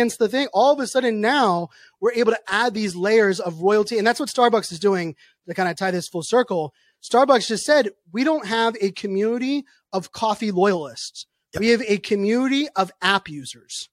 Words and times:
against 0.00 0.18
the 0.18 0.28
thing. 0.28 0.48
All 0.54 0.72
of 0.72 0.80
a 0.80 0.86
sudden 0.86 1.20
now 1.20 1.68
we're 2.00 2.12
able 2.12 2.32
to 2.32 2.40
add 2.48 2.72
these 2.72 2.96
layers 2.96 3.38
of 3.38 3.60
royalty. 3.60 3.98
And 3.98 4.06
that's 4.06 4.18
what 4.18 4.30
Starbucks 4.30 4.72
is 4.72 4.78
doing 4.78 5.14
to 5.46 5.54
kind 5.54 5.68
of 5.68 5.76
tie 5.76 5.90
this 5.90 6.08
full 6.08 6.22
circle. 6.22 6.72
Starbucks 7.02 7.48
just 7.48 7.64
said, 7.64 7.90
we 8.12 8.24
don't 8.24 8.46
have 8.46 8.76
a 8.80 8.92
community 8.92 9.64
of 9.92 10.12
coffee 10.12 10.52
loyalists. 10.52 11.26
Yep. 11.52 11.60
We 11.60 11.68
have 11.68 11.82
a 11.86 11.98
community 11.98 12.68
of 12.76 12.90
app 13.02 13.28
users. 13.28 13.90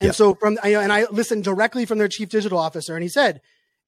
And 0.00 0.08
yep. 0.08 0.16
so 0.16 0.34
from, 0.34 0.58
and 0.64 0.92
I 0.92 1.04
listened 1.10 1.44
directly 1.44 1.86
from 1.86 1.98
their 1.98 2.08
chief 2.08 2.30
digital 2.30 2.58
officer 2.58 2.94
and 2.94 3.02
he 3.02 3.08
said, 3.08 3.40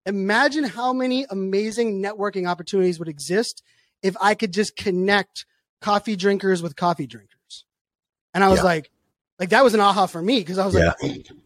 imagine 0.05 0.64
how 0.64 0.93
many 0.93 1.27
amazing 1.29 2.01
networking 2.01 2.48
opportunities 2.48 3.01
would 3.01 3.09
exist 3.09 3.62
if 4.03 4.17
I 4.21 4.35
could 4.35 4.53
just 4.53 4.77
connect 4.77 5.46
coffee 5.80 6.14
drinkers 6.14 6.62
with 6.62 6.77
coffee 6.77 7.07
drinkers. 7.09 7.64
And 8.35 8.45
I 8.45 8.48
was 8.48 8.59
yeah. 8.61 8.64
like, 8.64 8.91
like 9.39 9.48
that 9.51 9.64
was 9.64 9.75
an 9.75 9.80
aha 9.80 10.07
for 10.07 10.23
me 10.23 10.39
because 10.39 10.59
I 10.59 10.67
was 10.67 10.75
yeah. 10.75 10.93
like, 11.03 11.27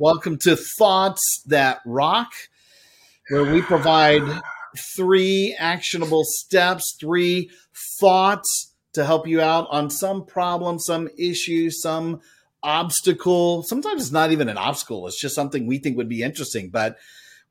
Welcome 0.00 0.38
to 0.42 0.54
Thoughts 0.54 1.42
That 1.46 1.80
Rock, 1.84 2.30
where 3.30 3.42
we 3.42 3.62
provide 3.62 4.22
three 4.96 5.56
actionable 5.58 6.22
steps, 6.22 6.96
three 7.00 7.50
thoughts 7.98 8.76
to 8.92 9.04
help 9.04 9.26
you 9.26 9.40
out 9.40 9.66
on 9.72 9.90
some 9.90 10.24
problem, 10.24 10.78
some 10.78 11.08
issue, 11.18 11.70
some 11.70 12.20
obstacle. 12.62 13.64
Sometimes 13.64 14.02
it's 14.02 14.12
not 14.12 14.30
even 14.30 14.48
an 14.48 14.56
obstacle, 14.56 15.08
it's 15.08 15.20
just 15.20 15.34
something 15.34 15.66
we 15.66 15.78
think 15.78 15.96
would 15.96 16.08
be 16.08 16.22
interesting. 16.22 16.70
But 16.70 16.96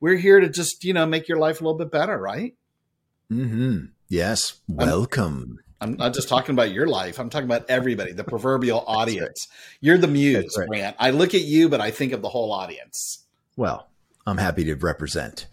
we're 0.00 0.16
here 0.16 0.40
to 0.40 0.48
just, 0.48 0.84
you 0.84 0.94
know, 0.94 1.04
make 1.04 1.28
your 1.28 1.38
life 1.38 1.60
a 1.60 1.64
little 1.64 1.78
bit 1.78 1.90
better, 1.90 2.16
right? 2.16 2.54
Mm-hmm. 3.30 3.88
Yes. 4.08 4.54
Welcome. 4.66 5.58
I'm 5.80 5.96
not 5.96 6.14
just 6.14 6.28
talking 6.28 6.54
about 6.54 6.72
your 6.72 6.86
life. 6.86 7.18
I'm 7.18 7.30
talking 7.30 7.46
about 7.46 7.68
everybody, 7.68 8.12
the 8.12 8.24
proverbial 8.24 8.82
audience. 8.86 9.46
Right. 9.48 9.78
You're 9.80 9.98
the 9.98 10.08
muse, 10.08 10.56
right. 10.58 10.66
Brant. 10.66 10.96
I 10.98 11.10
look 11.10 11.34
at 11.34 11.42
you, 11.42 11.68
but 11.68 11.80
I 11.80 11.90
think 11.90 12.12
of 12.12 12.22
the 12.22 12.28
whole 12.28 12.52
audience. 12.52 13.24
Well, 13.56 13.88
I'm 14.26 14.38
happy 14.38 14.64
to 14.64 14.74
represent. 14.74 15.46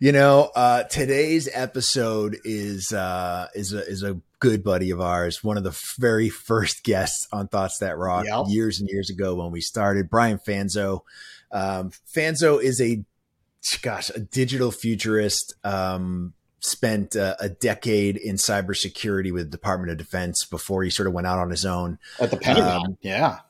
You 0.00 0.12
know, 0.12 0.50
uh, 0.54 0.84
today's 0.84 1.48
episode 1.52 2.38
is 2.44 2.92
uh, 2.92 3.48
is 3.54 3.72
a 3.72 3.86
is 3.86 4.02
a 4.02 4.20
good 4.38 4.62
buddy 4.62 4.90
of 4.90 5.00
ours, 5.00 5.42
one 5.42 5.56
of 5.56 5.64
the 5.64 5.76
very 5.98 6.28
first 6.28 6.84
guests 6.84 7.26
on 7.32 7.48
Thoughts 7.48 7.78
That 7.78 7.96
Rock 7.96 8.26
yep. 8.26 8.44
years 8.48 8.80
and 8.80 8.88
years 8.88 9.08
ago 9.08 9.34
when 9.34 9.50
we 9.50 9.60
started. 9.60 10.10
Brian 10.10 10.38
Fanzo. 10.38 11.00
Um, 11.50 11.90
Fanzo 12.14 12.62
is 12.62 12.80
a 12.80 13.04
gosh, 13.82 14.10
a 14.10 14.20
digital 14.20 14.70
futurist. 14.70 15.54
Um, 15.64 16.34
spent 16.64 17.14
uh, 17.14 17.36
a 17.40 17.48
decade 17.48 18.16
in 18.16 18.36
cybersecurity 18.36 19.32
with 19.32 19.44
the 19.44 19.50
Department 19.50 19.92
of 19.92 19.98
Defense 19.98 20.44
before 20.44 20.82
he 20.82 20.90
sort 20.90 21.06
of 21.06 21.12
went 21.12 21.26
out 21.26 21.38
on 21.38 21.50
his 21.50 21.66
own. 21.66 21.98
At 22.18 22.30
the 22.30 22.38
Pentagon, 22.38 22.86
um, 22.86 22.98
yeah. 23.02 23.40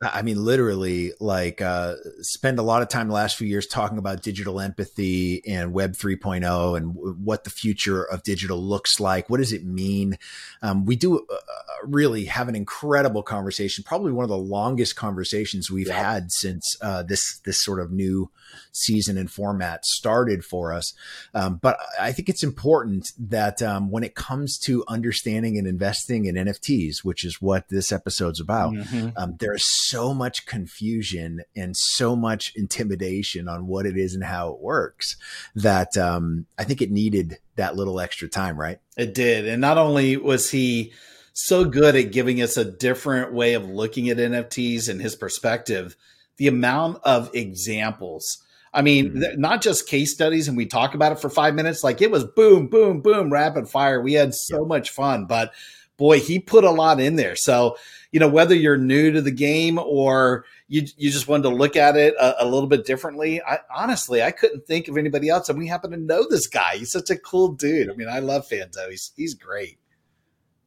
I 0.00 0.22
mean, 0.22 0.44
literally, 0.44 1.12
like, 1.20 1.60
uh, 1.60 1.94
spend 2.22 2.58
a 2.58 2.62
lot 2.62 2.82
of 2.82 2.88
time 2.88 3.06
the 3.06 3.14
last 3.14 3.36
few 3.36 3.46
years 3.46 3.68
talking 3.68 3.98
about 3.98 4.22
digital 4.22 4.58
empathy 4.58 5.46
and 5.46 5.72
Web 5.72 5.92
3.0 5.92 6.76
and 6.76 6.94
w- 6.94 7.14
what 7.22 7.44
the 7.44 7.50
future 7.50 8.02
of 8.02 8.24
digital 8.24 8.60
looks 8.60 8.98
like. 8.98 9.30
What 9.30 9.36
does 9.36 9.52
it 9.52 9.64
mean? 9.64 10.18
Um, 10.62 10.84
we 10.84 10.96
do 10.96 11.18
uh, 11.18 11.34
uh 11.34 11.38
really 11.84 12.26
have 12.26 12.48
an 12.48 12.54
incredible 12.54 13.22
conversation, 13.22 13.84
probably 13.84 14.12
one 14.12 14.24
of 14.24 14.28
the 14.28 14.36
longest 14.36 14.96
conversations 14.96 15.70
we've 15.70 15.88
yeah. 15.88 16.12
had 16.12 16.32
since 16.32 16.76
uh, 16.80 17.02
this 17.02 17.40
this 17.44 17.60
sort 17.60 17.80
of 17.80 17.90
new 17.90 18.30
season 18.72 19.18
and 19.18 19.30
format 19.30 19.84
started 19.84 20.44
for 20.44 20.72
us. 20.72 20.94
Um, 21.34 21.56
but 21.56 21.78
I 22.00 22.12
think 22.12 22.28
it's 22.28 22.42
important 22.42 23.12
that 23.18 23.62
um, 23.62 23.90
when 23.90 24.02
it 24.02 24.14
comes 24.14 24.58
to 24.60 24.84
understanding 24.88 25.58
and 25.58 25.66
investing 25.66 26.24
in 26.24 26.34
NFTs, 26.34 27.04
which 27.04 27.24
is 27.24 27.40
what 27.40 27.68
this 27.68 27.92
episode's 27.92 28.40
about, 28.40 28.72
mm-hmm. 28.72 29.10
um, 29.16 29.36
there's 29.38 29.66
so 29.66 30.14
much 30.14 30.46
confusion 30.46 31.42
and 31.54 31.76
so 31.76 32.16
much 32.16 32.52
intimidation 32.56 33.48
on 33.48 33.66
what 33.66 33.86
it 33.86 33.96
is 33.96 34.14
and 34.14 34.24
how 34.24 34.50
it 34.50 34.60
works 34.60 35.16
that 35.54 35.96
um, 35.96 36.46
I 36.58 36.64
think 36.64 36.82
it 36.82 36.90
needed 36.90 37.38
that 37.56 37.76
little 37.76 38.00
extra 38.00 38.28
time, 38.28 38.58
right? 38.58 38.78
It 38.96 39.14
did. 39.14 39.46
And 39.46 39.60
not 39.60 39.78
only 39.78 40.16
was 40.16 40.50
he 40.50 40.92
so 41.32 41.64
good 41.64 41.96
at 41.96 42.12
giving 42.12 42.42
us 42.42 42.56
a 42.56 42.64
different 42.64 43.32
way 43.32 43.54
of 43.54 43.68
looking 43.68 44.08
at 44.08 44.18
NFTs 44.18 44.88
and 44.88 45.00
his 45.00 45.16
perspective, 45.16 45.96
the 46.36 46.48
amount 46.48 46.98
of 47.04 47.30
examples 47.34 48.42
I 48.74 48.82
mean, 48.82 49.10
mm-hmm. 49.10 49.40
not 49.40 49.62
just 49.62 49.88
case 49.88 50.12
studies 50.12 50.48
and 50.48 50.56
we 50.56 50.66
talk 50.66 50.94
about 50.94 51.12
it 51.12 51.20
for 51.20 51.28
five 51.28 51.54
minutes. 51.54 51.84
Like 51.84 52.00
it 52.00 52.10
was 52.10 52.24
boom, 52.24 52.68
boom, 52.68 53.00
boom, 53.00 53.30
rapid 53.30 53.68
fire. 53.68 54.00
We 54.00 54.14
had 54.14 54.34
so 54.34 54.62
yeah. 54.62 54.66
much 54.66 54.90
fun, 54.90 55.26
but 55.26 55.52
boy, 55.98 56.20
he 56.20 56.38
put 56.38 56.64
a 56.64 56.70
lot 56.70 57.00
in 57.00 57.16
there. 57.16 57.36
So, 57.36 57.76
you 58.10 58.20
know, 58.20 58.28
whether 58.28 58.54
you're 58.54 58.78
new 58.78 59.12
to 59.12 59.20
the 59.20 59.30
game 59.30 59.78
or 59.78 60.44
you, 60.72 60.86
you 60.96 61.10
just 61.10 61.28
wanted 61.28 61.42
to 61.42 61.50
look 61.50 61.76
at 61.76 61.96
it 61.96 62.14
a, 62.18 62.44
a 62.44 62.46
little 62.46 62.66
bit 62.66 62.86
differently, 62.86 63.42
I 63.42 63.58
honestly, 63.76 64.22
I 64.22 64.30
couldn't 64.30 64.66
think 64.66 64.88
of 64.88 64.96
anybody 64.96 65.28
else. 65.28 65.50
And 65.50 65.58
we 65.58 65.66
happen 65.66 65.90
to 65.90 65.98
know 65.98 66.26
this 66.26 66.46
guy. 66.46 66.76
He's 66.76 66.90
such 66.90 67.10
a 67.10 67.16
cool 67.16 67.48
dude. 67.48 67.90
I 67.90 67.92
mean, 67.92 68.08
I 68.08 68.20
love 68.20 68.48
Fanzo. 68.48 68.88
He's, 68.88 69.12
he's 69.14 69.34
great. 69.34 69.78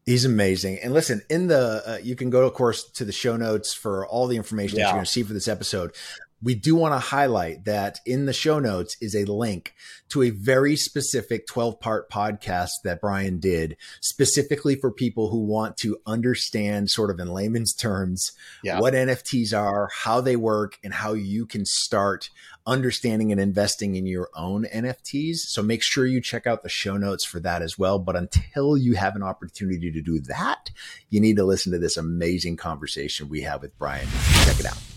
He's 0.06 0.24
amazing. 0.24 0.78
And 0.84 0.94
listen, 0.94 1.24
in 1.32 1.48
the 1.48 1.82
uh, 1.88 1.98
you 2.04 2.16
can 2.16 2.30
go 2.30 2.46
of 2.46 2.54
course 2.54 2.84
to 2.92 3.06
the 3.06 3.12
show 3.12 3.36
notes 3.36 3.74
for 3.74 4.06
all 4.06 4.28
the 4.28 4.38
information 4.38 4.78
yeah. 4.78 4.84
that 4.84 4.90
you're 4.90 4.98
going 4.98 5.06
to 5.06 5.12
see 5.12 5.24
for 5.24 5.34
this 5.34 5.48
episode 5.48 5.96
we 6.46 6.54
do 6.54 6.76
want 6.76 6.94
to 6.94 7.00
highlight 7.00 7.66
that 7.66 8.00
in 8.06 8.28
the 8.28 8.32
show 8.34 8.60
notes 8.60 8.96
is 9.02 9.16
a 9.16 9.26
link 9.26 9.74
to 10.10 10.22
a 10.22 10.30
very 10.30 10.76
specific 10.76 11.48
12 11.48 11.80
part 11.80 12.08
podcast 12.10 12.70
that 12.84 13.02
Brian 13.02 13.40
did 13.40 13.76
specifically 14.00 14.76
for 14.76 14.92
people 14.92 15.30
who 15.30 15.44
want 15.44 15.76
to 15.78 15.98
understand 16.06 16.92
sort 16.92 17.10
of 17.10 17.20
in 17.20 17.30
layman's 17.30 17.74
terms 17.74 18.32
yeah. 18.64 18.80
what 18.80 18.94
NFTs 18.94 19.58
are, 19.58 19.90
how 19.92 20.22
they 20.22 20.36
work 20.36 20.78
and 20.84 20.94
how 20.94 21.14
you 21.14 21.48
can 21.48 21.66
start 21.66 22.30
understanding 22.68 23.32
and 23.32 23.42
investing 23.42 23.96
in 23.96 24.06
your 24.06 24.30
own 24.36 24.66
NFTs. 24.66 25.38
So 25.38 25.64
make 25.64 25.82
sure 25.82 26.06
you 26.06 26.22
check 26.22 26.46
out 26.46 26.62
the 26.62 26.70
show 26.70 26.96
notes 26.96 27.24
for 27.24 27.40
that 27.40 27.64
as 27.64 27.80
well. 27.80 27.98
But 27.98 28.16
until 28.16 28.78
you 28.78 28.94
have 28.94 29.16
an 29.16 29.24
opportunity 29.24 29.92
to 29.92 30.02
do 30.02 30.20
that, 30.20 30.70
you 31.10 31.20
need 31.20 31.38
to 31.38 31.44
listen 31.44 31.72
to 31.72 31.80
this 31.80 31.98
amazing 31.98 32.58
conversation 32.58 33.30
we 33.30 33.42
have 33.42 33.64
with 33.64 33.76
Brian. 33.80 34.08
Check 34.46 34.60
it 34.60 34.68
out 34.68 34.95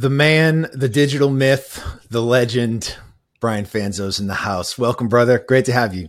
the 0.00 0.08
man, 0.08 0.66
the 0.72 0.88
digital 0.88 1.28
myth, 1.28 1.84
the 2.08 2.22
legend, 2.22 2.96
Brian 3.38 3.66
Fanzo's 3.66 4.18
in 4.18 4.28
the 4.28 4.34
house. 4.34 4.78
Welcome, 4.78 5.08
brother. 5.08 5.38
Great 5.38 5.66
to 5.66 5.72
have 5.72 5.94
you. 5.94 6.08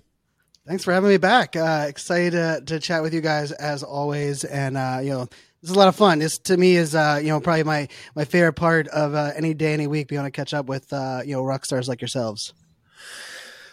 Thanks 0.66 0.85
for 0.85 0.94
having 0.94 1.09
me 1.09 1.18
back. 1.18 1.57
Uh, 1.57 1.88
excited 1.90 2.31
to, 2.31 2.62
to, 2.68 2.79
chat 2.79 3.03
with 3.03 3.13
you 3.13 3.19
guys 3.19 3.52
as 3.52 3.84
always. 3.84 4.46
And, 4.46 4.78
uh, 4.78 5.00
you 5.03 5.09
know, 5.09 5.25
this 5.62 5.69
is 5.69 5.72
a 5.72 5.78
lot 5.78 5.90
of 5.90 5.97
fun. 5.97 6.19
This 6.19 6.38
to 6.40 6.56
me 6.56 6.78
is, 6.78 6.96
uh, 6.96 7.19
you 7.22 7.29
know, 7.29 7.41
probably 7.41 7.63
my, 7.63 7.90
my 8.16 8.24
favorite 8.24 8.53
part 8.53 8.88
of 8.88 9.13
uh, 9.13 9.31
any 9.35 9.53
day, 9.53 9.74
any 9.74 9.88
week, 9.88 10.08
being 10.08 10.22
able 10.22 10.28
to 10.28 10.31
catch 10.31 10.53
up 10.53 10.68
with, 10.68 10.94
uh, 10.94 11.22
you 11.25 11.34
know, 11.34 11.44
rock 11.44 11.66
stars 11.66 11.90
like 11.90 12.00
yourselves. 12.00 12.53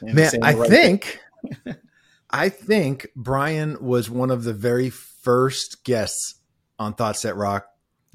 Man, 0.02 0.32
I 0.42 0.54
right 0.54 0.68
think, 0.68 1.20
I 2.30 2.48
think 2.48 3.06
Brian 3.14 3.76
was 3.80 4.10
one 4.10 4.32
of 4.32 4.42
the 4.42 4.52
very 4.52 4.90
first 4.90 5.84
guests 5.84 6.34
on 6.76 6.94
Thoughts 6.94 7.22
That 7.22 7.36
Rock 7.36 7.68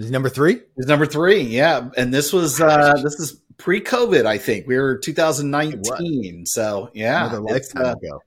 is 0.03 0.11
number 0.11 0.29
three? 0.29 0.59
Is 0.77 0.87
number 0.87 1.05
three, 1.05 1.41
yeah. 1.41 1.89
And 1.97 2.13
this 2.13 2.33
was 2.33 2.61
uh 2.61 2.93
this 3.01 3.19
is 3.19 3.39
pre-COVID, 3.57 4.25
I 4.25 4.37
think. 4.37 4.67
We 4.67 4.77
were 4.77 4.97
2019. 4.97 6.45
So 6.45 6.89
yeah, 6.93 7.27
another 7.27 7.41
lifetime 7.41 7.85
uh, 7.85 7.91
ago. 7.93 8.23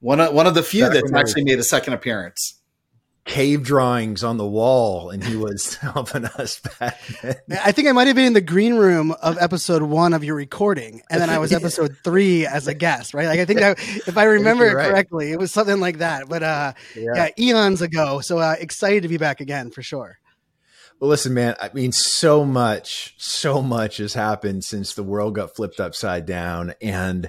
One 0.00 0.20
of 0.20 0.34
one 0.34 0.46
of 0.46 0.54
the 0.54 0.62
few 0.62 0.88
that's 0.88 1.12
actually 1.12 1.44
made 1.44 1.58
a 1.58 1.64
second 1.64 1.94
appearance. 1.94 2.60
Cave 3.24 3.64
drawings 3.64 4.22
on 4.22 4.36
the 4.36 4.46
wall, 4.46 5.10
and 5.10 5.24
he 5.24 5.34
was 5.34 5.74
helping 5.82 6.26
us 6.26 6.60
back 6.78 7.00
then. 7.22 7.34
I 7.60 7.72
think 7.72 7.88
I 7.88 7.92
might 7.92 8.06
have 8.06 8.14
been 8.14 8.26
in 8.26 8.34
the 8.34 8.40
green 8.40 8.74
room 8.76 9.10
of 9.20 9.36
episode 9.38 9.82
one 9.82 10.12
of 10.14 10.22
your 10.22 10.36
recording, 10.36 11.02
and 11.10 11.20
then 11.20 11.28
I 11.28 11.38
was 11.38 11.52
episode 11.52 11.96
three 12.04 12.46
as 12.46 12.68
a 12.68 12.74
guest, 12.74 13.14
right? 13.14 13.26
Like 13.26 13.40
I 13.40 13.44
think 13.44 13.58
that, 13.58 13.80
if 13.80 14.16
I 14.16 14.24
remember 14.38 14.64
it 14.66 14.74
right. 14.74 14.90
correctly, 14.90 15.32
it 15.32 15.40
was 15.40 15.50
something 15.50 15.80
like 15.80 15.98
that. 15.98 16.28
But 16.28 16.44
uh, 16.44 16.72
yeah, 16.94 17.10
yeah 17.16 17.28
eons 17.36 17.82
ago. 17.82 18.20
So 18.20 18.38
uh, 18.38 18.54
excited 18.60 19.02
to 19.02 19.08
be 19.08 19.16
back 19.16 19.40
again 19.40 19.72
for 19.72 19.82
sure. 19.82 20.20
Well, 20.98 21.10
listen, 21.10 21.34
man, 21.34 21.56
I 21.60 21.70
mean, 21.74 21.92
so 21.92 22.44
much, 22.44 23.14
so 23.18 23.60
much 23.60 23.98
has 23.98 24.14
happened 24.14 24.64
since 24.64 24.94
the 24.94 25.02
world 25.02 25.34
got 25.34 25.54
flipped 25.54 25.78
upside 25.78 26.24
down. 26.24 26.72
And 26.80 27.28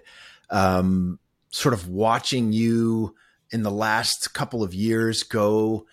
um, 0.49 1.19
sort 1.51 1.73
of 1.73 1.87
watching 1.87 2.53
you 2.53 3.15
in 3.51 3.63
the 3.63 3.71
last 3.71 4.33
couple 4.33 4.63
of 4.63 4.73
years 4.73 5.23
go 5.23 5.85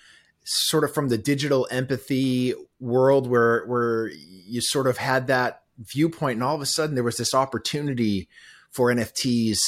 sort 0.45 0.85
of 0.85 0.93
from 0.93 1.09
the 1.09 1.19
digital 1.19 1.67
empathy 1.71 2.55
world 2.79 3.27
where 3.27 3.65
where 3.67 4.09
you 4.09 4.61
sort 4.61 4.87
of 4.87 4.99
had 4.99 5.27
that 5.29 5.63
viewpoint, 5.79 6.37
and 6.37 6.45
all 6.45 6.55
of 6.55 6.61
a 6.61 6.67
sudden 6.67 6.95
there 6.95 7.05
was 7.05 7.17
this 7.17 7.35
opportunity 7.35 8.29
for 8.71 8.93
NFTs 8.93 9.59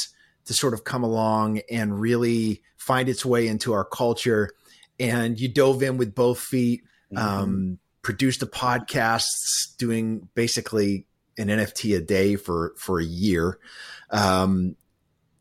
to 0.45 0.53
sort 0.53 0.73
of 0.73 0.83
come 0.83 1.03
along 1.03 1.61
and 1.69 1.99
really 1.99 2.61
find 2.77 3.09
its 3.09 3.25
way 3.25 3.47
into 3.47 3.73
our 3.73 3.83
culture. 3.83 4.51
And 4.99 5.39
you 5.39 5.49
dove 5.49 5.83
in 5.83 5.97
with 5.97 6.15
both 6.15 6.39
feet, 6.39 6.83
mm-hmm. 7.13 7.17
um, 7.17 7.79
produced 8.07 8.41
a 8.41 8.45
podcast 8.45 9.75
doing 9.77 10.29
basically 10.33 11.05
an 11.37 11.49
NFT 11.49 11.97
a 11.97 11.99
day 11.99 12.37
for 12.37 12.73
for 12.77 13.01
a 13.01 13.03
year. 13.03 13.59
Um, 14.09 14.77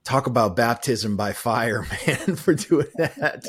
talk 0.02 0.26
about 0.26 0.56
baptism 0.56 1.16
by 1.16 1.32
fire, 1.32 1.86
man, 2.08 2.34
for 2.34 2.54
doing 2.54 2.88
that. 2.96 3.46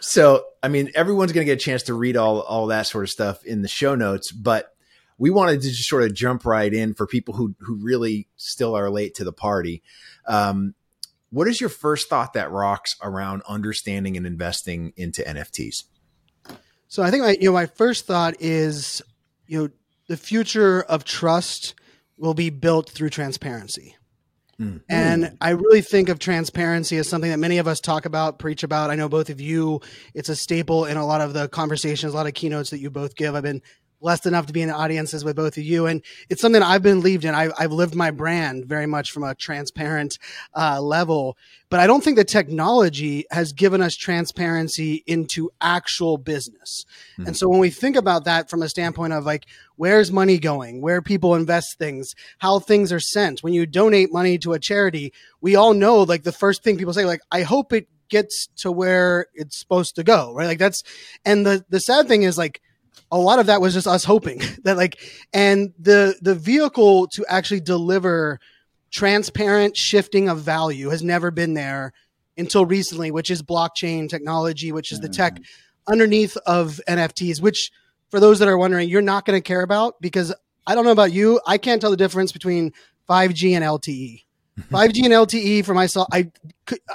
So, 0.00 0.46
I 0.62 0.68
mean, 0.68 0.90
everyone's 0.94 1.32
going 1.32 1.46
to 1.46 1.52
get 1.52 1.60
a 1.60 1.62
chance 1.62 1.82
to 1.84 1.94
read 1.94 2.16
all 2.16 2.40
all 2.40 2.68
that 2.68 2.86
sort 2.86 3.04
of 3.04 3.10
stuff 3.10 3.44
in 3.44 3.60
the 3.60 3.68
show 3.68 3.94
notes, 3.96 4.32
but 4.32 4.74
we 5.18 5.28
wanted 5.28 5.60
to 5.60 5.68
just 5.68 5.86
sort 5.86 6.04
of 6.04 6.14
jump 6.14 6.46
right 6.46 6.72
in 6.72 6.94
for 6.94 7.06
people 7.06 7.34
who 7.34 7.54
who 7.58 7.74
really 7.74 8.28
still 8.36 8.74
are 8.74 8.88
late 8.88 9.16
to 9.16 9.24
the 9.24 9.32
party. 9.32 9.82
Um, 10.26 10.74
what 11.28 11.48
is 11.48 11.60
your 11.60 11.68
first 11.68 12.08
thought 12.08 12.32
that 12.32 12.50
rocks 12.50 12.96
around 13.02 13.42
understanding 13.46 14.16
and 14.16 14.26
investing 14.26 14.94
into 14.96 15.20
NFTs? 15.20 15.84
So 16.88 17.02
I 17.02 17.10
think 17.10 17.24
my, 17.24 17.36
you 17.40 17.48
know 17.48 17.52
my 17.52 17.66
first 17.66 18.06
thought 18.06 18.34
is 18.40 19.02
you 19.46 19.62
know 19.62 19.68
the 20.08 20.16
future 20.16 20.82
of 20.82 21.04
trust 21.04 21.74
will 22.16 22.34
be 22.34 22.50
built 22.50 22.90
through 22.90 23.10
transparency. 23.10 23.96
Mm. 24.60 24.82
And 24.88 25.36
I 25.40 25.50
really 25.50 25.80
think 25.80 26.08
of 26.08 26.18
transparency 26.18 26.96
as 26.98 27.08
something 27.08 27.30
that 27.30 27.38
many 27.38 27.58
of 27.58 27.66
us 27.66 27.80
talk 27.80 28.04
about, 28.04 28.38
preach 28.38 28.62
about. 28.62 28.90
I 28.90 28.94
know 28.94 29.08
both 29.08 29.30
of 29.30 29.40
you, 29.40 29.80
it's 30.14 30.28
a 30.28 30.36
staple 30.36 30.84
in 30.84 30.96
a 30.96 31.04
lot 31.04 31.20
of 31.20 31.32
the 31.32 31.48
conversations, 31.48 32.12
a 32.12 32.16
lot 32.16 32.28
of 32.28 32.34
keynotes 32.34 32.70
that 32.70 32.78
you 32.78 32.90
both 32.90 33.16
give. 33.16 33.34
I've 33.34 33.42
been 33.42 33.62
blessed 34.04 34.26
enough 34.26 34.44
to 34.44 34.52
be 34.52 34.60
in 34.60 34.68
the 34.68 34.74
audiences 34.74 35.24
with 35.24 35.34
both 35.34 35.56
of 35.56 35.64
you. 35.64 35.86
And 35.86 36.02
it's 36.28 36.42
something 36.42 36.62
I've 36.62 36.82
been 36.82 37.00
believed 37.00 37.24
in. 37.24 37.34
I've, 37.34 37.54
I've 37.58 37.72
lived 37.72 37.94
my 37.94 38.10
brand 38.10 38.66
very 38.66 38.84
much 38.84 39.10
from 39.10 39.24
a 39.24 39.34
transparent 39.34 40.18
uh, 40.54 40.78
level. 40.82 41.38
But 41.70 41.80
I 41.80 41.86
don't 41.86 42.04
think 42.04 42.18
the 42.18 42.24
technology 42.24 43.24
has 43.30 43.54
given 43.54 43.80
us 43.80 43.96
transparency 43.96 45.02
into 45.06 45.50
actual 45.58 46.18
business. 46.18 46.84
Mm-hmm. 47.14 47.28
And 47.28 47.36
so 47.36 47.48
when 47.48 47.60
we 47.60 47.70
think 47.70 47.96
about 47.96 48.26
that 48.26 48.50
from 48.50 48.60
a 48.60 48.68
standpoint 48.68 49.14
of 49.14 49.24
like, 49.24 49.46
where's 49.76 50.12
money 50.12 50.38
going, 50.38 50.82
where 50.82 51.00
people 51.00 51.34
invest 51.34 51.78
things, 51.78 52.14
how 52.38 52.58
things 52.58 52.92
are 52.92 53.00
sent, 53.00 53.42
when 53.42 53.54
you 53.54 53.64
donate 53.64 54.12
money 54.12 54.36
to 54.36 54.52
a 54.52 54.58
charity, 54.58 55.14
we 55.40 55.56
all 55.56 55.72
know 55.72 56.02
like 56.02 56.24
the 56.24 56.30
first 56.30 56.62
thing 56.62 56.76
people 56.76 56.92
say, 56.92 57.06
like, 57.06 57.22
I 57.32 57.40
hope 57.40 57.72
it 57.72 57.88
gets 58.10 58.48
to 58.58 58.70
where 58.70 59.28
it's 59.32 59.58
supposed 59.58 59.96
to 59.96 60.04
go, 60.04 60.34
right? 60.34 60.46
Like 60.46 60.58
that's, 60.58 60.82
and 61.24 61.46
the, 61.46 61.64
the 61.70 61.80
sad 61.80 62.06
thing 62.06 62.24
is 62.24 62.36
like, 62.36 62.60
a 63.14 63.18
lot 63.18 63.38
of 63.38 63.46
that 63.46 63.60
was 63.60 63.72
just 63.72 63.86
us 63.86 64.04
hoping 64.04 64.42
that 64.64 64.76
like 64.76 64.98
and 65.32 65.72
the 65.78 66.16
the 66.20 66.34
vehicle 66.34 67.06
to 67.06 67.24
actually 67.28 67.60
deliver 67.60 68.40
transparent 68.90 69.76
shifting 69.76 70.28
of 70.28 70.40
value 70.40 70.90
has 70.90 71.02
never 71.02 71.30
been 71.30 71.54
there 71.54 71.92
until 72.36 72.66
recently 72.66 73.10
which 73.10 73.30
is 73.30 73.42
blockchain 73.42 74.08
technology 74.08 74.72
which 74.72 74.90
is 74.92 75.00
the 75.00 75.08
tech 75.08 75.34
mm-hmm. 75.34 75.92
underneath 75.92 76.36
of 76.38 76.80
NFTs 76.88 77.40
which 77.40 77.70
for 78.10 78.18
those 78.18 78.40
that 78.40 78.48
are 78.48 78.58
wondering 78.58 78.88
you're 78.88 79.02
not 79.02 79.24
going 79.24 79.40
to 79.40 79.46
care 79.46 79.62
about 79.62 79.94
because 80.00 80.34
I 80.66 80.74
don't 80.74 80.84
know 80.84 80.90
about 80.90 81.12
you 81.12 81.40
I 81.46 81.58
can't 81.58 81.80
tell 81.80 81.90
the 81.90 81.96
difference 81.96 82.32
between 82.32 82.72
5G 83.08 83.52
and 83.52 83.64
LTE 83.64 84.23
5G 84.58 85.04
and 85.04 85.12
LTE 85.12 85.64
for 85.64 85.74
myself. 85.74 86.08
I 86.12 86.30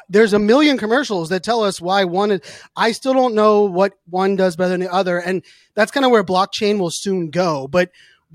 there's 0.07 0.33
a 0.33 0.39
million 0.39 0.77
commercials 0.77 1.29
that 1.29 1.43
tell 1.43 1.63
us 1.63 1.81
why 1.81 2.05
one. 2.05 2.31
Is, 2.31 2.41
I 2.75 2.93
still 2.93 3.13
don't 3.13 3.35
know 3.35 3.63
what 3.63 3.93
one 4.09 4.35
does 4.35 4.55
better 4.55 4.69
than 4.69 4.79
the 4.79 4.91
other, 4.91 5.17
and 5.19 5.43
that's 5.75 5.91
kind 5.91 6.05
of 6.05 6.11
where 6.11 6.23
blockchain 6.23 6.79
will 6.79 6.91
soon 6.91 7.29
go. 7.29 7.67
But 7.67 7.91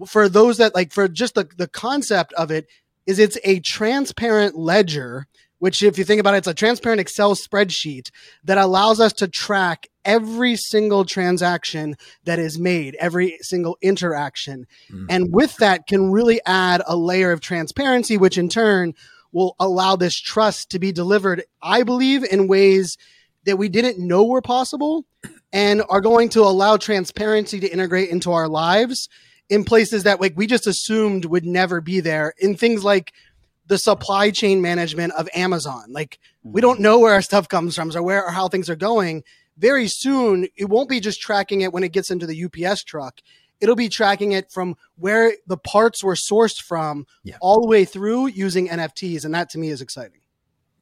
for 0.07 0.29
those 0.29 0.59
that 0.59 0.75
like, 0.75 0.93
for 0.93 1.09
just 1.09 1.35
the 1.35 1.49
the 1.57 1.69
concept 1.69 2.33
of 2.35 2.51
it, 2.51 2.67
is 3.07 3.19
it's 3.19 3.39
a 3.45 3.61
transparent 3.61 4.57
ledger. 4.57 5.27
Which, 5.61 5.83
if 5.83 5.97
you 5.97 6.05
think 6.05 6.21
about 6.21 6.35
it, 6.35 6.39
it's 6.39 6.47
a 6.47 6.53
transparent 6.53 7.01
Excel 7.01 7.35
spreadsheet 7.35 8.11
that 8.43 8.59
allows 8.59 9.01
us 9.01 9.15
to 9.15 9.29
track 9.29 9.87
every 10.05 10.57
single 10.57 11.07
transaction 11.07 11.97
that 12.25 12.39
is 12.39 12.59
made, 12.59 12.97
every 12.97 13.39
single 13.41 13.79
interaction. 13.81 14.67
Mm. 14.93 15.07
And 15.09 15.33
with 15.33 15.57
that 15.57 15.87
can 15.87 16.13
really 16.13 16.41
add 16.45 16.83
a 16.87 16.97
layer 16.97 17.33
of 17.33 17.41
transparency, 17.41 18.19
which 18.19 18.37
in 18.37 18.51
turn 18.51 18.93
will 19.35 19.57
allow 19.59 19.97
this 19.97 20.19
trust 20.19 20.71
to 20.71 20.79
be 20.79 20.93
delivered, 20.93 21.43
I 21.61 21.83
believe, 21.83 22.25
in 22.25 22.47
ways 22.47 22.97
that 23.45 23.59
we 23.59 23.69
didn't 23.69 23.99
know 23.99 24.25
were 24.25 24.41
possible 24.41 25.05
and 25.53 25.83
are 25.91 26.01
going 26.01 26.31
to 26.31 26.41
allow 26.41 26.77
transparency 26.79 27.61
to 27.61 27.69
integrate 27.69 28.09
into 28.09 28.33
our 28.33 28.49
lives 28.49 29.09
in 29.51 29.65
places 29.65 30.05
that 30.05 30.21
like 30.21 30.33
we 30.37 30.47
just 30.47 30.67
assumed 30.67 31.27
would 31.27 31.45
never 31.45 31.83
be 31.83 32.01
there 32.01 32.33
in 32.39 32.57
things 32.57 32.83
like 32.85 33.13
the 33.67 33.77
supply 33.77 34.31
chain 34.31 34.63
management 34.63 35.13
of 35.15 35.29
Amazon. 35.35 35.85
Like 35.91 36.19
we 36.43 36.61
don't 36.61 36.81
know 36.81 36.99
where 36.99 37.13
our 37.13 37.23
stuff 37.23 37.49
comes 37.49 37.75
from 37.75 37.95
or 37.95 38.03
where 38.03 38.25
or 38.25 38.31
how 38.31 38.49
things 38.49 38.71
are 38.71 38.77
going. 38.77 39.25
Very 39.57 39.89
soon, 39.89 40.49
it 40.57 40.69
won't 40.69 40.89
be 40.89 41.01
just 41.01 41.21
tracking 41.21 41.61
it 41.61 41.73
when 41.73 41.85
it 41.85 41.93
gets 41.93 42.11
into 42.11 42.27
the 42.27 42.45
UPS 42.45 42.85
truck 42.85 43.21
it'll 43.61 43.77
be 43.77 43.89
tracking 43.89 44.33
it 44.33 44.51
from 44.51 44.77
where 44.97 45.33
the 45.47 45.57
parts 45.57 46.03
were 46.03 46.15
sourced 46.15 46.61
from 46.61 47.07
yeah. 47.23 47.37
all 47.41 47.61
the 47.61 47.69
way 47.69 47.85
through 47.85 48.27
using 48.27 48.69
NFTs. 48.69 49.25
And 49.25 49.35
that 49.35 49.51
to 49.51 49.59
me 49.59 49.69
is 49.69 49.81
exciting. 49.81 50.21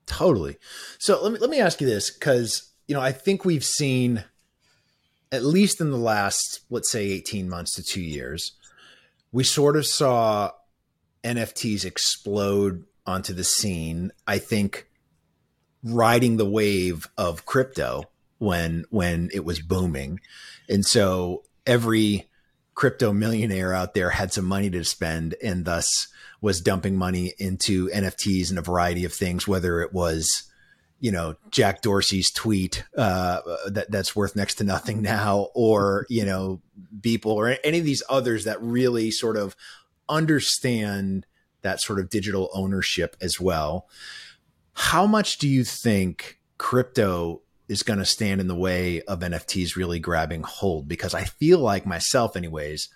Totally. 0.07 0.57
So 0.99 1.23
let 1.23 1.33
me, 1.33 1.39
let 1.39 1.51
me 1.51 1.61
ask 1.61 1.81
you 1.81 1.87
this 1.87 2.11
because, 2.11 2.73
you 2.89 2.95
know, 2.95 3.01
I 3.01 3.13
think 3.13 3.45
we've 3.45 3.65
seen 3.65 4.25
at 5.33 5.45
least 5.45 5.81
in 5.81 5.91
the 5.91 5.97
last, 5.97 6.61
let's 6.69 6.91
say 6.91 7.07
18 7.07 7.49
months 7.49 7.75
to 7.75 7.83
two 7.83 8.03
years, 8.03 8.53
we 9.33 9.43
sort 9.43 9.77
of 9.77 9.87
saw 9.87 10.51
NFTs 11.25 11.87
explode 11.87 12.85
onto 13.07 13.33
the 13.33 13.43
scene. 13.43 14.13
I 14.27 14.39
think 14.39 14.89
riding 15.83 16.37
the 16.37 16.49
wave 16.49 17.09
of 17.17 17.47
crypto 17.47 18.05
when 18.39 18.85
when 18.91 19.31
it 19.33 19.45
was 19.45 19.61
booming. 19.61 20.21
And 20.69 20.85
so 20.85 21.45
every 21.67 22.29
crypto 22.75 23.13
millionaire 23.13 23.73
out 23.73 23.95
there 23.95 24.11
had 24.11 24.33
some 24.33 24.45
money 24.45 24.71
to 24.71 24.85
spend 24.85 25.35
and 25.43 25.65
thus 25.65 26.09
was 26.41 26.61
dumping 26.61 26.97
money 26.97 27.35
into 27.39 27.89
NFTs 27.91 28.51
and 28.51 28.59
a 28.59 28.63
variety 28.63 29.05
of 29.05 29.13
things, 29.13 29.47
whether 29.47 29.81
it 29.81 29.93
was, 29.93 30.45
you 30.99 31.13
know, 31.13 31.37
Jack 31.51 31.83
Dorsey's 31.83 32.31
tweet 32.31 32.85
uh, 32.97 33.41
that 33.67 33.91
that's 33.91 34.17
worth 34.17 34.35
next 34.35 34.57
to 34.57 34.65
nothing 34.65 35.03
now, 35.03 35.49
or 35.55 36.07
you 36.09 36.25
know, 36.25 36.61
Beeple, 37.01 37.27
or 37.27 37.57
any 37.63 37.79
of 37.79 37.85
these 37.85 38.03
others 38.09 38.45
that 38.45 38.61
really 38.61 39.11
sort 39.11 39.37
of 39.37 39.55
understand 40.09 41.27
that 41.63 41.81
sort 41.81 42.01
of 42.01 42.11
digital 42.11 42.51
ownership 42.53 43.17
as 43.21 43.41
well. 43.41 43.88
How 44.75 45.07
much 45.07 45.38
do 45.38 45.49
you 45.49 45.64
think 45.64 46.41
crypto 46.59 47.43
is 47.69 47.83
going 47.83 47.99
to 47.99 48.04
stand 48.04 48.40
in 48.40 48.49
the 48.49 48.54
way 48.54 49.02
of 49.02 49.21
NFTs 49.21 49.76
really 49.76 49.99
grabbing 49.99 50.42
hold 50.42 50.88
because 50.88 51.14
I 51.14 51.25
feel 51.25 51.59
like 51.59 51.87
myself, 51.87 52.37
anyways, 52.37 52.88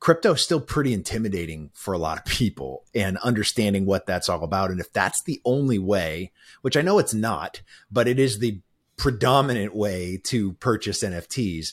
crypto 0.00 0.32
is 0.32 0.42
still 0.42 0.60
pretty 0.60 0.92
intimidating 0.92 1.70
for 1.74 1.94
a 1.94 1.98
lot 1.98 2.18
of 2.18 2.24
people 2.24 2.84
and 2.94 3.18
understanding 3.18 3.86
what 3.86 4.06
that's 4.06 4.28
all 4.28 4.42
about. 4.42 4.70
And 4.70 4.80
if 4.80 4.92
that's 4.92 5.22
the 5.22 5.40
only 5.44 5.78
way, 5.78 6.32
which 6.62 6.76
I 6.76 6.82
know 6.82 6.98
it's 6.98 7.14
not, 7.14 7.62
but 7.90 8.08
it 8.08 8.18
is 8.18 8.38
the 8.38 8.60
predominant 8.96 9.74
way 9.74 10.20
to 10.24 10.52
purchase 10.54 11.02
NFTs, 11.02 11.72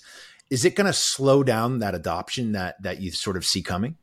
is 0.50 0.65
it 0.65 0.75
going 0.75 0.88
to 0.88 0.94
slow 0.94 1.44
down 1.44 1.79
that 1.79 1.96
adoption 1.96 2.53
that 2.53 2.82
that 2.82 3.01
you 3.01 3.12
sort 3.12 3.38
of 3.38 3.46
see 3.46 3.62
coming? 3.62 3.98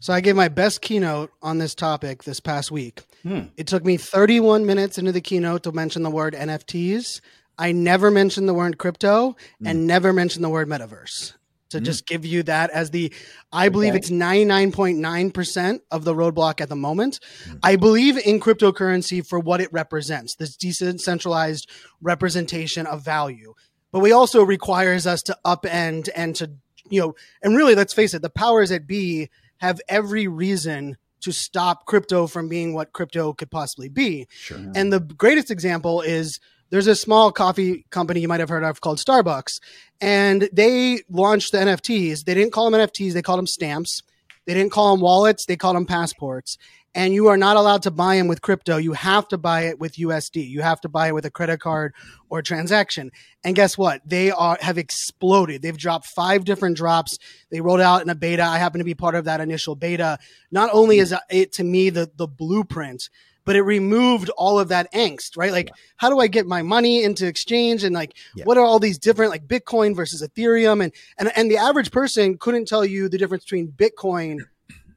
So 0.00 0.12
I 0.12 0.20
gave 0.20 0.36
my 0.36 0.48
best 0.48 0.80
keynote 0.80 1.30
on 1.42 1.58
this 1.58 1.74
topic 1.74 2.24
this 2.24 2.40
past 2.40 2.70
week. 2.70 3.02
Hmm. 3.22 3.44
It 3.56 3.66
took 3.66 3.84
me 3.84 3.96
31 3.96 4.66
minutes 4.66 4.98
into 4.98 5.12
the 5.12 5.20
keynote 5.20 5.62
to 5.64 5.72
mention 5.72 6.02
the 6.02 6.10
word 6.10 6.34
NFTs. 6.34 7.20
I 7.58 7.72
never 7.72 8.10
mentioned 8.10 8.48
the 8.48 8.54
word 8.54 8.78
crypto 8.78 9.36
mm. 9.62 9.70
and 9.70 9.86
never 9.86 10.12
mentioned 10.12 10.44
the 10.44 10.48
word 10.48 10.68
metaverse. 10.68 11.34
To 11.70 11.80
mm. 11.80 11.84
just 11.84 12.06
give 12.06 12.26
you 12.26 12.42
that 12.44 12.70
as 12.70 12.90
the, 12.90 13.12
I 13.50 13.68
believe 13.68 13.90
okay. 13.90 13.98
it's 13.98 14.10
99.9% 14.10 15.80
of 15.90 16.04
the 16.04 16.14
roadblock 16.14 16.60
at 16.60 16.68
the 16.68 16.76
moment. 16.76 17.20
Mm. 17.44 17.60
I 17.62 17.76
believe 17.76 18.18
in 18.18 18.40
cryptocurrency 18.40 19.26
for 19.26 19.38
what 19.38 19.60
it 19.60 19.72
represents, 19.72 20.34
this 20.36 20.56
decentralized 20.56 21.70
representation 22.00 22.86
of 22.86 23.04
value. 23.04 23.54
But 23.90 24.00
we 24.00 24.12
also 24.12 24.42
requires 24.42 25.06
us 25.06 25.22
to 25.22 25.36
upend 25.44 26.08
and 26.14 26.34
to, 26.36 26.50
you 26.88 27.00
know, 27.00 27.14
and 27.42 27.56
really, 27.56 27.74
let's 27.74 27.92
face 27.92 28.14
it, 28.14 28.22
the 28.22 28.30
powers 28.30 28.70
that 28.70 28.86
be 28.86 29.30
have 29.58 29.80
every 29.88 30.26
reason 30.26 30.96
to 31.20 31.32
stop 31.32 31.86
crypto 31.86 32.26
from 32.26 32.48
being 32.48 32.74
what 32.74 32.92
crypto 32.92 33.32
could 33.32 33.50
possibly 33.50 33.88
be. 33.88 34.26
Sure. 34.30 34.58
And 34.74 34.92
the 34.92 35.00
greatest 35.00 35.50
example 35.50 36.00
is 36.00 36.40
there's 36.72 36.86
a 36.86 36.96
small 36.96 37.30
coffee 37.30 37.84
company 37.90 38.20
you 38.20 38.28
might 38.28 38.40
have 38.40 38.48
heard 38.48 38.64
of 38.64 38.80
called 38.80 38.98
Starbucks, 38.98 39.60
and 40.00 40.48
they 40.52 41.02
launched 41.10 41.52
the 41.52 41.58
NFTs. 41.58 42.24
They 42.24 42.34
didn't 42.34 42.52
call 42.52 42.68
them 42.68 42.80
NFTs; 42.80 43.12
they 43.12 43.22
called 43.22 43.38
them 43.38 43.46
stamps. 43.46 44.02
They 44.46 44.54
didn't 44.54 44.72
call 44.72 44.92
them 44.92 45.00
wallets, 45.00 45.46
they 45.46 45.56
called 45.56 45.76
them 45.76 45.86
passports. 45.86 46.58
And 46.94 47.14
you 47.14 47.28
are 47.28 47.36
not 47.36 47.56
allowed 47.56 47.82
to 47.84 47.90
buy 47.90 48.16
them 48.16 48.28
with 48.28 48.42
crypto. 48.42 48.76
You 48.76 48.92
have 48.92 49.26
to 49.28 49.38
buy 49.38 49.62
it 49.62 49.78
with 49.78 49.96
USD. 49.96 50.46
You 50.46 50.60
have 50.60 50.80
to 50.82 50.90
buy 50.90 51.08
it 51.08 51.14
with 51.14 51.24
a 51.24 51.30
credit 51.30 51.58
card 51.60 51.94
or 52.28 52.42
transaction. 52.42 53.10
And 53.44 53.56
guess 53.56 53.78
what? 53.78 54.02
They 54.04 54.30
are 54.30 54.58
have 54.60 54.76
exploded. 54.76 55.62
They've 55.62 55.76
dropped 55.76 56.06
five 56.06 56.44
different 56.44 56.76
drops. 56.76 57.18
They 57.50 57.62
rolled 57.62 57.80
out 57.80 58.02
in 58.02 58.10
a 58.10 58.14
beta. 58.14 58.42
I 58.42 58.58
happen 58.58 58.78
to 58.78 58.84
be 58.84 58.94
part 58.94 59.14
of 59.14 59.24
that 59.24 59.40
initial 59.40 59.74
beta. 59.74 60.18
Not 60.50 60.68
only 60.72 60.98
is 60.98 61.14
it 61.30 61.52
to 61.52 61.64
me 61.64 61.88
the 61.88 62.10
the 62.16 62.26
blueprint 62.26 63.08
but 63.44 63.56
it 63.56 63.62
removed 63.62 64.30
all 64.30 64.58
of 64.58 64.68
that 64.68 64.92
angst, 64.92 65.36
right? 65.36 65.52
Like, 65.52 65.68
yeah. 65.68 65.74
how 65.96 66.10
do 66.10 66.20
I 66.20 66.26
get 66.26 66.46
my 66.46 66.62
money 66.62 67.02
into 67.02 67.26
exchange? 67.26 67.84
And 67.84 67.94
like, 67.94 68.16
yeah. 68.34 68.44
what 68.44 68.56
are 68.56 68.64
all 68.64 68.78
these 68.78 68.98
different, 68.98 69.30
like 69.30 69.46
Bitcoin 69.46 69.94
versus 69.96 70.26
Ethereum? 70.26 70.82
And, 70.82 70.92
and, 71.18 71.32
and 71.36 71.50
the 71.50 71.56
average 71.56 71.90
person 71.90 72.38
couldn't 72.38 72.66
tell 72.66 72.84
you 72.84 73.08
the 73.08 73.18
difference 73.18 73.44
between 73.44 73.68
Bitcoin 73.68 74.38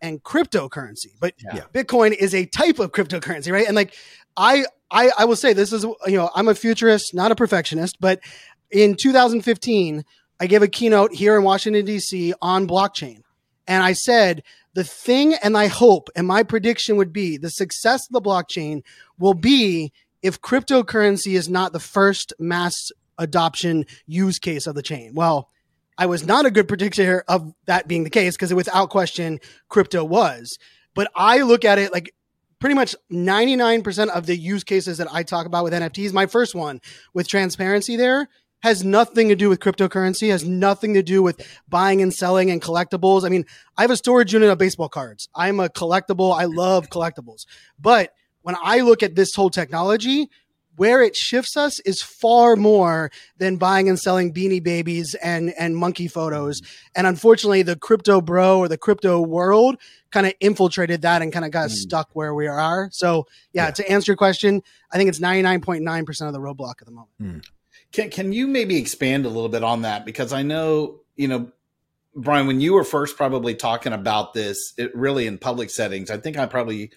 and 0.02 0.22
cryptocurrency, 0.24 1.14
but 1.20 1.34
yeah. 1.44 1.64
Bitcoin 1.74 2.14
is 2.14 2.36
a 2.36 2.46
type 2.46 2.80
of 2.80 2.92
cryptocurrency, 2.92 3.52
right? 3.52 3.66
And 3.66 3.76
like, 3.76 3.94
I, 4.38 4.66
I, 4.92 5.12
I 5.18 5.26
will 5.26 5.36
say 5.36 5.54
this 5.54 5.74
is, 5.74 5.84
you 5.84 6.18
know, 6.18 6.30
I'm 6.36 6.48
a 6.48 6.56
futurist, 6.56 7.14
not 7.14 7.32
a 7.32 7.36
perfectionist, 7.36 7.98
but 8.00 8.20
in 8.70 8.96
2015, 8.96 10.04
I 10.40 10.48
gave 10.48 10.62
a 10.62 10.68
keynote 10.68 11.14
here 11.14 11.38
in 11.38 11.44
Washington, 11.44 11.86
DC 11.86 12.34
on 12.42 12.68
blockchain. 12.68 13.22
And 13.68 13.84
I 13.84 13.94
said, 13.94 14.44
the 14.74 14.84
thing, 14.84 15.34
and 15.36 15.58
I 15.58 15.68
hope, 15.68 16.10
and 16.16 16.28
my 16.28 16.44
prediction 16.44 16.98
would 16.98 17.14
be 17.14 17.38
the 17.38 17.50
success 17.50 18.08
of 18.08 18.14
the 18.14 18.22
blockchain 18.22 18.84
will 19.18 19.34
be 19.34 19.94
if 20.22 20.42
cryptocurrency 20.42 21.34
is 21.36 21.48
not 21.48 21.72
the 21.72 21.80
first 21.80 22.34
mass 22.40 22.92
adoption 23.18 23.86
use 24.06 24.38
case 24.38 24.68
of 24.68 24.76
the 24.76 24.82
chain. 24.82 25.14
Well, 25.16 25.50
I 25.98 26.08
was 26.08 26.26
not 26.26 26.46
a 26.46 26.52
good 26.52 26.68
predictor 26.68 27.24
of 27.28 27.54
that 27.68 27.88
being 27.88 28.04
the 28.04 28.10
case 28.10 28.36
because 28.36 28.54
without 28.54 28.90
question, 28.90 29.40
crypto 29.70 30.04
was. 30.04 30.58
But 30.94 31.10
I 31.16 31.42
look 31.42 31.64
at 31.64 31.80
it 31.80 31.94
like 31.94 32.14
pretty 32.60 32.76
much 32.76 32.96
99% 33.12 34.10
of 34.10 34.26
the 34.26 34.36
use 34.36 34.64
cases 34.64 34.98
that 34.98 35.08
I 35.14 35.24
talk 35.24 35.46
about 35.46 35.64
with 35.64 35.74
NFTs, 35.74 36.12
my 36.12 36.26
first 36.26 36.54
one 36.54 36.82
with 37.14 37.28
transparency 37.28 37.96
there 37.96 38.28
has 38.62 38.84
nothing 38.84 39.30
to 39.30 39.36
do 39.36 39.50
with 39.50 39.60
cryptocurrency, 39.60 40.30
has 40.30 40.46
nothing 40.46 40.94
to 40.96 41.04
do 41.04 41.22
with 41.22 41.46
buying 41.68 42.02
and 42.02 42.14
selling 42.14 42.50
and 42.50 42.62
collectibles. 42.62 43.24
I 43.24 43.30
mean, 43.30 43.46
I 43.78 43.82
have 43.82 43.92
a 43.92 43.98
storage 43.98 44.34
unit 44.34 44.50
of 44.50 44.58
baseball 44.58 44.90
cards. 44.90 45.30
I'm 45.36 45.60
a 45.60 45.70
collectible. 45.70 46.36
I 46.36 46.46
love 46.46 46.90
collectibles. 46.90 47.46
But 47.80 48.14
when 48.42 48.56
I 48.62 48.80
look 48.80 49.04
at 49.04 49.16
this 49.16 49.36
whole 49.36 49.50
technology, 49.50 50.30
where 50.78 51.02
it 51.02 51.16
shifts 51.16 51.56
us 51.56 51.80
is 51.82 52.02
far 52.02 52.56
more 52.56 53.12
than 53.38 53.58
buying 53.58 53.88
and 53.88 54.00
selling 54.00 54.34
beanie 54.34 54.62
babies 54.62 55.16
and 55.16 55.54
and 55.58 55.78
monkey 55.78 56.08
photos. 56.08 56.62
And 56.96 57.08
unfortunately, 57.08 57.62
the 57.62 57.76
crypto 57.76 58.22
bro 58.22 58.60
or 58.60 58.68
the 58.68 58.78
crypto 58.78 59.22
world 59.22 59.78
kind 60.12 60.26
of 60.26 60.34
infiltrated 60.40 61.02
that 61.04 61.22
and 61.22 61.32
kind 61.32 61.46
of 61.46 61.52
got 61.52 61.70
mm. 61.70 61.74
stuck 61.74 62.10
where 62.14 62.34
we 62.34 62.48
are. 62.48 62.90
So 62.92 63.26
yeah, 63.54 63.66
yeah, 63.66 63.72
to 63.72 63.92
answer 63.92 64.12
your 64.12 64.18
question, 64.18 64.62
I 64.92 64.98
think 64.98 65.10
it's 65.10 65.20
99.9% 65.20 66.28
of 66.28 66.34
the 66.34 66.40
roadblock 66.40 66.76
at 66.82 66.86
the 66.86 66.92
moment. 66.92 67.12
Mm. 67.22 67.46
Can 67.96 68.10
can 68.10 68.34
you 68.34 68.46
maybe 68.46 68.76
expand 68.76 69.26
a 69.26 69.30
little 69.30 69.48
bit 69.48 69.64
on 69.64 69.84
that? 69.84 70.06
Because 70.06 70.34
I 70.34 70.44
know, 70.44 71.00
you 71.16 71.30
know, 71.30 71.50
Brian, 72.14 72.46
when 72.46 72.60
you 72.60 72.74
were 72.74 72.84
first 72.84 73.16
probably 73.16 73.56
talking 73.56 73.94
about 73.94 74.34
this, 74.34 74.74
it 74.78 74.94
really 74.94 75.28
in 75.28 75.38
public 75.38 75.70
settings, 75.70 76.12
I 76.12 76.18
think 76.18 76.38
I 76.38 76.46
probably 76.46 76.92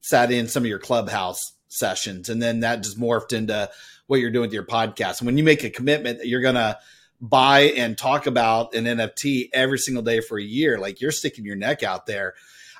sat 0.00 0.32
in 0.32 0.48
some 0.48 0.62
of 0.62 0.66
your 0.66 0.78
clubhouse 0.78 1.52
sessions, 1.68 2.30
and 2.30 2.40
then 2.40 2.60
that 2.60 2.82
just 2.82 2.98
morphed 2.98 3.34
into 3.34 3.68
what 4.06 4.20
you're 4.20 4.30
doing 4.30 4.46
with 4.46 4.54
your 4.54 4.64
podcast. 4.64 5.20
And 5.20 5.26
when 5.26 5.36
you 5.36 5.44
make 5.44 5.64
a 5.64 5.70
commitment 5.70 6.20
that 6.20 6.28
you're 6.28 6.40
gonna 6.40 6.78
buy 7.20 7.60
and 7.76 7.98
talk 7.98 8.26
about 8.26 8.74
an 8.74 8.86
NFT 8.86 9.50
every 9.52 9.78
single 9.78 10.02
day 10.02 10.22
for 10.22 10.38
a 10.38 10.42
year, 10.42 10.78
like 10.78 11.02
you're 11.02 11.12
sticking 11.12 11.44
your 11.44 11.56
neck 11.56 11.82
out 11.82 12.06
there. 12.06 12.32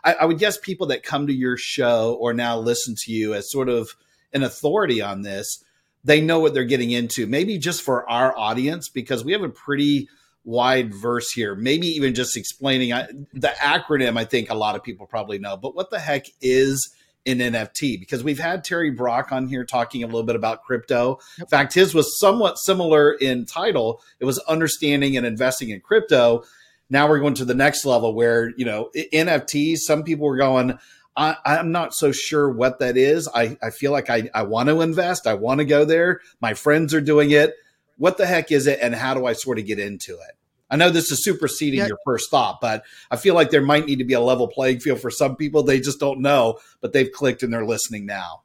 I, 0.03 0.15
I 0.15 0.25
would 0.25 0.39
guess 0.39 0.57
people 0.57 0.87
that 0.87 1.03
come 1.03 1.27
to 1.27 1.35
your 1.35 1.59
show 1.59 2.17
or 2.19 2.33
now 2.33 2.57
listen 2.57 2.95
to 3.01 3.13
you 3.13 3.35
as 3.35 3.51
sort 3.51 3.69
of 3.69 3.95
an 4.33 4.43
authority 4.43 5.03
on 5.03 5.21
this 5.21 5.63
they 6.05 6.21
know 6.21 6.41
what 6.41 6.55
they're 6.55 6.65
getting 6.65 6.91
into. 6.91 7.27
Maybe 7.27 7.59
just 7.59 7.83
for 7.83 8.09
our 8.09 8.37
audience, 8.37 8.89
because 8.89 9.25
we 9.25 9.33
have 9.33 9.43
a 9.43 9.49
pretty 9.49 10.09
wide 10.45 10.95
verse 10.95 11.31
here. 11.31 11.55
Maybe 11.55 11.89
even 11.89 12.15
just 12.15 12.37
explaining 12.37 12.93
I, 12.93 13.07
the 13.35 13.53
acronym. 13.61 14.19
I 14.19 14.25
think 14.25 14.51
a 14.51 14.55
lot 14.55 14.77
of 14.77 14.83
people 14.83 15.07
probably 15.07 15.39
know, 15.39 15.57
but 15.57 15.75
what 15.75 15.91
the 15.91 15.99
heck 15.99 16.27
is 16.41 16.91
an 17.27 17.39
NFT? 17.39 18.01
Because 18.01 18.25
we've 18.25 18.39
had 18.39 18.65
Terry 18.65 18.91
Brock 18.91 19.31
on 19.31 19.47
here 19.47 19.65
talking 19.65 20.03
a 20.03 20.07
little 20.07 20.23
bit 20.23 20.37
about 20.37 20.63
crypto. 20.63 21.19
In 21.39 21.47
fact, 21.47 21.75
his 21.75 21.95
was 21.95 22.19
somewhat 22.19 22.59
similar 22.59 23.13
in 23.13 23.45
title. 23.45 24.03
It 24.21 24.25
was 24.25 24.39
understanding 24.41 25.17
and 25.17 25.27
investing 25.27 25.71
in 25.71 25.81
crypto. 25.81 26.45
Now 26.89 27.09
we're 27.09 27.21
going 27.21 27.35
to 27.35 27.45
the 27.45 27.55
next 27.55 27.85
level 27.85 28.15
where 28.15 28.53
you 28.57 28.65
know 28.65 28.91
NFTs. 28.95 29.79
Some 29.81 30.03
people 30.03 30.27
were 30.27 30.39
going 30.39 30.79
I, 31.19 31.59
am 31.59 31.73
not 31.73 31.95
so 31.95 32.13
sure 32.13 32.49
what 32.49 32.79
that 32.79 32.97
is. 32.97 33.29
I, 33.35 33.59
I 33.61 33.71
feel 33.71 33.91
like 33.91 34.09
I, 34.09 34.31
I 34.33 34.45
want 34.45 34.69
to 34.69 34.81
invest. 34.81 35.27
I 35.27 35.35
want 35.35 35.59
to 35.59 35.65
go 35.65 35.85
there. 35.85 36.21
My 36.41 36.55
friends 36.55 36.95
are 36.95 37.01
doing 37.01 37.33
it. 37.33 37.55
What 37.97 38.19
the 38.19 38.27
heck 38.27 38.53
is 38.53 38.69
it? 38.69 38.79
And 38.81 38.95
how 38.95 39.15
do 39.15 39.27
I 39.27 39.33
sort 39.33 39.59
of 39.59 39.67
get 39.67 39.81
into 39.81 40.13
it? 40.13 40.37
I 40.71 40.77
know 40.77 40.91
this 40.91 41.11
is 41.11 41.25
superseding 41.25 41.81
yeah. 41.81 41.89
your 41.89 41.99
first 42.05 42.31
thought, 42.31 42.59
but 42.61 42.85
I 43.11 43.17
feel 43.17 43.35
like 43.35 43.51
there 43.51 43.63
might 43.63 43.87
need 43.87 43.99
to 43.99 44.05
be 44.05 44.15
a 44.15 44.21
level 44.21 44.47
playing 44.47 44.81
field 44.81 45.01
for 45.01 45.11
some 45.11 45.35
people. 45.35 45.63
They 45.63 45.81
just 45.81 45.99
don't 45.99 46.21
know, 46.21 46.59
but 46.81 46.93
they've 46.93 47.11
clicked 47.11 47.43
and 47.43 47.53
they're 47.53 47.67
listening 47.67 48.07
now. 48.07 48.43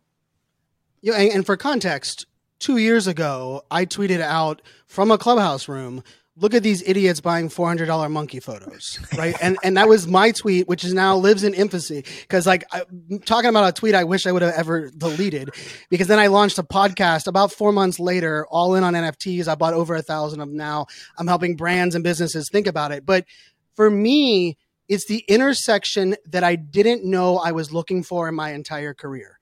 Yeah, 1.02 1.16
and 1.16 1.46
for 1.46 1.58
context, 1.58 2.26
two 2.60 2.78
years 2.78 3.08
ago, 3.08 3.64
I 3.70 3.86
tweeted 3.86 4.22
out 4.22 4.62
from 4.88 5.12
a 5.12 5.18
clubhouse 5.18 5.68
room 5.68 6.02
look 6.36 6.54
at 6.56 6.64
these 6.64 6.82
idiots 6.88 7.22
buying 7.22 7.48
$400 7.48 8.10
monkey 8.12 8.40
photos 8.40 9.00
right? 9.18 9.36
And 9.42 9.58
and 9.64 9.78
that 9.78 9.88
was 9.88 10.08
my 10.08 10.32
tweet 10.32 10.68
which 10.68 10.84
is 10.84 10.94
now 10.94 11.16
lives 11.16 11.44
in 11.44 11.54
infancy 11.54 12.04
because 12.22 12.48
like 12.48 12.64
I, 12.72 12.84
talking 13.26 13.50
about 13.50 13.70
a 13.70 13.72
tweet 13.72 13.94
i 13.96 14.04
wish 14.04 14.26
i 14.26 14.32
would 14.32 14.42
have 14.42 14.54
ever 14.56 14.90
deleted 14.90 15.52
because 15.90 16.08
then 16.08 16.20
i 16.20 16.28
launched 16.28 16.58
a 16.58 16.64
podcast 16.64 17.28
about 17.28 17.52
four 17.52 17.72
months 17.72 18.00
later 18.00 18.48
all 18.50 18.76
in 18.76 18.84
on 18.84 18.94
nfts 18.94 19.48
i 19.48 19.56
bought 19.56 19.74
over 19.74 19.96
a 19.96 20.02
thousand 20.02 20.42
of 20.42 20.50
them 20.50 20.58
now. 20.58 20.88
I'm 21.18 21.28
helping 21.28 21.56
brands 21.56 21.96
and 21.96 22.04
businesses 22.04 22.50
think 22.52 22.68
about 22.68 22.92
it. 22.92 23.06
But 23.06 23.26
for 23.76 23.90
me 23.90 24.58
it's 24.88 25.06
the 25.06 25.24
intersection 25.28 26.16
that 26.26 26.44
i 26.44 26.56
didn't 26.56 27.06
know 27.06 27.38
i 27.38 27.52
was 27.52 27.72
looking 27.72 28.04
for 28.04 28.28
in 28.28 28.36
my 28.36 28.52
entire 28.54 28.94
career 28.94 29.33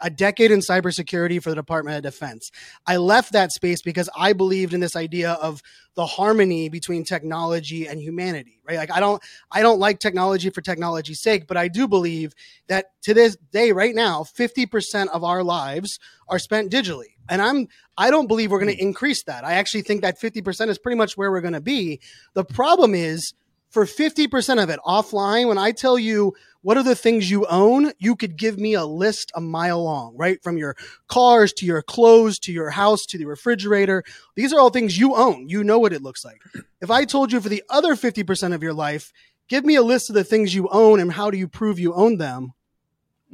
A 0.00 0.10
decade 0.10 0.50
in 0.50 0.60
cybersecurity 0.60 1.42
for 1.42 1.50
the 1.50 1.56
Department 1.56 1.96
of 1.96 2.02
Defense. 2.02 2.50
I 2.86 2.96
left 2.96 3.32
that 3.32 3.52
space 3.52 3.82
because 3.82 4.08
I 4.16 4.32
believed 4.32 4.74
in 4.74 4.80
this 4.80 4.96
idea 4.96 5.32
of 5.32 5.62
the 5.94 6.06
harmony 6.06 6.68
between 6.68 7.04
technology 7.04 7.86
and 7.86 8.00
humanity, 8.00 8.60
right? 8.66 8.78
Like 8.78 8.90
I 8.90 9.00
don't 9.00 9.22
I 9.50 9.62
don't 9.62 9.78
like 9.78 9.98
technology 9.98 10.50
for 10.50 10.60
technology's 10.62 11.20
sake, 11.20 11.46
but 11.46 11.56
I 11.56 11.68
do 11.68 11.86
believe 11.86 12.34
that 12.68 12.86
to 13.02 13.14
this 13.14 13.36
day 13.52 13.72
right 13.72 13.94
now, 13.94 14.24
50% 14.24 15.08
of 15.08 15.22
our 15.24 15.42
lives 15.42 15.98
are 16.28 16.38
spent 16.38 16.72
digitally. 16.72 17.14
And 17.28 17.42
I'm 17.42 17.68
I 17.96 18.10
don't 18.10 18.26
believe 18.26 18.50
we're 18.50 18.58
going 18.58 18.74
to 18.74 18.82
hmm. 18.82 18.88
increase 18.88 19.22
that. 19.24 19.44
I 19.44 19.54
actually 19.54 19.82
think 19.82 20.02
that 20.02 20.20
50% 20.20 20.68
is 20.68 20.78
pretty 20.78 20.96
much 20.96 21.16
where 21.16 21.30
we're 21.30 21.40
going 21.40 21.52
to 21.52 21.60
be. 21.60 22.00
The 22.34 22.44
problem 22.44 22.94
is 22.94 23.34
for 23.72 23.86
50% 23.86 24.62
of 24.62 24.68
it 24.68 24.78
offline, 24.86 25.48
when 25.48 25.58
I 25.58 25.72
tell 25.72 25.98
you 25.98 26.34
what 26.62 26.76
are 26.76 26.82
the 26.82 26.94
things 26.94 27.30
you 27.30 27.44
own, 27.46 27.92
you 27.98 28.16
could 28.16 28.36
give 28.36 28.58
me 28.58 28.74
a 28.74 28.84
list 28.84 29.30
a 29.34 29.40
mile 29.40 29.82
long, 29.82 30.16
right? 30.16 30.42
From 30.42 30.56
your 30.56 30.76
cars 31.08 31.52
to 31.54 31.66
your 31.66 31.82
clothes 31.82 32.38
to 32.40 32.52
your 32.52 32.70
house 32.70 33.04
to 33.06 33.18
the 33.18 33.26
refrigerator. 33.26 34.04
These 34.36 34.52
are 34.52 34.60
all 34.60 34.70
things 34.70 34.98
you 34.98 35.14
own. 35.16 35.48
You 35.48 35.64
know 35.64 35.78
what 35.78 35.92
it 35.92 36.02
looks 36.02 36.24
like. 36.24 36.40
If 36.80 36.90
I 36.90 37.04
told 37.04 37.32
you 37.32 37.40
for 37.40 37.48
the 37.48 37.64
other 37.68 37.94
50% 37.94 38.54
of 38.54 38.62
your 38.62 38.72
life, 38.72 39.12
give 39.48 39.64
me 39.64 39.74
a 39.74 39.82
list 39.82 40.08
of 40.08 40.14
the 40.14 40.24
things 40.24 40.54
you 40.54 40.68
own 40.68 41.00
and 41.00 41.12
how 41.12 41.30
do 41.30 41.36
you 41.36 41.48
prove 41.48 41.78
you 41.78 41.92
own 41.94 42.18
them? 42.18 42.52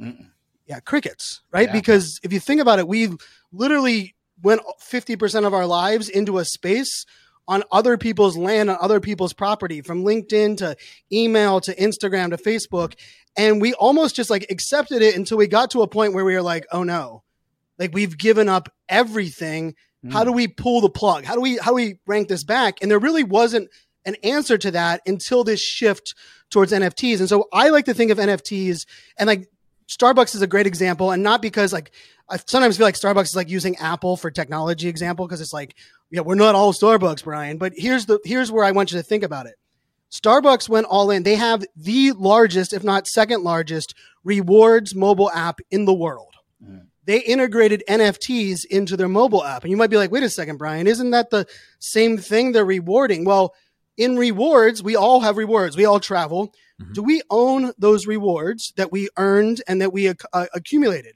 Mm-mm. 0.01 0.27
Yeah, 0.65 0.79
crickets, 0.79 1.41
right? 1.51 1.67
Yeah. 1.67 1.73
Because 1.73 2.19
if 2.23 2.33
you 2.33 2.39
think 2.39 2.61
about 2.61 2.79
it, 2.79 2.87
we 2.87 3.09
literally 3.51 4.15
went 4.41 4.61
50% 4.81 5.45
of 5.45 5.53
our 5.53 5.65
lives 5.65 6.09
into 6.09 6.37
a 6.37 6.45
space 6.45 7.05
on 7.49 7.63
other 7.71 7.97
people's 7.97 8.37
land, 8.37 8.69
on 8.69 8.77
other 8.79 8.99
people's 8.99 9.33
property, 9.33 9.81
from 9.81 10.05
LinkedIn 10.05 10.57
to 10.57 10.77
email 11.11 11.59
to 11.61 11.75
Instagram 11.75 12.29
to 12.29 12.37
Facebook. 12.37 12.93
And 13.35 13.59
we 13.59 13.73
almost 13.73 14.15
just 14.15 14.29
like 14.29 14.45
accepted 14.51 15.01
it 15.01 15.15
until 15.15 15.39
we 15.39 15.47
got 15.47 15.71
to 15.71 15.81
a 15.81 15.87
point 15.87 16.13
where 16.13 16.23
we 16.23 16.35
were 16.35 16.43
like, 16.43 16.67
oh 16.71 16.83
no, 16.83 17.23
like 17.79 17.91
we've 17.91 18.17
given 18.17 18.47
up 18.47 18.69
everything. 18.87 19.73
Mm. 20.05 20.13
How 20.13 20.23
do 20.23 20.31
we 20.31 20.47
pull 20.47 20.79
the 20.79 20.91
plug? 20.91 21.25
How 21.25 21.33
do 21.33 21.41
we 21.41 21.57
how 21.57 21.71
do 21.71 21.75
we 21.75 21.99
rank 22.05 22.27
this 22.27 22.43
back? 22.43 22.77
And 22.81 22.91
there 22.91 22.99
really 22.99 23.23
wasn't 23.23 23.69
an 24.05 24.15
answer 24.23 24.57
to 24.59 24.71
that 24.71 25.01
until 25.07 25.43
this 25.43 25.59
shift 25.59 26.13
towards 26.51 26.71
NFTs. 26.71 27.19
And 27.19 27.27
so 27.27 27.47
I 27.51 27.69
like 27.69 27.85
to 27.85 27.95
think 27.95 28.11
of 28.11 28.19
NFTs 28.19 28.85
and 29.17 29.27
like 29.27 29.49
Starbucks 29.89 30.35
is 30.35 30.43
a 30.43 30.47
great 30.47 30.67
example, 30.67 31.09
and 31.09 31.23
not 31.23 31.41
because 31.41 31.73
like 31.73 31.91
I 32.29 32.37
sometimes 32.45 32.77
feel 32.77 32.85
like 32.85 32.95
Starbucks 32.95 33.23
is 33.23 33.35
like 33.35 33.49
using 33.49 33.75
Apple 33.77 34.17
for 34.17 34.29
technology 34.29 34.87
example 34.87 35.27
because 35.27 35.41
it's 35.41 35.53
like 35.53 35.75
yeah, 36.11 36.21
we're 36.21 36.35
not 36.35 36.55
all 36.55 36.73
Starbucks, 36.73 37.23
Brian. 37.23 37.57
But 37.57 37.73
here's 37.75 38.05
the 38.05 38.19
here's 38.23 38.51
where 38.51 38.63
I 38.63 38.71
want 38.71 38.91
you 38.91 38.97
to 38.97 39.03
think 39.03 39.23
about 39.23 39.45
it. 39.45 39.55
Starbucks 40.11 40.67
went 40.67 40.87
all 40.87 41.11
in. 41.11 41.23
They 41.23 41.35
have 41.35 41.63
the 41.75 42.13
largest, 42.13 42.73
if 42.73 42.83
not 42.83 43.07
second 43.07 43.43
largest, 43.43 43.93
rewards 44.23 44.95
mobile 44.95 45.31
app 45.31 45.59
in 45.69 45.85
the 45.85 45.93
world. 45.93 46.33
Mm. 46.63 46.87
They 47.05 47.19
integrated 47.21 47.83
NFTs 47.87 48.65
into 48.65 48.97
their 48.97 49.07
mobile 49.07 49.43
app. 49.43 49.63
And 49.63 49.71
you 49.71 49.77
might 49.77 49.89
be 49.89 49.97
like, 49.97 50.11
wait 50.11 50.23
a 50.23 50.29
second, 50.29 50.57
Brian, 50.57 50.87
isn't 50.87 51.11
that 51.11 51.29
the 51.29 51.47
same 51.79 52.17
thing 52.17 52.51
they're 52.51 52.65
rewarding? 52.65 53.23
Well, 53.23 53.53
in 53.97 54.15
rewards, 54.15 54.81
we 54.81 54.95
all 54.95 55.19
have 55.21 55.37
rewards. 55.37 55.75
We 55.75 55.85
all 55.85 55.99
travel. 55.99 56.53
Mm-hmm. 56.81 56.93
Do 56.93 57.03
we 57.03 57.21
own 57.29 57.73
those 57.77 58.07
rewards 58.07 58.73
that 58.77 58.91
we 58.91 59.09
earned 59.17 59.61
and 59.67 59.81
that 59.81 59.93
we 59.93 60.07
uh, 60.09 60.45
accumulated? 60.53 61.15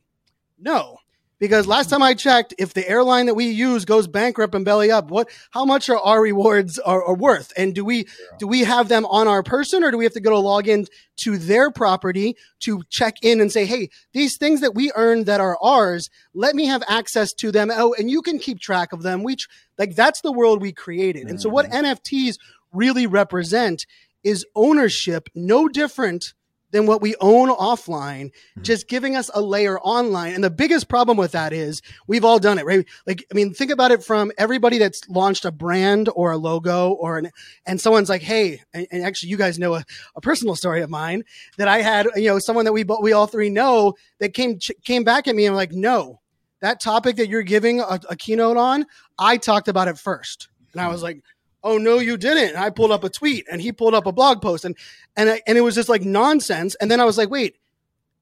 No. 0.60 0.98
Because 1.40 1.68
last 1.68 1.90
time 1.90 2.02
I 2.02 2.14
checked, 2.14 2.54
if 2.58 2.74
the 2.74 2.88
airline 2.88 3.26
that 3.26 3.34
we 3.34 3.50
use 3.50 3.86
goes 3.86 4.08
bankrupt 4.08 4.56
and 4.56 4.64
belly 4.64 4.92
up, 4.92 5.10
what 5.10 5.30
how 5.52 5.66
much 5.66 5.90
are 5.90 6.00
our 6.00 6.22
rewards 6.22 6.80
are, 6.80 7.04
are 7.04 7.16
worth? 7.16 7.52
And 7.58 7.76
do 7.76 7.84
we 7.84 7.98
yeah. 7.98 8.38
do 8.40 8.48
we 8.48 8.62
have 8.62 8.88
them 8.88 9.06
on 9.08 9.28
our 9.28 9.44
person 9.44 9.84
or 9.84 9.92
do 9.92 9.98
we 9.98 10.06
have 10.06 10.14
to 10.14 10.22
go 10.22 10.30
to 10.30 10.40
log 10.40 10.68
in 10.68 10.88
to 11.18 11.38
their 11.38 11.72
property 11.72 12.36
to 12.62 12.84
check 12.90 13.16
in 13.22 13.42
and 13.42 13.52
say, 13.52 13.66
hey, 13.66 13.90
these 14.14 14.38
things 14.38 14.62
that 14.62 14.74
we 14.74 14.92
earned 14.96 15.26
that 15.26 15.42
are 15.42 15.58
ours, 15.62 16.10
let 16.34 16.56
me 16.56 16.66
have 16.66 16.84
access 16.88 17.34
to 17.34 17.52
them. 17.52 17.70
Oh, 17.74 17.94
and 17.98 18.10
you 18.10 18.22
can 18.22 18.40
keep 18.40 18.60
track 18.60 18.94
of 18.94 19.04
them. 19.04 19.24
We 19.24 19.36
like 19.78 19.96
that's 19.96 20.22
the 20.22 20.32
world 20.32 20.62
we 20.62 20.72
created. 20.72 21.24
Mm-hmm. 21.24 21.30
And 21.30 21.42
so 21.42 21.50
what 21.50 21.70
mm-hmm. 21.70 21.86
NFTs 21.86 22.38
really 22.72 23.08
represent 23.08 23.86
is 24.24 24.46
ownership, 24.56 25.30
no 25.36 25.68
different 25.68 26.34
than 26.74 26.88
what 26.88 27.02
we 27.02 27.16
own 27.22 27.50
offline, 27.50 28.26
mm-hmm. 28.26 28.64
just 28.64 28.90
giving 28.90 29.16
us 29.16 29.30
a 29.34 29.42
layer 29.42 29.80
online. 29.80 30.34
And 30.34 30.44
the 30.44 30.50
biggest 30.50 30.90
problem 30.90 31.18
with 31.18 31.32
that 31.32 31.54
is 31.54 31.82
we've 32.08 32.26
all 32.26 32.40
done 32.40 32.58
it, 32.58 32.66
right? 32.66 32.86
Like, 33.08 33.26
I 33.32 33.36
mean, 33.36 33.54
think 33.54 33.72
about 33.72 33.92
it 33.92 34.04
from 34.04 34.32
everybody 34.38 34.80
that's 34.80 35.08
launched 35.08 35.46
a 35.46 35.52
brand 35.52 36.10
or 36.16 36.32
a 36.32 36.38
logo 36.38 36.92
or 36.92 37.20
an, 37.20 37.30
and 37.66 37.80
someone's 37.80 38.10
like, 38.10 38.24
Hey, 38.24 38.62
and, 38.74 38.88
and 38.92 39.06
actually 39.06 39.30
you 39.30 39.38
guys 39.38 39.60
know 39.60 39.76
a, 39.76 39.86
a, 40.16 40.22
personal 40.22 40.56
story 40.56 40.82
of 40.82 40.90
mine 40.90 41.24
that 41.58 41.68
I 41.68 41.82
had, 41.82 42.08
you 42.16 42.28
know, 42.28 42.40
someone 42.40 42.66
that 42.66 42.74
we, 42.74 42.84
we 42.84 43.14
all 43.14 43.28
three 43.28 43.50
know 43.50 43.94
that 44.20 44.34
came, 44.34 44.58
came 44.84 45.04
back 45.04 45.28
at 45.28 45.36
me 45.36 45.46
and 45.46 45.56
like, 45.56 45.74
no, 45.74 46.22
that 46.62 46.82
topic 46.82 47.18
that 47.18 47.28
you're 47.28 47.44
giving 47.44 47.82
a, 47.82 48.00
a 48.10 48.16
keynote 48.16 48.58
on, 48.58 48.86
I 49.20 49.38
talked 49.38 49.68
about 49.68 49.90
it 49.90 50.00
first. 50.00 50.48
And 50.72 50.82
I 50.82 50.88
was 50.88 51.04
like, 51.04 51.22
oh 51.64 51.78
no 51.78 52.00
you 52.00 52.18
didn't. 52.18 52.50
And 52.50 52.58
i 52.58 52.70
pulled 52.70 52.92
up 52.92 53.04
a 53.04 53.10
tweet 53.10 53.46
and 53.52 53.62
he 53.62 53.72
pulled 53.72 53.94
up 53.94 54.06
a 54.06 54.12
blog 54.12 54.42
post 54.42 54.66
and 54.66 54.78
and 55.16 55.30
I, 55.30 55.42
and 55.48 55.58
it 55.58 55.62
was 55.62 55.76
just 55.76 55.90
like 55.90 56.04
nonsense. 56.04 56.76
And 56.76 56.90
then 56.90 57.00
i 57.00 57.06
was 57.06 57.18
like 57.18 57.30
wait 57.30 57.58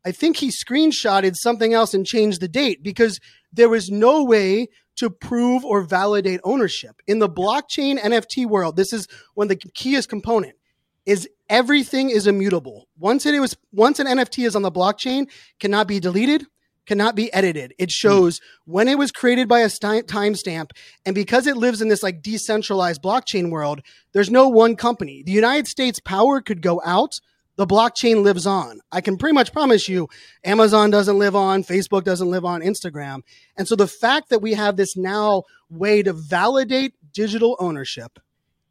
i 0.06 0.12
think 0.12 0.38
he 0.38 0.50
screenshotted 0.50 1.36
something 1.36 1.74
else 1.74 1.94
and 1.94 2.06
changed 2.06 2.42
the 2.42 2.48
date 2.48 2.84
because 2.84 3.20
there 3.54 3.70
was 3.70 3.90
no 3.90 4.24
way 4.24 4.68
to 4.98 5.10
prove 5.10 5.66
or 5.66 5.82
validate 5.82 6.42
ownership. 6.44 7.02
In 7.08 7.20
the 7.20 7.30
blockchain 7.30 8.00
nft 8.00 8.46
world 8.46 8.76
this 8.76 8.94
is 8.94 9.08
one 9.34 9.46
of 9.46 9.50
the 9.50 9.70
keyest 9.74 10.10
component 10.10 10.56
is 11.06 11.28
everything 11.50 12.10
is 12.10 12.28
immutable. 12.28 12.88
Once 12.98 13.26
it 13.26 13.40
was 13.40 13.58
once 13.72 14.00
an 14.00 14.08
nft 14.08 14.46
is 14.46 14.56
on 14.56 14.62
the 14.62 14.72
blockchain 14.72 15.30
cannot 15.60 15.88
be 15.88 16.00
deleted 16.00 16.46
cannot 16.86 17.16
be 17.16 17.32
edited. 17.34 17.74
It 17.78 17.92
shows 17.92 18.40
mm. 18.40 18.44
when 18.66 18.88
it 18.88 18.98
was 18.98 19.12
created 19.12 19.48
by 19.48 19.60
a 19.60 19.70
st- 19.70 20.08
timestamp. 20.08 20.72
And 21.06 21.16
because 21.16 21.48
it 21.48 21.58
lives 21.58 21.82
in 21.82 21.88
this 21.88 22.04
like 22.04 22.22
decentralized 22.22 23.02
blockchain 23.02 23.50
world, 23.50 23.82
there's 24.14 24.30
no 24.30 24.50
one 24.50 24.76
company. 24.76 25.24
The 25.24 25.32
United 25.32 25.68
States 25.68 26.00
power 26.00 26.42
could 26.42 26.62
go 26.62 26.82
out. 26.86 27.20
The 27.58 27.68
blockchain 27.68 28.24
lives 28.24 28.48
on. 28.48 28.80
I 28.92 29.02
can 29.02 29.18
pretty 29.18 29.34
much 29.34 29.54
promise 29.54 29.88
you 29.88 30.08
Amazon 30.44 30.90
doesn't 30.90 31.20
live 31.20 31.36
on, 31.36 31.64
Facebook 31.64 32.04
doesn't 32.04 32.32
live 32.32 32.46
on, 32.46 32.62
Instagram. 32.62 33.22
And 33.58 33.68
so 33.68 33.76
the 33.76 33.88
fact 33.88 34.30
that 34.30 34.42
we 34.42 34.54
have 34.54 34.78
this 34.78 34.96
now 34.96 35.44
way 35.70 36.02
to 36.02 36.14
validate 36.14 36.94
digital 37.14 37.58
ownership 37.60 38.20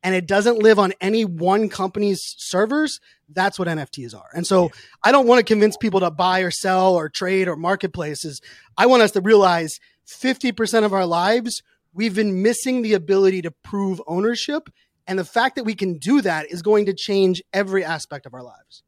and 0.03 0.15
it 0.15 0.27
doesn't 0.27 0.59
live 0.59 0.79
on 0.79 0.93
any 1.01 1.25
one 1.25 1.69
company's 1.69 2.35
servers, 2.39 3.01
that's 3.29 3.59
what 3.59 3.69
NFTs 3.69 4.15
are. 4.15 4.29
And 4.35 4.47
so 4.47 4.65
yeah. 4.65 4.69
I 5.05 5.13
don't 5.13 5.27
want 5.27 5.39
to 5.41 5.45
convince 5.45 5.77
people 5.77 6.01
to 6.01 6.11
buy 6.11 6.41
or 6.41 6.51
sell 6.51 6.95
or 6.95 7.09
trade 7.09 7.49
or 7.49 7.57
marketplaces. 7.57 8.41
I 8.77 8.87
want 8.87 9.03
us 9.03 9.13
to 9.13 9.21
realize 9.21 9.79
50% 10.07 10.85
of 10.85 10.93
our 10.93 11.07
lives, 11.07 11.63
we've 11.93 12.15
been 12.15 12.43
missing 12.43 12.83
the 12.83 12.95
ability 12.95 13.43
to 13.43 13.51
prove 13.51 14.01
ownership. 14.07 14.69
And 15.07 15.19
the 15.19 15.25
fact 15.25 15.57
that 15.57 15.65
we 15.65 15.75
can 15.75 15.99
do 15.99 16.21
that 16.23 16.51
is 16.51 16.63
going 16.63 16.87
to 16.87 16.95
change 16.95 17.43
every 17.53 17.85
aspect 17.85 18.27
of 18.27 18.35
our 18.35 18.43
lives. 18.43 18.83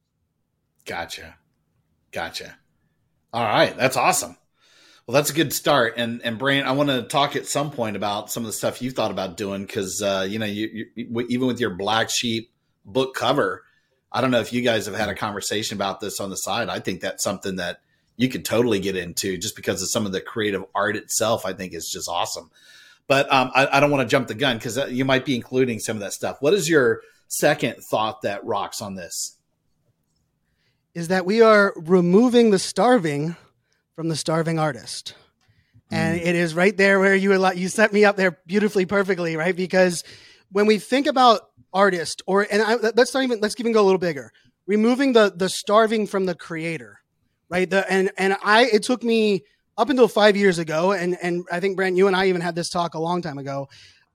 Gotcha. 0.85 1.37
Gotcha. 2.11 2.57
All 3.33 3.45
right. 3.45 3.77
That's 3.77 3.97
awesome. 3.97 4.37
Well, 5.07 5.15
that's 5.15 5.31
a 5.31 5.35
good 5.35 5.53
start. 5.53 5.95
And 5.97 6.23
and 6.23 6.39
Brian, 6.39 6.65
I 6.65 6.73
want 6.73 6.89
to 6.89 7.03
talk 7.03 7.35
at 7.35 7.47
some 7.47 7.71
point 7.71 7.97
about 7.97 8.31
some 8.31 8.45
of 8.45 8.47
the 8.47 8.53
stuff 8.53 8.81
you 8.81 8.91
thought 8.91 9.11
about 9.11 9.37
doing 9.37 9.65
because 9.67 10.01
uh, 10.01 10.27
you 10.29 10.39
know 10.39 10.47
you, 10.47 10.87
you, 10.95 11.27
even 11.29 11.49
with 11.49 11.61
your 11.61 11.71
Black 11.71 12.09
Sheep 12.09 12.53
book 12.85 13.15
cover, 13.15 13.65
I 14.13 14.21
don't 14.21 14.31
know 14.31 14.41
if 14.41 14.53
you 14.53 14.63
guys 14.63 14.87
have 14.87 14.95
had 14.95 15.09
a 15.09 15.15
conversation 15.15 15.77
about 15.77 16.01
this 16.01 16.21
on 16.21 16.31
the 16.31 16.37
side. 16.37 16.69
I 16.69 16.79
think 16.79 17.01
that's 17.01 17.25
something 17.25 17.57
that 17.57 17.81
you 18.17 18.29
could 18.29 18.45
totally 18.45 18.79
get 18.79 18.97
into 18.97 19.37
just 19.39 19.57
because 19.57 19.83
of 19.83 19.89
some 19.89 20.07
of 20.07 20.13
the 20.13 20.21
creative 20.21 20.65
art 20.75 20.95
itself. 20.97 21.45
I 21.45 21.53
think 21.53 21.75
is 21.75 21.91
just 21.91 22.09
awesome. 22.09 22.51
But 23.09 23.31
um, 23.33 23.51
I, 23.55 23.67
I, 23.73 23.81
don't 23.81 23.91
want 23.91 24.09
to 24.09 24.11
jump 24.11 24.29
the 24.29 24.35
gun 24.35 24.57
because 24.57 24.79
uh, 24.79 24.87
you 24.87 25.05
might 25.05 25.25
be 25.25 25.35
including 25.35 25.81
some 25.81 25.97
of 25.97 26.01
that 26.01 26.13
stuff. 26.13 26.37
What 26.41 26.55
is 26.55 26.69
your 26.69 27.03
second 27.27 27.83
thought 27.83 28.23
that 28.23 28.45
rocks 28.45 28.81
on 28.81 28.95
this? 28.95 29.37
Is 30.95 31.09
that 31.09 31.27
we 31.27 31.43
are 31.43 31.75
removing 31.77 32.51
the 32.51 32.59
starving 32.61 33.37
from 33.95 34.09
the 34.09 34.17
starving 34.17 34.59
artist. 34.59 35.15
And 35.91 36.19
mm. 36.19 36.25
it 36.25 36.35
is 36.35 36.55
right 36.55 36.77
there 36.77 36.99
where 36.99 37.15
you 37.15 37.33
you 37.53 37.69
set 37.69 37.93
me 37.93 38.05
up 38.05 38.17
there 38.17 38.39
beautifully, 38.47 38.87
perfectly, 38.87 39.37
right? 39.37 39.55
Because 39.55 40.05
when 40.51 40.67
we 40.67 40.79
think 40.79 41.07
about 41.07 41.43
artist, 41.73 42.23
or 42.27 42.47
and 42.51 42.63
I, 42.63 42.75
let's 42.75 43.13
not 43.13 43.25
even 43.25 43.41
let's 43.41 43.59
even 43.59 43.73
go 43.73 43.83
a 43.83 43.85
little 43.85 43.99
bigger, 43.99 44.33
removing 44.67 45.13
the 45.13 45.33
the 45.35 45.49
starving 45.49 46.07
from 46.07 46.27
the 46.27 46.35
creator, 46.35 47.01
right? 47.51 47.69
The 47.69 47.91
and 47.91 48.11
and 48.17 48.37
I 48.43 48.65
it 48.65 48.83
took 48.83 49.03
me 49.03 49.45
up 49.77 49.91
until 49.91 50.09
five 50.09 50.37
years 50.37 50.59
ago, 50.59 50.93
and 50.93 51.17
and 51.23 51.45
I 51.53 51.61
think 51.61 51.77
Brant, 51.77 51.97
you 51.97 52.07
and 52.07 52.17
I 52.17 52.27
even 52.27 52.41
had 52.41 52.55
this 52.55 52.71
talk 52.71 52.95
a 52.95 53.01
long 53.01 53.21
time 53.21 53.39
ago. 53.39 53.69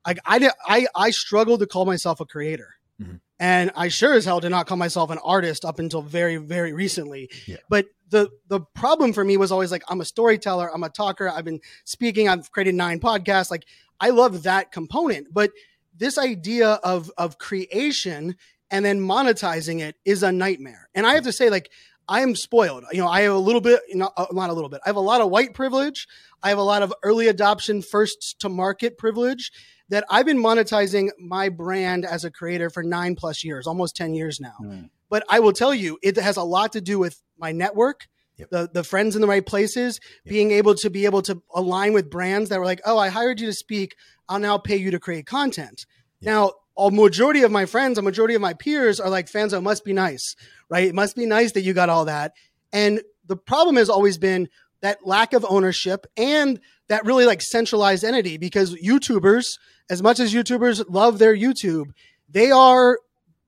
Like 0.05 0.19
I 0.25 0.49
I 0.65 0.87
I 0.95 1.11
struggled 1.11 1.59
to 1.59 1.67
call 1.67 1.85
myself 1.85 2.19
a 2.19 2.25
creator. 2.25 2.73
Mm-hmm. 3.01 3.17
And 3.39 3.71
I 3.75 3.89
sure 3.89 4.13
as 4.13 4.25
hell 4.25 4.39
did 4.39 4.49
not 4.49 4.65
call 4.65 4.77
myself 4.77 5.11
an 5.11 5.19
artist 5.23 5.63
up 5.63 5.77
until 5.77 6.01
very, 6.01 6.37
very 6.37 6.73
recently. 6.73 7.29
Yeah. 7.45 7.57
But 7.69 7.85
the 8.09 8.29
the 8.47 8.61
problem 8.73 9.13
for 9.13 9.23
me 9.23 9.37
was 9.37 9.51
always 9.51 9.71
like 9.71 9.83
I'm 9.87 10.01
a 10.01 10.05
storyteller, 10.05 10.73
I'm 10.73 10.83
a 10.83 10.89
talker, 10.89 11.29
I've 11.29 11.45
been 11.45 11.59
speaking, 11.83 12.29
I've 12.29 12.51
created 12.51 12.75
nine 12.75 12.99
podcasts. 12.99 13.51
Like 13.51 13.65
I 13.99 14.09
love 14.09 14.43
that 14.43 14.71
component. 14.71 15.33
But 15.33 15.51
this 15.95 16.17
idea 16.17 16.73
of 16.83 17.11
of 17.17 17.37
creation 17.37 18.35
and 18.69 18.83
then 18.83 18.99
monetizing 18.99 19.81
it 19.81 19.95
is 20.05 20.23
a 20.23 20.31
nightmare. 20.31 20.89
And 20.93 21.05
I 21.05 21.13
have 21.13 21.23
to 21.23 21.31
say, 21.31 21.49
like, 21.49 21.71
I 22.07 22.21
am 22.21 22.35
spoiled. 22.35 22.85
You 22.91 22.99
know, 22.99 23.07
I 23.07 23.21
have 23.21 23.33
a 23.33 23.37
little 23.37 23.61
bit, 23.61 23.81
not, 23.93 24.13
uh, 24.15 24.27
not 24.31 24.49
a 24.49 24.53
little 24.53 24.69
bit. 24.69 24.81
I 24.85 24.89
have 24.89 24.95
a 24.95 25.01
lot 25.01 25.21
of 25.21 25.29
white 25.29 25.53
privilege. 25.53 26.07
I 26.41 26.49
have 26.49 26.57
a 26.57 26.63
lot 26.63 26.81
of 26.81 26.93
early 27.03 27.27
adoption, 27.27 27.81
first 27.81 28.39
to 28.39 28.49
market 28.49 28.97
privilege 28.97 29.51
that 29.89 30.05
I've 30.09 30.25
been 30.25 30.37
monetizing 30.37 31.09
my 31.19 31.49
brand 31.49 32.05
as 32.05 32.25
a 32.25 32.31
creator 32.31 32.69
for 32.69 32.83
nine 32.83 33.15
plus 33.15 33.43
years, 33.43 33.67
almost 33.67 33.95
10 33.95 34.13
years 34.13 34.39
now. 34.39 34.55
Mm. 34.61 34.89
But 35.09 35.23
I 35.29 35.39
will 35.39 35.53
tell 35.53 35.73
you, 35.73 35.97
it 36.01 36.17
has 36.17 36.37
a 36.37 36.43
lot 36.43 36.73
to 36.73 36.81
do 36.81 36.99
with 36.99 37.21
my 37.37 37.51
network, 37.51 38.07
yep. 38.37 38.49
the, 38.49 38.69
the 38.71 38.83
friends 38.83 39.15
in 39.15 39.21
the 39.21 39.27
right 39.27 39.45
places, 39.45 39.99
yep. 40.25 40.31
being 40.31 40.51
able 40.51 40.75
to 40.75 40.89
be 40.89 41.05
able 41.05 41.21
to 41.23 41.41
align 41.53 41.93
with 41.93 42.09
brands 42.09 42.49
that 42.49 42.59
were 42.59 42.65
like, 42.65 42.81
oh, 42.85 42.97
I 42.97 43.09
hired 43.09 43.39
you 43.39 43.47
to 43.47 43.53
speak. 43.53 43.95
I'll 44.27 44.39
now 44.39 44.57
pay 44.57 44.75
you 44.75 44.91
to 44.91 44.99
create 44.99 45.25
content. 45.25 45.85
Yep. 46.19 46.33
Now, 46.33 46.51
a 46.77 46.91
majority 46.91 47.43
of 47.43 47.51
my 47.51 47.65
friends, 47.65 47.97
a 47.97 48.01
majority 48.01 48.35
of 48.35 48.41
my 48.41 48.53
peers 48.53 48.99
are 48.99 49.09
like, 49.09 49.27
fans, 49.27 49.53
it 49.53 49.61
must 49.61 49.83
be 49.83 49.93
nice, 49.93 50.35
right? 50.69 50.87
It 50.87 50.95
must 50.95 51.15
be 51.15 51.25
nice 51.25 51.53
that 51.53 51.61
you 51.61 51.73
got 51.73 51.89
all 51.89 52.05
that. 52.05 52.33
And 52.71 53.01
the 53.25 53.37
problem 53.37 53.77
has 53.77 53.89
always 53.89 54.17
been 54.17 54.47
that 54.81 54.99
lack 55.05 55.33
of 55.33 55.45
ownership 55.49 56.05
and 56.15 56.59
that 56.87 57.05
really 57.05 57.25
like 57.25 57.41
centralized 57.41 58.03
entity 58.03 58.37
because 58.37 58.75
YouTubers, 58.75 59.57
as 59.89 60.03
much 60.03 60.19
as 60.19 60.33
YouTubers 60.33 60.85
love 60.87 61.17
their 61.17 61.35
YouTube, 61.35 61.87
they 62.29 62.51
are 62.51 62.99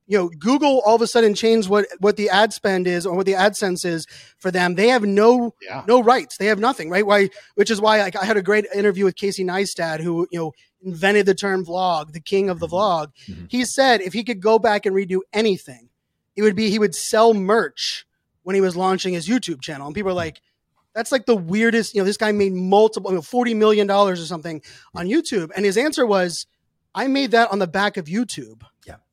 you 0.09 0.17
know 0.17 0.27
google 0.27 0.81
all 0.85 0.95
of 0.95 1.01
a 1.01 1.07
sudden 1.07 1.33
changed 1.33 1.69
what 1.69 1.85
what 1.99 2.17
the 2.17 2.29
ad 2.29 2.51
spend 2.51 2.87
is 2.87 3.05
or 3.05 3.15
what 3.15 3.25
the 3.25 3.33
adsense 3.33 3.85
is 3.85 4.05
for 4.37 4.51
them 4.51 4.75
they 4.75 4.89
have 4.89 5.03
no 5.03 5.53
yeah. 5.61 5.83
no 5.87 6.03
rights 6.03 6.37
they 6.37 6.47
have 6.47 6.59
nothing 6.59 6.89
right 6.89 7.05
why 7.05 7.29
which 7.55 7.71
is 7.71 7.79
why 7.79 8.01
like, 8.01 8.17
i 8.17 8.25
had 8.25 8.35
a 8.35 8.41
great 8.41 8.65
interview 8.75 9.05
with 9.05 9.15
casey 9.15 9.45
neistat 9.45 10.01
who 10.01 10.27
you 10.31 10.39
know 10.39 10.51
invented 10.81 11.25
the 11.25 11.35
term 11.35 11.63
vlog 11.63 12.11
the 12.11 12.19
king 12.19 12.49
of 12.49 12.59
the 12.59 12.67
mm-hmm. 12.67 12.75
vlog 12.75 13.07
mm-hmm. 13.29 13.45
he 13.47 13.63
said 13.63 14.01
if 14.01 14.11
he 14.11 14.23
could 14.23 14.41
go 14.41 14.59
back 14.59 14.85
and 14.85 14.95
redo 14.95 15.19
anything 15.31 15.87
it 16.35 16.41
would 16.41 16.55
be 16.55 16.69
he 16.69 16.79
would 16.79 16.95
sell 16.95 17.33
merch 17.33 18.05
when 18.43 18.55
he 18.55 18.61
was 18.61 18.75
launching 18.75 19.13
his 19.13 19.27
youtube 19.29 19.61
channel 19.61 19.85
and 19.85 19.95
people 19.95 20.11
are 20.11 20.15
like 20.15 20.41
that's 20.95 21.11
like 21.11 21.25
the 21.25 21.35
weirdest. 21.35 21.93
You 21.93 22.01
know, 22.01 22.05
this 22.05 22.17
guy 22.17 22.31
made 22.31 22.51
multiple, 22.51 23.11
you 23.11 23.15
know, 23.15 23.21
forty 23.21 23.53
million 23.53 23.87
dollars 23.87 24.19
or 24.21 24.25
something 24.25 24.61
on 24.93 25.07
YouTube, 25.07 25.51
and 25.55 25.63
his 25.63 25.77
answer 25.77 26.05
was, 26.05 26.47
"I 26.95 27.07
made 27.07 27.31
that 27.31 27.51
on 27.51 27.59
the 27.59 27.67
back 27.67 27.95
of 27.95 28.05
YouTube. 28.05 28.63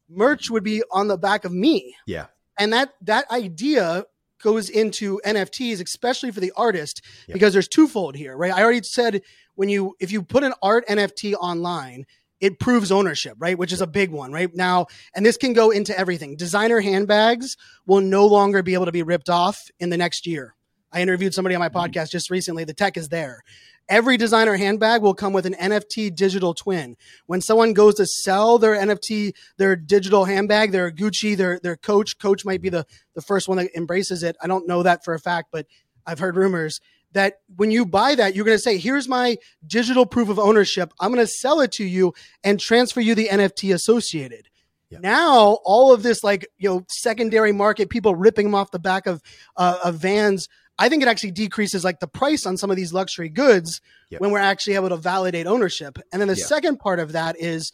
Merch 0.09 0.51
would 0.51 0.65
be 0.65 0.83
on 0.91 1.09
the 1.09 1.19
back 1.19 1.45
of 1.45 1.53
me. 1.53 1.97
Yeah, 2.07 2.27
and 2.59 2.73
that 2.73 2.95
that 3.03 3.31
idea 3.31 4.05
goes 4.43 4.69
into 4.69 5.21
NFTs, 5.25 5.83
especially 5.83 6.31
for 6.31 6.41
the 6.41 6.53
artist, 6.57 7.03
yep. 7.27 7.35
because 7.35 7.53
there's 7.53 7.69
twofold 7.69 8.17
here, 8.17 8.37
right? 8.37 8.53
I 8.53 8.63
already 8.63 8.83
said 8.83 9.23
when 9.55 9.69
you 9.69 9.95
if 10.01 10.13
you 10.13 10.23
put 10.23 10.45
an 10.45 10.55
art 10.63 10.87
NFT 10.89 11.35
online, 11.35 12.05
it 12.41 12.59
proves 12.59 12.93
ownership, 12.93 13.37
right? 13.39 13.59
Which 13.59 13.73
is 13.73 13.81
a 13.81 13.87
big 13.87 14.11
one, 14.11 14.33
right? 14.33 14.51
Now, 14.55 14.87
and 15.15 15.25
this 15.25 15.37
can 15.37 15.53
go 15.53 15.71
into 15.71 15.99
everything. 15.99 16.37
Designer 16.37 16.81
handbags 16.81 17.57
will 17.87 18.01
no 18.01 18.27
longer 18.27 18.63
be 18.63 18.75
able 18.75 18.87
to 18.87 18.93
be 18.93 19.03
ripped 19.03 19.31
off 19.31 19.71
in 19.81 19.91
the 19.91 19.97
next 19.97 20.27
year. 20.27 20.55
I 20.93 21.03
interviewed 21.03 21.35
somebody 21.35 21.55
on 21.55 21.61
my 21.61 21.69
mm-hmm. 21.69 21.79
podcast 21.79 22.11
just 22.11 22.31
recently. 22.31 22.65
The 22.65 22.75
tech 22.75 22.97
is 22.97 23.09
there. 23.09 23.43
Every 23.89 24.17
designer 24.17 24.57
handbag 24.57 25.03
will 25.03 25.15
come 25.15 25.33
with 25.33 25.47
an 25.47 25.55
NFT 25.55 26.15
digital 26.15 26.55
twin. 26.55 26.97
When 27.27 27.41
someone 27.41 27.73
goes 27.73 27.95
to 27.97 28.07
sell 28.07 28.59
their 28.59 28.75
NFT, 28.75 29.33
their 29.57 29.77
digital 29.77 30.25
handbag, 30.25 30.73
their 30.73 30.91
Gucci, 30.91 31.37
their 31.37 31.59
their 31.59 31.77
Coach, 31.77 32.19
Coach 32.19 32.45
might 32.45 32.63
be 32.63 32.69
the 32.69 32.87
the 33.15 33.23
first 33.23 33.49
one 33.49 33.59
that 33.59 33.75
embraces 33.77 34.23
it. 34.23 34.37
I 34.43 34.47
don't 34.47 34.69
know 34.69 34.83
that 34.83 35.05
for 35.05 35.15
a 35.15 35.21
fact, 35.21 35.49
but 35.53 35.67
I've 36.07 36.19
heard 36.19 36.37
rumors 36.37 36.81
that 37.13 37.39
when 37.57 37.71
you 37.71 37.87
buy 37.87 38.15
that, 38.15 38.35
you're 38.35 38.45
going 38.45 38.59
to 38.59 38.63
say, 38.63 38.79
here's 38.79 39.09
my 39.09 39.39
digital 39.67 40.05
proof 40.05 40.29
of 40.29 40.39
ownership. 40.39 40.93
I'm 41.01 41.13
going 41.13 41.25
to 41.25 41.33
sell 41.33 41.61
it 41.61 41.73
to 41.73 41.85
you 41.85 42.13
and 42.45 42.61
transfer 42.61 43.01
you 43.01 43.15
the 43.15 43.29
NFT 43.29 43.75
associated. 43.75 44.49
Now, 44.91 45.59
all 45.65 45.93
of 45.93 46.03
this, 46.03 46.23
like, 46.23 46.47
you 46.59 46.69
know, 46.69 46.85
secondary 46.89 47.53
market, 47.53 47.91
people 47.91 48.15
ripping 48.15 48.47
them 48.47 48.55
off 48.55 48.71
the 48.71 48.79
back 48.79 49.07
of, 49.07 49.21
uh, 49.57 49.79
of 49.85 49.97
vans. 49.97 50.49
I 50.79 50.89
think 50.89 51.03
it 51.03 51.09
actually 51.09 51.31
decreases 51.31 51.85
like 51.85 52.01
the 52.01 52.07
price 52.07 52.45
on 52.45 52.57
some 52.57 52.71
of 52.71 52.77
these 52.77 52.93
luxury 52.93 53.29
goods 53.29 53.81
yep. 54.11 54.21
when 54.21 54.31
we're 54.31 54.39
actually 54.39 54.75
able 54.75 54.91
to 54.91 54.97
validate 54.97 55.47
ownership. 55.47 55.99
And 56.13 56.21
then 56.21 56.29
the 56.29 56.37
yep. 56.37 56.47
second 56.47 56.79
part 56.79 57.01
of 57.01 57.13
that 57.13 57.37
is 57.39 57.73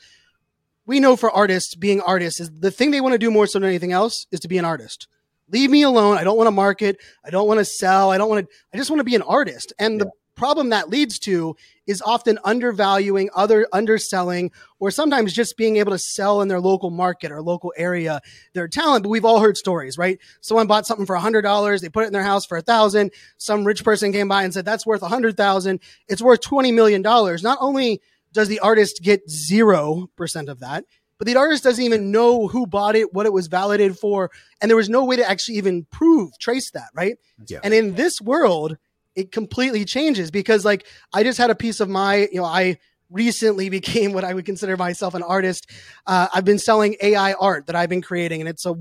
we 0.86 1.00
know 1.00 1.16
for 1.16 1.30
artists 1.30 1.74
being 1.74 2.00
artists 2.00 2.40
is 2.40 2.50
the 2.56 2.70
thing 2.70 2.90
they 2.90 3.00
want 3.00 3.12
to 3.12 3.18
do 3.18 3.30
more 3.30 3.46
so 3.46 3.58
than 3.58 3.68
anything 3.68 3.92
else 3.92 4.26
is 4.30 4.40
to 4.40 4.48
be 4.48 4.58
an 4.58 4.64
artist. 4.64 5.08
Leave 5.50 5.70
me 5.70 5.82
alone. 5.82 6.16
I 6.16 6.24
don't 6.24 6.36
want 6.36 6.46
to 6.46 6.52
market. 6.52 6.96
I 7.24 7.30
don't 7.30 7.48
want 7.48 7.58
to 7.58 7.64
sell. 7.64 8.10
I 8.10 8.18
don't 8.18 8.28
want 8.28 8.46
to, 8.48 8.54
I 8.72 8.76
just 8.76 8.90
want 8.90 9.00
to 9.00 9.04
be 9.04 9.14
an 9.14 9.22
artist. 9.22 9.72
And 9.78 9.94
yeah. 9.94 10.04
the 10.04 10.10
problem 10.34 10.70
that 10.70 10.88
leads 10.88 11.18
to 11.20 11.56
is 11.86 12.02
often 12.02 12.38
undervaluing, 12.44 13.28
other 13.34 13.66
underselling, 13.72 14.50
or 14.78 14.90
sometimes 14.90 15.32
just 15.32 15.56
being 15.56 15.76
able 15.76 15.92
to 15.92 15.98
sell 15.98 16.40
in 16.40 16.48
their 16.48 16.60
local 16.60 16.90
market 16.90 17.32
or 17.32 17.42
local 17.42 17.72
area 17.76 18.20
their 18.54 18.68
talent. 18.68 19.02
But 19.02 19.10
we've 19.10 19.24
all 19.24 19.40
heard 19.40 19.56
stories, 19.56 19.98
right? 19.98 20.18
Someone 20.40 20.66
bought 20.66 20.86
something 20.86 21.06
for 21.06 21.16
a 21.16 21.20
hundred 21.20 21.42
dollars, 21.42 21.80
they 21.80 21.88
put 21.88 22.04
it 22.04 22.08
in 22.08 22.12
their 22.12 22.22
house 22.22 22.46
for 22.46 22.56
a 22.56 22.62
thousand. 22.62 23.12
Some 23.36 23.64
rich 23.64 23.84
person 23.84 24.12
came 24.12 24.28
by 24.28 24.44
and 24.44 24.54
said 24.54 24.64
that's 24.64 24.86
worth 24.86 25.02
a 25.02 25.08
hundred 25.08 25.36
thousand. 25.36 25.80
It's 26.08 26.22
worth 26.22 26.40
twenty 26.40 26.72
million 26.72 27.02
dollars. 27.02 27.42
Not 27.42 27.58
only 27.60 28.00
does 28.32 28.48
the 28.48 28.60
artist 28.60 29.00
get 29.02 29.28
zero 29.28 30.08
percent 30.16 30.48
of 30.48 30.60
that, 30.60 30.84
but 31.18 31.26
the 31.26 31.36
artist 31.36 31.62
doesn't 31.62 31.84
even 31.84 32.10
know 32.10 32.48
who 32.48 32.66
bought 32.66 32.96
it, 32.96 33.12
what 33.12 33.26
it 33.26 33.32
was 33.32 33.46
validated 33.46 33.96
for, 33.98 34.30
and 34.60 34.68
there 34.68 34.76
was 34.76 34.88
no 34.88 35.04
way 35.04 35.16
to 35.16 35.28
actually 35.28 35.56
even 35.58 35.84
prove, 35.84 36.36
trace 36.38 36.70
that, 36.72 36.88
right? 36.94 37.16
Yeah. 37.46 37.60
And 37.62 37.72
in 37.72 37.94
this 37.94 38.20
world, 38.20 38.76
it 39.14 39.32
completely 39.32 39.84
changes 39.84 40.30
because, 40.30 40.64
like, 40.64 40.86
I 41.12 41.22
just 41.22 41.38
had 41.38 41.50
a 41.50 41.54
piece 41.54 41.80
of 41.80 41.88
my, 41.88 42.28
you 42.32 42.40
know, 42.40 42.44
I 42.44 42.78
recently 43.10 43.68
became 43.78 44.12
what 44.12 44.24
I 44.24 44.34
would 44.34 44.46
consider 44.46 44.76
myself 44.76 45.14
an 45.14 45.22
artist. 45.22 45.70
Uh, 46.06 46.28
I've 46.34 46.44
been 46.44 46.58
selling 46.58 46.96
AI 47.02 47.34
art 47.34 47.66
that 47.66 47.76
I've 47.76 47.88
been 47.90 48.02
creating, 48.02 48.40
and 48.40 48.48
it's 48.48 48.66
a 48.66 48.74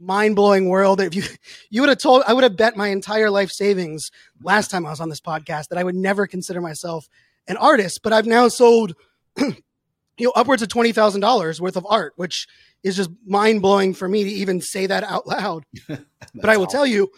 mind 0.00 0.36
blowing 0.36 0.68
world. 0.68 1.00
If 1.00 1.14
you 1.14 1.22
you 1.70 1.82
would 1.82 1.88
have 1.88 1.98
told, 1.98 2.22
I 2.26 2.32
would 2.32 2.44
have 2.44 2.56
bet 2.56 2.76
my 2.76 2.88
entire 2.88 3.30
life 3.30 3.50
savings 3.50 4.10
last 4.42 4.70
time 4.70 4.86
I 4.86 4.90
was 4.90 5.00
on 5.00 5.08
this 5.08 5.20
podcast 5.20 5.68
that 5.68 5.78
I 5.78 5.84
would 5.84 5.96
never 5.96 6.26
consider 6.26 6.60
myself 6.60 7.08
an 7.46 7.56
artist. 7.56 8.00
But 8.02 8.12
I've 8.12 8.26
now 8.26 8.48
sold 8.48 8.94
you 9.38 9.54
know, 10.26 10.32
upwards 10.34 10.62
of 10.62 10.68
twenty 10.68 10.92
thousand 10.92 11.20
dollars 11.20 11.60
worth 11.60 11.76
of 11.76 11.86
art, 11.88 12.12
which 12.16 12.46
is 12.82 12.96
just 12.96 13.10
mind 13.26 13.60
blowing 13.60 13.92
for 13.94 14.08
me 14.08 14.24
to 14.24 14.30
even 14.30 14.60
say 14.60 14.86
that 14.86 15.04
out 15.04 15.26
loud. 15.26 15.64
but 15.88 16.48
I 16.48 16.56
will 16.56 16.66
awesome. 16.66 16.76
tell 16.76 16.86
you, 16.86 17.10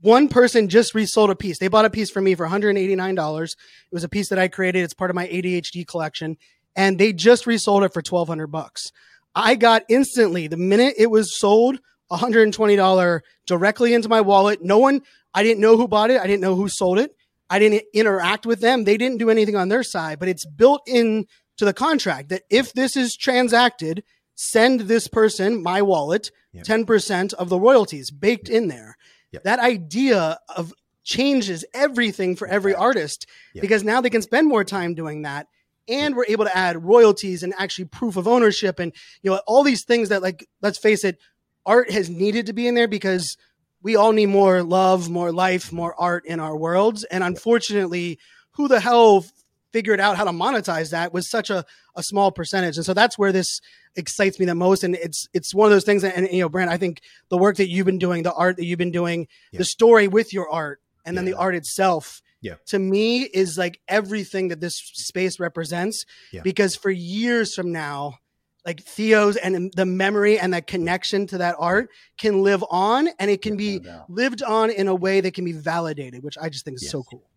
one 0.00 0.28
person 0.28 0.68
just 0.68 0.94
resold 0.94 1.30
a 1.30 1.36
piece. 1.36 1.58
They 1.58 1.68
bought 1.68 1.84
a 1.84 1.90
piece 1.90 2.10
from 2.10 2.24
me 2.24 2.34
for 2.34 2.44
one 2.44 2.50
hundred 2.50 2.76
eighty 2.76 2.96
nine 2.96 3.14
dollars. 3.14 3.54
It 3.90 3.94
was 3.94 4.04
a 4.04 4.08
piece 4.08 4.28
that 4.28 4.38
I 4.38 4.48
created. 4.48 4.82
It's 4.82 4.94
part 4.94 5.10
of 5.10 5.14
my 5.14 5.26
ADHD 5.28 5.86
collection, 5.86 6.36
and 6.74 6.98
they 6.98 7.12
just 7.12 7.46
resold 7.46 7.84
it 7.84 7.92
for 7.92 8.02
twelve 8.02 8.28
hundred 8.28 8.48
bucks. 8.48 8.92
I 9.34 9.54
got 9.54 9.84
instantly 9.88 10.48
the 10.48 10.56
minute 10.56 10.94
it 10.98 11.10
was 11.10 11.38
sold. 11.38 11.78
$120 12.10 13.20
directly 13.46 13.94
into 13.94 14.08
my 14.08 14.20
wallet. 14.20 14.62
No 14.62 14.78
one, 14.78 15.02
I 15.32 15.42
didn't 15.42 15.60
know 15.60 15.76
who 15.76 15.86
bought 15.86 16.10
it. 16.10 16.20
I 16.20 16.26
didn't 16.26 16.40
know 16.40 16.56
who 16.56 16.68
sold 16.68 16.98
it. 16.98 17.14
I 17.48 17.58
didn't 17.58 17.82
interact 17.94 18.46
with 18.46 18.60
them. 18.60 18.84
They 18.84 18.96
didn't 18.96 19.18
do 19.18 19.30
anything 19.30 19.56
on 19.56 19.68
their 19.68 19.82
side, 19.82 20.18
but 20.18 20.28
it's 20.28 20.46
built 20.46 20.82
in 20.86 21.26
to 21.58 21.64
the 21.64 21.72
contract 21.72 22.28
that 22.30 22.42
if 22.48 22.72
this 22.72 22.96
is 22.96 23.16
transacted, 23.16 24.02
send 24.34 24.80
this 24.82 25.08
person 25.08 25.62
my 25.62 25.82
wallet 25.82 26.30
yep. 26.52 26.64
10% 26.64 27.34
of 27.34 27.48
the 27.48 27.58
royalties 27.58 28.10
baked 28.10 28.48
in 28.48 28.68
there. 28.68 28.96
Yep. 29.32 29.44
That 29.44 29.58
idea 29.60 30.38
of 30.54 30.72
changes 31.04 31.64
everything 31.72 32.36
for 32.36 32.46
every 32.46 32.74
artist 32.74 33.26
yep. 33.54 33.62
because 33.62 33.82
now 33.82 34.00
they 34.00 34.10
can 34.10 34.22
spend 34.22 34.48
more 34.48 34.64
time 34.64 34.94
doing 34.94 35.22
that 35.22 35.46
and 35.88 36.14
we're 36.14 36.26
able 36.28 36.44
to 36.44 36.56
add 36.56 36.84
royalties 36.84 37.42
and 37.42 37.54
actually 37.58 37.86
proof 37.86 38.16
of 38.16 38.28
ownership 38.28 38.78
and 38.78 38.92
you 39.22 39.30
know 39.30 39.40
all 39.46 39.64
these 39.64 39.84
things 39.84 40.10
that 40.10 40.22
like 40.22 40.48
let's 40.62 40.78
face 40.78 41.04
it 41.04 41.18
art 41.66 41.90
has 41.90 42.08
needed 42.08 42.46
to 42.46 42.52
be 42.52 42.68
in 42.68 42.74
there 42.74 42.86
because 42.86 43.36
we 43.82 43.96
all 43.96 44.12
need 44.12 44.26
more 44.26 44.62
love 44.62 45.08
more 45.08 45.32
life 45.32 45.72
more 45.72 45.94
art 45.98 46.24
in 46.26 46.38
our 46.38 46.56
worlds 46.56 47.04
and 47.04 47.24
unfortunately 47.24 48.18
who 48.52 48.68
the 48.68 48.80
hell 48.80 49.24
figured 49.72 50.00
out 50.00 50.16
how 50.16 50.24
to 50.24 50.30
monetize 50.30 50.90
that 50.90 51.12
was 51.12 51.28
such 51.28 51.50
a, 51.50 51.64
a 51.94 52.02
small 52.02 52.32
percentage. 52.32 52.76
And 52.76 52.84
so 52.84 52.94
that's 52.94 53.18
where 53.18 53.32
this 53.32 53.60
excites 53.96 54.38
me 54.38 54.46
the 54.46 54.54
most. 54.54 54.84
And 54.84 54.94
it's, 54.94 55.28
it's 55.32 55.54
one 55.54 55.66
of 55.66 55.70
those 55.70 55.84
things 55.84 56.02
that, 56.02 56.16
and, 56.16 56.28
you 56.30 56.40
know, 56.40 56.48
Brant, 56.48 56.70
I 56.70 56.76
think 56.76 57.00
the 57.28 57.38
work 57.38 57.56
that 57.56 57.68
you've 57.68 57.86
been 57.86 57.98
doing, 57.98 58.22
the 58.22 58.34
art 58.34 58.56
that 58.56 58.64
you've 58.64 58.78
been 58.78 58.90
doing, 58.90 59.28
yeah. 59.52 59.58
the 59.58 59.64
story 59.64 60.08
with 60.08 60.32
your 60.32 60.48
art, 60.50 60.80
and 61.04 61.16
then 61.16 61.24
yeah. 61.24 61.32
the 61.32 61.38
art 61.38 61.54
itself, 61.54 62.20
yeah. 62.40 62.54
to 62.66 62.78
me 62.78 63.22
is 63.22 63.56
like 63.56 63.80
everything 63.88 64.48
that 64.48 64.60
this 64.60 64.76
space 64.76 65.40
represents. 65.40 66.04
Yeah. 66.32 66.42
Because 66.42 66.76
for 66.76 66.90
years 66.90 67.54
from 67.54 67.72
now, 67.72 68.18
like 68.66 68.82
Theo's 68.82 69.36
and 69.36 69.72
the 69.74 69.86
memory 69.86 70.38
and 70.38 70.52
that 70.52 70.66
connection 70.66 71.26
to 71.28 71.38
that 71.38 71.56
art 71.58 71.88
can 72.18 72.42
live 72.42 72.62
on 72.70 73.08
and 73.18 73.30
it 73.30 73.40
can 73.40 73.56
be 73.56 73.80
lived 74.08 74.42
on 74.42 74.70
in 74.70 74.86
a 74.86 74.94
way 74.94 75.22
that 75.22 75.32
can 75.32 75.46
be 75.46 75.52
validated, 75.52 76.22
which 76.22 76.36
I 76.38 76.50
just 76.50 76.66
think 76.66 76.76
is 76.76 76.82
yes. 76.82 76.92
so 76.92 77.02
cool. 77.02 77.29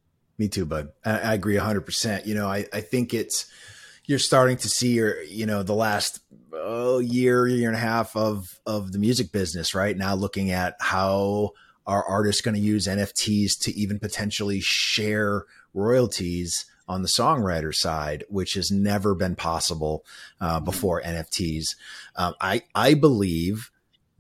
Me 0.43 0.49
too, 0.49 0.65
bud. 0.65 0.89
I, 1.05 1.19
I 1.19 1.33
agree 1.35 1.55
hundred 1.55 1.85
percent. 1.85 2.27
You 2.27 2.35
know, 2.35 2.49
I, 2.49 2.65
I 2.73 2.81
think 2.81 3.13
it's, 3.13 3.45
you're 4.03 4.19
starting 4.19 4.57
to 4.57 4.67
see 4.67 4.89
your, 4.89 5.23
you 5.23 5.45
know, 5.45 5.63
the 5.63 5.73
last 5.73 6.19
oh, 6.51 6.99
year, 6.99 7.47
year 7.47 7.69
and 7.69 7.77
a 7.77 7.79
half 7.79 8.13
of, 8.17 8.59
of 8.65 8.91
the 8.91 8.99
music 8.99 9.31
business 9.31 9.73
right 9.73 9.95
now, 9.95 10.15
looking 10.15 10.51
at 10.51 10.75
how 10.81 11.51
are 11.87 12.03
artists 12.03 12.41
going 12.41 12.55
to 12.55 12.59
use 12.59 12.87
NFTs 12.87 13.57
to 13.61 13.71
even 13.71 13.99
potentially 13.99 14.59
share 14.59 15.45
royalties 15.73 16.65
on 16.89 17.03
the 17.03 17.07
songwriter 17.07 17.73
side, 17.73 18.25
which 18.27 18.55
has 18.55 18.69
never 18.69 19.15
been 19.15 19.37
possible 19.37 20.03
uh, 20.41 20.59
before 20.59 21.01
NFTs. 21.01 21.75
Um, 22.17 22.33
I 22.41 22.63
I 22.75 22.95
believe 22.95 23.71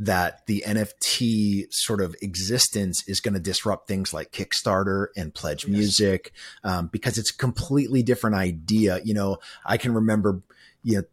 that 0.05 0.45
the 0.47 0.63
NFT 0.65 1.73
sort 1.73 2.01
of 2.01 2.15
existence 2.21 3.07
is 3.07 3.21
going 3.21 3.33
to 3.33 3.39
disrupt 3.39 3.87
things 3.87 4.13
like 4.13 4.31
Kickstarter 4.31 5.07
and 5.15 5.33
Pledge 5.33 5.65
yes. 5.65 5.71
Music 5.71 6.31
um, 6.63 6.87
because 6.91 7.17
it's 7.17 7.31
a 7.31 7.37
completely 7.37 8.03
different 8.03 8.35
idea. 8.35 8.99
You 9.03 9.13
know, 9.13 9.37
I 9.65 9.77
can 9.77 9.93
remember, 9.93 10.41
you 10.83 10.97
know, 10.97 11.03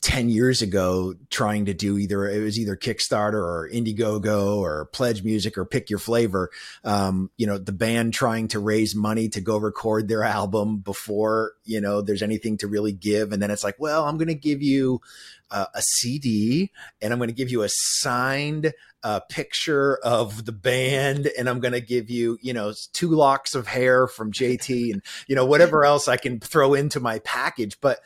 10 0.00 0.30
years 0.30 0.62
ago 0.62 1.14
trying 1.28 1.66
to 1.66 1.74
do 1.74 1.98
either 1.98 2.26
it 2.26 2.42
was 2.42 2.58
either 2.58 2.74
Kickstarter 2.74 3.34
or 3.34 3.68
Indiegogo 3.70 4.56
or 4.56 4.86
Pledge 4.86 5.22
Music 5.22 5.58
or 5.58 5.66
pick 5.66 5.90
your 5.90 5.98
flavor. 5.98 6.50
Um, 6.84 7.30
you 7.36 7.46
know, 7.46 7.58
the 7.58 7.72
band 7.72 8.14
trying 8.14 8.48
to 8.48 8.60
raise 8.60 8.94
money 8.94 9.28
to 9.30 9.40
go 9.42 9.58
record 9.58 10.08
their 10.08 10.24
album 10.24 10.78
before, 10.78 11.52
you 11.64 11.80
know, 11.80 12.00
there's 12.00 12.22
anything 12.22 12.56
to 12.58 12.66
really 12.66 12.92
give. 12.92 13.32
And 13.32 13.42
then 13.42 13.50
it's 13.50 13.64
like, 13.64 13.76
well, 13.78 14.06
I'm 14.06 14.16
going 14.16 14.28
to 14.28 14.34
give 14.34 14.62
you 14.62 15.02
uh, 15.50 15.66
a 15.74 15.82
CD 15.82 16.70
and 17.02 17.12
I'm 17.12 17.18
going 17.18 17.28
to 17.28 17.34
give 17.34 17.50
you 17.50 17.62
a 17.62 17.68
signed 17.68 18.72
uh, 19.02 19.20
picture 19.20 19.98
of 20.02 20.46
the 20.46 20.52
band 20.52 21.30
and 21.38 21.48
I'm 21.48 21.60
going 21.60 21.72
to 21.72 21.80
give 21.80 22.08
you, 22.08 22.38
you 22.40 22.54
know, 22.54 22.72
two 22.94 23.10
locks 23.10 23.54
of 23.54 23.66
hair 23.66 24.06
from 24.06 24.32
JT 24.32 24.94
and, 24.94 25.02
you 25.26 25.36
know, 25.36 25.44
whatever 25.44 25.84
else 25.84 26.08
I 26.08 26.16
can 26.16 26.40
throw 26.40 26.72
into 26.72 27.00
my 27.00 27.18
package. 27.18 27.78
But, 27.82 28.00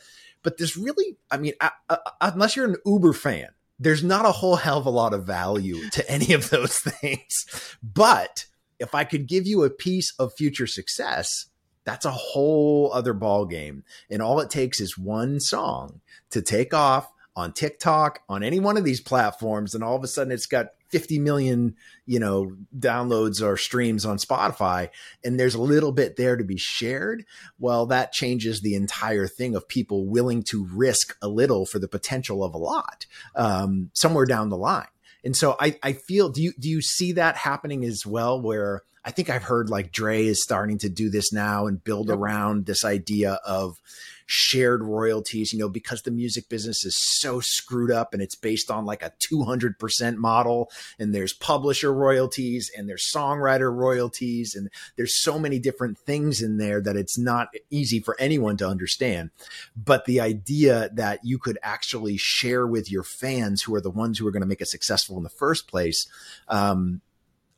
but 0.45 0.57
there's 0.57 0.77
really, 0.77 1.17
I 1.29 1.37
mean, 1.37 1.53
I, 1.59 1.71
I, 1.89 1.97
unless 2.21 2.55
you're 2.55 2.69
an 2.69 2.77
Uber 2.85 3.11
fan, 3.13 3.47
there's 3.79 4.03
not 4.03 4.25
a 4.25 4.31
whole 4.31 4.55
hell 4.55 4.77
of 4.77 4.85
a 4.85 4.91
lot 4.91 5.13
of 5.13 5.25
value 5.25 5.89
to 5.89 6.09
any 6.09 6.33
of 6.33 6.49
those 6.49 6.79
things. 6.79 7.75
But 7.83 8.45
if 8.79 8.95
I 8.95 9.03
could 9.03 9.27
give 9.27 9.45
you 9.47 9.63
a 9.63 9.69
piece 9.69 10.13
of 10.17 10.33
future 10.37 10.67
success, 10.67 11.47
that's 11.83 12.05
a 12.05 12.11
whole 12.11 12.91
other 12.93 13.13
ball 13.13 13.45
game. 13.45 13.83
And 14.09 14.21
all 14.21 14.39
it 14.39 14.49
takes 14.49 14.79
is 14.79 14.97
one 14.97 15.39
song 15.39 16.01
to 16.29 16.41
take 16.41 16.73
off 16.73 17.11
on 17.35 17.51
TikTok, 17.51 18.21
on 18.29 18.43
any 18.43 18.59
one 18.59 18.77
of 18.77 18.83
these 18.83 19.01
platforms, 19.01 19.75
and 19.75 19.83
all 19.83 19.95
of 19.95 20.03
a 20.03 20.07
sudden 20.07 20.31
it's 20.31 20.45
got 20.45 20.67
50 20.89 21.19
million, 21.19 21.75
you 22.05 22.19
know, 22.19 22.55
downloads 22.77 23.41
or 23.41 23.57
streams 23.57 24.05
on 24.05 24.17
Spotify, 24.17 24.89
and 25.23 25.39
there's 25.39 25.55
a 25.55 25.61
little 25.61 25.91
bit 25.91 26.15
there 26.15 26.37
to 26.37 26.43
be 26.43 26.57
shared. 26.57 27.25
Well, 27.59 27.85
that 27.87 28.13
changes 28.13 28.61
the 28.61 28.75
entire 28.75 29.27
thing 29.27 29.55
of 29.55 29.67
people 29.67 30.05
willing 30.05 30.43
to 30.43 30.65
risk 30.65 31.17
a 31.21 31.27
little 31.27 31.65
for 31.65 31.79
the 31.79 31.87
potential 31.87 32.43
of 32.43 32.53
a 32.53 32.59
lot 32.59 33.05
um, 33.35 33.89
somewhere 33.93 34.25
down 34.25 34.49
the 34.49 34.57
line. 34.57 34.87
And 35.25 35.35
so 35.35 35.57
I, 35.59 35.77
I 35.81 35.93
feel, 35.93 36.29
do 36.29 36.41
you, 36.41 36.53
do 36.57 36.69
you 36.69 36.81
see 36.81 37.11
that 37.13 37.35
happening 37.35 37.83
as 37.83 38.05
well? 38.05 38.39
Where 38.39 38.83
I 39.05 39.11
think 39.11 39.29
I've 39.29 39.43
heard 39.43 39.69
like 39.69 39.91
Dre 39.91 40.25
is 40.25 40.41
starting 40.41 40.79
to 40.79 40.89
do 40.89 41.09
this 41.09 41.31
now 41.31 41.67
and 41.67 41.83
build 41.83 42.09
yep. 42.09 42.17
around 42.17 42.65
this 42.65 42.83
idea 42.83 43.39
of 43.45 43.79
shared 44.25 44.83
royalties, 44.83 45.53
you 45.53 45.59
know, 45.59 45.69
because 45.69 46.01
the 46.01 46.11
music 46.11 46.49
business 46.49 46.83
is 46.83 46.97
so 46.97 47.39
screwed 47.39 47.91
up 47.91 48.13
and 48.13 48.21
it's 48.21 48.35
based 48.35 48.71
on 48.71 48.85
like 48.85 49.03
a 49.03 49.13
200% 49.19 50.15
model 50.15 50.71
and 50.97 51.13
there's 51.13 51.33
publisher 51.33 51.93
royalties 51.93 52.71
and 52.75 52.89
there's 52.89 53.11
songwriter 53.13 53.71
royalties 53.71 54.55
and 54.55 54.69
there's 54.95 55.21
so 55.21 55.37
many 55.37 55.59
different 55.59 55.97
things 55.97 56.41
in 56.41 56.57
there 56.57 56.81
that 56.81 56.95
it's 56.95 57.17
not 57.17 57.49
easy 57.69 57.99
for 57.99 58.19
anyone 58.19 58.57
to 58.57 58.67
understand. 58.67 59.29
But 59.75 60.05
the 60.05 60.19
idea 60.19 60.89
that 60.93 61.19
you 61.23 61.37
could 61.37 61.59
actually 61.61 62.17
share 62.17 62.65
with 62.65 62.91
your 62.91 63.03
fans 63.03 63.61
who 63.61 63.75
are 63.75 63.81
the 63.81 63.91
ones 63.91 64.17
who 64.17 64.27
are 64.27 64.31
going 64.31 64.41
to 64.41 64.47
make 64.47 64.61
it 64.61 64.67
successful 64.67 65.17
in 65.17 65.23
the 65.23 65.29
first 65.29 65.67
place, 65.67 66.07
um, 66.47 67.01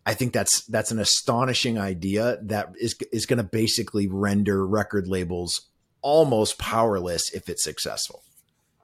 I 0.08 0.14
think 0.14 0.32
that's 0.32 0.66
that's 0.68 0.90
an 0.90 1.00
astonishing 1.00 1.78
idea 1.78 2.38
that 2.44 2.72
is 2.80 2.96
is 3.12 3.26
going 3.26 3.38
to 3.38 3.44
basically 3.44 4.08
render 4.08 4.66
record 4.66 5.06
labels 5.06 5.68
almost 6.02 6.58
powerless 6.58 7.30
if 7.34 7.50
it's 7.50 7.62
successful. 7.62 8.24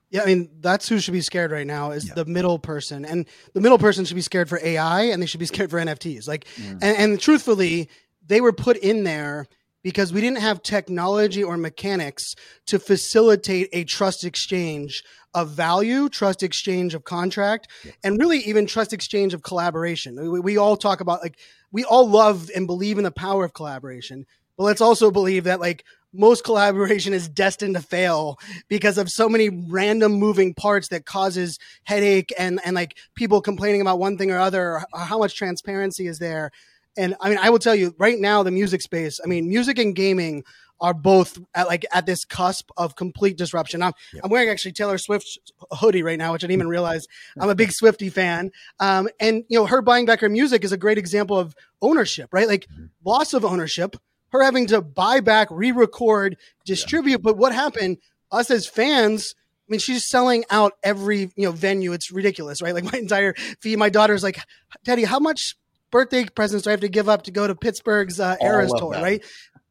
Yeah, 0.10 0.24
I 0.24 0.26
mean 0.26 0.50
that's 0.60 0.90
who 0.90 1.00
should 1.00 1.14
be 1.14 1.22
scared 1.22 1.52
right 1.52 1.66
now 1.66 1.92
is 1.92 2.10
yeah. 2.10 2.14
the 2.16 2.26
middle 2.26 2.60
person, 2.60 3.06
and 3.06 3.26
the 3.54 3.62
middle 3.62 3.78
person 3.78 4.04
should 4.04 4.16
be 4.16 4.22
scared 4.22 4.50
for 4.50 4.60
AI, 4.62 5.04
and 5.04 5.22
they 5.22 5.26
should 5.26 5.40
be 5.40 5.46
scared 5.46 5.72
for 5.72 5.80
NFTs. 5.80 6.28
Like, 6.28 6.44
mm. 6.58 6.74
and, 6.82 6.98
and 6.98 7.20
truthfully, 7.22 7.90
they 8.28 8.42
were 8.42 8.52
put 8.52 8.76
in 8.76 9.06
there 9.06 9.48
because 9.84 10.14
we 10.14 10.22
didn't 10.22 10.40
have 10.40 10.64
technology 10.64 11.44
or 11.44 11.58
mechanics 11.58 12.34
to 12.66 12.80
facilitate 12.80 13.70
a 13.74 13.84
trust 13.84 14.24
exchange 14.24 15.04
of 15.34 15.50
value, 15.50 16.10
trust 16.10 16.42
exchange 16.42 16.94
of 16.94 17.04
contract, 17.04 17.68
and 18.04 18.20
really 18.20 18.40
even 18.40 18.66
trust 18.66 18.94
exchange 18.94 19.34
of 19.34 19.44
collaboration. 19.44 20.32
We, 20.32 20.40
we, 20.40 20.58
all 20.58 20.78
talk 20.78 21.02
about 21.02 21.22
like 21.22 21.38
we 21.72 21.84
all 21.84 22.08
love 22.08 22.50
and 22.56 22.68
believe 22.68 22.98
in 22.98 23.04
the 23.04 23.12
power 23.12 23.44
of 23.44 23.54
collaboration, 23.54 24.26
but 24.58 24.64
let's 24.64 24.82
also 24.82 25.12
believe 25.12 25.44
that 25.46 25.60
like 25.60 25.84
most 26.14 26.44
collaboration 26.44 27.12
is 27.14 27.28
destined 27.28 27.76
to 27.76 27.82
fail 27.82 28.38
because 28.68 29.00
of 29.00 29.10
so 29.10 29.28
many 29.28 29.50
random 29.50 30.14
moving 30.14 30.54
parts 30.54 30.90
that 30.90 31.06
causes 31.06 31.58
headache 31.84 32.32
and 32.38 32.62
and 32.64 32.76
like 32.76 32.96
people 33.16 33.42
complaining 33.42 33.82
about 33.82 34.00
one 34.00 34.18
thing 34.18 34.32
or 34.32 34.40
other 34.40 34.74
or 34.74 34.86
how 34.96 35.18
much 35.18 35.36
transparency 35.36 36.08
is 36.08 36.20
there. 36.20 36.52
And 36.98 37.16
I 37.20 37.30
mean, 37.30 37.40
I 37.42 37.50
will 37.50 37.60
tell 37.60 37.76
you 37.76 37.96
right 37.98 38.20
now, 38.20 38.44
the 38.44 38.52
music 38.52 38.82
space. 38.82 39.20
I 39.24 39.28
mean, 39.28 39.48
music 39.48 39.80
and 39.80 39.96
gaming 39.96 40.44
are 40.84 40.94
both 40.94 41.40
at 41.56 41.68
like 41.68 41.86
at 41.94 42.06
this 42.06 42.26
cusp 42.26 42.70
of 42.76 42.96
complete 42.96 43.38
disruption. 43.38 43.82
I'm. 43.82 43.94
I'm 44.24 44.30
wearing 44.30 44.50
actually 44.50 44.74
Taylor 44.74 44.98
Swift's 44.98 45.38
hoodie 45.72 46.04
right 46.04 46.18
now, 46.18 46.34
which 46.34 46.44
I 46.44 46.48
didn't 46.48 46.60
even 46.60 46.68
realize 46.68 47.08
I'm 47.40 47.50
a 47.50 47.56
big 47.56 47.72
Swifty 47.74 48.10
fan. 48.10 48.52
Um, 48.80 49.08
and 49.20 49.44
you 49.48 49.58
know, 49.58 49.66
her 49.66 49.82
buying 49.82 50.06
back 50.06 50.20
her 50.20 50.30
music 50.30 50.64
is 50.64 50.72
a 50.72 50.78
great 50.78 50.98
example 50.98 51.38
of 51.38 51.56
ownership, 51.82 52.30
right? 52.34 52.48
Like 52.48 52.68
mm-hmm. 52.68 52.86
loss 53.06 53.34
of 53.34 53.46
ownership, 53.46 53.96
her 54.30 54.44
having 54.44 54.68
to 54.68 54.82
buy 54.82 55.22
back, 55.22 55.48
re-record, 55.52 56.38
distribute. 56.66 57.12
Yeah. 57.12 57.24
But 57.24 57.38
what 57.38 57.54
happened? 57.54 57.98
Us 58.32 58.52
as 58.52 58.68
fans, 58.68 59.36
I 59.38 59.72
mean, 59.72 59.80
she's 59.80 60.10
selling 60.10 60.44
out 60.50 60.74
every 60.84 61.32
you 61.36 61.46
know 61.46 61.52
venue. 61.52 61.94
It's 61.94 62.12
ridiculous, 62.12 62.62
right? 62.62 62.74
Like 62.74 62.92
my 62.92 62.98
entire 63.00 63.36
fee. 63.62 63.78
My 63.78 63.90
daughter's 63.90 64.24
like, 64.24 64.40
Daddy, 64.84 65.06
how 65.06 65.20
much 65.20 65.56
birthday 65.94 66.26
presents 66.26 66.64
do 66.66 66.72
I 66.72 66.72
have 66.72 66.82
to 66.82 66.90
give 66.90 67.08
up 67.08 67.22
to 67.24 67.32
go 67.32 67.48
to 67.48 67.56
Pittsburgh's 67.56 68.20
uh, 68.20 68.36
Eras 68.42 68.74
tour, 68.78 68.92
right? 68.92 69.24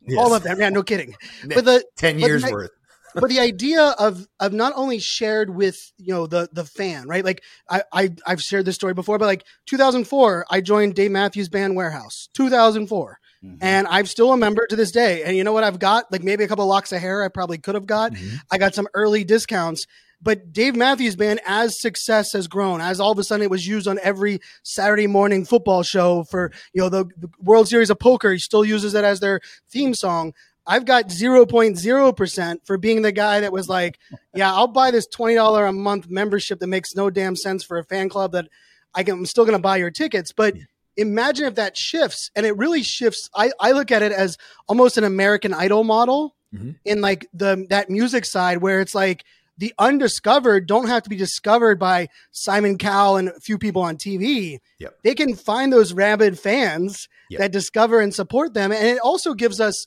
Yes. 0.06 0.18
All 0.18 0.32
of 0.34 0.42
them. 0.42 0.58
Yeah, 0.58 0.70
no 0.70 0.82
kidding. 0.82 1.14
But 1.46 1.66
the 1.66 1.84
10 1.96 2.18
years 2.18 2.42
the, 2.44 2.52
worth. 2.52 2.70
but 3.14 3.28
the 3.28 3.40
idea 3.40 3.82
of 3.98 4.26
of 4.40 4.52
not 4.52 4.72
only 4.74 4.98
shared 4.98 5.50
with 5.50 5.92
you 5.98 6.14
know 6.14 6.26
the 6.26 6.48
the 6.52 6.64
fan 6.64 7.06
right 7.06 7.26
like 7.26 7.42
I, 7.68 7.82
I 7.92 8.10
i've 8.26 8.42
shared 8.42 8.64
this 8.64 8.74
story 8.74 8.94
before 8.94 9.18
but 9.18 9.26
like 9.26 9.44
2004 9.66 10.46
i 10.50 10.62
joined 10.62 10.94
dave 10.94 11.10
matthews 11.10 11.50
band 11.50 11.76
warehouse 11.76 12.30
2004 12.32 13.18
mm-hmm. 13.44 13.56
and 13.60 13.86
i'm 13.88 14.06
still 14.06 14.32
a 14.32 14.36
member 14.38 14.66
to 14.66 14.76
this 14.76 14.92
day 14.92 15.24
and 15.24 15.36
you 15.36 15.44
know 15.44 15.52
what 15.52 15.62
i've 15.62 15.78
got 15.78 16.10
like 16.10 16.22
maybe 16.22 16.42
a 16.42 16.48
couple 16.48 16.66
locks 16.66 16.90
of 16.90 17.02
hair 17.02 17.22
i 17.22 17.28
probably 17.28 17.58
could 17.58 17.74
have 17.74 17.86
got 17.86 18.12
mm-hmm. 18.12 18.36
i 18.50 18.56
got 18.56 18.74
some 18.74 18.88
early 18.94 19.24
discounts 19.24 19.86
but 20.22 20.52
Dave 20.52 20.76
Matthews 20.76 21.16
Band, 21.16 21.40
as 21.46 21.80
success 21.80 22.32
has 22.32 22.46
grown, 22.46 22.80
as 22.80 23.00
all 23.00 23.10
of 23.10 23.18
a 23.18 23.24
sudden 23.24 23.42
it 23.42 23.50
was 23.50 23.66
used 23.66 23.88
on 23.88 23.98
every 24.02 24.40
Saturday 24.62 25.06
morning 25.06 25.44
football 25.44 25.82
show 25.82 26.24
for 26.24 26.52
you 26.72 26.80
know 26.80 26.88
the, 26.88 27.04
the 27.16 27.28
World 27.40 27.68
Series 27.68 27.90
of 27.90 27.98
Poker, 27.98 28.32
he 28.32 28.38
still 28.38 28.64
uses 28.64 28.94
it 28.94 29.04
as 29.04 29.20
their 29.20 29.40
theme 29.70 29.94
song. 29.94 30.32
I've 30.64 30.84
got 30.84 31.08
0.0% 31.08 32.56
for 32.64 32.78
being 32.78 33.02
the 33.02 33.10
guy 33.10 33.40
that 33.40 33.52
was 33.52 33.68
like, 33.68 33.98
yeah, 34.32 34.52
I'll 34.52 34.68
buy 34.68 34.92
this 34.92 35.08
$20 35.08 35.68
a 35.68 35.72
month 35.72 36.08
membership 36.08 36.60
that 36.60 36.68
makes 36.68 36.94
no 36.94 37.10
damn 37.10 37.34
sense 37.34 37.64
for 37.64 37.78
a 37.78 37.84
fan 37.84 38.08
club 38.08 38.30
that 38.32 38.46
I 38.94 39.02
can, 39.02 39.18
I'm 39.18 39.26
still 39.26 39.44
going 39.44 39.58
to 39.58 39.62
buy 39.62 39.78
your 39.78 39.90
tickets. 39.90 40.32
But 40.32 40.54
imagine 40.96 41.46
if 41.46 41.56
that 41.56 41.76
shifts 41.76 42.30
and 42.36 42.46
it 42.46 42.56
really 42.56 42.84
shifts. 42.84 43.28
I, 43.34 43.50
I 43.58 43.72
look 43.72 43.90
at 43.90 44.02
it 44.02 44.12
as 44.12 44.38
almost 44.68 44.98
an 44.98 45.02
American 45.04 45.52
Idol 45.52 45.82
model 45.82 46.36
mm-hmm. 46.54 46.72
in 46.84 47.00
like 47.00 47.26
the, 47.34 47.66
that 47.70 47.90
music 47.90 48.24
side 48.24 48.58
where 48.58 48.80
it's 48.80 48.94
like, 48.94 49.24
the 49.62 49.72
undiscovered 49.78 50.66
don't 50.66 50.88
have 50.88 51.04
to 51.04 51.08
be 51.08 51.14
discovered 51.14 51.78
by 51.78 52.08
Simon 52.32 52.78
Cowell 52.78 53.16
and 53.16 53.28
a 53.28 53.38
few 53.38 53.58
people 53.58 53.80
on 53.80 53.96
TV. 53.96 54.58
Yep. 54.80 54.98
They 55.04 55.14
can 55.14 55.36
find 55.36 55.72
those 55.72 55.92
rabid 55.92 56.36
fans 56.36 57.08
yep. 57.30 57.38
that 57.38 57.52
discover 57.52 58.00
and 58.00 58.12
support 58.12 58.54
them. 58.54 58.72
And 58.72 58.84
it 58.84 58.98
also 58.98 59.34
gives 59.34 59.60
us, 59.60 59.86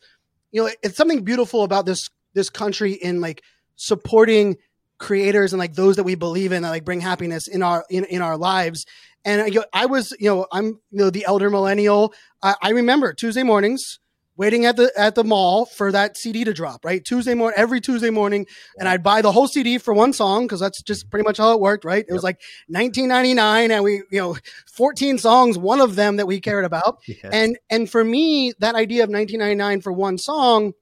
you 0.54 0.64
know, 0.64 0.72
it's 0.82 0.96
something 0.96 1.26
beautiful 1.26 1.66
about 1.66 1.86
this 1.86 2.10
this 2.34 2.50
country 2.50 2.94
in 2.94 3.20
like 3.20 3.44
supporting 3.76 4.56
creators 4.98 5.52
and 5.52 5.60
like 5.60 5.74
those 5.74 5.98
that 5.98 6.06
we 6.06 6.16
believe 6.16 6.54
in 6.54 6.64
that 6.64 6.70
like 6.70 6.86
bring 6.86 7.02
happiness 7.02 7.50
in 7.50 7.62
our 7.62 7.84
in, 7.90 8.06
in 8.06 8.22
our 8.22 8.38
lives. 8.38 8.86
And 9.26 9.54
you 9.54 9.60
know, 9.60 9.66
I 9.74 9.88
was, 9.88 10.16
you 10.18 10.30
know, 10.30 10.48
I'm 10.54 10.68
you 10.68 10.80
know 10.92 11.10
the 11.10 11.26
elder 11.28 11.50
millennial. 11.50 12.14
I, 12.42 12.56
I 12.62 12.70
remember 12.70 13.12
Tuesday 13.12 13.44
mornings 13.44 14.00
waiting 14.38 14.66
at 14.66 14.76
the 14.76 14.92
at 14.98 15.16
the 15.16 15.24
mall 15.24 15.66
for 15.66 15.92
that 15.92 16.18
CD 16.18 16.44
to 16.44 16.54
drop, 16.54 16.84
right? 16.84 17.04
Tuesday 17.04 17.34
morning, 17.34 17.58
every 17.58 17.82
Tuesday 17.82 18.10
morning, 18.10 18.46
and 18.78 18.88
I'd 18.88 19.04
buy 19.04 19.22
the 19.22 19.32
whole 19.32 19.48
CD 19.48 19.78
for 19.78 19.94
one 19.94 20.14
song 20.14 20.46
because 20.46 20.60
that's 20.60 20.82
just 20.82 21.10
pretty 21.10 21.24
much 21.24 21.38
how 21.38 21.54
it 21.54 21.60
worked, 21.60 21.86
right? 21.86 22.04
It 22.04 22.08
yep. 22.10 22.14
was 22.14 22.24
like 22.24 22.42
1999, 22.68 23.72
and 23.72 23.84
we, 23.84 24.04
you 24.12 24.20
know, 24.20 24.38
14 24.74 25.18
songs, 25.18 25.58
one 25.58 25.82
of 25.82 25.96
them 25.96 26.18
that 26.18 26.28
we 26.28 26.40
cared 26.40 26.66
about, 26.66 27.00
yes. 27.08 27.20
and 27.32 27.58
and 27.70 27.90
for 27.90 28.04
me, 28.04 28.54
that 28.60 28.76
idea 28.76 29.04
of 29.04 29.10
1999 29.10 29.82
for 29.82 29.92
one 29.92 30.18
song 30.18 30.74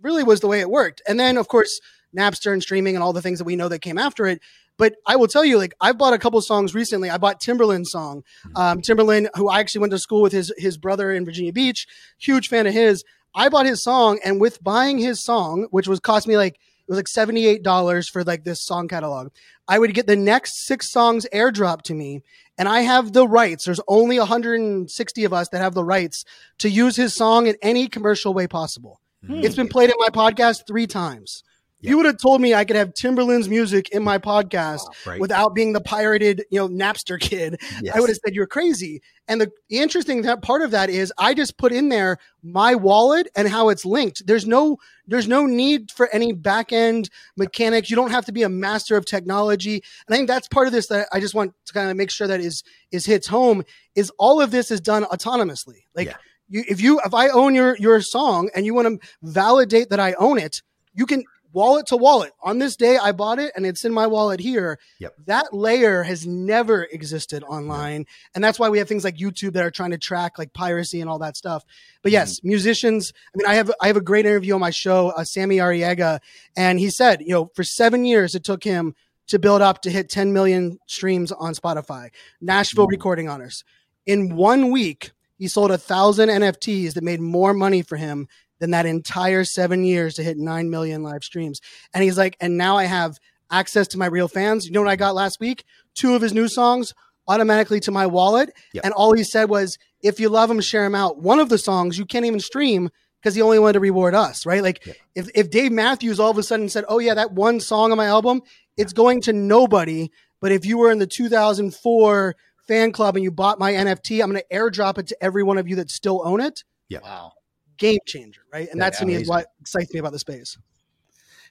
really 0.00 0.22
was 0.22 0.40
the 0.40 0.48
way 0.48 0.60
it 0.60 0.70
worked. 0.70 1.02
And 1.08 1.18
then, 1.18 1.36
of 1.36 1.48
course, 1.48 1.80
Napster 2.16 2.52
and 2.52 2.62
streaming 2.62 2.94
and 2.94 3.02
all 3.02 3.12
the 3.12 3.22
things 3.22 3.38
that 3.38 3.44
we 3.44 3.56
know 3.56 3.68
that 3.68 3.80
came 3.80 3.98
after 3.98 4.26
it. 4.26 4.40
But 4.78 4.96
I 5.06 5.16
will 5.16 5.28
tell 5.28 5.44
you, 5.44 5.58
like 5.58 5.74
I've 5.80 5.98
bought 5.98 6.12
a 6.12 6.18
couple 6.18 6.40
songs 6.40 6.74
recently. 6.74 7.10
I 7.10 7.18
bought 7.18 7.40
Timbaland's 7.40 7.90
song. 7.90 8.22
Mm-hmm. 8.46 8.56
Um, 8.56 8.82
Timbaland, 8.82 9.28
who 9.34 9.48
I 9.48 9.60
actually 9.60 9.80
went 9.80 9.92
to 9.92 9.98
school 9.98 10.22
with 10.22 10.32
his 10.32 10.52
his 10.56 10.76
brother 10.76 11.12
in 11.12 11.24
Virginia 11.24 11.52
Beach, 11.52 11.86
huge 12.18 12.48
fan 12.48 12.66
of 12.66 12.74
his. 12.74 13.04
I 13.34 13.48
bought 13.48 13.66
his 13.66 13.82
song, 13.82 14.18
and 14.24 14.40
with 14.40 14.62
buying 14.62 14.98
his 14.98 15.22
song, 15.22 15.68
which 15.70 15.88
was 15.88 16.00
cost 16.00 16.26
me 16.26 16.36
like 16.36 16.54
it 16.54 16.88
was 16.88 16.96
like 16.96 17.08
seventy 17.08 17.46
eight 17.46 17.62
dollars 17.62 18.08
for 18.08 18.24
like 18.24 18.44
this 18.44 18.62
song 18.64 18.88
catalog, 18.88 19.30
I 19.68 19.78
would 19.78 19.94
get 19.94 20.06
the 20.06 20.16
next 20.16 20.66
six 20.66 20.90
songs 20.90 21.26
airdropped 21.32 21.82
to 21.82 21.94
me, 21.94 22.22
and 22.58 22.68
I 22.68 22.80
have 22.80 23.12
the 23.12 23.26
rights. 23.26 23.64
There's 23.64 23.80
only 23.88 24.18
160 24.18 25.24
of 25.24 25.32
us 25.32 25.48
that 25.48 25.58
have 25.58 25.74
the 25.74 25.84
rights 25.84 26.24
to 26.58 26.70
use 26.70 26.96
his 26.96 27.14
song 27.14 27.46
in 27.46 27.56
any 27.62 27.88
commercial 27.88 28.32
way 28.32 28.46
possible. 28.46 29.00
Hmm. 29.26 29.40
It's 29.42 29.56
been 29.56 29.68
played 29.68 29.90
in 29.90 29.96
my 29.98 30.08
podcast 30.08 30.66
three 30.66 30.86
times. 30.86 31.42
Yep. 31.86 31.90
You 31.90 31.96
would 31.98 32.06
have 32.06 32.18
told 32.18 32.40
me 32.40 32.52
I 32.52 32.64
could 32.64 32.74
have 32.74 32.94
Timbaland's 32.94 33.48
music 33.48 33.90
in 33.90 34.02
my 34.02 34.18
podcast 34.18 34.80
right. 35.06 35.20
without 35.20 35.54
being 35.54 35.72
the 35.72 35.80
pirated, 35.80 36.44
you 36.50 36.58
know, 36.58 36.68
Napster 36.68 37.18
kid. 37.20 37.60
Yes. 37.80 37.94
I 37.94 38.00
would 38.00 38.08
have 38.08 38.18
said 38.24 38.34
you're 38.34 38.48
crazy. 38.48 39.00
And 39.28 39.40
the, 39.40 39.52
the 39.68 39.78
interesting 39.78 40.22
that 40.22 40.42
part 40.42 40.62
of 40.62 40.72
that 40.72 40.90
is 40.90 41.12
I 41.16 41.32
just 41.32 41.58
put 41.58 41.70
in 41.70 41.88
there 41.88 42.18
my 42.42 42.74
wallet 42.74 43.28
and 43.36 43.46
how 43.46 43.68
it's 43.68 43.84
linked. 43.84 44.26
There's 44.26 44.48
no 44.48 44.78
there's 45.06 45.28
no 45.28 45.46
need 45.46 45.92
for 45.92 46.08
any 46.12 46.32
back 46.32 46.72
end 46.72 47.08
mechanics. 47.36 47.88
You 47.88 47.94
don't 47.94 48.10
have 48.10 48.24
to 48.26 48.32
be 48.32 48.42
a 48.42 48.48
master 48.48 48.96
of 48.96 49.06
technology. 49.06 49.74
And 49.74 50.14
I 50.14 50.16
think 50.16 50.26
that's 50.26 50.48
part 50.48 50.66
of 50.66 50.72
this 50.72 50.88
that 50.88 51.06
I 51.12 51.20
just 51.20 51.34
want 51.34 51.54
to 51.66 51.72
kind 51.72 51.88
of 51.88 51.96
make 51.96 52.10
sure 52.10 52.26
that 52.26 52.40
is 52.40 52.64
is 52.90 53.06
hits 53.06 53.28
home 53.28 53.62
is 53.94 54.10
all 54.18 54.40
of 54.40 54.50
this 54.50 54.72
is 54.72 54.80
done 54.80 55.04
autonomously. 55.04 55.84
Like 55.94 56.08
yeah. 56.08 56.16
you, 56.48 56.64
if 56.68 56.80
you 56.80 57.00
if 57.04 57.14
I 57.14 57.28
own 57.28 57.54
your 57.54 57.76
your 57.76 58.00
song 58.00 58.50
and 58.56 58.66
you 58.66 58.74
want 58.74 59.00
to 59.00 59.08
validate 59.22 59.90
that 59.90 60.00
I 60.00 60.14
own 60.14 60.38
it, 60.38 60.62
you 60.94 61.06
can 61.06 61.22
wallet 61.56 61.86
to 61.86 61.96
wallet. 61.96 62.32
On 62.42 62.58
this 62.58 62.76
day, 62.76 62.98
I 62.98 63.12
bought 63.12 63.38
it 63.38 63.50
and 63.56 63.64
it's 63.64 63.86
in 63.86 63.92
my 63.92 64.06
wallet 64.06 64.40
here. 64.40 64.78
Yep. 65.00 65.14
That 65.24 65.54
layer 65.54 66.02
has 66.02 66.26
never 66.26 66.84
existed 66.84 67.42
online. 67.42 68.04
And 68.34 68.44
that's 68.44 68.58
why 68.58 68.68
we 68.68 68.76
have 68.76 68.86
things 68.86 69.04
like 69.04 69.16
YouTube 69.16 69.54
that 69.54 69.64
are 69.64 69.70
trying 69.70 69.92
to 69.92 69.98
track 69.98 70.38
like 70.38 70.52
piracy 70.52 71.00
and 71.00 71.08
all 71.08 71.18
that 71.20 71.34
stuff. 71.34 71.64
But 72.02 72.12
yes, 72.12 72.38
mm-hmm. 72.38 72.48
musicians, 72.48 73.14
I 73.34 73.38
mean, 73.38 73.46
I 73.46 73.54
have, 73.54 73.72
I 73.80 73.86
have 73.86 73.96
a 73.96 74.02
great 74.02 74.26
interview 74.26 74.52
on 74.52 74.60
my 74.60 74.70
show, 74.70 75.14
uh, 75.16 75.24
Sammy 75.24 75.56
Arriaga, 75.56 76.20
and 76.58 76.78
he 76.78 76.90
said, 76.90 77.22
you 77.22 77.30
know, 77.30 77.46
for 77.56 77.64
seven 77.64 78.04
years, 78.04 78.34
it 78.34 78.44
took 78.44 78.62
him 78.62 78.94
to 79.28 79.38
build 79.38 79.62
up 79.62 79.80
to 79.82 79.90
hit 79.90 80.10
10 80.10 80.34
million 80.34 80.78
streams 80.86 81.32
on 81.32 81.54
Spotify, 81.54 82.10
Nashville 82.42 82.84
mm-hmm. 82.84 82.90
recording 82.90 83.28
honors. 83.30 83.64
In 84.04 84.36
one 84.36 84.70
week, 84.70 85.12
he 85.38 85.48
sold 85.48 85.70
a 85.70 85.78
thousand 85.78 86.28
NFTs 86.28 86.94
that 86.94 87.02
made 87.02 87.20
more 87.20 87.54
money 87.54 87.80
for 87.80 87.96
him 87.96 88.28
than 88.58 88.70
that 88.70 88.86
entire 88.86 89.44
seven 89.44 89.84
years 89.84 90.14
to 90.14 90.22
hit 90.22 90.36
9 90.36 90.70
million 90.70 91.02
live 91.02 91.24
streams. 91.24 91.60
And 91.92 92.02
he's 92.02 92.18
like, 92.18 92.36
and 92.40 92.56
now 92.56 92.76
I 92.76 92.84
have 92.84 93.18
access 93.50 93.88
to 93.88 93.98
my 93.98 94.06
real 94.06 94.28
fans. 94.28 94.66
You 94.66 94.72
know 94.72 94.80
what 94.82 94.90
I 94.90 94.96
got 94.96 95.14
last 95.14 95.40
week? 95.40 95.64
Two 95.94 96.14
of 96.14 96.22
his 96.22 96.32
new 96.32 96.48
songs 96.48 96.94
automatically 97.28 97.80
to 97.80 97.90
my 97.90 98.06
wallet. 98.06 98.50
Yep. 98.72 98.84
And 98.84 98.94
all 98.94 99.12
he 99.12 99.24
said 99.24 99.48
was, 99.48 99.78
if 100.02 100.20
you 100.20 100.28
love 100.28 100.48
them, 100.48 100.60
share 100.60 100.84
them 100.84 100.94
out. 100.94 101.18
One 101.18 101.38
of 101.38 101.48
the 101.48 101.58
songs 101.58 101.98
you 101.98 102.06
can't 102.06 102.24
even 102.24 102.40
stream 102.40 102.90
because 103.20 103.34
he 103.34 103.42
only 103.42 103.58
wanted 103.58 103.74
to 103.74 103.80
reward 103.80 104.14
us, 104.14 104.46
right? 104.46 104.62
Like 104.62 104.86
yeah. 104.86 104.92
if, 105.14 105.28
if 105.34 105.50
Dave 105.50 105.72
Matthews 105.72 106.20
all 106.20 106.30
of 106.30 106.38
a 106.38 106.42
sudden 106.42 106.68
said, 106.68 106.84
Oh 106.88 106.98
yeah, 106.98 107.14
that 107.14 107.32
one 107.32 107.60
song 107.60 107.90
on 107.90 107.96
my 107.96 108.06
album, 108.06 108.42
it's 108.76 108.92
going 108.92 109.20
to 109.22 109.32
nobody. 109.32 110.10
But 110.40 110.52
if 110.52 110.64
you 110.64 110.78
were 110.78 110.92
in 110.92 110.98
the 110.98 111.06
2004 111.06 112.36
fan 112.68 112.92
club 112.92 113.16
and 113.16 113.24
you 113.24 113.30
bought 113.30 113.58
my 113.58 113.72
NFT, 113.72 114.22
I'm 114.22 114.30
going 114.30 114.42
to 114.48 114.56
airdrop 114.56 114.98
it 114.98 115.08
to 115.08 115.16
every 115.22 115.42
one 115.42 115.58
of 115.58 115.68
you 115.68 115.76
that 115.76 115.90
still 115.90 116.22
own 116.24 116.40
it. 116.40 116.62
Yeah. 116.88 117.00
Wow. 117.02 117.32
Game 117.76 117.98
changer, 118.06 118.42
right? 118.52 118.68
And 118.70 118.78
yeah, 118.78 118.90
that 118.90 118.98
to 118.98 119.06
me 119.06 119.14
is 119.14 119.28
what 119.28 119.46
excites 119.60 119.92
me 119.92 120.00
about 120.00 120.12
the 120.12 120.18
space. 120.18 120.56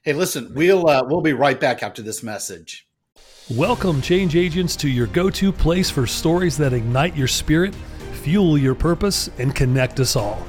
Hey, 0.01 0.13
listen, 0.13 0.53
we'll 0.53 0.87
uh, 0.87 1.03
we'll 1.05 1.21
be 1.21 1.33
right 1.33 1.59
back 1.59 1.83
after 1.83 2.01
this 2.01 2.23
message. 2.23 2.87
Welcome, 3.51 4.01
change 4.01 4.35
agents, 4.35 4.75
to 4.77 4.89
your 4.89 5.07
go-to 5.07 5.51
place 5.51 5.89
for 5.89 6.07
stories 6.07 6.57
that 6.57 6.73
ignite 6.73 7.15
your 7.15 7.27
spirit, 7.27 7.75
fuel 8.13 8.57
your 8.57 8.73
purpose, 8.73 9.29
and 9.37 9.55
connect 9.55 9.99
us 9.99 10.15
all. 10.15 10.45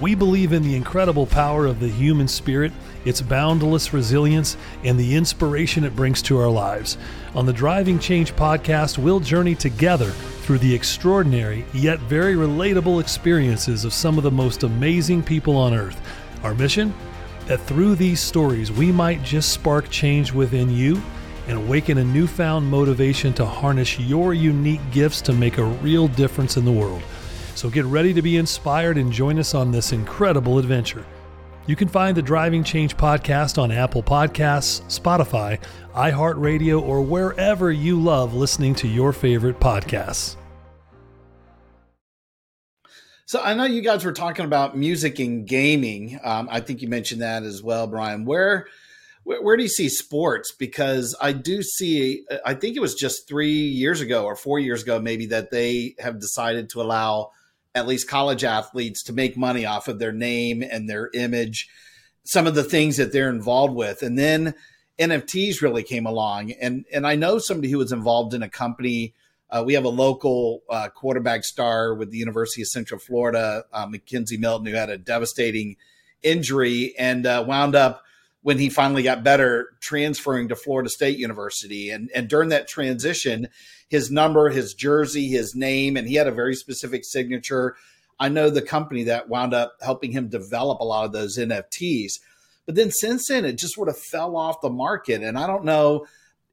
We 0.00 0.14
believe 0.14 0.54
in 0.54 0.62
the 0.62 0.74
incredible 0.74 1.26
power 1.26 1.66
of 1.66 1.80
the 1.80 1.88
human 1.88 2.26
spirit, 2.26 2.72
its 3.04 3.20
boundless 3.20 3.92
resilience, 3.92 4.56
and 4.84 4.98
the 4.98 5.14
inspiration 5.14 5.84
it 5.84 5.94
brings 5.94 6.22
to 6.22 6.38
our 6.38 6.48
lives. 6.48 6.96
On 7.34 7.44
the 7.44 7.52
Driving 7.52 7.98
Change 7.98 8.34
podcast, 8.34 8.96
we'll 8.96 9.20
journey 9.20 9.54
together 9.54 10.10
through 10.50 10.58
the 10.58 10.74
extraordinary 10.74 11.64
yet 11.72 12.00
very 12.00 12.34
relatable 12.34 13.00
experiences 13.00 13.84
of 13.84 13.92
some 13.92 14.18
of 14.18 14.24
the 14.24 14.30
most 14.32 14.64
amazing 14.64 15.22
people 15.22 15.56
on 15.56 15.72
earth. 15.72 16.00
Our 16.42 16.56
mission? 16.56 16.92
That 17.46 17.60
through 17.60 17.94
these 17.94 18.18
stories, 18.18 18.72
we 18.72 18.90
might 18.90 19.22
just 19.22 19.52
spark 19.52 19.88
change 19.90 20.32
within 20.32 20.68
you 20.68 21.00
and 21.46 21.56
awaken 21.56 21.98
a 21.98 22.04
newfound 22.04 22.68
motivation 22.68 23.32
to 23.34 23.46
harness 23.46 23.96
your 24.00 24.34
unique 24.34 24.80
gifts 24.90 25.20
to 25.20 25.32
make 25.32 25.58
a 25.58 25.64
real 25.64 26.08
difference 26.08 26.56
in 26.56 26.64
the 26.64 26.72
world. 26.72 27.04
So 27.54 27.70
get 27.70 27.84
ready 27.84 28.12
to 28.12 28.20
be 28.20 28.36
inspired 28.36 28.98
and 28.98 29.12
join 29.12 29.38
us 29.38 29.54
on 29.54 29.70
this 29.70 29.92
incredible 29.92 30.58
adventure. 30.58 31.06
You 31.68 31.76
can 31.76 31.86
find 31.86 32.16
the 32.16 32.22
Driving 32.22 32.64
Change 32.64 32.96
podcast 32.96 33.56
on 33.56 33.70
Apple 33.70 34.02
Podcasts, 34.02 34.82
Spotify, 34.88 35.60
iHeartRadio, 35.94 36.82
or 36.82 37.02
wherever 37.02 37.70
you 37.70 38.02
love 38.02 38.34
listening 38.34 38.74
to 38.74 38.88
your 38.88 39.12
favorite 39.12 39.60
podcasts. 39.60 40.34
So 43.30 43.40
I 43.40 43.54
know 43.54 43.62
you 43.62 43.80
guys 43.80 44.04
were 44.04 44.12
talking 44.12 44.44
about 44.44 44.76
music 44.76 45.20
and 45.20 45.46
gaming. 45.46 46.18
Um, 46.24 46.48
I 46.50 46.58
think 46.58 46.82
you 46.82 46.88
mentioned 46.88 47.22
that 47.22 47.44
as 47.44 47.62
well, 47.62 47.86
Brian. 47.86 48.24
Where, 48.24 48.66
where, 49.22 49.40
where 49.40 49.56
do 49.56 49.62
you 49.62 49.68
see 49.68 49.88
sports? 49.88 50.50
Because 50.50 51.14
I 51.20 51.30
do 51.30 51.62
see. 51.62 52.24
I 52.44 52.54
think 52.54 52.76
it 52.76 52.80
was 52.80 52.96
just 52.96 53.28
three 53.28 53.52
years 53.52 54.00
ago 54.00 54.24
or 54.24 54.34
four 54.34 54.58
years 54.58 54.82
ago, 54.82 54.98
maybe 54.98 55.26
that 55.26 55.52
they 55.52 55.94
have 56.00 56.18
decided 56.18 56.70
to 56.70 56.82
allow 56.82 57.30
at 57.72 57.86
least 57.86 58.08
college 58.08 58.42
athletes 58.42 59.04
to 59.04 59.12
make 59.12 59.36
money 59.36 59.64
off 59.64 59.86
of 59.86 60.00
their 60.00 60.10
name 60.10 60.64
and 60.68 60.90
their 60.90 61.08
image, 61.14 61.68
some 62.24 62.48
of 62.48 62.56
the 62.56 62.64
things 62.64 62.96
that 62.96 63.12
they're 63.12 63.30
involved 63.30 63.76
with. 63.76 64.02
And 64.02 64.18
then 64.18 64.54
NFTs 64.98 65.62
really 65.62 65.84
came 65.84 66.06
along. 66.06 66.50
And, 66.50 66.84
and 66.92 67.06
I 67.06 67.14
know 67.14 67.38
somebody 67.38 67.70
who 67.70 67.78
was 67.78 67.92
involved 67.92 68.34
in 68.34 68.42
a 68.42 68.50
company. 68.50 69.14
Uh, 69.50 69.62
we 69.64 69.74
have 69.74 69.84
a 69.84 69.88
local 69.88 70.62
uh, 70.70 70.88
quarterback 70.88 71.44
star 71.44 71.94
with 71.94 72.10
the 72.10 72.18
University 72.18 72.62
of 72.62 72.68
Central 72.68 73.00
Florida, 73.00 73.64
uh, 73.72 73.86
McKenzie 73.86 74.38
Milton, 74.38 74.66
who 74.66 74.74
had 74.74 74.90
a 74.90 74.98
devastating 74.98 75.76
injury 76.22 76.94
and 76.98 77.26
uh, 77.26 77.44
wound 77.46 77.74
up 77.74 78.04
when 78.42 78.58
he 78.58 78.70
finally 78.70 79.02
got 79.02 79.24
better 79.24 79.70
transferring 79.80 80.48
to 80.48 80.56
Florida 80.56 80.88
State 80.88 81.18
University. 81.18 81.90
And, 81.90 82.10
and 82.14 82.28
during 82.28 82.48
that 82.50 82.68
transition, 82.68 83.48
his 83.88 84.10
number, 84.10 84.48
his 84.48 84.72
jersey, 84.72 85.28
his 85.28 85.54
name, 85.54 85.96
and 85.96 86.08
he 86.08 86.14
had 86.14 86.26
a 86.26 86.32
very 86.32 86.54
specific 86.54 87.04
signature. 87.04 87.76
I 88.18 88.28
know 88.28 88.48
the 88.48 88.62
company 88.62 89.04
that 89.04 89.28
wound 89.28 89.52
up 89.52 89.74
helping 89.82 90.12
him 90.12 90.28
develop 90.28 90.80
a 90.80 90.84
lot 90.84 91.04
of 91.04 91.12
those 91.12 91.36
NFTs. 91.36 92.12
But 92.66 92.76
then 92.76 92.90
since 92.92 93.28
then, 93.28 93.44
it 93.44 93.58
just 93.58 93.74
sort 93.74 93.88
of 93.88 93.98
fell 93.98 94.36
off 94.36 94.60
the 94.60 94.70
market. 94.70 95.22
And 95.22 95.36
I 95.36 95.46
don't 95.46 95.64
know, 95.64 96.06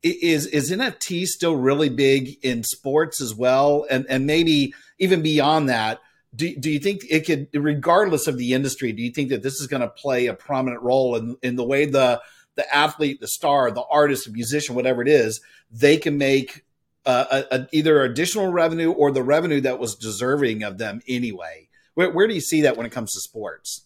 is 0.04 0.46
is 0.48 0.72
NFT 0.72 1.26
still 1.26 1.56
really 1.56 1.90
big 1.90 2.38
in 2.44 2.64
sports 2.64 3.22
as 3.22 3.34
well? 3.34 3.86
And 3.90 4.06
and 4.10 4.26
maybe 4.26 4.74
even 5.00 5.22
beyond 5.22 5.70
that, 5.70 6.00
do, 6.36 6.56
do 6.56 6.70
you 6.70 6.80
think 6.80 7.02
it 7.10 7.26
could, 7.26 7.48
regardless 7.54 8.28
of 8.28 8.38
the 8.38 8.54
industry, 8.54 8.92
do 8.92 9.02
you 9.02 9.12
think 9.12 9.30
that 9.30 9.44
this 9.44 9.60
is 9.60 9.68
going 9.68 9.82
to 9.82 9.90
play 9.90 10.28
a 10.28 10.34
prominent 10.34 10.82
role 10.82 11.16
in, 11.16 11.38
in 11.42 11.56
the 11.56 11.66
way 11.66 11.86
the 11.86 12.22
the 12.56 12.76
athlete, 12.76 13.22
the 13.22 13.28
star, 13.28 13.70
the 13.72 13.84
artist, 13.84 14.26
the 14.26 14.32
musician, 14.32 14.76
whatever 14.76 15.02
it 15.02 15.08
is, 15.08 15.42
they 15.72 15.98
can 15.98 16.18
make 16.18 16.66
uh, 17.06 17.44
a, 17.52 17.56
a, 17.56 17.68
either 17.72 18.04
additional 18.04 18.52
revenue 18.52 18.92
or 18.92 19.12
the 19.12 19.24
revenue 19.24 19.62
that 19.62 19.80
was 19.80 19.96
deserving 19.96 20.64
of 20.64 20.78
them 20.80 21.00
anyway. 21.08 21.70
Where, 21.94 22.12
where 22.12 22.28
do 22.28 22.34
you 22.34 22.42
see 22.42 22.62
that 22.62 22.76
when 22.76 22.86
it 22.86 22.92
comes 22.92 23.14
to 23.14 23.22
sports? 23.22 23.84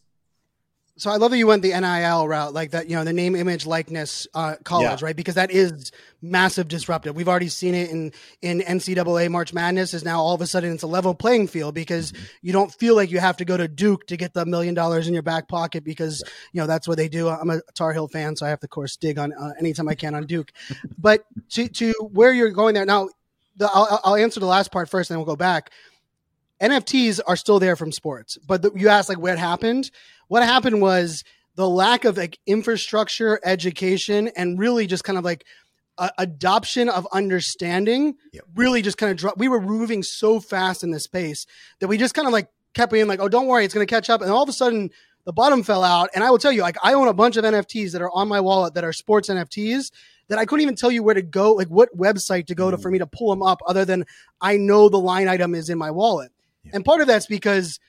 So 1.01 1.09
I 1.09 1.15
love 1.15 1.31
that 1.31 1.39
you 1.39 1.47
went 1.47 1.63
the 1.63 1.69
NIL 1.69 2.27
route, 2.27 2.53
like 2.53 2.69
that, 2.71 2.87
you 2.87 2.95
know, 2.95 3.03
the 3.03 3.11
name, 3.11 3.35
image, 3.35 3.65
likeness 3.65 4.27
uh, 4.35 4.57
college, 4.63 5.01
yeah. 5.01 5.05
right? 5.07 5.15
Because 5.15 5.33
that 5.33 5.49
is 5.49 5.91
massive 6.21 6.67
disruptive. 6.67 7.15
We've 7.15 7.27
already 7.27 7.49
seen 7.49 7.73
it 7.73 7.89
in 7.89 8.11
in 8.43 8.59
NCAA 8.59 9.31
March 9.31 9.51
Madness. 9.51 9.95
Is 9.95 10.05
now 10.05 10.21
all 10.21 10.35
of 10.35 10.41
a 10.41 10.45
sudden 10.45 10.73
it's 10.73 10.83
a 10.83 10.87
level 10.87 11.15
playing 11.15 11.47
field 11.47 11.73
because 11.73 12.11
mm-hmm. 12.11 12.23
you 12.43 12.53
don't 12.53 12.71
feel 12.71 12.95
like 12.95 13.09
you 13.09 13.17
have 13.17 13.35
to 13.37 13.45
go 13.45 13.57
to 13.57 13.67
Duke 13.67 14.05
to 14.07 14.15
get 14.15 14.35
the 14.35 14.45
million 14.45 14.75
dollars 14.75 15.07
in 15.07 15.13
your 15.15 15.23
back 15.23 15.47
pocket 15.47 15.83
because 15.83 16.23
you 16.53 16.61
know 16.61 16.67
that's 16.67 16.87
what 16.87 16.97
they 16.97 17.07
do. 17.07 17.29
I'm 17.29 17.49
a 17.49 17.61
Tar 17.73 17.93
Heel 17.93 18.07
fan, 18.07 18.35
so 18.35 18.45
I 18.45 18.49
have 18.49 18.59
to, 18.59 18.67
of 18.67 18.69
course, 18.69 18.95
dig 18.95 19.17
on 19.17 19.33
uh, 19.33 19.53
anytime 19.59 19.87
I 19.87 19.95
can 19.95 20.13
on 20.13 20.27
Duke. 20.27 20.51
but 20.99 21.25
to 21.49 21.67
to 21.67 21.93
where 22.11 22.31
you're 22.31 22.51
going 22.51 22.75
there 22.75 22.85
now, 22.85 23.09
the, 23.55 23.67
I'll, 23.73 23.99
I'll 24.03 24.15
answer 24.17 24.39
the 24.39 24.45
last 24.45 24.71
part 24.71 24.87
first, 24.87 25.09
and 25.09 25.15
then 25.15 25.25
we'll 25.25 25.33
go 25.33 25.35
back. 25.35 25.71
NFTs 26.61 27.19
are 27.25 27.35
still 27.35 27.59
there 27.59 27.75
from 27.75 27.91
sports, 27.91 28.37
but 28.45 28.61
the, 28.61 28.71
you 28.75 28.89
asked 28.89 29.09
like 29.09 29.19
what 29.19 29.37
happened. 29.37 29.89
What 30.27 30.43
happened 30.43 30.81
was 30.81 31.23
the 31.55 31.67
lack 31.67 32.05
of 32.05 32.17
like 32.17 32.39
infrastructure, 32.45 33.39
education, 33.43 34.29
and 34.35 34.59
really 34.59 34.87
just 34.87 35.03
kind 35.03 35.17
of 35.17 35.25
like 35.25 35.45
adoption 36.17 36.89
of 36.89 37.07
understanding. 37.11 38.15
Yep. 38.33 38.43
Really, 38.55 38.81
just 38.81 38.97
kind 38.97 39.11
of 39.11 39.17
dropped. 39.17 39.37
We 39.37 39.47
were 39.47 39.61
moving 39.61 40.03
so 40.03 40.39
fast 40.39 40.83
in 40.83 40.91
this 40.91 41.03
space 41.03 41.45
that 41.79 41.87
we 41.87 41.97
just 41.97 42.13
kind 42.13 42.27
of 42.27 42.33
like 42.33 42.47
kept 42.73 42.91
being 42.91 43.07
like, 43.07 43.19
"Oh, 43.19 43.27
don't 43.27 43.47
worry, 43.47 43.65
it's 43.65 43.73
going 43.73 43.85
to 43.85 43.91
catch 43.91 44.09
up." 44.09 44.21
And 44.21 44.31
all 44.31 44.43
of 44.43 44.49
a 44.49 44.53
sudden, 44.53 44.91
the 45.25 45.33
bottom 45.33 45.63
fell 45.63 45.83
out. 45.83 46.09
And 46.13 46.23
I 46.23 46.29
will 46.29 46.37
tell 46.37 46.51
you, 46.51 46.61
like, 46.61 46.77
I 46.83 46.93
own 46.93 47.07
a 47.07 47.13
bunch 47.13 47.37
of 47.37 47.43
NFTs 47.43 47.91
that 47.91 48.01
are 48.01 48.11
on 48.11 48.27
my 48.27 48.39
wallet 48.39 48.73
that 48.75 48.83
are 48.83 48.93
sports 48.93 49.29
NFTs 49.29 49.91
that 50.27 50.39
I 50.39 50.45
couldn't 50.45 50.61
even 50.61 50.75
tell 50.75 50.91
you 50.91 51.03
where 51.03 51.13
to 51.13 51.21
go, 51.21 51.53
like 51.53 51.67
what 51.67 51.95
website 51.97 52.47
to 52.47 52.55
go 52.55 52.71
to 52.71 52.77
for 52.77 52.83
mm-hmm. 52.83 52.93
me 52.93 52.99
to 52.99 53.07
pull 53.07 53.29
them 53.29 53.43
up, 53.43 53.61
other 53.67 53.85
than 53.85 54.05
I 54.39 54.57
know 54.57 54.89
the 54.89 54.97
line 54.97 55.27
item 55.27 55.53
is 55.53 55.69
in 55.69 55.77
my 55.77 55.91
wallet. 55.91 56.31
Yeah. 56.63 56.71
And 56.75 56.85
part 56.85 57.01
of 57.01 57.07
that's 57.07 57.27
because 57.27 57.79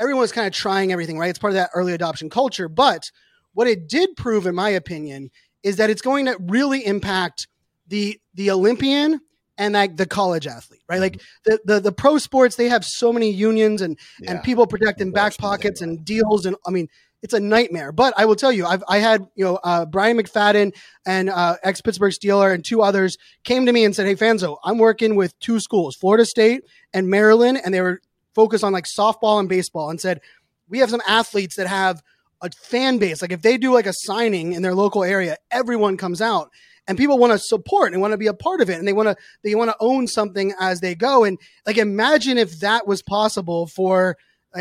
everyone's 0.00 0.32
kind 0.32 0.46
of 0.46 0.52
trying 0.52 0.92
everything, 0.92 1.18
right? 1.18 1.30
It's 1.30 1.38
part 1.38 1.52
of 1.52 1.56
that 1.56 1.70
early 1.74 1.92
adoption 1.92 2.30
culture. 2.30 2.68
But 2.68 3.10
what 3.54 3.66
it 3.66 3.88
did 3.88 4.16
prove, 4.16 4.46
in 4.46 4.54
my 4.54 4.70
opinion, 4.70 5.30
is 5.62 5.76
that 5.76 5.90
it's 5.90 6.02
going 6.02 6.26
to 6.26 6.36
really 6.40 6.84
impact 6.84 7.48
the 7.88 8.20
the 8.34 8.50
Olympian 8.50 9.20
and 9.58 9.74
like 9.74 9.96
the 9.96 10.06
college 10.06 10.46
athlete, 10.46 10.82
right? 10.88 11.00
Like 11.00 11.14
mm-hmm. 11.14 11.50
the, 11.50 11.60
the 11.64 11.80
the 11.80 11.92
pro 11.92 12.18
sports, 12.18 12.56
they 12.56 12.68
have 12.68 12.84
so 12.84 13.12
many 13.12 13.30
unions 13.30 13.82
and 13.82 13.98
yeah. 14.20 14.32
and 14.32 14.42
people 14.42 14.66
protecting 14.66 15.12
back 15.12 15.36
pockets 15.38 15.80
and 15.80 16.04
deals, 16.04 16.46
and 16.46 16.56
I 16.66 16.70
mean, 16.70 16.88
it's 17.22 17.34
a 17.34 17.40
nightmare. 17.40 17.92
But 17.92 18.14
I 18.16 18.26
will 18.26 18.36
tell 18.36 18.52
you, 18.52 18.66
I've 18.66 18.84
I 18.88 18.98
had 18.98 19.26
you 19.34 19.44
know 19.44 19.58
uh, 19.64 19.86
Bryant 19.86 20.20
McFadden 20.20 20.74
and 21.06 21.30
uh, 21.30 21.56
ex 21.62 21.80
Pittsburgh 21.80 22.12
Steeler 22.12 22.52
and 22.52 22.64
two 22.64 22.82
others 22.82 23.16
came 23.44 23.66
to 23.66 23.72
me 23.72 23.84
and 23.84 23.96
said, 23.96 24.06
"Hey, 24.06 24.14
Fanzo, 24.14 24.58
I'm 24.64 24.78
working 24.78 25.16
with 25.16 25.38
two 25.40 25.60
schools, 25.60 25.96
Florida 25.96 26.24
State 26.24 26.62
and 26.92 27.08
Maryland, 27.08 27.60
and 27.64 27.72
they 27.72 27.80
were 27.80 28.00
focused 28.36 28.62
on 28.62 28.72
like 28.72 28.84
softball 28.84 29.40
and 29.40 29.48
baseball 29.48 29.90
and 29.90 30.00
said, 30.00 30.20
we 30.68 30.78
have 30.78 30.90
some 30.90 31.02
athletes 31.08 31.56
that 31.56 31.66
have 31.66 32.02
a 32.42 32.50
fan 32.50 32.98
base. 32.98 33.22
Like 33.22 33.32
if 33.32 33.42
they 33.42 33.56
do 33.56 33.72
like 33.72 33.86
a 33.86 33.94
signing 33.94 34.52
in 34.52 34.62
their 34.62 34.74
local 34.74 35.02
area, 35.02 35.36
everyone 35.50 35.96
comes 35.96 36.20
out 36.20 36.50
and 36.86 36.98
people 36.98 37.18
want 37.18 37.32
to 37.32 37.38
support 37.38 37.92
and 37.92 38.00
want 38.00 38.12
to 38.12 38.18
be 38.18 38.26
a 38.26 38.34
part 38.34 38.60
of 38.60 38.70
it 38.70 38.78
and 38.78 38.86
they 38.86 38.92
want 38.92 39.08
to 39.08 39.16
they 39.42 39.54
want 39.54 39.70
to 39.70 39.76
own 39.80 40.06
something 40.06 40.52
as 40.60 40.80
they 40.80 40.94
go 40.94 41.24
and 41.24 41.38
like 41.66 41.78
imagine 41.78 42.38
if 42.38 42.60
that 42.60 42.86
was 42.86 43.02
possible 43.02 43.66
for 43.66 44.16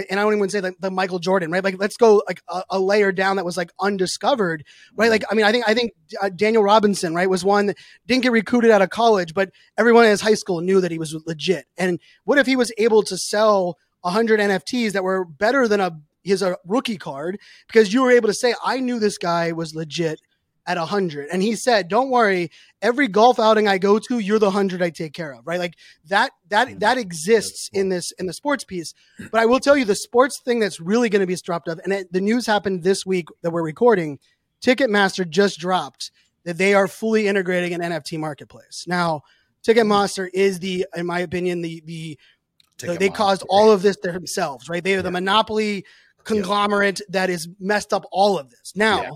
and 0.10 0.20
I 0.20 0.24
don't 0.24 0.36
even 0.36 0.50
say 0.50 0.62
like 0.62 0.78
the 0.80 0.92
Michael 0.92 1.20
Jordan, 1.20 1.52
right? 1.52 1.64
Like 1.64 1.78
let's 1.80 1.98
go 1.98 2.22
like 2.28 2.42
a, 2.48 2.64
a, 2.72 2.80
layer 2.80 3.12
down 3.12 3.36
that 3.38 3.46
was 3.46 3.58
like 3.58 3.72
undiscovered, 3.80 4.64
right? 4.96 5.10
Like 5.10 5.24
I 5.30 5.36
mean, 5.36 5.46
I 5.46 5.52
think 5.52 5.68
I 5.68 5.74
think 5.74 5.94
uh, 6.22 6.30
Daniel 6.30 6.64
Robinson, 6.64 7.14
right, 7.14 7.30
was 7.30 7.44
one 7.44 7.68
that 7.68 7.78
didn't 8.06 8.24
get 8.24 8.32
recruited 8.32 8.72
out 8.72 8.82
of 8.82 8.90
college, 8.90 9.34
but 9.34 9.52
everyone 9.78 10.06
in 10.06 10.12
his 10.12 10.22
high 10.22 10.34
school 10.34 10.62
knew 10.62 10.82
that 10.82 10.92
he 10.92 11.00
was 11.00 11.16
legit. 11.26 11.66
And 11.78 12.00
what 12.24 12.38
if 12.38 12.46
he 12.46 12.56
was 12.56 12.72
able 12.78 13.04
to 13.04 13.18
sell 13.18 13.78
100 14.02 14.40
NFTs 14.40 14.92
that 14.92 15.04
were 15.04 15.26
better 15.26 15.68
than 15.68 15.80
a 15.80 16.00
his 16.24 16.42
a 16.42 16.58
rookie 16.66 16.98
card 16.98 17.40
because 17.68 17.94
you 17.94 18.02
were 18.02 18.12
able 18.12 18.28
to 18.28 18.34
say 18.34 18.56
I 18.64 18.80
knew 18.80 19.00
this 19.00 19.18
guy 19.18 19.52
was 19.52 19.76
legit 19.76 20.20
at 20.68 20.78
100 20.78 21.28
and 21.32 21.42
he 21.42 21.56
said 21.56 21.88
don't 21.88 22.10
worry 22.10 22.50
every 22.82 23.08
golf 23.08 23.40
outing 23.40 23.68
i 23.68 23.78
go 23.78 24.00
to 24.00 24.20
you're 24.20 24.40
the 24.40 24.48
100 24.48 24.82
i 24.82 24.90
take 24.90 25.14
care 25.14 25.32
of 25.34 25.46
right? 25.46 25.60
Like 25.60 25.76
that 26.08 26.32
that 26.50 26.80
that 26.80 26.98
exists 26.98 27.70
in 27.74 27.90
this 27.90 28.12
in 28.18 28.26
the 28.26 28.34
sports 28.34 28.64
piece. 28.64 28.94
But 29.32 29.42
i 29.42 29.46
will 29.46 29.60
tell 29.60 29.78
you 29.78 29.86
the 29.86 29.96
sports 29.96 30.42
thing 30.44 30.60
that's 30.60 30.80
really 30.80 31.10
going 31.10 31.22
to 31.22 31.28
be 31.28 31.34
disruptive 31.34 31.80
and 31.84 31.94
it, 31.94 32.12
the 32.12 32.22
news 32.22 32.46
happened 32.46 32.84
this 32.84 33.06
week 33.06 33.28
that 33.42 33.52
we're 33.52 33.64
recording 33.64 34.20
ticketmaster 34.62 35.28
just 35.28 35.60
dropped 35.60 36.12
that 36.44 36.58
they 36.58 36.74
are 36.74 36.88
fully 36.88 37.28
integrating 37.28 37.74
an 37.74 37.82
nft 37.82 38.20
marketplace. 38.20 38.86
Now 38.88 39.22
ticketmaster 39.66 40.30
is 40.34 40.60
the 40.60 40.86
in 40.96 41.06
my 41.06 41.20
opinion 41.20 41.62
the 41.62 41.82
the, 41.86 42.18
the 42.80 42.98
they 42.98 43.10
caused 43.10 43.44
all 43.50 43.72
of 43.72 43.82
this 43.82 43.98
themselves 43.98 44.68
right? 44.68 44.84
They 44.84 44.96
are 44.96 45.02
the 45.02 45.12
monopoly 45.12 45.86
conglomerate 46.26 47.00
yeah. 47.00 47.22
that 47.22 47.30
is 47.30 47.48
messed 47.60 47.94
up 47.94 48.06
all 48.12 48.38
of 48.38 48.50
this. 48.50 48.74
Now, 48.76 49.02
yeah. 49.02 49.10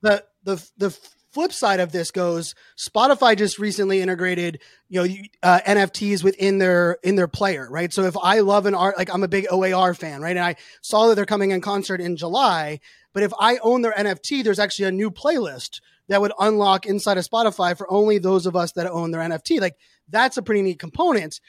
the 0.00 0.24
the 0.44 0.70
the 0.76 0.90
flip 1.32 1.52
side 1.52 1.78
of 1.78 1.92
this 1.92 2.10
goes 2.10 2.56
spotify 2.76 3.36
just 3.36 3.58
recently 3.60 4.00
integrated 4.00 4.60
you 4.88 5.00
know 5.00 5.14
uh, 5.44 5.60
nfts 5.64 6.24
within 6.24 6.58
their 6.58 6.98
in 7.04 7.14
their 7.14 7.28
player 7.28 7.68
right? 7.70 7.92
So 7.92 8.02
if 8.02 8.16
i 8.20 8.40
love 8.40 8.66
an 8.66 8.74
art 8.74 8.98
like 8.98 9.12
i'm 9.14 9.22
a 9.22 9.28
big 9.28 9.46
oar 9.50 9.94
fan 9.94 10.22
right? 10.22 10.36
And 10.36 10.44
i 10.44 10.56
saw 10.82 11.06
that 11.06 11.14
they're 11.14 11.26
coming 11.26 11.52
in 11.52 11.60
concert 11.60 12.00
in 12.00 12.16
july 12.16 12.80
but 13.12 13.22
if 13.22 13.32
i 13.38 13.58
own 13.58 13.82
their 13.82 13.92
nft 13.92 14.42
there's 14.42 14.58
actually 14.58 14.86
a 14.86 14.92
new 14.92 15.10
playlist 15.10 15.80
that 16.08 16.20
would 16.20 16.32
unlock 16.40 16.86
inside 16.86 17.18
of 17.18 17.28
spotify 17.28 17.76
for 17.78 17.90
only 17.92 18.18
those 18.18 18.46
of 18.46 18.56
us 18.56 18.72
that 18.72 18.86
own 18.88 19.12
their 19.12 19.22
nft 19.22 19.60
like 19.60 19.76
that's 20.10 20.36
a 20.36 20.42
pretty 20.42 20.62
neat 20.62 20.78
component. 20.78 21.40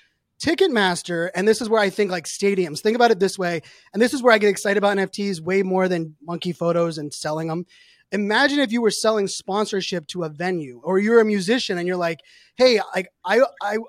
Ticketmaster, 0.41 1.29
and 1.35 1.47
this 1.47 1.61
is 1.61 1.69
where 1.69 1.81
I 1.81 1.91
think 1.91 2.09
like 2.09 2.25
stadiums, 2.25 2.79
think 2.79 2.95
about 2.95 3.11
it 3.11 3.19
this 3.19 3.37
way. 3.37 3.61
And 3.93 4.01
this 4.01 4.13
is 4.13 4.23
where 4.23 4.33
I 4.33 4.39
get 4.39 4.49
excited 4.49 4.77
about 4.77 4.97
NFTs 4.97 5.39
way 5.39 5.61
more 5.61 5.87
than 5.87 6.15
monkey 6.23 6.51
photos 6.51 6.97
and 6.97 7.13
selling 7.13 7.47
them 7.47 7.65
imagine 8.11 8.59
if 8.59 8.71
you 8.71 8.81
were 8.81 8.91
selling 8.91 9.27
sponsorship 9.27 10.07
to 10.07 10.23
a 10.23 10.29
venue 10.29 10.81
or 10.83 10.99
you're 10.99 11.21
a 11.21 11.25
musician 11.25 11.77
and 11.77 11.87
you're 11.87 11.97
like 11.97 12.21
hey 12.55 12.79
I, 12.93 13.05
I 13.25 13.41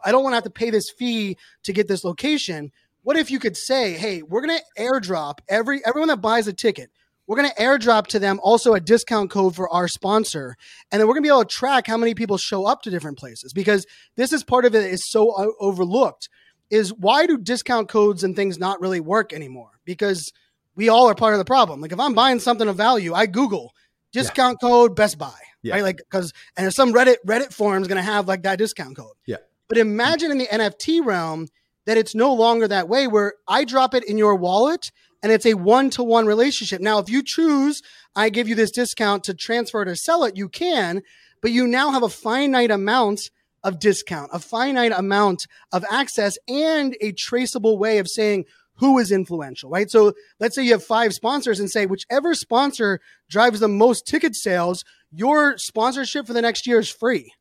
i 0.05 0.13
don't 0.13 0.23
want 0.23 0.33
to 0.33 0.37
have 0.37 0.45
to 0.45 0.51
pay 0.51 0.71
this 0.71 0.91
fee 0.91 1.37
to 1.65 1.73
get 1.73 1.89
this 1.89 2.05
location. 2.05 2.73
What 3.03 3.17
if 3.17 3.31
you 3.31 3.39
could 3.39 3.57
say 3.57 3.95
hey 3.95 4.23
we're 4.23 4.47
going 4.47 4.59
to 4.59 4.83
airdrop 4.83 5.41
every 5.49 5.85
everyone 5.85 6.09
that 6.09 6.19
buys 6.19 6.47
a 6.47 6.53
ticket 6.53 6.91
we're 7.27 7.37
going 7.37 7.51
to 7.51 7.63
airdrop 7.63 8.09
to 8.09 8.19
them 8.19 8.41
also 8.43 8.75
a 8.75 8.81
discount 8.81 9.31
code 9.31 9.55
for 9.55 9.69
our 9.71 9.89
sponsor 9.89 10.57
and 10.91 11.01
then 11.01 11.09
we're 11.09 11.15
going 11.15 11.23
to 11.23 11.29
be 11.29 11.33
able 11.33 11.45
to 11.45 11.57
track 11.57 11.87
how 11.87 11.97
many 11.97 12.15
people 12.15 12.37
show 12.37 12.67
up 12.67 12.83
to 12.83 12.91
different 12.91 13.19
places 13.19 13.53
because 13.53 13.87
this 14.17 14.33
is 14.33 14.45
part 14.45 14.65
of 14.65 14.75
it 14.75 14.85
is 14.85 15.09
so 15.09 15.55
overlooked 15.61 16.29
is 16.71 16.93
why 16.95 17.27
do 17.27 17.37
discount 17.37 17.89
codes 17.89 18.25
and 18.25 18.35
things 18.35 18.59
not 18.59 18.81
really 18.81 18.99
work 18.99 19.35
anymore? 19.35 19.69
Because 19.85 20.33
we 20.75 20.89
all 20.89 21.07
are 21.07 21.15
part 21.15 21.35
of 21.35 21.39
the 21.39 21.45
problem. 21.45 21.81
Like 21.81 21.93
if 21.93 22.01
i'm 22.01 22.15
buying 22.15 22.41
something 22.41 22.69
of 22.69 22.77
value 22.77 23.13
i 23.13 23.27
google 23.27 23.73
discount 24.13 24.59
yeah. 24.63 24.69
code 24.69 24.97
Best 24.97 25.19
Buy, 25.19 25.33
yeah. 25.63 25.75
right? 25.75 25.83
Like 25.83 25.99
because 25.99 26.33
and 26.57 26.65
there's 26.65 26.77
some 26.77 26.93
Reddit 26.93 27.17
Reddit 27.27 27.53
forum 27.53 27.83
is 27.83 27.89
going 27.89 27.97
to 27.97 28.11
have 28.11 28.29
like 28.29 28.43
that 28.43 28.59
discount 28.59 28.97
code. 28.97 29.15
Yeah. 29.27 29.37
But 29.69 29.79
imagine 29.79 30.31
in 30.31 30.39
the 30.39 30.47
NFT 30.47 31.05
realm 31.05 31.49
that 31.87 31.97
it's 31.97 32.15
no 32.15 32.33
longer 32.35 32.69
that 32.69 32.89
way, 32.89 33.07
where 33.07 33.35
I 33.49 33.65
drop 33.65 33.95
it 33.95 34.05
in 34.05 34.19
your 34.19 34.35
wallet 34.37 34.91
and 35.23 35.33
it's 35.33 35.47
a 35.47 35.55
one 35.55 35.91
to 35.91 36.03
one 36.03 36.27
relationship. 36.27 36.81
Now, 36.81 36.99
if 36.99 37.09
you 37.09 37.23
choose, 37.23 37.83
I 38.15 38.29
give 38.29 38.49
you 38.49 38.55
this 38.55 38.71
discount 38.71 39.25
to 39.25 39.35
transfer 39.35 39.85
to 39.85 39.97
sell 39.97 40.25
it, 40.25 40.37
you 40.37 40.49
can, 40.49 41.03
but 41.41 41.53
you 41.53 41.67
now 41.67 41.91
have 41.91 42.03
a 42.03 42.09
finite 42.09 42.71
amount 42.71 43.31
of 43.65 43.79
discount, 43.79 44.31
a 44.33 44.41
finite 44.41 44.93
amount 44.93 45.47
of 45.73 45.85
access, 45.91 46.37
and 46.49 46.97
a 47.01 47.13
traceable 47.13 47.79
way 47.79 47.99
of 47.99 48.09
saying 48.09 48.45
who 48.83 48.99
is 48.99 49.13
influential, 49.13 49.71
right? 49.71 49.89
So 49.89 50.13
let's 50.41 50.57
say 50.57 50.65
you 50.65 50.73
have 50.73 50.83
five 50.83 51.15
sponsors 51.15 51.61
and 51.61 51.71
say 51.71 51.87
whichever 51.87 52.35
sponsor 52.35 52.99
drives 53.31 53.61
the 53.61 53.69
most 53.69 54.09
ticket 54.09 54.35
sales, 54.35 54.85
your 55.13 55.57
sponsorship 55.57 56.27
for 56.27 56.33
the 56.33 56.43
next 56.43 56.67
year 56.67 56.81
is 56.81 56.89
free 56.89 57.33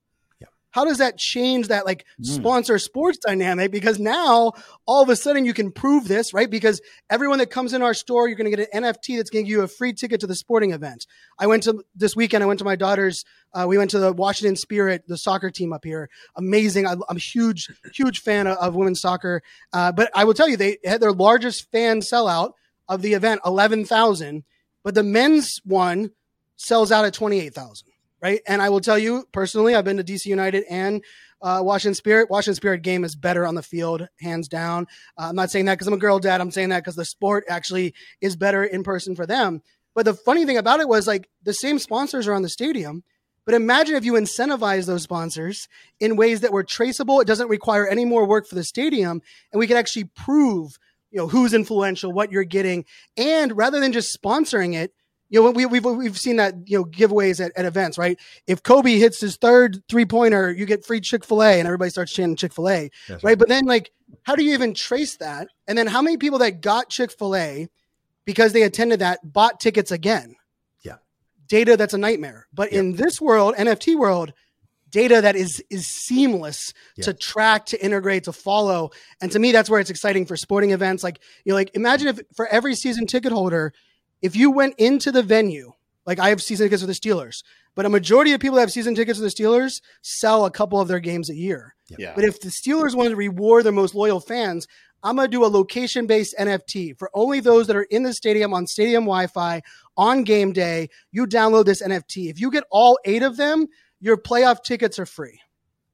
how 0.71 0.85
does 0.85 0.97
that 0.97 1.17
change 1.17 1.67
that 1.67 1.85
like 1.85 2.05
mm. 2.19 2.25
sponsor 2.25 2.79
sports 2.79 3.17
dynamic? 3.17 3.71
Because 3.71 3.99
now 3.99 4.53
all 4.85 5.03
of 5.03 5.09
a 5.09 5.15
sudden 5.15 5.45
you 5.45 5.53
can 5.53 5.71
prove 5.71 6.07
this, 6.07 6.33
right? 6.33 6.49
Because 6.49 6.81
everyone 7.09 7.39
that 7.39 7.49
comes 7.49 7.73
in 7.73 7.81
our 7.81 7.93
store, 7.93 8.27
you're 8.27 8.37
going 8.37 8.49
to 8.49 8.57
get 8.57 8.69
an 8.73 8.83
NFT 8.83 9.17
that's 9.17 9.29
going 9.29 9.45
to 9.45 9.49
give 9.49 9.57
you 9.57 9.61
a 9.63 9.67
free 9.67 9.93
ticket 9.93 10.21
to 10.21 10.27
the 10.27 10.35
sporting 10.35 10.71
event. 10.71 11.05
I 11.37 11.47
went 11.47 11.63
to 11.63 11.83
this 11.95 12.15
weekend, 12.15 12.43
I 12.43 12.47
went 12.47 12.59
to 12.59 12.65
my 12.65 12.75
daughter's, 12.75 13.25
uh, 13.53 13.65
we 13.67 13.77
went 13.77 13.91
to 13.91 13.99
the 13.99 14.13
Washington 14.13 14.55
Spirit, 14.55 15.03
the 15.07 15.17
soccer 15.17 15.51
team 15.51 15.73
up 15.73 15.83
here. 15.83 16.09
Amazing. 16.35 16.87
I, 16.87 16.93
am 16.93 17.03
a 17.09 17.19
huge, 17.19 17.69
huge 17.93 18.21
fan 18.21 18.47
of, 18.47 18.57
of 18.57 18.75
women's 18.75 19.01
soccer. 19.01 19.43
Uh, 19.73 19.91
but 19.91 20.09
I 20.15 20.23
will 20.23 20.33
tell 20.33 20.47
you, 20.47 20.57
they 20.57 20.77
had 20.85 21.01
their 21.01 21.11
largest 21.11 21.69
fan 21.71 21.99
sellout 21.99 22.53
of 22.87 23.01
the 23.01 23.13
event, 23.13 23.41
11,000, 23.45 24.43
but 24.83 24.95
the 24.95 25.03
men's 25.03 25.61
one 25.63 26.11
sells 26.55 26.91
out 26.91 27.05
at 27.05 27.13
28,000 27.13 27.90
right? 28.21 28.41
And 28.47 28.61
I 28.61 28.69
will 28.69 28.81
tell 28.81 28.97
you 28.97 29.25
personally, 29.31 29.75
I've 29.75 29.85
been 29.85 29.97
to 29.97 30.03
DC 30.03 30.25
United 30.25 30.63
and 30.69 31.03
uh, 31.41 31.61
Washington 31.63 31.95
Spirit. 31.95 32.29
Washington 32.29 32.55
Spirit 32.55 32.83
game 32.83 33.03
is 33.03 33.15
better 33.15 33.45
on 33.45 33.55
the 33.55 33.63
field, 33.63 34.07
hands 34.19 34.47
down. 34.47 34.87
Uh, 35.17 35.27
I'm 35.29 35.35
not 35.35 35.51
saying 35.51 35.65
that 35.65 35.75
because 35.75 35.87
I'm 35.87 35.93
a 35.93 35.97
girl 35.97 36.19
dad. 36.19 36.41
I'm 36.41 36.51
saying 36.51 36.69
that 36.69 36.83
because 36.83 36.95
the 36.95 37.05
sport 37.05 37.45
actually 37.49 37.93
is 38.21 38.35
better 38.35 38.63
in 38.63 38.83
person 38.83 39.15
for 39.15 39.25
them. 39.25 39.61
But 39.95 40.05
the 40.05 40.13
funny 40.13 40.45
thing 40.45 40.57
about 40.57 40.79
it 40.79 40.87
was 40.87 41.07
like 41.07 41.29
the 41.43 41.53
same 41.53 41.79
sponsors 41.79 42.27
are 42.27 42.33
on 42.33 42.43
the 42.43 42.49
stadium. 42.49 43.03
But 43.45 43.55
imagine 43.55 43.95
if 43.95 44.05
you 44.05 44.13
incentivize 44.13 44.85
those 44.85 45.03
sponsors 45.03 45.67
in 45.99 46.15
ways 46.15 46.41
that 46.41 46.53
were 46.53 46.63
traceable. 46.63 47.19
It 47.19 47.27
doesn't 47.27 47.49
require 47.49 47.87
any 47.87 48.05
more 48.05 48.25
work 48.25 48.47
for 48.47 48.55
the 48.55 48.63
stadium, 48.63 49.21
and 49.51 49.59
we 49.59 49.65
could 49.65 49.77
actually 49.77 50.05
prove, 50.05 50.77
you 51.09 51.17
know, 51.17 51.27
who's 51.27 51.53
influential, 51.53 52.11
what 52.11 52.31
you're 52.31 52.43
getting, 52.43 52.85
and 53.17 53.57
rather 53.57 53.79
than 53.79 53.93
just 53.93 54.17
sponsoring 54.17 54.75
it, 54.75 54.93
you 55.31 55.41
know, 55.41 55.49
we, 55.51 55.65
we've 55.65 55.85
we've 55.85 56.17
seen 56.17 56.35
that 56.35 56.55
you 56.65 56.77
know 56.77 56.85
giveaways 56.85 57.43
at, 57.43 57.53
at 57.55 57.65
events, 57.65 57.97
right? 57.97 58.19
If 58.47 58.63
Kobe 58.63 58.97
hits 58.97 59.21
his 59.21 59.37
third 59.37 59.81
three 59.87 60.05
pointer, 60.05 60.51
you 60.51 60.65
get 60.65 60.85
free 60.85 60.99
Chick 60.99 61.23
Fil 61.23 61.41
A, 61.41 61.57
and 61.57 61.65
everybody 61.65 61.89
starts 61.89 62.11
chanting 62.11 62.35
Chick 62.35 62.53
Fil 62.53 62.69
A, 62.69 62.91
right? 63.09 63.23
right? 63.23 63.39
But 63.39 63.47
then, 63.47 63.65
like, 63.65 63.91
how 64.23 64.35
do 64.35 64.43
you 64.43 64.53
even 64.53 64.73
trace 64.73 65.15
that? 65.17 65.47
And 65.67 65.77
then, 65.77 65.87
how 65.87 66.01
many 66.01 66.17
people 66.17 66.39
that 66.39 66.61
got 66.61 66.89
Chick 66.89 67.13
Fil 67.17 67.35
A 67.35 67.69
because 68.25 68.51
they 68.51 68.63
attended 68.63 68.99
that 68.99 69.19
bought 69.23 69.61
tickets 69.61 69.89
again? 69.89 70.35
Yeah, 70.81 70.97
data 71.47 71.77
that's 71.77 71.93
a 71.93 71.97
nightmare. 71.97 72.47
But 72.53 72.73
in 72.73 72.97
this 72.97 73.21
world, 73.21 73.55
NFT 73.55 73.97
world, 73.97 74.33
data 74.89 75.21
that 75.21 75.37
is 75.37 75.63
is 75.69 75.87
seamless 75.87 76.73
yeah. 76.97 77.05
to 77.05 77.13
track, 77.13 77.67
to 77.67 77.81
integrate, 77.81 78.25
to 78.25 78.33
follow, 78.33 78.91
and 79.21 79.31
to 79.31 79.39
me, 79.39 79.53
that's 79.53 79.69
where 79.69 79.79
it's 79.79 79.89
exciting 79.89 80.25
for 80.25 80.35
sporting 80.35 80.71
events. 80.71 81.05
Like, 81.05 81.21
you 81.45 81.51
know, 81.51 81.55
like 81.55 81.71
imagine 81.73 82.09
if 82.09 82.19
for 82.35 82.47
every 82.47 82.75
season 82.75 83.07
ticket 83.07 83.31
holder 83.31 83.71
if 84.21 84.35
you 84.35 84.51
went 84.51 84.75
into 84.77 85.11
the 85.11 85.23
venue, 85.23 85.73
like 86.05 86.19
I 86.19 86.29
have 86.29 86.41
season 86.41 86.65
tickets 86.65 86.81
for 86.81 86.87
the 86.87 86.93
Steelers, 86.93 87.43
but 87.75 87.85
a 87.85 87.89
majority 87.89 88.33
of 88.33 88.41
people 88.41 88.55
that 88.55 88.61
have 88.61 88.71
season 88.71 88.95
tickets 88.95 89.19
for 89.19 89.23
the 89.23 89.29
Steelers 89.29 89.81
sell 90.01 90.45
a 90.45 90.51
couple 90.51 90.79
of 90.79 90.87
their 90.87 90.99
games 90.99 91.29
a 91.29 91.35
year. 91.35 91.75
Yeah. 91.97 92.13
But 92.15 92.25
if 92.25 92.41
the 92.41 92.49
Steelers 92.49 92.95
wanted 92.95 93.11
to 93.11 93.15
reward 93.15 93.65
their 93.65 93.71
most 93.71 93.95
loyal 93.95 94.19
fans, 94.19 94.67
I'm 95.03 95.15
going 95.15 95.27
to 95.27 95.31
do 95.31 95.45
a 95.45 95.47
location 95.47 96.05
based 96.05 96.35
NFT 96.39 96.97
for 96.97 97.09
only 97.13 97.39
those 97.39 97.67
that 97.67 97.75
are 97.75 97.83
in 97.83 98.03
the 98.03 98.13
stadium 98.13 98.53
on 98.53 98.67
stadium 98.67 99.03
Wi 99.03 99.27
Fi 99.27 99.61
on 99.97 100.23
game 100.23 100.53
day. 100.53 100.89
You 101.11 101.25
download 101.25 101.65
this 101.65 101.81
NFT. 101.81 102.29
If 102.29 102.39
you 102.39 102.51
get 102.51 102.65
all 102.69 102.99
eight 103.05 103.23
of 103.23 103.37
them, 103.37 103.67
your 103.99 104.17
playoff 104.17 104.63
tickets 104.63 104.99
are 104.99 105.05
free. 105.05 105.39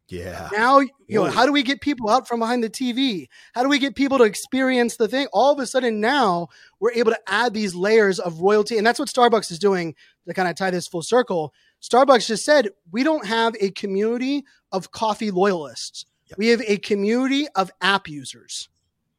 Yeah. 0.10 0.50
Now, 0.54 0.80
you 0.80 0.92
know, 1.10 1.26
how 1.26 1.46
do 1.46 1.52
we 1.52 1.64
get 1.64 1.82
people 1.82 2.10
out 2.10 2.28
from 2.28 2.40
behind 2.40 2.64
the 2.64 2.70
TV? 2.70 3.28
How 3.54 3.64
do 3.64 3.70
we 3.70 3.78
get 3.78 3.96
people 3.96 4.18
to 4.20 4.24
experience 4.24 4.96
the 4.96 5.08
thing? 5.08 5.28
All 5.34 5.52
of 5.52 5.60
a 5.60 5.66
sudden 5.66 6.00
now 6.00 6.48
we're 6.80 6.94
able 6.94 7.12
to 7.12 7.20
add 7.28 7.54
these 7.54 7.76
layers 7.76 8.20
of 8.20 8.40
royalty. 8.40 8.78
And 8.78 8.88
that's 8.88 9.00
what 9.00 9.10
Starbucks 9.10 9.52
is 9.52 9.60
doing 9.60 9.96
to 10.26 10.34
kind 10.34 10.48
of 10.48 10.56
tie 10.56 10.72
this 10.72 10.88
full 10.88 11.02
circle. 11.02 11.54
Starbucks 11.82 12.28
just 12.28 12.46
said, 12.46 12.70
we 12.92 13.04
don't 13.04 13.26
have 13.26 13.56
a 13.60 13.72
community 13.72 14.46
of 14.72 14.92
coffee 14.92 15.30
loyalists. 15.30 16.06
Yep. 16.30 16.38
We 16.38 16.48
have 16.48 16.62
a 16.66 16.78
community 16.78 17.48
of 17.56 17.70
app 17.82 18.08
users. 18.08 18.70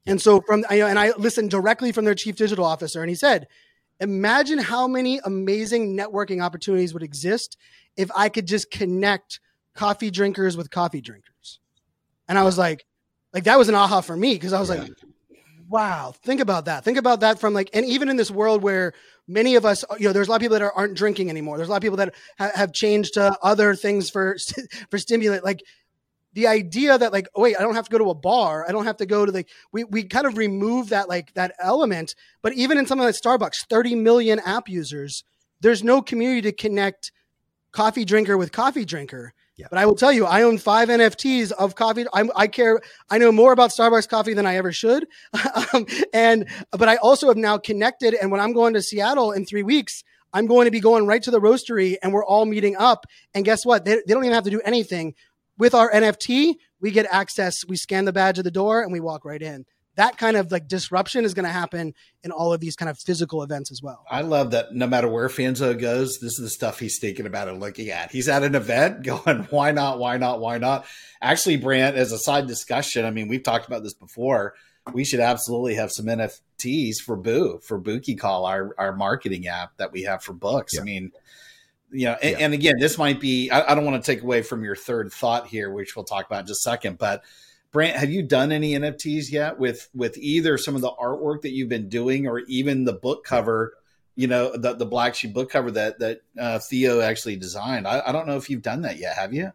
Yep. 0.07 0.13
And 0.13 0.23
so 0.23 0.41
from, 0.41 0.65
and 0.71 0.99
I 0.99 1.13
listened 1.19 1.51
directly 1.51 1.93
from 1.93 2.07
their 2.07 2.15
chief 2.15 2.37
digital 2.37 2.65
officer 2.65 3.03
and 3.03 3.11
he 3.11 3.15
said, 3.15 3.47
imagine 4.01 4.59
how 4.59 4.89
many 4.89 5.21
amazing 5.23 5.97
networking 5.99 6.43
opportunities 6.43 6.95
would 6.95 7.03
exist 7.03 7.59
if 7.97 8.11
I 8.17 8.31
could 8.31 8.47
just 8.47 8.71
connect 8.71 9.41
coffee 9.79 10.11
drinkers 10.11 10.57
with 10.57 10.73
coffee 10.73 11.01
drinkers. 11.01 11.61
And 12.29 12.37
I 12.37 12.43
was 12.43 12.59
like, 12.59 12.85
like 13.33 13.45
that 13.45 13.59
was 13.59 13.69
an 13.69 13.77
aha 13.77 14.01
for 14.01 14.17
me 14.17 14.35
because 14.35 14.53
I 14.53 14.59
was 14.59 14.71
yeah. 14.71 14.81
like, 14.81 14.93
wow, 15.69 16.13
think 16.25 16.41
about 16.41 16.65
that. 16.65 16.83
Think 16.83 16.99
about 16.99 17.21
that 17.21 17.39
from 17.39 17.55
like, 17.55 17.71
and 17.73 17.87
even 17.87 18.09
in 18.09 18.17
this 18.17 18.29
world 18.29 18.61
where 18.61 18.93
many 19.29 19.55
of 19.55 19.65
us, 19.65 19.85
you 19.97 20.09
know, 20.09 20.13
there's 20.13 20.27
a 20.27 20.31
lot 20.33 20.37
of 20.37 20.41
people 20.41 20.59
that 20.59 20.65
are, 20.65 20.73
aren't 20.73 20.97
drinking 20.97 21.31
anymore. 21.31 21.57
There's 21.59 21.69
a 21.69 21.71
lot 21.71 21.77
of 21.77 21.83
people 21.83 21.99
that 21.99 22.13
ha- 22.41 22.51
have 22.57 22.73
changed 22.73 23.15
to 23.15 23.39
other 23.41 23.77
things 23.77 24.11
for 24.11 24.37
for 24.91 24.99
stimulant. 24.99 25.45
Like 25.45 25.63
the 26.33 26.49
idea 26.49 26.99
that 26.99 27.13
like, 27.13 27.29
oh 27.37 27.43
wait, 27.43 27.57
I 27.57 27.63
don't 27.63 27.77
have 27.77 27.85
to 27.85 27.91
go 27.93 27.99
to 27.99 28.11
a 28.11 28.17
bar. 28.17 28.67
I 28.69 28.73
don't 28.73 28.85
have 28.85 28.97
to 28.97 29.07
go 29.07 29.25
to 29.25 29.31
the. 29.31 29.45
We 29.71 29.85
we 29.85 30.03
kind 30.03 30.27
of 30.27 30.37
remove 30.37 30.89
that 30.89 31.09
like 31.09 31.33
that 31.35 31.55
element. 31.61 32.17
But 32.43 32.55
even 32.55 32.79
in 32.79 32.87
something 32.87 33.07
like 33.07 33.15
Starbucks, 33.15 33.69
30 33.71 33.95
million 33.95 34.41
app 34.41 34.69
users, 34.69 35.23
there's 35.61 35.85
no 35.85 36.03
community 36.03 36.43
to 36.43 36.53
connect 36.53 37.13
coffee 37.71 38.05
drinker 38.05 38.37
with 38.37 38.51
coffee 38.51 38.85
drinker. 38.85 39.35
Yeah. 39.59 39.67
But 39.71 39.81
I 39.81 39.87
will 39.87 39.97
tell 39.97 40.13
you, 40.13 40.25
I 40.25 40.43
own 40.43 40.57
five 40.57 40.89
NFTs 40.89 41.51
of 41.51 41.75
coffee. 41.75 42.05
I'm, 42.13 42.31
i 42.37 42.47
care. 42.47 42.81
I 43.11 43.19
know 43.19 43.33
more 43.33 43.53
about 43.53 43.71
Starbucks 43.71 44.09
coffee 44.09 44.33
than 44.33 44.47
I 44.47 44.55
ever 44.55 44.71
should. 44.73 45.07
um, 45.75 45.85
and 46.15 46.49
but 46.71 46.89
I 46.89 46.97
also 46.97 47.27
have 47.27 47.37
now 47.37 47.59
connected. 47.59 48.15
And 48.15 48.31
when 48.31 48.41
I'm 48.41 48.53
going 48.53 48.75
to 48.75 48.83
Seattle 48.83 49.33
in 49.33 49.45
three 49.45 49.65
weeks, 49.65 50.05
I'm 50.33 50.47
going 50.47 50.67
to 50.67 50.71
be 50.71 50.79
going 50.79 51.07
right 51.07 51.23
to 51.25 51.33
the 51.33 51.41
roastery, 51.41 51.97
and 52.03 52.13
we're 52.13 52.25
all 52.25 52.45
meeting 52.45 52.77
up. 52.77 53.05
And 53.35 53.45
guess 53.45 53.67
what? 53.67 53.85
They, 53.85 53.95
they 53.95 54.15
don't 54.15 54.25
even 54.25 54.35
have 54.35 54.45
to 54.45 54.51
do 54.51 54.61
anything 54.65 55.15
with 55.59 55.75
our 55.75 55.91
NFT. 55.91 56.55
We 56.81 56.93
get 56.93 57.07
access. 57.11 57.65
We 57.67 57.77
scan 57.77 58.05
the 58.05 58.13
badge 58.13 58.39
at 58.39 58.45
the 58.45 58.53
door, 58.53 58.83
and 58.83 58.93
we 58.93 59.01
walk 59.01 59.25
right 59.25 59.43
in 59.43 59.65
that 59.99 60.17
kind 60.17 60.37
of 60.37 60.53
like 60.53 60.69
disruption 60.69 61.25
is 61.25 61.35
going 61.35 61.45
to 61.45 61.51
happen 61.51 61.93
in 62.23 62.31
all 62.31 62.53
of 62.53 62.61
these 62.61 62.77
kind 62.77 62.89
of 62.89 62.97
physical 62.97 63.43
events 63.43 63.73
as 63.73 63.83
well. 63.83 64.05
I 64.09 64.21
love 64.21 64.53
that 64.53 64.73
no 64.73 64.87
matter 64.87 65.09
where 65.09 65.29
Fanzo 65.29 65.79
goes, 65.79 66.21
this 66.21 66.39
is 66.39 66.39
the 66.39 66.51
stuff 66.51 66.79
he's 66.79 67.01
thinking 67.01 67.27
about 67.27 67.49
and 67.49 67.59
looking 67.59 67.91
at. 67.91 68.13
He's 68.13 68.29
at 68.29 68.45
an 68.45 68.55
event 68.55 69.03
going, 69.05 69.49
why 69.51 69.73
not? 69.73 69.99
Why 69.99 70.17
not? 70.17 70.39
Why 70.41 70.59
not? 70.59 70.87
Actually, 71.21 71.57
Brant, 71.57 71.97
as 71.97 72.13
a 72.13 72.19
side 72.19 72.47
discussion, 72.47 73.05
I 73.05 73.11
mean, 73.11 73.27
we've 73.27 73.43
talked 73.43 73.67
about 73.67 73.83
this 73.83 73.93
before. 73.93 74.55
we 74.95 75.05
should 75.05 75.19
absolutely 75.19 75.75
have 75.75 75.91
some 75.91 76.07
NFTs 76.07 76.99
for 77.05 77.17
Boo 77.17 77.59
for 77.65 77.77
Bookie 77.77 78.15
Call, 78.15 78.47
our 78.47 78.77
our 78.79 78.95
marketing 78.95 79.49
app 79.49 79.77
that 79.79 79.91
we 79.91 80.05
have 80.05 80.23
for 80.23 80.33
books. 80.33 80.75
Yeah. 80.75 80.81
I 80.81 80.85
mean, 80.85 81.13
you 81.91 82.05
know, 82.05 82.17
and, 82.23 82.31
yeah. 82.31 82.45
and, 82.45 82.55
again, 82.55 82.77
this 82.79 82.99
might 82.99 83.21
be. 83.21 83.51
I, 83.51 83.73
I 83.73 83.75
don't 83.75 83.85
want 83.85 84.03
to 84.03 84.13
take 84.13 84.23
away 84.23 84.43
from 84.43 84.63
your 84.63 84.77
third 84.77 85.13
thought 85.13 85.49
here, 85.49 85.73
which 85.73 85.97
we'll 85.97 86.05
talk 86.05 86.25
about 86.27 86.43
in 86.43 86.47
just 86.47 86.65
a 86.65 86.71
second, 86.71 86.99
but. 86.99 87.25
Brant, 87.71 87.97
have 87.97 88.11
you 88.11 88.23
done 88.23 88.51
any 88.51 88.73
NFTs 88.73 89.31
yet 89.31 89.59
with 89.59 89.89
with 89.95 90.17
either 90.19 90.57
some 90.59 90.75
of 90.75 90.81
the 90.81 90.91
artwork 90.91 91.43
that 91.43 91.51
you've 91.51 91.69
been 91.69 91.89
doing 91.89 92.27
or 92.27 92.41
even 92.41 92.85
the 92.85 92.93
book 92.93 93.25
cover? 93.25 93.75
You 94.17 94.27
know, 94.27 94.57
the 94.57 94.75
the 94.75 94.87
Black 94.87 95.15
Sheep 95.15 95.33
book 95.33 95.51
cover 95.51 95.71
that 95.73 95.99
that 95.99 96.21
uh, 96.39 96.59
Theo 96.59 97.01
actually 97.01 97.37
designed. 97.37 97.87
I, 97.87 98.03
I 98.07 98.13
don't 98.13 98.27
know 98.27 98.37
if 98.37 98.51
you've 98.51 98.63
done 98.63 98.83
that 98.83 98.99
yet. 98.99 99.17
Have 99.17 99.33
you? 99.33 99.53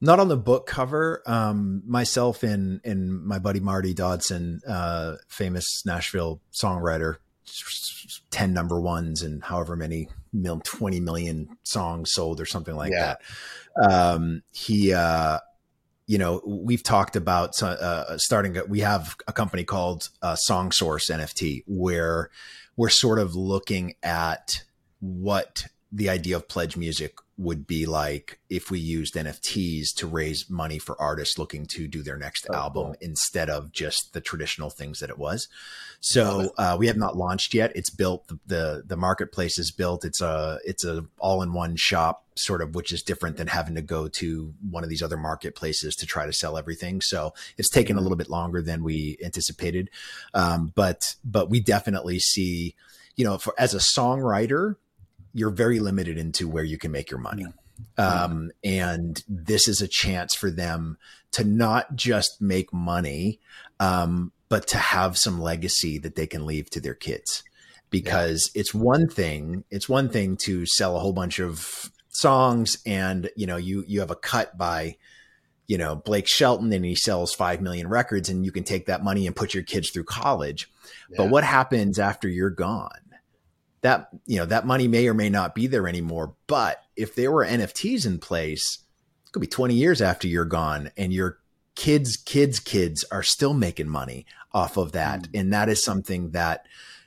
not 0.00 0.20
on 0.20 0.28
the 0.28 0.36
book 0.36 0.66
cover. 0.66 1.22
Um, 1.26 1.82
myself 1.86 2.42
and 2.42 2.80
and 2.84 3.24
my 3.24 3.38
buddy 3.38 3.60
Marty 3.60 3.94
Dodson, 3.94 4.60
uh, 4.66 5.16
famous 5.28 5.84
Nashville 5.86 6.40
songwriter, 6.52 7.16
ten 8.30 8.52
number 8.52 8.80
ones 8.80 9.22
and 9.22 9.42
however 9.42 9.76
many 9.76 10.08
mil, 10.32 10.60
twenty 10.60 11.00
million 11.00 11.56
songs 11.62 12.12
sold 12.12 12.40
or 12.40 12.46
something 12.46 12.76
like 12.76 12.92
yeah. 12.92 13.16
that. 13.76 13.90
Um, 13.90 14.42
he, 14.52 14.92
uh, 14.92 15.40
you 16.06 16.18
know, 16.18 16.40
we've 16.46 16.82
talked 16.82 17.16
about 17.16 17.60
uh, 17.62 18.16
starting. 18.18 18.56
A, 18.56 18.64
we 18.64 18.80
have 18.80 19.16
a 19.26 19.32
company 19.32 19.64
called 19.64 20.08
uh, 20.22 20.36
Song 20.36 20.70
Source 20.70 21.10
NFT 21.10 21.64
where 21.66 22.30
we're 22.76 22.88
sort 22.88 23.18
of 23.18 23.34
looking 23.34 23.94
at 24.02 24.62
what 25.00 25.66
the 25.90 26.08
idea 26.08 26.36
of 26.36 26.48
pledge 26.48 26.76
music 26.76 27.16
would 27.38 27.66
be 27.66 27.86
like 27.86 28.40
if 28.48 28.70
we 28.70 28.78
used 28.78 29.14
NFTs 29.14 29.94
to 29.96 30.06
raise 30.06 30.48
money 30.48 30.78
for 30.78 31.00
artists 31.00 31.38
looking 31.38 31.66
to 31.66 31.86
do 31.86 32.02
their 32.02 32.16
next 32.16 32.46
oh, 32.50 32.54
album 32.54 32.84
cool. 32.84 32.96
instead 33.00 33.50
of 33.50 33.72
just 33.72 34.12
the 34.12 34.20
traditional 34.20 34.70
things 34.70 35.00
that 35.00 35.10
it 35.10 35.18
was. 35.18 35.48
So 36.08 36.52
uh, 36.56 36.76
we 36.78 36.86
have 36.86 36.96
not 36.96 37.16
launched 37.16 37.52
yet. 37.52 37.72
It's 37.74 37.90
built. 37.90 38.28
The, 38.28 38.38
the, 38.46 38.82
the 38.86 38.96
marketplace 38.96 39.58
is 39.58 39.72
built. 39.72 40.04
It's 40.04 40.20
a 40.20 40.60
it's 40.64 40.84
a 40.84 41.04
all 41.18 41.42
in 41.42 41.52
one 41.52 41.74
shop 41.74 42.24
sort 42.36 42.62
of, 42.62 42.76
which 42.76 42.92
is 42.92 43.02
different 43.02 43.38
than 43.38 43.48
having 43.48 43.74
to 43.74 43.82
go 43.82 44.06
to 44.06 44.54
one 44.70 44.84
of 44.84 44.88
these 44.88 45.02
other 45.02 45.16
marketplaces 45.16 45.96
to 45.96 46.06
try 46.06 46.24
to 46.24 46.32
sell 46.32 46.56
everything. 46.56 47.00
So 47.00 47.34
it's 47.58 47.68
taken 47.68 47.96
a 47.96 48.00
little 48.00 48.16
bit 48.16 48.30
longer 48.30 48.62
than 48.62 48.84
we 48.84 49.18
anticipated, 49.20 49.90
um, 50.32 50.72
but 50.76 51.16
but 51.24 51.50
we 51.50 51.58
definitely 51.58 52.20
see, 52.20 52.76
you 53.16 53.24
know, 53.24 53.36
for 53.36 53.52
as 53.58 53.74
a 53.74 53.78
songwriter 53.78 54.76
you're 55.34 55.50
very 55.50 55.80
limited 55.80 56.16
into 56.18 56.48
where 56.48 56.64
you 56.64 56.78
can 56.78 56.92
make 56.92 57.10
your 57.10 57.20
money. 57.20 57.46
Um, 57.98 58.52
and 58.64 59.22
this 59.28 59.66
is 59.68 59.82
a 59.82 59.88
chance 59.88 60.34
for 60.34 60.50
them 60.50 60.98
to 61.32 61.44
not 61.44 61.94
just 61.96 62.40
make 62.40 62.72
money, 62.72 63.38
um, 63.78 64.32
but 64.48 64.66
to 64.68 64.78
have 64.78 65.18
some 65.18 65.40
legacy 65.40 65.98
that 65.98 66.14
they 66.14 66.26
can 66.26 66.46
leave 66.46 66.70
to 66.70 66.80
their 66.80 66.94
kids. 66.94 67.42
Because 67.90 68.50
yeah. 68.54 68.60
it's 68.60 68.74
one 68.74 69.08
thing, 69.08 69.64
it's 69.70 69.88
one 69.88 70.08
thing 70.08 70.36
to 70.38 70.66
sell 70.66 70.96
a 70.96 71.00
whole 71.00 71.12
bunch 71.12 71.38
of 71.38 71.90
songs 72.08 72.78
and 72.86 73.28
you 73.36 73.46
know 73.46 73.58
you 73.58 73.84
you 73.86 74.00
have 74.00 74.10
a 74.10 74.16
cut 74.16 74.56
by 74.56 74.96
you 75.66 75.76
know 75.76 75.94
Blake 75.94 76.26
Shelton 76.26 76.72
and 76.72 76.84
he 76.84 76.94
sells 76.94 77.34
5 77.34 77.60
million 77.60 77.88
records 77.88 78.30
and 78.30 78.44
you 78.44 78.50
can 78.50 78.64
take 78.64 78.86
that 78.86 79.04
money 79.04 79.26
and 79.26 79.36
put 79.36 79.54
your 79.54 79.62
kids 79.62 79.90
through 79.90 80.04
college. 80.04 80.70
Yeah. 81.10 81.18
But 81.18 81.30
what 81.30 81.44
happens 81.44 81.98
after 81.98 82.28
you're 82.28 82.50
gone? 82.50 83.06
that 83.86 84.08
you 84.26 84.36
know 84.38 84.46
that 84.46 84.66
money 84.66 84.88
may 84.88 85.06
or 85.06 85.14
may 85.14 85.30
not 85.30 85.54
be 85.54 85.68
there 85.68 85.86
anymore. 85.86 86.34
But 86.48 86.82
if 86.96 87.14
there 87.14 87.30
were 87.30 87.46
NFTs 87.46 88.04
in 88.04 88.18
place, 88.18 88.78
it 89.24 89.32
could 89.32 89.40
be 89.40 89.46
20 89.46 89.74
years 89.74 90.02
after 90.02 90.26
you're 90.26 90.44
gone, 90.44 90.90
and 90.96 91.12
your 91.12 91.38
kids, 91.76 92.16
kids, 92.16 92.58
kids 92.58 93.04
are 93.12 93.22
still 93.22 93.54
making 93.54 93.88
money 93.88 94.26
off 94.52 94.76
of 94.76 94.92
that, 94.92 95.22
mm. 95.22 95.40
and 95.40 95.52
that 95.52 95.68
is 95.68 95.84
something 95.84 96.30
that 96.30 96.66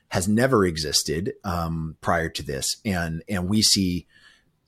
has 0.09 0.27
never 0.27 0.65
existed 0.65 1.33
um, 1.43 1.97
prior 2.01 2.29
to 2.29 2.43
this, 2.43 2.77
and 2.85 3.23
and 3.27 3.49
we 3.49 3.61
see 3.61 4.07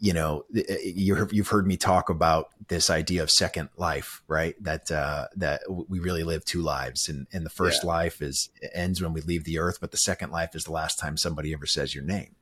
you 0.01 0.13
know, 0.13 0.45
you 0.51 1.27
you've 1.31 1.49
heard 1.49 1.67
me 1.67 1.77
talk 1.77 2.09
about 2.09 2.49
this 2.69 2.89
idea 2.89 3.21
of 3.21 3.29
second 3.29 3.69
life, 3.77 4.23
right? 4.27 4.55
That 4.63 4.89
uh, 4.89 5.27
that 5.35 5.61
we 5.69 5.99
really 5.99 6.23
live 6.23 6.43
two 6.43 6.63
lives, 6.63 7.07
and 7.07 7.27
and 7.31 7.45
the 7.45 7.51
first 7.51 7.83
yeah. 7.83 7.89
life 7.89 8.19
is 8.19 8.49
ends 8.73 8.99
when 8.99 9.13
we 9.13 9.21
leave 9.21 9.43
the 9.43 9.59
earth, 9.59 9.77
but 9.79 9.91
the 9.91 9.97
second 9.97 10.31
life 10.31 10.55
is 10.55 10.63
the 10.63 10.71
last 10.71 10.97
time 10.97 11.17
somebody 11.17 11.53
ever 11.53 11.67
says 11.67 11.93
your 11.93 12.03
name. 12.03 12.35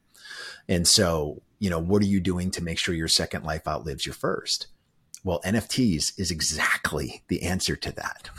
And 0.70 0.88
so, 0.88 1.42
you 1.60 1.70
know, 1.70 1.80
what 1.80 2.02
are 2.02 2.06
you 2.06 2.22
doing 2.22 2.50
to 2.52 2.64
make 2.64 2.80
sure 2.80 2.96
your 2.96 3.10
second 3.10 3.44
life 3.44 3.68
outlives 3.68 4.06
your 4.06 4.16
first? 4.16 4.68
Well, 5.24 5.42
NFTs 5.46 6.18
is 6.18 6.32
exactly 6.32 7.24
the 7.28 7.44
answer 7.44 7.76
to 7.76 7.92
that. 7.94 8.30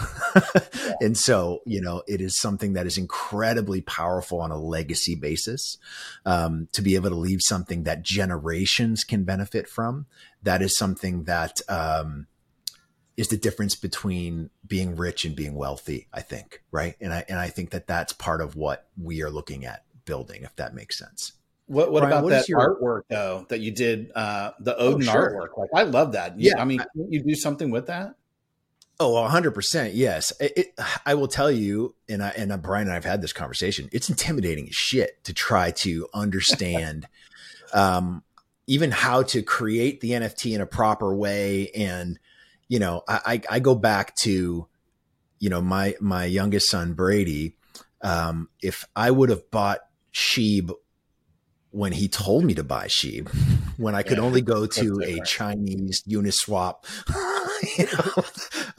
yeah. 0.75 0.93
And 1.03 1.17
so, 1.17 1.61
you 1.65 1.81
know, 1.81 2.03
it 2.07 2.21
is 2.21 2.39
something 2.39 2.75
that 2.75 2.87
is 2.87 2.99
incredibly 2.99 3.81
powerful 3.81 4.41
on 4.41 4.51
a 4.51 4.61
legacy 4.61 5.15
basis 5.15 5.79
um, 6.27 6.69
to 6.73 6.83
be 6.83 6.95
able 6.95 7.09
to 7.09 7.17
leave 7.17 7.41
something 7.43 7.85
that 7.85 8.03
generations 8.03 9.03
can 9.03 9.25
benefit 9.25 9.67
from. 9.67 10.07
That 10.43 10.61
is 10.61 10.77
something 10.77 11.25
that 11.25 11.61
um, 11.71 12.27
is 13.17 13.29
the 13.29 13.39
difference 13.39 13.77
between 13.77 14.51
being 14.67 14.95
rich 14.95 15.25
and 15.25 15.35
being 15.35 15.55
wealthy, 15.55 16.07
I 16.13 16.21
think. 16.21 16.63
Right. 16.71 16.97
And 17.01 17.15
I, 17.15 17.25
and 17.29 17.39
I 17.39 17.49
think 17.49 17.71
that 17.71 17.87
that's 17.87 18.13
part 18.13 18.43
of 18.43 18.57
what 18.57 18.89
we 19.01 19.23
are 19.23 19.31
looking 19.31 19.65
at 19.65 19.85
building, 20.05 20.43
if 20.43 20.55
that 20.57 20.75
makes 20.75 20.99
sense. 20.99 21.33
What, 21.71 21.93
what 21.93 22.01
Brian, 22.01 22.13
about 22.13 22.25
what 22.25 22.31
that 22.31 22.49
your... 22.49 22.59
artwork 22.59 23.03
though 23.09 23.47
that 23.49 23.61
you 23.61 23.71
did 23.71 24.11
uh, 24.17 24.51
the 24.59 24.77
oh, 24.77 24.89
Odin 24.89 25.09
oh, 25.09 25.13
sure. 25.13 25.31
artwork? 25.31 25.57
Like 25.57 25.71
I 25.73 25.85
love 25.85 26.13
that. 26.13 26.37
You, 26.37 26.51
yeah, 26.51 26.61
I 26.61 26.65
mean, 26.65 26.83
you 26.97 27.23
do 27.23 27.37
something 27.37 27.71
with 27.71 27.87
that? 27.87 28.17
Oh, 28.99 29.13
100%. 29.13 29.93
Yes, 29.95 30.33
it, 30.41 30.53
it, 30.57 30.81
I 31.07 31.15
will 31.15 31.29
tell 31.29 31.51
you, 31.51 31.95
and 32.09 32.25
I 32.25 32.31
and 32.31 32.61
Brian 32.61 32.89
and 32.89 32.97
I've 32.97 33.05
had 33.05 33.23
this 33.23 33.33
conversation. 33.33 33.89
It's 33.93 34.11
intimidating 34.11 34.69
as 34.69 34.75
shit 34.75 35.23
to 35.25 35.33
try 35.33 35.71
to 35.71 36.09
understand, 36.13 37.07
um, 37.73 38.25
even 38.67 38.91
how 38.91 39.23
to 39.23 39.41
create 39.41 40.01
the 40.01 40.11
NFT 40.11 40.57
in 40.57 40.61
a 40.61 40.67
proper 40.67 41.15
way. 41.15 41.71
And 41.71 42.19
you 42.67 42.81
know, 42.81 43.05
I, 43.07 43.21
I, 43.25 43.43
I 43.49 43.61
go 43.61 43.77
back 43.77 44.17
to, 44.23 44.67
you 45.39 45.49
know, 45.49 45.63
my 45.63 45.95
my 46.01 46.25
youngest 46.25 46.69
son 46.69 46.95
Brady. 46.95 47.55
Um, 48.03 48.49
if 48.61 48.87
I 48.97 49.13
would 49.13 49.31
have 49.31 49.49
bought 49.53 49.79
Sheeb 50.13 50.73
when 51.71 51.93
he 51.93 52.09
told 52.09 52.45
me 52.45 52.55
to 52.55 52.65
buy 52.65 52.87
sheep 52.87 53.29
when 53.77 53.95
I 53.95 54.03
could 54.05 54.19
yeah, 54.19 54.25
only 54.25 54.43
go 54.43 54.67
to 54.67 55.01
a 55.05 55.21
Chinese 55.25 56.03
Uniswap. 56.03 56.85
you 57.79 57.87
know, 57.87 58.25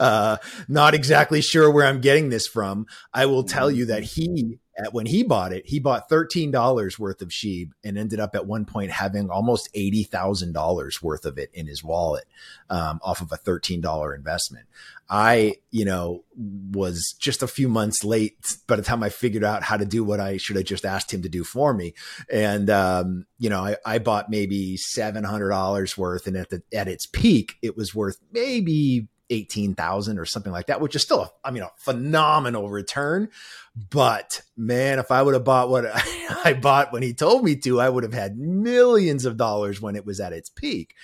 uh, 0.00 0.36
not 0.68 0.94
exactly 0.94 1.40
sure 1.40 1.70
where 1.70 1.86
I'm 1.86 2.00
getting 2.00 2.28
this 2.28 2.46
from. 2.46 2.86
I 3.12 3.26
will 3.26 3.44
tell 3.44 3.70
you 3.70 3.86
that 3.86 4.02
he 4.02 4.58
when 4.92 5.06
he 5.06 5.22
bought 5.22 5.52
it, 5.52 5.66
he 5.66 5.78
bought 5.78 6.08
$13 6.08 6.98
worth 6.98 7.20
of 7.20 7.28
Sheeb 7.28 7.72
and 7.84 7.98
ended 7.98 8.20
up 8.20 8.34
at 8.34 8.46
one 8.46 8.64
point 8.64 8.90
having 8.90 9.30
almost 9.30 9.72
$80,000 9.74 11.02
worth 11.02 11.26
of 11.26 11.38
it 11.38 11.50
in 11.52 11.66
his 11.66 11.84
wallet 11.84 12.24
um, 12.70 12.98
off 13.02 13.20
of 13.20 13.32
a 13.32 13.36
$13 13.36 14.16
investment. 14.16 14.66
I, 15.10 15.56
you 15.70 15.84
know, 15.84 16.24
was 16.36 17.14
just 17.18 17.42
a 17.42 17.48
few 17.48 17.68
months 17.68 18.02
late 18.02 18.56
by 18.66 18.76
the 18.76 18.82
time 18.82 19.02
I 19.02 19.10
figured 19.10 19.44
out 19.44 19.62
how 19.62 19.76
to 19.76 19.84
do 19.84 20.02
what 20.02 20.20
I 20.20 20.38
should 20.38 20.56
have 20.56 20.64
just 20.64 20.86
asked 20.86 21.12
him 21.12 21.20
to 21.22 21.28
do 21.28 21.44
for 21.44 21.74
me. 21.74 21.92
And, 22.30 22.70
um, 22.70 23.26
you 23.38 23.50
know, 23.50 23.62
I, 23.62 23.76
I 23.84 23.98
bought 23.98 24.30
maybe 24.30 24.78
$700 24.78 25.98
worth 25.98 26.26
and 26.26 26.36
at 26.36 26.48
the, 26.48 26.62
at 26.72 26.88
its 26.88 27.04
peak, 27.04 27.56
it 27.60 27.76
was 27.76 27.94
worth 27.94 28.16
maybe 28.32 29.08
18,000 29.30 30.18
or 30.18 30.24
something 30.24 30.52
like 30.52 30.66
that, 30.66 30.80
which 30.80 30.94
is 30.94 31.02
still, 31.02 31.22
a, 31.22 31.30
I 31.44 31.50
mean, 31.50 31.62
a 31.62 31.70
phenomenal 31.76 32.68
return. 32.68 33.28
But 33.90 34.42
man, 34.56 34.98
if 34.98 35.10
I 35.10 35.22
would 35.22 35.34
have 35.34 35.44
bought 35.44 35.70
what 35.70 35.86
I 36.44 36.58
bought 36.60 36.92
when 36.92 37.02
he 37.02 37.14
told 37.14 37.44
me 37.44 37.56
to, 37.56 37.80
I 37.80 37.88
would 37.88 38.04
have 38.04 38.14
had 38.14 38.36
millions 38.36 39.24
of 39.24 39.36
dollars 39.36 39.80
when 39.80 39.96
it 39.96 40.04
was 40.04 40.20
at 40.20 40.32
its 40.32 40.50
peak. 40.50 40.94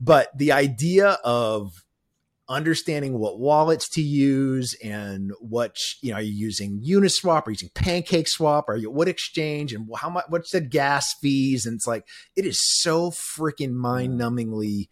But 0.00 0.36
the 0.36 0.52
idea 0.52 1.18
of 1.24 1.84
understanding 2.48 3.18
what 3.18 3.38
wallets 3.38 3.88
to 3.88 4.02
use 4.02 4.74
and 4.84 5.32
what 5.40 5.76
you 6.02 6.10
know 6.10 6.18
are 6.18 6.22
you 6.22 6.32
using 6.32 6.82
uniswap? 6.82 7.46
Or 7.46 7.50
using 7.50 7.70
pancake 7.74 8.28
swap 8.28 8.68
or 8.68 8.76
you 8.76 8.90
what 8.90 9.08
exchange? 9.08 9.72
And 9.72 9.88
how 9.96 10.10
much 10.10 10.24
what's 10.28 10.50
the 10.50 10.60
gas 10.60 11.14
fees? 11.20 11.66
And 11.66 11.76
it's 11.76 11.86
like 11.86 12.06
it 12.36 12.44
is 12.44 12.60
so 12.80 13.10
freaking 13.10 13.72
mind-numbingly 13.72 14.88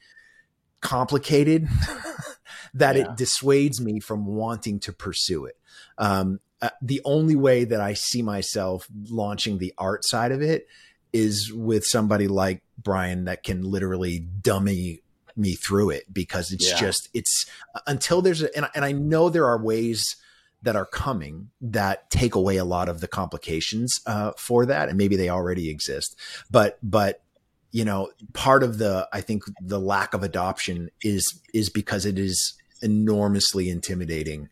complicated 0.81 1.69
that 2.75 2.97
yeah. 2.97 3.03
it 3.03 3.17
dissuades 3.17 3.81
me 3.81 4.01
from 4.01 4.27
wanting 4.27 4.81
to 4.81 4.93
pursue 4.93 5.47
it. 5.47 5.57
Um, 5.99 6.41
uh, 6.63 6.71
the 6.83 7.01
only 7.05 7.37
way 7.37 7.65
that 7.65 7.81
I 7.81 7.95
see 7.95 8.23
myself 8.23 8.87
launching 9.09 9.59
the 9.59 9.73
art 9.79 10.05
side 10.05 10.33
of 10.33 10.43
it 10.43 10.67
is 11.13 11.53
with 11.53 11.87
somebody 11.87 12.29
like 12.29 12.63
Brian 12.79 13.25
that 13.25 13.43
can 13.43 13.63
literally 13.63 14.21
dummy 14.21 15.01
me 15.37 15.55
through 15.55 15.91
it 15.91 16.13
because 16.13 16.53
it's 16.53 16.71
yeah. 16.71 16.79
just 16.79 17.09
it's 17.15 17.47
until 17.87 18.21
there's 18.21 18.43
a 18.43 18.55
and, 18.57 18.69
and 18.75 18.85
I 18.85 18.93
know 18.93 19.29
there 19.29 19.47
are 19.47 19.59
ways 19.59 20.17
that 20.63 20.77
are 20.77 20.87
coming 20.87 21.51
that 21.61 22.11
take 22.11 22.35
away 22.35 22.57
a 22.57 22.65
lot 22.65 22.89
of 22.89 23.01
the 23.01 23.09
complications 23.09 24.01
uh, 24.07 24.33
for 24.37 24.67
that 24.67 24.89
and 24.89 24.99
maybe 24.99 25.17
they 25.17 25.31
already 25.31 25.71
exist 25.71 26.17
but 26.51 26.79
but 26.83 27.23
you 27.71 27.85
know 27.85 28.11
part 28.33 28.63
of 28.63 28.79
the 28.79 29.09
i 29.13 29.21
think 29.21 29.45
the 29.63 29.81
lack 29.81 30.13
of 30.13 30.23
adoption 30.23 30.91
is 31.03 31.41
is 31.55 31.71
because 31.71 32.05
it 32.05 32.19
is 32.19 32.55
enormously 32.83 33.69
intimidating. 33.71 34.49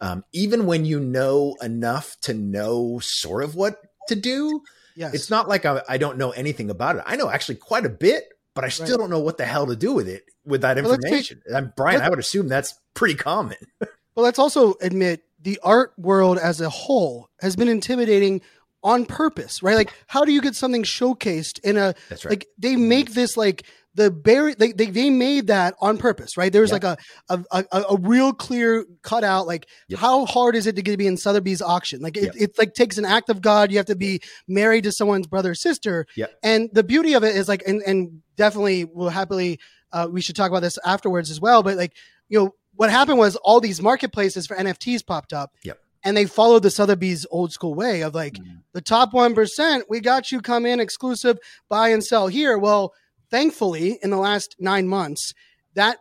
Um, 0.00 0.24
even 0.32 0.66
when 0.66 0.84
you 0.84 0.98
know 1.00 1.56
enough 1.62 2.16
to 2.22 2.34
know 2.34 2.98
sort 3.02 3.44
of 3.44 3.54
what 3.54 3.80
to 4.08 4.16
do, 4.16 4.62
Yes. 4.96 5.14
it's 5.14 5.30
not 5.30 5.48
like 5.48 5.64
I, 5.64 5.82
I 5.88 5.98
don't 5.98 6.18
know 6.18 6.30
anything 6.30 6.68
about 6.70 6.96
it. 6.96 7.02
I 7.06 7.16
know 7.16 7.30
actually 7.30 7.54
quite 7.56 7.86
a 7.86 7.90
bit, 7.90 8.24
but 8.54 8.64
I 8.64 8.68
still 8.68 8.86
Right. 8.88 8.98
don't 8.98 9.10
know 9.10 9.20
what 9.20 9.36
the 9.38 9.44
hell 9.46 9.66
to 9.66 9.76
do 9.76 9.92
with 9.92 10.08
it 10.08 10.24
with 10.44 10.62
that 10.62 10.76
Well, 10.76 10.96
take- 10.96 11.04
information. 11.04 11.42
I'm 11.54 11.72
Brian, 11.76 12.00
I 12.02 12.08
would 12.08 12.18
assume 12.18 12.48
that's 12.48 12.74
pretty 12.94 13.14
common. 13.14 13.56
But 14.16 14.22
let's 14.22 14.40
also 14.40 14.74
admit 14.80 15.22
the 15.40 15.60
art 15.62 15.92
world 15.96 16.36
as 16.36 16.60
a 16.60 16.68
whole 16.68 17.28
has 17.40 17.54
been 17.54 17.68
intimidating 17.68 18.42
on 18.82 19.06
purpose, 19.06 19.62
right? 19.62 19.76
Like, 19.76 19.94
how 20.08 20.24
do 20.24 20.32
you 20.32 20.40
get 20.42 20.56
something 20.56 20.82
showcased 20.82 21.60
in 21.60 21.76
a 21.76 21.94
That's 22.08 22.24
right. 22.24 22.32
like 22.32 22.48
they 22.58 22.74
make 22.74 23.12
this 23.14 23.36
like 23.36 23.62
the 23.94 24.10
barrier 24.10 24.54
they, 24.54 24.72
they 24.72 24.86
they 24.86 25.10
made 25.10 25.48
that 25.48 25.74
on 25.80 25.98
purpose, 25.98 26.36
right? 26.36 26.52
There's 26.52 26.70
Yeah. 26.70 26.74
like 26.74 26.84
a 26.84 26.96
a, 27.28 27.44
a 27.72 27.82
a 27.90 27.96
real 27.96 28.32
clear 28.32 28.84
cutout, 29.02 29.46
like 29.46 29.66
Yep. 29.88 29.98
how 30.00 30.26
hard 30.26 30.54
is 30.54 30.66
it 30.66 30.76
to 30.76 30.82
get 30.82 30.92
to 30.92 30.96
be 30.96 31.06
in 31.08 31.16
Sotheby's 31.16 31.60
auction? 31.60 32.00
Like 32.00 32.16
it, 32.16 32.24
Yep. 32.24 32.34
it 32.38 32.58
like 32.58 32.74
takes 32.74 32.98
an 32.98 33.04
act 33.04 33.28
of 33.30 33.40
God. 33.40 33.72
You 33.72 33.78
have 33.78 33.86
to 33.86 33.96
be 33.96 34.20
married 34.46 34.84
to 34.84 34.92
someone's 34.92 35.26
brother 35.26 35.50
or 35.50 35.54
sister. 35.54 36.06
Yep. 36.16 36.32
And 36.42 36.70
the 36.72 36.84
beauty 36.84 37.14
of 37.14 37.24
it 37.24 37.34
is 37.34 37.48
like, 37.48 37.62
and 37.66 37.82
and 37.86 38.22
definitely 38.36 38.84
will 38.84 39.08
happily 39.10 39.58
uh, 39.92 40.06
we 40.10 40.20
should 40.20 40.36
talk 40.36 40.50
about 40.50 40.62
this 40.62 40.78
afterwards 40.84 41.30
as 41.30 41.40
well. 41.40 41.64
But 41.64 41.76
like, 41.76 41.92
you 42.28 42.38
know, 42.38 42.54
what 42.76 42.90
happened 42.90 43.18
was 43.18 43.34
all 43.36 43.60
these 43.60 43.82
marketplaces 43.82 44.46
for 44.46 44.56
NFTs 44.56 45.04
popped 45.04 45.32
up. 45.32 45.50
Yep. 45.64 45.78
And 46.04 46.16
they 46.16 46.24
followed 46.26 46.62
the 46.62 46.70
Sotheby's 46.70 47.26
old 47.30 47.52
school 47.52 47.74
way 47.74 48.02
of 48.02 48.14
like 48.14 48.34
Mm-hmm. 48.34 48.58
the 48.72 48.80
top 48.80 49.12
one 49.12 49.34
percent. 49.34 49.86
We 49.90 49.98
got 50.00 50.30
you. 50.30 50.40
Come 50.40 50.64
in 50.64 50.78
exclusive, 50.78 51.38
buy 51.68 51.88
and 51.88 52.04
sell 52.04 52.28
here. 52.28 52.56
Well, 52.56 52.94
thankfully, 53.30 53.98
in 54.02 54.10
the 54.10 54.16
last 54.16 54.56
nine 54.58 54.88
months, 54.88 55.34
that 55.74 55.98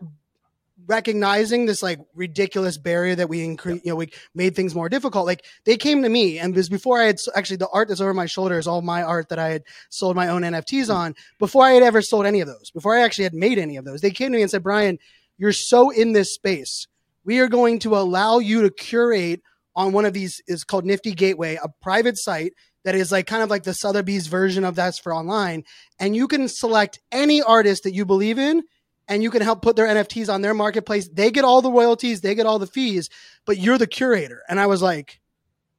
recognizing 0.90 1.66
this 1.66 1.84
like 1.84 2.00
ridiculous 2.16 2.78
barrier 2.78 3.16
that 3.16 3.30
we 3.30 3.44
increase, 3.44 3.82
you 3.84 3.92
know, 3.92 3.96
we 3.96 4.12
made 4.34 4.56
things 4.56 4.74
more 4.74 4.90
difficult. 4.90 5.26
Like 5.26 5.46
they 5.66 5.78
came 5.78 6.02
to 6.04 6.10
me, 6.10 6.40
and 6.40 6.54
because 6.54 6.70
before 6.70 7.00
I 7.00 7.06
had 7.06 7.18
actually 7.36 7.58
the 7.58 7.70
art 7.70 7.88
that's 7.88 8.02
over 8.02 8.14
my 8.14 8.26
shoulder 8.26 8.58
is 8.58 8.68
all 8.68 8.82
my 8.82 9.04
art 9.04 9.30
that 9.30 9.40
I 9.40 9.50
had 9.50 9.64
sold 9.90 10.16
my 10.16 10.28
own 10.28 10.42
NFTs 10.42 10.84
mm-hmm. 10.84 10.92
on 10.92 11.16
before 11.38 11.66
I 11.66 11.72
had 11.72 11.84
ever 11.84 12.02
sold 12.02 12.26
any 12.26 12.42
of 12.42 12.48
those. 12.48 12.72
Before 12.72 12.98
I 12.98 13.02
actually 13.02 13.26
had 13.26 13.34
made 13.34 13.60
any 13.60 13.78
of 13.78 13.86
those, 13.86 14.02
they 14.02 14.12
came 14.12 14.32
to 14.32 14.38
me 14.38 14.42
and 14.42 14.52
said, 14.52 14.64
"Brian, 14.64 14.98
you're 15.38 15.54
so 15.54 15.92
in 15.92 16.14
this 16.14 16.34
space. 16.34 16.88
We 17.24 17.40
are 17.40 17.48
going 17.48 17.80
to 17.80 17.96
allow 17.96 18.40
you 18.40 18.64
to 18.64 18.72
curate 18.72 19.42
on 19.76 19.92
one 19.92 20.06
of 20.06 20.14
these 20.14 20.42
is 20.48 20.64
called 20.64 20.86
Nifty 20.86 21.14
Gateway, 21.14 21.60
a 21.62 21.70
private 21.82 22.18
site." 22.18 22.54
That 22.86 22.96
is 22.96 23.12
like 23.12 23.28
kind 23.28 23.44
of 23.44 23.50
like 23.50 23.64
the 23.64 23.74
Sotheby's 23.74 24.28
version 24.28 24.64
of 24.64 24.76
that's 24.76 25.00
for 25.00 25.14
online. 25.14 25.64
And 26.00 26.16
you 26.16 26.28
can 26.28 26.48
select 26.48 27.00
any 27.12 27.42
artist 27.42 27.84
that 27.84 27.94
you 27.94 28.06
believe 28.06 28.40
in 28.40 28.64
and 29.10 29.24
you 29.24 29.32
can 29.32 29.42
help 29.42 29.62
put 29.62 29.76
their 29.76 29.88
NFTs 29.88 30.32
on 30.32 30.42
their 30.42 30.54
marketplace. 30.54 31.10
They 31.12 31.32
get 31.32 31.44
all 31.44 31.62
the 31.62 31.72
royalties, 31.72 32.22
they 32.22 32.36
get 32.36 32.46
all 32.46 32.60
the 32.60 32.68
fees, 32.68 33.10
but 33.46 33.58
you're 33.58 33.78
the 33.78 33.88
curator. 33.88 34.44
And 34.48 34.60
I 34.60 34.68
was 34.68 34.82
like, 34.82 35.20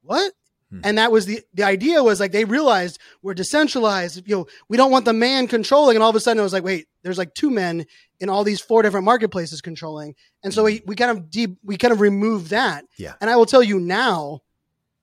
what? 0.03 0.33
Hmm. 0.69 0.81
And 0.83 0.97
that 0.97 1.11
was 1.11 1.25
the 1.25 1.41
the 1.53 1.63
idea 1.63 2.03
was 2.03 2.19
like 2.19 2.31
they 2.31 2.45
realized 2.45 2.99
we're 3.21 3.33
decentralized. 3.33 4.27
You 4.27 4.35
know, 4.37 4.47
we 4.69 4.77
don't 4.77 4.91
want 4.91 5.05
the 5.05 5.13
man 5.13 5.47
controlling. 5.47 5.95
And 5.95 6.03
all 6.03 6.09
of 6.09 6.15
a 6.15 6.19
sudden 6.19 6.39
it 6.39 6.43
was 6.43 6.53
like, 6.53 6.63
wait, 6.63 6.87
there's 7.03 7.17
like 7.17 7.33
two 7.33 7.49
men 7.49 7.85
in 8.19 8.29
all 8.29 8.43
these 8.43 8.61
four 8.61 8.81
different 8.81 9.05
marketplaces 9.05 9.61
controlling. 9.61 10.15
And 10.43 10.53
so 10.53 10.63
we, 10.63 10.81
we 10.85 10.95
kind 10.95 11.11
of 11.11 11.29
deep 11.29 11.57
we 11.63 11.77
kind 11.77 11.91
of 11.91 12.01
removed 12.01 12.51
that. 12.51 12.85
Yeah. 12.97 13.13
And 13.19 13.29
I 13.29 13.35
will 13.35 13.45
tell 13.45 13.63
you 13.63 13.79
now, 13.79 14.41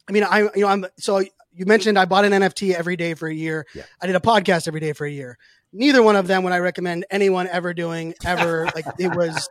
I 0.08 0.12
mean, 0.12 0.24
I 0.24 0.40
you 0.40 0.60
know, 0.62 0.68
I'm 0.68 0.86
so 0.98 1.22
you 1.58 1.66
mentioned 1.66 1.98
I 1.98 2.04
bought 2.04 2.24
an 2.24 2.32
NFT 2.32 2.72
every 2.74 2.96
day 2.96 3.14
for 3.14 3.28
a 3.28 3.34
year. 3.34 3.66
Yeah. 3.74 3.82
I 4.00 4.06
did 4.06 4.16
a 4.16 4.20
podcast 4.20 4.68
every 4.68 4.80
day 4.80 4.92
for 4.92 5.06
a 5.06 5.10
year. 5.10 5.36
Neither 5.72 6.02
one 6.02 6.16
of 6.16 6.26
them 6.26 6.44
would 6.44 6.52
I 6.52 6.58
recommend 6.60 7.04
anyone 7.10 7.46
ever 7.48 7.74
doing 7.74 8.14
ever. 8.24 8.64
like 8.74 8.86
it 8.98 9.14
was. 9.14 9.48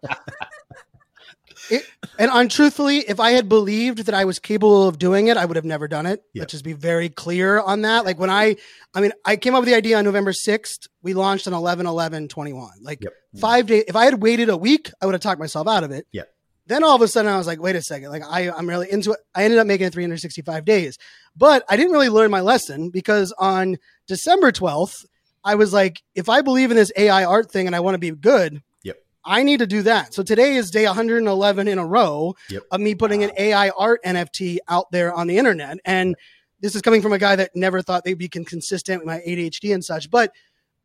It, 1.70 1.86
and 2.18 2.32
untruthfully, 2.34 2.99
if 2.99 3.20
I 3.20 3.32
had 3.32 3.49
believed 3.49 4.05
that 4.05 4.16
I 4.16 4.24
was 4.24 4.39
capable 4.39 4.88
of 4.88 4.97
doing 4.97 5.28
it, 5.28 5.36
I 5.36 5.43
would 5.43 5.58
have 5.58 5.66
never 5.66 5.88
done 5.89 6.05
it. 6.05 6.24
Yeah. 6.34 6.41
Let's 6.43 6.51
just 6.51 6.64
be 6.64 6.72
very 6.74 7.10
clear 7.10 7.60
on 7.60 7.82
that. 7.82 8.05
Like 8.05 8.18
when 8.18 8.30
I, 8.30 8.55
I 8.93 9.01
mean, 9.01 9.12
I 9.26 9.36
came 9.36 9.53
up 9.53 9.62
with 9.62 9.68
the 9.70 9.76
idea 9.76 9.97
on 9.97 10.05
November 10.05 10.32
6th. 10.32 10.88
We 11.01 11.14
launched 11.14 11.45
on 11.45 11.53
11 11.53 11.86
11 11.86 12.30
21. 12.30 12.70
Like 12.82 13.03
Yep. 13.03 13.14
five 13.41 13.66
days. 13.68 13.84
If 13.88 13.95
I 13.97 14.05
had 14.05 14.22
waited 14.22 14.47
a 14.49 14.55
week, 14.55 14.91
I 15.01 15.05
would 15.08 15.14
have 15.14 15.22
talked 15.22 15.39
myself 15.39 15.68
out 15.68 15.84
of 15.84 15.91
it. 15.91 16.08
Yep. 16.14 16.30
Then 16.68 16.84
all 16.84 16.95
of 16.95 17.01
a 17.01 17.07
sudden 17.07 17.32
I 17.32 17.38
was 17.38 17.47
like, 17.47 17.61
wait 17.61 17.76
a 17.76 17.82
second. 17.82 18.09
Like 18.09 18.24
I, 18.30 18.49
I'm 18.51 18.68
really 18.68 18.91
into 18.91 19.13
it. 19.13 19.20
I 19.34 19.43
ended 19.43 19.59
up 19.59 19.68
making 19.68 19.88
it 19.88 19.93
365 19.93 20.65
days, 20.65 20.97
but 21.36 21.63
I 21.70 21.78
didn't 21.78 21.93
really 21.93 22.09
learn 22.09 22.30
my 22.30 22.41
lesson 22.41 22.89
because 22.89 23.34
on 23.39 23.78
December 24.07 24.51
12th, 24.51 25.05
I 25.43 25.55
was 25.55 25.72
like, 25.72 26.03
if 26.13 26.28
I 26.28 26.41
believe 26.41 26.72
in 26.72 26.78
this 26.78 26.91
AI 26.97 27.24
art 27.24 27.49
thing 27.49 27.68
and 27.68 27.76
I 27.76 27.80
want 27.80 27.95
to 27.95 27.99
be 27.99 28.11
good, 28.11 28.61
Yep. 28.84 28.97
I 29.24 29.43
need 29.43 29.59
to 29.59 29.68
do 29.68 29.82
that. 29.84 30.13
So 30.13 30.24
today 30.24 30.55
is 30.55 30.70
day 30.72 30.86
111 30.86 31.68
in 31.68 31.78
a 31.80 31.86
row 31.86 32.36
Yep. 32.49 32.63
of 32.72 32.82
me 32.82 32.95
putting 32.95 33.24
an 33.24 33.32
AI 33.38 33.70
art 33.70 34.01
NFT 34.05 34.57
out 34.68 34.91
there 34.91 35.13
on 35.13 35.28
the 35.28 35.38
internet. 35.38 35.78
And 35.86 36.15
this 36.59 36.76
is 36.76 36.82
coming 36.82 37.01
from 37.01 37.13
a 37.13 37.18
guy 37.20 37.36
that 37.38 37.51
never 37.55 37.82
thought 37.82 38.03
they'd 38.03 38.15
be 38.18 38.28
consistent 38.28 38.99
with 39.01 39.07
my 39.07 39.20
ADHD 39.26 39.74
and 39.74 39.86
such. 39.86 40.09
But 40.11 40.34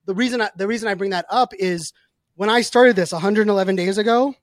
the 0.04 0.14
reason 0.14 0.40
I, 0.40 0.50
the 0.56 0.68
reason 0.68 0.88
I 0.88 0.94
bring 0.94 1.10
that 1.10 1.26
up 1.28 1.52
is 1.58 1.92
when 2.36 2.50
I 2.50 2.60
started 2.60 2.94
this 2.94 3.10
111 3.12 3.74
days 3.76 3.98
ago. 3.98 4.34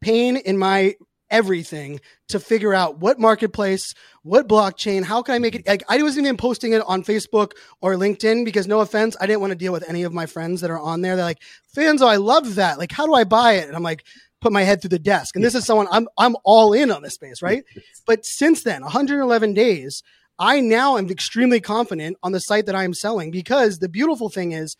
Pain 0.00 0.36
in 0.36 0.58
my 0.58 0.94
everything 1.30 2.00
to 2.28 2.40
figure 2.40 2.74
out 2.74 2.98
what 2.98 3.18
marketplace, 3.18 3.94
what 4.22 4.48
blockchain, 4.48 5.04
how 5.04 5.22
can 5.22 5.34
I 5.34 5.38
make 5.38 5.54
it? 5.54 5.66
Like 5.66 5.84
I 5.88 6.02
wasn't 6.02 6.26
even 6.26 6.36
posting 6.36 6.72
it 6.72 6.82
on 6.86 7.04
Facebook 7.04 7.52
or 7.80 7.94
LinkedIn 7.94 8.44
because 8.44 8.66
no 8.66 8.80
offense, 8.80 9.16
I 9.20 9.26
didn't 9.26 9.40
want 9.40 9.52
to 9.52 9.58
deal 9.58 9.72
with 9.72 9.88
any 9.88 10.02
of 10.02 10.12
my 10.12 10.26
friends 10.26 10.60
that 10.60 10.70
are 10.70 10.80
on 10.80 11.02
there. 11.02 11.16
They're 11.16 11.24
like, 11.24 11.42
Fanzo, 11.76 12.06
I 12.06 12.16
love 12.16 12.56
that. 12.56 12.78
Like, 12.78 12.92
how 12.92 13.06
do 13.06 13.14
I 13.14 13.24
buy 13.24 13.54
it? 13.54 13.68
And 13.68 13.76
I'm 13.76 13.82
like, 13.82 14.04
put 14.40 14.52
my 14.52 14.62
head 14.62 14.80
through 14.80 14.90
the 14.90 14.98
desk. 14.98 15.36
And 15.36 15.44
this 15.44 15.54
is 15.54 15.64
someone 15.64 15.86
I'm 15.90 16.08
I'm 16.18 16.36
all 16.44 16.72
in 16.72 16.90
on 16.90 17.02
this 17.02 17.14
space, 17.14 17.42
right? 17.42 17.64
But 18.06 18.24
since 18.24 18.64
then, 18.64 18.82
111 18.82 19.54
days, 19.54 20.02
I 20.38 20.60
now 20.60 20.96
am 20.96 21.10
extremely 21.10 21.60
confident 21.60 22.16
on 22.22 22.32
the 22.32 22.40
site 22.40 22.66
that 22.66 22.74
I 22.74 22.82
am 22.82 22.94
selling 22.94 23.30
because 23.30 23.78
the 23.78 23.88
beautiful 23.88 24.30
thing 24.30 24.52
is 24.52 24.76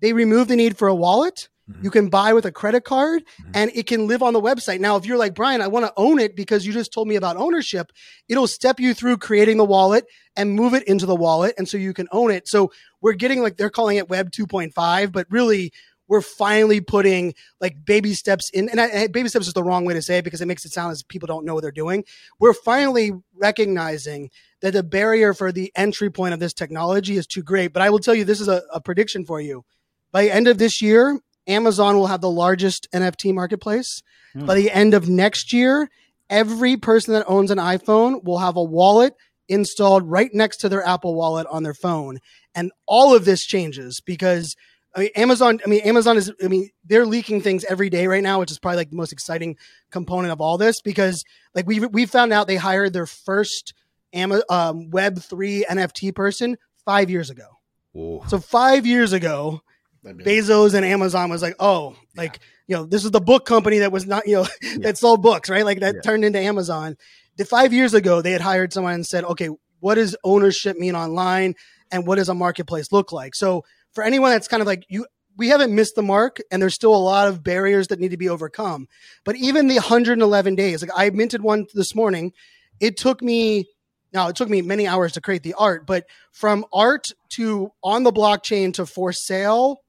they 0.00 0.12
remove 0.12 0.48
the 0.48 0.56
need 0.56 0.78
for 0.78 0.88
a 0.88 0.94
wallet. 0.94 1.48
Mhm. 1.78 1.84
You 1.84 1.90
can 1.90 2.08
buy 2.08 2.32
with 2.32 2.44
a 2.44 2.52
credit 2.52 2.84
card 2.84 3.22
Mhm. 3.24 3.50
and 3.54 3.70
it 3.74 3.86
can 3.86 4.06
live 4.06 4.22
on 4.22 4.32
the 4.32 4.40
website. 4.40 4.80
Now, 4.80 4.96
if 4.96 5.06
you're 5.06 5.16
like, 5.18 5.34
Brian, 5.34 5.60
I 5.60 5.68
want 5.68 5.86
to 5.86 5.92
own 5.96 6.18
it 6.18 6.36
because 6.36 6.66
you 6.66 6.72
just 6.72 6.92
told 6.92 7.08
me 7.08 7.16
about 7.16 7.36
ownership, 7.36 7.90
it'll 8.28 8.46
step 8.46 8.78
you 8.80 8.94
through 8.94 9.18
creating 9.18 9.56
the 9.56 9.64
wallet 9.64 10.04
and 10.36 10.54
move 10.54 10.74
it 10.74 10.82
into 10.84 11.06
the 11.06 11.16
wallet. 11.16 11.54
And 11.58 11.68
so 11.68 11.76
you 11.76 11.92
can 11.92 12.08
own 12.12 12.30
it. 12.30 12.48
So 12.48 12.72
we're 13.00 13.12
getting 13.14 13.42
like, 13.42 13.56
they're 13.56 13.70
calling 13.70 13.96
it 13.96 14.08
Web 14.08 14.30
2.5, 14.30 15.12
but 15.12 15.26
really, 15.30 15.72
we're 16.08 16.20
finally 16.20 16.80
putting 16.82 17.32
like 17.58 17.84
baby 17.86 18.12
steps 18.12 18.50
in. 18.50 18.68
And 18.68 18.78
I, 18.80 19.02
I- 19.02 19.06
baby 19.06 19.30
steps 19.30 19.46
is 19.46 19.54
the 19.54 19.62
wrong 19.62 19.86
way 19.86 19.94
to 19.94 20.02
say 20.02 20.18
it 20.18 20.24
because 20.24 20.42
it 20.42 20.46
makes 20.46 20.64
it 20.66 20.72
sound 20.72 20.92
as 20.92 21.02
people 21.02 21.26
don't 21.26 21.44
know 21.46 21.54
what 21.54 21.62
they're 21.62 21.70
doing. 21.70 22.04
We're 22.38 22.52
finally 22.52 23.12
recognizing 23.34 24.30
that 24.60 24.72
the 24.72 24.82
barrier 24.82 25.32
for 25.32 25.52
the 25.52 25.72
entry 25.74 26.10
point 26.10 26.34
of 26.34 26.40
this 26.40 26.52
technology 26.52 27.16
is 27.16 27.26
too 27.26 27.42
great. 27.42 27.72
But 27.72 27.82
I 27.82 27.88
will 27.88 27.98
tell 27.98 28.14
you, 28.14 28.24
this 28.24 28.40
is 28.42 28.48
a, 28.48 28.62
a 28.72 28.80
prediction 28.80 29.24
for 29.24 29.40
you. 29.40 29.64
By 30.12 30.26
end 30.26 30.48
of 30.48 30.58
this 30.58 30.82
year, 30.82 31.18
Amazon 31.46 31.96
will 31.96 32.06
have 32.06 32.20
the 32.20 32.30
largest 32.30 32.88
NFT 32.92 33.34
marketplace. 33.34 34.02
Hmm. 34.32 34.46
By 34.46 34.54
the 34.54 34.70
end 34.70 34.94
of 34.94 35.08
next 35.08 35.52
year, 35.52 35.90
every 36.30 36.76
person 36.76 37.14
that 37.14 37.24
owns 37.26 37.50
an 37.50 37.58
iPhone 37.58 38.24
will 38.24 38.38
have 38.38 38.56
a 38.56 38.62
wallet 38.62 39.14
installed 39.48 40.08
right 40.08 40.30
next 40.32 40.58
to 40.58 40.68
their 40.68 40.86
Apple 40.86 41.14
wallet 41.14 41.46
on 41.50 41.62
their 41.62 41.74
phone. 41.74 42.18
And 42.54 42.72
all 42.86 43.14
of 43.14 43.24
this 43.24 43.44
changes 43.44 44.00
because 44.00 44.56
I 44.94 45.00
mean, 45.00 45.10
Amazon, 45.16 45.60
I 45.64 45.68
mean, 45.68 45.80
Amazon 45.82 46.16
is, 46.18 46.30
I 46.42 46.48
mean, 46.48 46.68
they're 46.84 47.06
leaking 47.06 47.40
things 47.40 47.64
every 47.64 47.88
day 47.88 48.06
right 48.06 48.22
now, 48.22 48.40
which 48.40 48.50
is 48.50 48.58
probably 48.58 48.76
like 48.76 48.90
the 48.90 48.96
most 48.96 49.12
exciting 49.12 49.56
component 49.90 50.32
of 50.32 50.40
all 50.40 50.58
this 50.58 50.82
because 50.82 51.24
like 51.54 51.66
we 51.66 51.80
we 51.80 52.04
found 52.06 52.32
out 52.32 52.46
they 52.46 52.56
hired 52.56 52.92
their 52.92 53.06
first 53.06 53.72
Ama- 54.12 54.42
um, 54.50 54.90
Web 54.90 55.18
three 55.18 55.64
NFT 55.68 56.14
person 56.14 56.58
five 56.84 57.08
years 57.08 57.30
ago. 57.30 57.46
Whoa. 57.92 58.24
So 58.28 58.38
five 58.38 58.86
years 58.86 59.12
ago, 59.12 59.62
Bezos 60.04 60.74
and 60.74 60.84
Amazon 60.84 61.30
was 61.30 61.42
like, 61.42 61.56
oh, 61.60 61.96
like 62.16 62.40
you 62.66 62.76
know, 62.76 62.84
this 62.84 63.04
is 63.04 63.10
the 63.10 63.20
book 63.20 63.44
company 63.46 63.78
that 63.78 63.92
was 63.92 64.06
not 64.06 64.26
you 64.26 64.36
know 64.36 64.46
that 64.80 64.98
sold 64.98 65.22
books, 65.22 65.48
right? 65.48 65.64
Like 65.64 65.80
that 65.80 65.96
Yeah. 65.96 66.00
turned 66.00 66.24
into 66.24 66.38
Amazon. 66.38 66.96
The 67.36 67.44
five 67.44 67.72
years 67.72 67.94
ago, 67.94 68.20
they 68.20 68.32
had 68.32 68.40
hired 68.40 68.72
someone 68.72 68.94
and 68.94 69.06
said, 69.06 69.24
okay, 69.24 69.48
what 69.80 69.94
does 69.94 70.16
ownership 70.22 70.76
mean 70.76 70.94
online, 70.94 71.54
and 71.90 72.06
what 72.06 72.16
does 72.16 72.28
a 72.28 72.34
marketplace 72.34 72.92
look 72.92 73.12
like? 73.12 73.34
So 73.34 73.64
for 73.92 74.04
anyone 74.04 74.30
that's 74.30 74.48
kind 74.48 74.60
of 74.60 74.66
like 74.66 74.84
you. 74.88 75.06
We 75.34 75.48
haven't 75.48 75.74
missed 75.74 75.94
the 75.94 76.02
mark, 76.02 76.40
and 76.50 76.60
there's 76.60 76.74
still 76.74 76.94
a 76.94 76.96
lot 76.96 77.26
of 77.26 77.42
barriers 77.42 77.88
that 77.88 77.98
need 77.98 78.10
to 78.10 78.18
be 78.18 78.28
overcome. 78.28 78.86
But 79.24 79.34
even 79.36 79.66
the 79.66 79.76
111 79.76 80.56
days, 80.56 80.82
like 80.82 80.90
I 80.94 81.08
minted 81.08 81.40
one 81.40 81.64
this 81.72 81.94
morning, 81.94 82.32
it 82.80 82.98
took 82.98 83.22
me 83.22 83.64
now 84.12 84.28
it 84.28 84.36
took 84.36 84.50
me 84.50 84.60
many 84.60 84.86
hours 84.86 85.12
to 85.12 85.22
create 85.22 85.42
the 85.42 85.54
art, 85.54 85.86
but 85.86 86.04
from 86.32 86.66
art 86.70 87.08
to 87.30 87.70
on 87.82 88.02
the 88.02 88.12
blockchain 88.12 88.74
to 88.74 88.84
for 88.84 89.10
sale, 89.12 89.80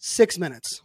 six 0.00 0.36
minutes. 0.38 0.82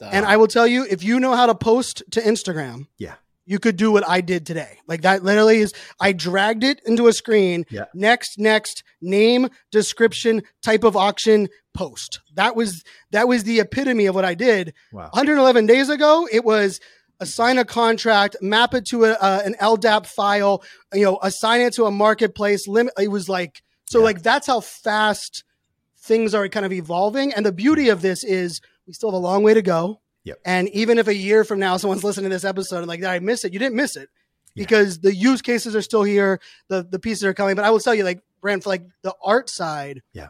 And 0.00 0.24
I 0.26 0.36
will 0.36 0.48
tell 0.48 0.66
you, 0.66 0.84
if 0.88 1.04
you 1.04 1.20
know 1.20 1.34
how 1.36 1.46
to 1.46 1.54
post 1.54 2.02
to 2.10 2.20
Instagram, 2.20 2.86
Yeah. 2.98 3.14
you 3.46 3.60
could 3.60 3.76
do 3.76 3.92
what 3.92 4.08
I 4.08 4.20
did 4.20 4.44
today. 4.44 4.78
Like 4.88 5.02
that 5.02 5.22
literally 5.22 5.58
is 5.58 5.72
I 6.00 6.12
dragged 6.12 6.64
it 6.64 6.80
into 6.84 7.06
a 7.06 7.12
screen. 7.12 7.64
Yeah. 7.70 7.84
Next, 7.94 8.36
next, 8.36 8.82
name, 9.00 9.48
description, 9.70 10.42
type 10.60 10.82
of 10.82 10.96
auction, 10.96 11.48
post. 11.72 12.18
That 12.34 12.56
was 12.56 12.82
that 13.12 13.28
was 13.28 13.44
the 13.44 13.60
epitome 13.60 14.06
of 14.06 14.14
what 14.16 14.24
I 14.24 14.34
did. 14.34 14.74
Wow. 14.92 15.04
111 15.12 15.66
days 15.66 15.88
ago, 15.88 16.28
it 16.32 16.44
was 16.44 16.80
assign 17.20 17.56
a 17.58 17.64
contract, 17.64 18.34
map 18.42 18.74
it 18.74 18.84
to 18.86 19.04
a, 19.04 19.12
uh, 19.12 19.42
an 19.44 19.54
LDAP 19.60 20.06
file, 20.06 20.64
you 20.92 21.04
know, 21.04 21.18
assign 21.22 21.60
it 21.60 21.72
to 21.74 21.84
a 21.84 21.92
marketplace. 21.92 22.66
Limit. 22.66 22.92
It 22.98 23.06
was 23.12 23.28
like 23.28 23.62
so. 23.88 24.00
Yeah. 24.00 24.04
Like 24.06 24.22
that's 24.22 24.48
how 24.48 24.58
fast 24.60 25.44
things 26.02 26.34
are 26.34 26.48
kind 26.48 26.66
of 26.66 26.72
evolving. 26.72 27.32
And 27.32 27.46
the 27.46 27.52
beauty 27.52 27.88
of 27.88 28.02
this 28.02 28.24
is 28.24 28.60
we 28.86 28.92
still 28.92 29.10
have 29.10 29.14
a 29.14 29.18
long 29.18 29.42
way 29.42 29.54
to 29.54 29.62
go. 29.62 30.00
Yep. 30.24 30.38
And 30.44 30.68
even 30.70 30.98
if 30.98 31.08
a 31.08 31.14
year 31.14 31.44
from 31.44 31.58
now 31.58 31.76
someone's 31.76 32.04
listening 32.08 32.30
to 32.30 32.34
this 32.36 32.44
episode 32.44 32.78
and 32.78 32.86
like, 32.88 33.02
I 33.04 33.18
miss 33.18 33.44
it?" 33.44 33.52
You 33.52 33.58
didn't 33.58 33.76
miss 33.76 33.96
it 33.96 34.08
Yeah. 34.54 34.64
because 34.64 34.98
the 35.00 35.14
use 35.14 35.42
cases 35.42 35.74
are 35.76 35.82
still 35.82 36.02
here. 36.02 36.40
The 36.68 36.82
the 36.88 36.98
pieces 36.98 37.24
are 37.24 37.34
coming. 37.34 37.54
But 37.56 37.64
I 37.64 37.70
will 37.70 37.80
tell 37.80 37.94
you, 37.94 38.04
like 38.04 38.22
Brant, 38.40 38.62
for 38.64 38.70
like 38.70 38.84
the 39.02 39.14
art 39.22 39.48
side, 39.48 40.02
Yeah. 40.12 40.28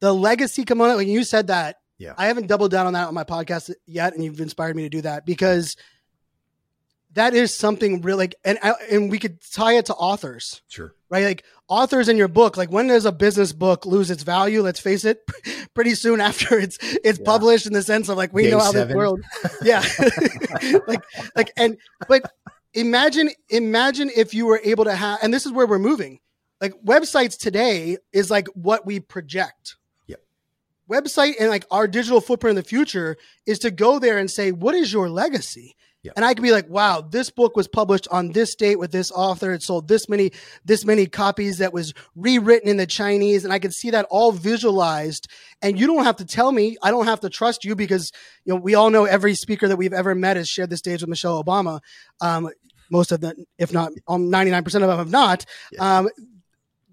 the 0.00 0.14
legacy 0.14 0.64
component. 0.64 0.98
When 0.98 1.08
you 1.08 1.24
said 1.24 1.46
that, 1.48 1.76
Yeah. 1.98 2.14
I 2.16 2.26
haven't 2.26 2.46
doubled 2.46 2.70
down 2.70 2.86
on 2.86 2.92
that 2.92 3.08
on 3.08 3.14
my 3.14 3.24
podcast 3.24 3.74
yet, 3.86 4.14
and 4.14 4.22
you've 4.22 4.40
inspired 4.40 4.76
me 4.76 4.82
to 4.84 4.88
do 4.88 5.00
that 5.02 5.24
because 5.26 5.76
that 7.14 7.34
is 7.34 7.54
something 7.54 8.02
really, 8.02 8.18
like, 8.24 8.34
and 8.44 8.58
and 8.90 9.10
we 9.10 9.18
could 9.18 9.38
tie 9.52 9.74
it 9.76 9.86
to 9.86 9.94
authors 9.94 10.62
Sure. 10.68 10.94
right? 11.10 11.24
Like 11.24 11.44
authors 11.68 12.08
in 12.08 12.16
your 12.16 12.28
book, 12.28 12.56
like 12.56 12.70
when 12.70 12.86
does 12.86 13.04
a 13.06 13.12
business 13.12 13.52
book 13.52 13.86
lose 13.86 14.10
its 14.10 14.22
value? 14.22 14.62
Let's 14.62 14.80
face 14.80 15.04
it, 15.04 15.20
pretty 15.74 15.94
soon 15.94 16.20
after 16.20 16.58
it's 16.58 16.78
it's 17.02 17.18
Yeah. 17.18 17.24
published 17.24 17.66
in 17.66 17.72
the 17.72 17.82
sense 17.82 18.08
of 18.08 18.16
like 18.16 18.32
we 18.32 18.44
Day 18.44 18.50
know 18.50 18.58
how 18.60 18.72
this 18.72 18.94
world, 18.94 19.20
yeah, 19.62 19.82
like 20.86 21.02
like 21.34 21.52
and 21.56 21.76
but 22.08 22.30
imagine 22.74 23.30
imagine 23.48 24.10
if 24.14 24.34
you 24.34 24.46
were 24.46 24.60
able 24.62 24.84
to 24.84 24.94
have, 24.94 25.18
and 25.22 25.32
this 25.32 25.46
is 25.46 25.52
where 25.52 25.66
we're 25.66 25.78
moving. 25.78 26.20
Like 26.60 26.74
websites 26.84 27.38
today 27.38 27.98
is 28.12 28.30
like 28.30 28.48
what 28.48 28.84
we 28.84 29.00
project. 29.00 29.76
Yep. 30.08 30.20
Website 30.90 31.34
and 31.38 31.50
like 31.50 31.64
our 31.70 31.86
digital 31.86 32.20
footprint 32.20 32.56
in 32.58 32.62
the 32.62 32.68
future 32.68 33.16
is 33.46 33.58
to 33.60 33.70
go 33.70 33.98
there 33.98 34.18
and 34.18 34.30
say, 34.30 34.52
what 34.52 34.74
is 34.74 34.92
your 34.92 35.08
legacy? 35.08 35.76
And 36.16 36.24
I 36.24 36.34
could 36.34 36.42
be 36.42 36.52
like, 36.52 36.68
wow, 36.68 37.00
this 37.00 37.30
book 37.30 37.56
was 37.56 37.66
published 37.66 38.06
on 38.10 38.30
this 38.30 38.54
date 38.54 38.78
with 38.78 38.92
this 38.92 39.10
author. 39.10 39.52
It 39.52 39.62
sold 39.62 39.88
this 39.88 40.08
many, 40.08 40.32
this 40.64 40.84
many 40.84 41.06
copies 41.06 41.58
that 41.58 41.72
was 41.72 41.92
rewritten 42.14 42.68
in 42.68 42.76
the 42.76 42.86
Chinese. 42.86 43.44
And 43.44 43.52
I 43.52 43.58
could 43.58 43.72
see 43.72 43.90
that 43.90 44.06
all 44.08 44.30
visualized. 44.32 45.28
And 45.60 45.78
you 45.78 45.86
don't 45.86 46.04
have 46.04 46.16
to 46.16 46.24
tell 46.24 46.52
me, 46.52 46.76
I 46.82 46.90
don't 46.90 47.06
have 47.06 47.20
to 47.20 47.30
trust 47.30 47.64
you 47.64 47.74
because, 47.74 48.12
you 48.44 48.54
know, 48.54 48.60
we 48.60 48.74
all 48.74 48.90
know 48.90 49.04
every 49.06 49.34
speaker 49.34 49.66
that 49.68 49.76
we've 49.76 49.92
ever 49.92 50.14
met 50.14 50.36
has 50.36 50.48
shared 50.48 50.70
the 50.70 50.76
stage 50.76 51.00
with 51.00 51.10
Michelle 51.10 51.42
Obama. 51.42 51.80
Um, 52.20 52.48
most 52.90 53.12
of 53.12 53.20
them, 53.20 53.44
if 53.58 53.72
not 53.72 53.92
um, 54.06 54.30
99% 54.30 54.66
of 54.66 54.72
them 54.72 54.98
have 54.98 55.10
not. 55.10 55.44
Yeah. 55.72 55.98
Um, 55.98 56.08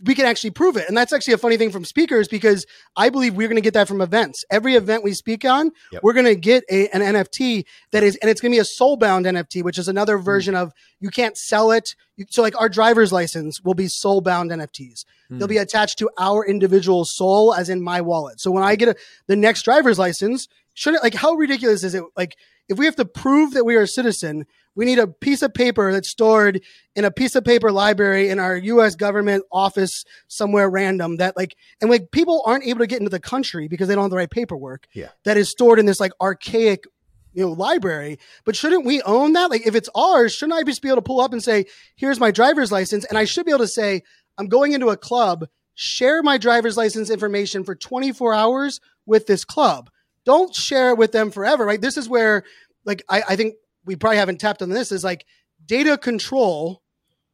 we 0.04 0.14
can 0.14 0.26
actually 0.26 0.52
prove 0.52 0.76
it. 0.76 0.88
And 0.88 0.98
that's 0.98 1.14
actually 1.14 1.34
a 1.36 1.38
funny 1.38 1.58
thing 1.58 1.72
from 1.72 1.86
speakers 1.86 2.28
because 2.28 2.66
I 2.98 3.10
believe 3.10 3.36
we're 3.36 3.48
going 3.48 3.56
to 3.56 3.62
get 3.62 3.74
that 3.76 3.88
from 3.88 4.02
events. 4.02 4.44
Every 4.52 4.76
event 4.76 5.04
we 5.04 5.14
speak 5.14 5.46
on, 5.46 5.72
Yep. 5.92 6.04
we're 6.04 6.14
going 6.14 6.26
to 6.26 6.36
get 6.36 6.64
a, 6.70 6.90
an 6.90 7.02
NFT 7.02 7.66
that 7.92 8.04
is, 8.04 8.18
and 8.18 8.30
it's 8.30 8.42
going 8.42 8.52
to 8.52 8.56
be 8.56 8.60
a 8.60 8.66
soul 8.66 8.98
bound 8.98 9.26
NFT, 9.26 9.64
which 9.64 9.78
is 9.78 9.88
another 9.88 10.18
hmm. 10.18 10.26
version 10.26 10.56
of 10.56 10.74
you 11.00 11.10
can't 11.10 11.38
sell 11.38 11.72
it. 11.72 11.96
You, 12.18 12.26
so 12.30 12.42
like 12.42 12.60
our 12.60 12.70
driver's 12.70 13.14
license 13.14 13.62
will 13.64 13.74
be 13.74 13.88
soul 13.88 14.22
bound 14.22 14.52
NFTs. 14.52 15.06
Hmm. 15.30 15.40
They'll 15.40 15.48
be 15.48 15.58
attached 15.58 15.98
to 16.00 16.10
our 16.20 16.46
individual 16.46 17.06
soul 17.06 17.54
as 17.54 17.70
in 17.70 17.82
my 17.82 18.02
wallet. 18.02 18.42
So 18.42 18.52
when 18.52 18.64
I 18.64 18.76
get 18.76 18.90
a, 18.90 18.96
the 19.28 19.36
next 19.36 19.64
driver's 19.64 19.98
license, 19.98 20.48
shouldn't 20.74 21.04
like 21.04 21.14
how 21.14 21.34
ridiculous 21.34 21.84
is 21.84 21.96
it? 21.96 22.04
Like 22.18 22.36
if 22.70 22.78
we 22.78 22.86
have 22.86 22.96
to 22.96 23.06
prove 23.06 23.54
that 23.54 23.66
we 23.66 23.76
are 23.76 23.84
a 23.84 23.88
citizen, 23.88 24.46
we 24.76 24.86
need 24.86 25.00
a 25.00 25.08
piece 25.08 25.42
of 25.42 25.54
paper 25.54 25.92
that's 25.92 26.10
stored 26.10 26.62
in 26.96 27.06
a 27.06 27.12
piece 27.12 27.36
of 27.36 27.44
paper 27.44 27.72
library 27.72 28.30
in 28.30 28.40
our 28.40 28.58
US 28.58 28.96
government 28.96 29.46
office 29.52 30.04
somewhere 30.28 30.70
random 30.70 31.18
that 31.18 31.38
like 31.38 31.56
and 31.82 31.90
like 31.90 32.12
people 32.12 32.44
aren't 32.46 32.66
able 32.66 32.80
to 32.80 32.88
get 32.88 33.00
into 33.00 33.10
the 33.10 33.20
country 33.20 33.68
because 33.68 33.88
they 33.88 33.96
don't 33.96 34.06
have 34.06 34.12
the 34.12 34.18
right 34.18 34.30
paperwork. 34.30 34.88
Yeah. 34.94 35.10
That 35.24 35.38
is 35.38 35.50
stored 35.50 35.80
in 35.80 35.86
this 35.86 36.00
like 36.00 36.12
archaic 36.22 36.86
you 37.34 37.44
know 37.44 37.52
library 37.52 38.18
but 38.46 38.56
shouldn't 38.56 38.86
we 38.86 39.02
own 39.02 39.34
that 39.34 39.50
like 39.50 39.68
if 39.68 39.76
it's 39.76 39.90
ours 39.94 40.34
shouldn't 40.34 40.58
i 40.58 40.64
just 40.64 40.82
be 40.82 40.88
able 40.88 40.96
to 40.96 41.02
pull 41.02 41.20
up 41.20 41.34
and 41.34 41.44
say 41.44 41.66
here's 41.98 42.18
my 42.18 42.32
driver's 42.32 42.72
license 42.72 43.04
and 43.04 43.18
i 43.18 43.26
should 43.26 43.46
be 43.46 43.52
able 43.52 43.60
to 43.60 43.68
say 43.68 44.02
i'm 44.38 44.48
going 44.48 44.72
into 44.72 44.88
a 44.88 44.96
club 44.96 45.46
share 45.76 46.24
my 46.24 46.38
driver's 46.38 46.78
license 46.78 47.10
information 47.10 47.66
for 47.66 47.76
24 47.76 48.34
hours 48.34 48.80
with 49.06 49.28
this 49.28 49.44
club 49.44 49.90
don't 50.26 50.54
share 50.54 50.90
it 50.90 50.98
with 50.98 51.12
them 51.12 51.32
forever 51.32 51.66
right? 51.66 51.82
This 51.82 51.98
is 51.98 52.10
where 52.10 52.44
like 52.84 53.04
i, 53.10 53.24
I 53.30 53.36
think 53.36 53.56
we 53.86 53.96
probably 53.96 54.18
haven't 54.18 54.40
tapped 54.40 54.62
on 54.62 54.70
this 54.70 54.92
is 54.92 55.04
like 55.04 55.26
data 55.66 55.98
control 55.98 56.82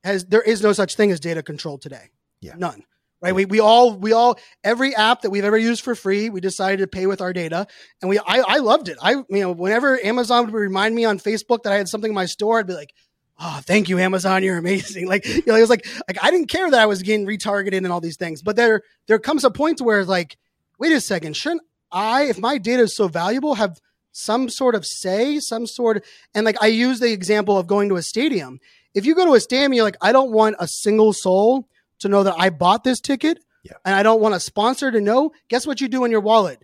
has 0.04 0.26
there 0.26 0.42
is 0.42 0.62
no 0.62 0.74
such 0.74 0.96
thing 0.96 1.12
as 1.12 1.20
data 1.20 1.44
control 1.44 1.78
today. 1.78 2.10
Yeah. 2.42 2.56
none 2.58 2.84
right? 3.22 3.36
We, 3.36 3.46
we 3.46 3.60
all 3.60 3.94
we 3.94 4.14
all 4.14 4.40
every 4.64 4.96
app 4.96 5.22
that 5.22 5.30
we've 5.30 5.46
ever 5.46 5.58
used 5.58 5.84
for 5.84 5.96
free 5.96 6.30
we 6.30 6.42
decided 6.42 6.80
to 6.80 6.88
pay 6.88 7.06
with 7.06 7.22
our 7.22 7.34
data. 7.34 7.68
And 8.02 8.10
we 8.10 8.20
I, 8.20 8.44
I 8.48 8.58
loved 8.58 8.90
it. 8.90 8.98
I 9.02 9.12
you 9.12 9.26
know 9.30 9.52
whenever 9.52 10.04
amazon 10.04 10.46
would 10.46 10.54
remind 10.54 10.96
me 10.96 11.06
on 11.06 11.20
facebook 11.20 11.64
that 11.64 11.74
i 11.74 11.78
had 11.78 11.88
something 11.88 12.12
in 12.12 12.16
my 12.16 12.26
store 12.26 12.60
i'd 12.60 12.68
be 12.68 12.74
like 12.74 12.94
oh 13.40 13.60
thank 13.64 13.90
you 13.90 14.00
amazon. 14.00 14.44
You're 14.44 14.58
amazing. 14.58 15.08
Like 15.12 15.28
you 15.28 15.44
know 15.46 15.56
it 15.56 15.62
was 15.62 15.70
like 15.70 15.86
like 16.08 16.24
i 16.24 16.32
didn't 16.32 16.48
care 16.48 16.70
that 16.70 16.80
i 16.80 16.86
was 16.86 17.04
getting 17.04 17.28
retargeted 17.28 17.78
and 17.78 17.92
all 17.92 18.02
these 18.02 18.18
things. 18.18 18.42
But 18.42 18.56
there 18.56 18.82
there 19.08 19.20
comes 19.20 19.44
a 19.44 19.52
point 19.52 19.78
to 19.78 19.84
where 19.84 20.04
like 20.04 20.38
wait 20.80 20.92
a 20.92 21.02
second 21.02 21.36
shouldn't 21.38 21.62
i 21.92 22.24
if 22.24 22.40
my 22.40 22.58
data 22.58 22.84
is 22.84 22.96
so 22.96 23.08
valuable 23.08 23.56
have 23.56 23.80
some 24.12 24.50
sort 24.50 24.76
of 24.76 24.86
say 24.86 25.40
some 25.40 25.66
sort 25.66 25.98
of 25.98 26.04
and 26.34 26.46
like 26.46 26.62
i 26.62 26.68
use 26.68 27.00
the 27.00 27.12
example 27.12 27.58
of 27.58 27.68
going 27.68 27.90
to 27.90 27.96
a 27.96 28.02
stadium. 28.02 28.60
If 28.94 29.06
you 29.06 29.16
go 29.16 29.26
to 29.26 29.34
a 29.36 29.40
stadium 29.40 29.74
you're 29.74 29.86
like 29.86 29.98
i 30.02 30.12
don't 30.12 30.32
want 30.32 30.56
a 30.60 30.68
single 30.68 31.14
soul 31.14 31.68
to 32.00 32.10
know 32.10 32.24
that 32.24 32.36
i 32.38 32.50
bought 32.50 32.84
this 32.84 33.00
ticket 33.00 33.40
Yeah. 33.64 33.74
and 33.86 33.96
i 33.96 34.04
don't 34.04 34.22
want 34.22 34.36
a 34.36 34.40
sponsor 34.40 34.92
to 34.92 35.00
know. 35.00 35.32
Guess 35.50 35.66
what 35.66 35.80
you 35.82 35.88
do 35.88 36.04
in 36.04 36.12
your 36.12 36.22
wallet? 36.22 36.64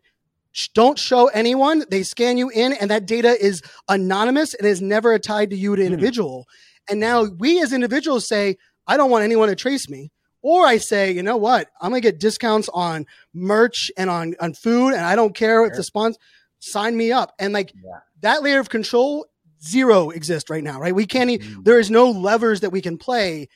Don't 0.73 0.97
show 0.97 1.27
anyone. 1.27 1.83
They 1.91 2.01
scan 2.01 2.37
you 2.37 2.49
in 2.49 2.73
and 2.73 2.89
that 2.89 3.05
data 3.05 3.37
is 3.39 3.61
anonymous. 3.87 4.55
And 4.55 4.67
is 4.67 4.81
never 4.81 5.17
tied 5.19 5.51
to 5.51 5.55
you 5.55 5.75
to 5.75 5.81
hmm. 5.81 5.93
individual. 5.93 6.47
And 6.89 6.99
now 6.99 7.25
we 7.25 7.61
as 7.61 7.73
individuals 7.73 8.27
say 8.27 8.57
i 8.87 8.97
don't 8.97 9.11
want 9.11 9.23
anyone 9.23 9.49
to 9.49 9.55
trace 9.55 9.89
me 9.89 10.11
or 10.41 10.65
i 10.65 10.77
say 10.77 11.11
you 11.11 11.23
know 11.23 11.37
what? 11.37 11.69
I'm 11.81 11.89
going 11.91 12.01
to 12.01 12.07
get 12.07 12.19
discounts 12.19 12.69
on 12.73 13.05
merch 13.33 13.91
and 13.97 14.09
on 14.09 14.35
on 14.39 14.53
food 14.53 14.89
and 14.93 15.05
i 15.05 15.15
don't 15.15 15.35
care 15.35 15.65
if 15.65 15.73
the 15.73 15.83
sponsor 15.83 16.19
sign 16.59 16.97
me 16.97 17.11
up. 17.11 17.33
And 17.39 17.53
like 17.53 17.71
Yeah. 17.75 17.99
that 18.21 18.43
layer 18.43 18.59
of 18.59 18.69
control 18.69 19.27
zero 19.63 20.09
exists 20.11 20.49
right 20.49 20.63
now 20.63 20.79
right? 20.79 20.93
We 20.95 21.05
can't 21.05 21.29
e- 21.29 21.39
mm. 21.39 21.63
there 21.63 21.79
is 21.79 21.89
no 21.91 22.09
levers 22.11 22.61
that 22.61 22.71
we 22.71 22.81
can 22.81 22.97
play. 22.97 23.47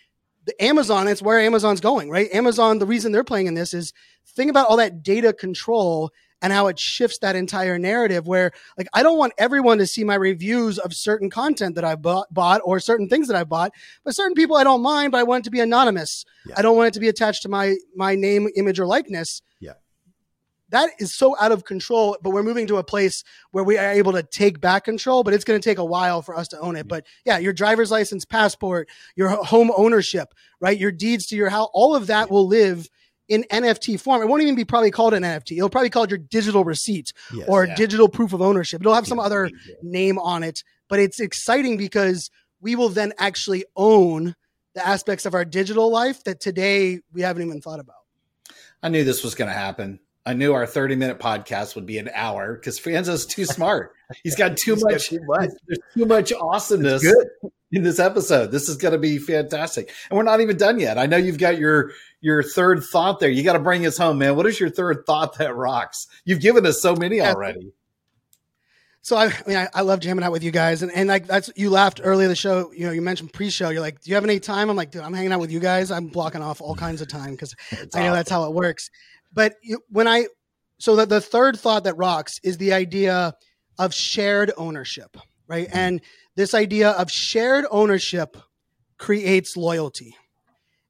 The 0.45 0.63
amazon 0.63 1.07
it's 1.07 1.21
where 1.21 1.39
amazon's 1.39 1.81
going 1.81 2.09
right? 2.09 2.29
Amazon 2.33 2.79
the 2.79 2.85
reason 2.87 3.11
they're 3.11 3.23
playing 3.23 3.47
in 3.47 3.53
this 3.53 3.73
is 3.73 3.93
think 4.35 4.49
about 4.49 4.67
all 4.67 4.77
that 4.77 5.03
data 5.03 5.33
control 5.33 6.11
and 6.41 6.51
how 6.51 6.67
it 6.67 6.79
shifts 6.79 7.19
that 7.19 7.35
entire 7.35 7.77
narrative 7.77 8.27
where 8.27 8.51
like 8.77 8.87
i 8.93 9.03
don't 9.03 9.17
want 9.17 9.33
everyone 9.37 9.77
to 9.77 9.85
see 9.85 10.03
my 10.03 10.15
reviews 10.15 10.77
of 10.79 10.93
certain 10.93 11.29
content 11.29 11.75
that 11.75 11.83
i 11.83 11.95
bought, 11.95 12.33
bought 12.33 12.61
or 12.63 12.79
certain 12.79 13.07
things 13.07 13.27
that 13.27 13.37
i 13.37 13.43
bought 13.43 13.71
but 14.03 14.15
certain 14.15 14.35
people 14.35 14.55
i 14.55 14.63
don't 14.63 14.81
mind 14.81 15.11
but 15.11 15.19
i 15.19 15.23
want 15.23 15.43
it 15.43 15.45
to 15.45 15.51
be 15.51 15.59
anonymous. 15.59 16.25
Yeah. 16.45 16.55
i 16.57 16.61
don't 16.61 16.75
want 16.75 16.87
it 16.87 16.93
to 16.95 16.99
be 16.99 17.09
attached 17.09 17.43
to 17.43 17.49
my 17.49 17.75
my 17.95 18.15
name 18.15 18.47
image 18.55 18.79
or 18.79 18.85
likeness. 18.85 19.41
Yeah. 19.59 19.73
that 20.69 20.89
is 20.99 21.13
so 21.13 21.35
out 21.39 21.51
of 21.51 21.65
control 21.65 22.17
but 22.21 22.31
we're 22.31 22.43
moving 22.43 22.67
to 22.67 22.77
a 22.77 22.83
place 22.83 23.23
where 23.51 23.63
we 23.63 23.77
are 23.77 23.91
able 23.91 24.13
to 24.13 24.23
take 24.23 24.59
back 24.59 24.85
control 24.85 25.23
but 25.23 25.33
it's 25.33 25.43
going 25.43 25.59
to 25.59 25.69
take 25.69 25.77
a 25.77 25.85
while 25.85 26.21
for 26.21 26.35
us 26.35 26.47
to 26.49 26.59
own 26.59 26.75
it. 26.75 26.87
But 26.87 27.05
yeah 27.25 27.37
your 27.37 27.53
driver's 27.53 27.91
license 27.91 28.25
passport 28.25 28.89
your 29.15 29.29
home 29.29 29.71
ownership 29.75 30.33
right? 30.59 30.77
Your 30.77 30.91
deeds 30.91 31.25
to 31.27 31.35
your 31.35 31.49
house 31.49 31.69
all 31.73 31.95
of 31.95 32.07
that 32.07 32.29
will 32.31 32.47
live 32.47 32.89
in 33.31 33.43
nft 33.49 33.99
form 33.99 34.21
it 34.21 34.25
won't 34.27 34.41
even 34.43 34.55
be 34.55 34.65
probably 34.65 34.91
called 34.91 35.13
an 35.13 35.23
nft 35.23 35.51
it'll 35.55 35.69
probably 35.69 35.89
called 35.89 36.09
your 36.11 36.17
digital 36.17 36.63
receipt 36.63 37.13
Yes. 37.33 37.45
or 37.47 37.65
Yeah. 37.65 37.75
digital 37.75 38.09
proof 38.09 38.33
of 38.33 38.41
ownership 38.41 38.81
it'll 38.81 38.93
have 38.93 39.07
some 39.07 39.19
other 39.19 39.49
name 39.81 40.19
on 40.19 40.43
it 40.43 40.63
but 40.89 40.99
it's 40.99 41.19
exciting 41.19 41.77
because 41.77 42.29
we 42.59 42.75
will 42.75 42.89
then 42.89 43.13
actually 43.17 43.63
own 43.75 44.35
the 44.75 44.85
aspects 44.87 45.25
of 45.25 45.33
our 45.33 45.45
digital 45.45 45.89
life 45.91 46.23
that 46.25 46.39
today 46.39 46.99
we 47.13 47.21
haven't 47.21 47.43
even 47.43 47.61
thought 47.61 47.79
about 47.79 47.95
I 48.83 48.89
knew 48.89 49.03
this 49.03 49.23
was 49.23 49.35
going 49.35 49.47
to 49.47 49.53
happen. 49.53 49.99
I 50.25 50.33
knew 50.33 50.53
our 50.53 50.65
30 50.65 50.95
minute 50.95 51.19
podcast 51.19 51.75
would 51.75 51.85
be 51.85 51.99
an 51.99 52.09
hour 52.15 52.55
because 52.55 52.79
Fanzo's 52.79 53.27
too 53.27 53.45
smart. 53.57 53.91
He's 54.23 54.35
got 54.35 54.57
too 54.57 54.73
He's 54.73 54.83
got 54.83 54.91
much. 54.93 55.09
too 55.09 55.19
much. 55.25 55.49
There's 55.67 55.79
too 55.95 56.05
much 56.05 56.33
awesomeness 56.33 57.03
Good. 57.03 57.27
In 57.71 57.83
this 57.83 57.99
episode. 57.99 58.51
This 58.51 58.69
is 58.69 58.77
going 58.77 58.93
to 58.93 58.97
be 58.97 59.17
fantastic, 59.17 59.91
and 60.09 60.17
we're 60.17 60.23
not 60.23 60.41
even 60.41 60.57
done 60.57 60.79
yet. 60.79 60.97
I 60.97 61.05
know 61.05 61.17
you've 61.17 61.39
got 61.39 61.57
your 61.57 61.91
your 62.19 62.43
third 62.43 62.83
thought 62.83 63.19
there. 63.19 63.29
You 63.29 63.43
got 63.43 63.53
to 63.53 63.59
bring 63.59 63.85
us 63.85 63.97
home, 63.97 64.19
man. 64.19 64.35
What 64.35 64.45
is 64.45 64.59
your 64.59 64.69
third 64.69 65.03
thought 65.05 65.37
that 65.37 65.55
rocks? 65.55 66.07
You've 66.25 66.41
given 66.41 66.65
us 66.65 66.81
so 66.81 66.95
many 66.95 67.21
already. 67.21 67.73
So 69.03 69.15
I, 69.17 69.25
I 69.25 69.47
mean, 69.47 69.57
I, 69.57 69.67
I 69.73 69.81
love 69.81 69.99
jamming 69.99 70.23
out 70.23 70.31
with 70.31 70.43
you 70.43 70.51
guys, 70.51 70.83
and, 70.83 70.91
and 70.91 71.09
like 71.09 71.25
that's 71.25 71.49
you 71.55 71.71
laughed 71.71 72.01
earlier 72.03 72.25
in 72.25 72.29
the 72.29 72.35
show. 72.35 72.71
You 72.71 72.85
know, 72.85 72.91
you 72.91 73.01
mentioned 73.01 73.33
pre-show. 73.33 73.69
You're 73.69 73.81
like, 73.81 74.01
"Do 74.01 74.11
you 74.11 74.15
have 74.15 74.23
any 74.23 74.39
time?" 74.39 74.69
I'm 74.69 74.75
like, 74.75 74.91
"Dude, 74.91 75.01
I'm 75.01 75.13
hanging 75.13 75.31
out 75.31 75.39
with 75.39 75.51
you 75.51 75.59
guys. 75.59 75.89
I'm 75.89 76.07
blocking 76.07 76.43
off 76.43 76.61
all 76.61 76.75
kinds 76.75 77.01
of 77.01 77.07
time 77.07 77.31
because 77.31 77.55
I 77.95 78.03
know 78.03 78.13
that's 78.13 78.29
how 78.29 78.43
it 78.45 78.53
works." 78.53 78.91
But 79.33 79.55
you, 79.63 79.81
when 79.89 80.07
I, 80.07 80.27
so 80.77 80.95
the, 80.95 81.05
the 81.05 81.21
third 81.21 81.57
thought 81.57 81.85
that 81.85 81.97
rocks 81.97 82.39
is 82.43 82.57
the 82.57 82.73
idea 82.73 83.33
of 83.79 83.93
shared 83.93 84.51
ownership, 84.57 85.17
right? 85.47 85.67
Mm-hmm. 85.67 85.77
And 85.77 86.01
this 86.35 86.53
idea 86.53 86.91
of 86.91 87.11
shared 87.11 87.65
ownership 87.71 88.37
creates 88.97 89.57
loyalty. 89.57 90.15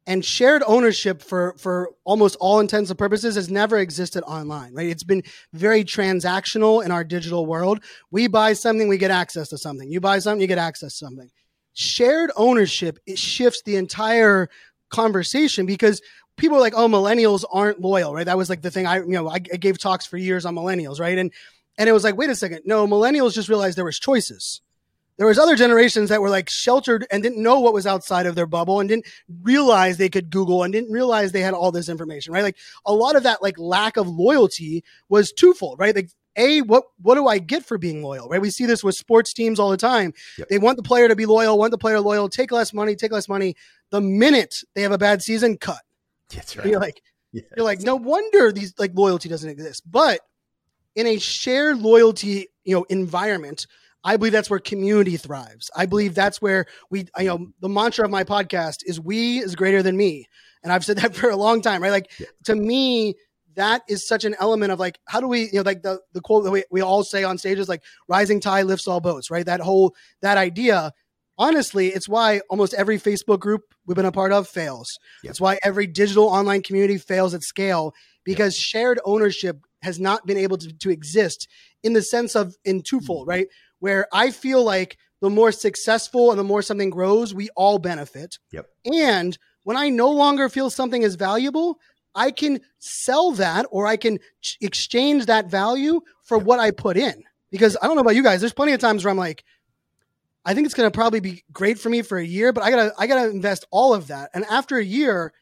And 0.08 0.26
shared 0.26 0.64
ownership 0.66 1.22
for 1.22 1.54
for 1.60 1.92
almost 2.04 2.36
all 2.40 2.60
intents 2.60 2.90
and 2.90 2.98
purposes 2.98 3.36
has 3.36 3.52
never 3.52 3.78
existed 3.78 4.24
online, 4.24 4.74
right? 4.74 4.88
It's 4.88 5.04
been 5.04 5.24
very 5.54 5.84
transactional 5.84 6.84
in 6.84 6.92
our 6.92 7.04
digital 7.04 7.46
world. 7.46 7.84
We 8.10 8.28
buy 8.28 8.54
something, 8.54 8.88
we 8.88 8.98
get 8.98 9.12
access 9.12 9.50
to 9.50 9.60
something. 9.60 9.92
You 9.92 10.02
buy 10.02 10.18
something, 10.20 10.42
you 10.42 10.48
get 10.48 10.58
access 10.58 10.98
to 10.98 11.06
something. 11.06 11.30
Shared 11.74 12.32
ownership 12.36 12.98
it 13.06 13.20
shifts 13.20 13.62
the 13.64 13.76
entire 13.76 14.50
conversation 14.90 15.68
because 15.68 16.02
people 16.36 16.58
are 16.58 16.62
like, 16.62 16.74
oh, 16.76 16.88
millennials 16.88 17.46
aren't 17.52 17.80
loyal, 17.80 18.14
right? 18.14 18.26
That 18.26 18.38
was 18.38 18.50
like 18.50 18.64
the 18.64 18.72
thing 18.72 18.88
I, 18.88 18.98
you 18.98 19.10
know, 19.10 19.30
I, 19.30 19.36
I 19.36 19.58
gave 19.58 19.78
talks 19.78 20.08
for 20.08 20.18
years 20.18 20.46
on 20.46 20.56
millennials, 20.56 21.00
right? 21.00 21.18
And 21.18 21.32
and 21.78 21.88
it 21.88 21.94
was 21.94 22.04
like, 22.04 22.18
wait 22.18 22.30
a 22.30 22.36
second, 22.36 22.64
no, 22.66 22.88
millennials 22.88 23.34
just 23.34 23.50
realized 23.50 23.78
there 23.78 23.86
was 23.86 24.00
choices. 24.00 24.62
There 25.22 25.28
was 25.28 25.38
other 25.38 25.56
generations 25.56 26.10
that 26.10 26.20
were 26.20 26.32
like 26.32 26.50
sheltered 26.50 27.06
and 27.12 27.22
didn't 27.22 27.44
know 27.44 27.60
what 27.60 27.76
was 27.76 27.86
outside 27.86 28.26
of 28.26 28.34
their 28.34 28.48
bubble 28.48 28.80
and 28.80 28.90
didn't 28.90 29.06
realize 29.44 29.98
they 29.98 30.10
could 30.10 30.32
Google 30.32 30.64
and 30.64 30.74
didn't 30.74 30.92
realize 30.92 31.32
they 31.32 31.42
had 31.42 31.54
all 31.54 31.72
this 31.72 31.90
information, 31.90 32.34
right? 32.34 32.42
Like 32.42 32.58
a 32.88 32.92
lot 32.92 33.16
of 33.16 33.22
that 33.22 33.40
like 33.40 33.60
lack 33.60 33.98
of 33.98 34.08
loyalty 34.08 34.84
was 35.10 35.32
twofold, 35.32 35.78
right? 35.78 35.96
Like 35.96 36.10
a 36.38 36.62
what 36.62 36.86
what 37.04 37.14
do 37.14 37.28
I 37.28 37.38
get 37.38 37.64
for 37.64 37.78
being 37.78 38.02
loyal? 38.02 38.30
Right? 38.30 38.42
We 38.42 38.50
see 38.50 38.66
this 38.66 38.84
with 38.84 38.96
sports 38.96 39.32
teams 39.32 39.60
all 39.60 39.70
the 39.70 39.78
time. 39.78 40.12
Yep. 40.40 40.48
They 40.48 40.58
want 40.58 40.78
the 40.78 40.82
player 40.82 41.08
to 41.08 41.16
be 41.16 41.28
loyal, 41.28 41.56
want 41.56 41.70
the 41.70 41.78
player 41.78 42.00
loyal, 42.00 42.28
take 42.28 42.52
less 42.52 42.74
money, 42.74 42.96
take 42.96 43.12
less 43.12 43.30
money. 43.30 43.56
The 43.92 44.02
minute 44.02 44.64
they 44.74 44.82
have 44.82 44.92
a 44.92 44.98
bad 44.98 45.22
season, 45.22 45.56
cut. 45.56 45.84
That's 46.34 46.58
right. 46.58 46.66
You're 46.66 46.80
like, 46.80 47.04
yes. 47.32 47.46
you're 47.56 47.64
like, 47.64 47.82
no 47.82 47.96
wonder 47.96 48.52
these 48.52 48.74
like 48.80 48.94
loyalty 48.96 49.30
doesn't 49.30 49.52
exist. 49.52 49.84
But 49.86 50.22
in 50.96 51.06
a 51.06 51.20
shared 51.20 51.78
loyalty, 51.78 52.48
you 52.64 52.76
know, 52.76 52.86
environment, 52.90 53.68
I 54.04 54.18
believe 54.18 54.34
that's 54.34 54.50
where 54.50 54.60
community 54.60 55.18
thrives. 55.18 55.70
I 55.76 55.86
believe 55.86 56.16
that's 56.16 56.42
where 56.42 56.66
we, 56.90 57.08
you 57.18 57.26
know, 57.26 57.48
the 57.60 57.70
mantra 57.70 58.06
of 58.06 58.12
my 58.12 58.24
podcast 58.24 58.78
is 58.86 59.00
"We 59.00 59.40
is 59.40 59.56
greater 59.56 59.84
than 59.84 59.98
me," 59.98 60.28
and 60.64 60.72
I've 60.72 60.86
said 60.86 60.98
that 61.00 61.16
for 61.16 61.30
a 61.30 61.36
long 61.36 61.62
time. 61.62 61.84
Right? 61.84 61.92
Like 61.92 62.12
yeah. 62.20 62.28
to 62.46 62.56
me, 62.56 63.16
that 63.56 63.84
is 63.88 64.08
such 64.08 64.26
an 64.26 64.36
element 64.40 64.72
of 64.72 64.80
like 64.80 65.00
how 65.06 65.20
do 65.20 65.28
we, 65.28 65.44
you 65.44 65.56
know, 65.56 65.62
like 65.62 65.84
the 65.84 66.00
the 66.14 66.22
quote 66.22 66.44
that 66.46 66.52
we, 66.52 66.64
we 66.72 66.82
all 66.82 67.04
say 67.04 67.24
on 67.24 67.38
stages, 67.38 67.70
like 67.70 67.84
"Rising 68.08 68.40
tide 68.40 68.66
lifts 68.66 68.88
all 68.88 69.02
boats." 69.02 69.30
Right? 69.30 69.46
That 69.46 69.62
whole 69.62 69.96
that 70.22 70.38
idea 70.38 70.94
honestly, 71.38 71.88
it's 71.88 72.08
why 72.08 72.42
almost 72.50 72.74
every 72.76 73.00
Facebook 73.00 73.40
group 73.40 73.74
we've 73.86 73.96
been 73.96 74.06
a 74.06 74.12
part 74.12 74.32
of 74.32 74.48
fails. 74.48 75.00
Yep. 75.24 75.32
It's 75.32 75.42
why 75.42 75.58
every 75.64 75.88
digital 75.88 76.26
online 76.26 76.62
community 76.62 77.00
fails 77.00 77.34
at 77.34 77.42
scale 77.42 77.94
because 78.24 78.56
yep. 78.56 78.62
shared 78.62 79.00
ownership 79.06 79.58
has 79.82 80.00
not 80.00 80.28
been 80.28 80.38
able 80.38 80.58
to, 80.60 80.72
to 80.72 80.92
exist 80.92 81.48
in 81.84 81.94
the 81.94 82.04
sense 82.04 82.36
of 82.36 82.56
in 82.64 82.84
twofold, 82.84 83.28
mm. 83.28 83.32
right? 83.32 83.48
Where 83.82 84.08
I 84.14 84.32
feel 84.32 84.64
like 84.64 84.98
the 85.22 85.30
more 85.30 85.52
successful 85.52 86.32
and 86.32 86.40
the 86.40 86.44
more 86.44 86.62
something 86.62 86.90
grows, 86.90 87.34
we 87.34 87.50
all 87.56 87.78
benefit. 87.78 88.40
Yep. 88.52 88.68
And 88.86 89.38
when 89.64 89.76
I 89.76 89.90
no 89.90 90.10
longer 90.10 90.50
feel 90.50 90.70
something 90.70 91.04
is 91.04 91.16
valuable, 91.16 91.80
I 92.16 92.32
can 92.32 92.62
sell 92.80 93.32
that 93.34 93.66
or 93.70 93.86
I 93.88 93.98
can 93.98 94.20
ch- 94.42 94.58
exchange 94.62 95.26
that 95.26 95.48
value 95.50 96.02
for 96.24 96.38
yep. 96.38 96.46
what 96.46 96.60
I 96.60 96.72
put 96.72 96.98
in. 96.98 97.24
Because 97.52 97.78
I 97.82 97.88
don't 97.88 97.96
know 97.96 98.02
about 98.02 98.16
you 98.16 98.24
guys, 98.24 98.40
there's 98.40 98.54
plenty 98.54 98.72
of 98.72 98.80
times 98.80 99.04
where 99.04 99.12
I'm 99.12 99.18
like, 99.18 99.44
I 100.44 100.54
think 100.54 100.66
it's 100.66 100.74
going 100.74 100.90
to 100.90 100.96
probably 100.96 101.20
be 101.20 101.44
great 101.52 101.78
for 101.78 101.90
me 101.90 102.02
for 102.02 102.18
a 102.18 102.26
year, 102.26 102.52
but 102.52 102.64
I 102.64 102.72
gotta 102.72 102.94
I 102.98 103.06
gotta 103.06 103.30
invest 103.30 103.66
all 103.70 103.94
of 103.94 104.08
that. 104.08 104.32
And 104.34 104.44
after 104.46 104.78
a 104.78 104.84
year, 104.84 105.34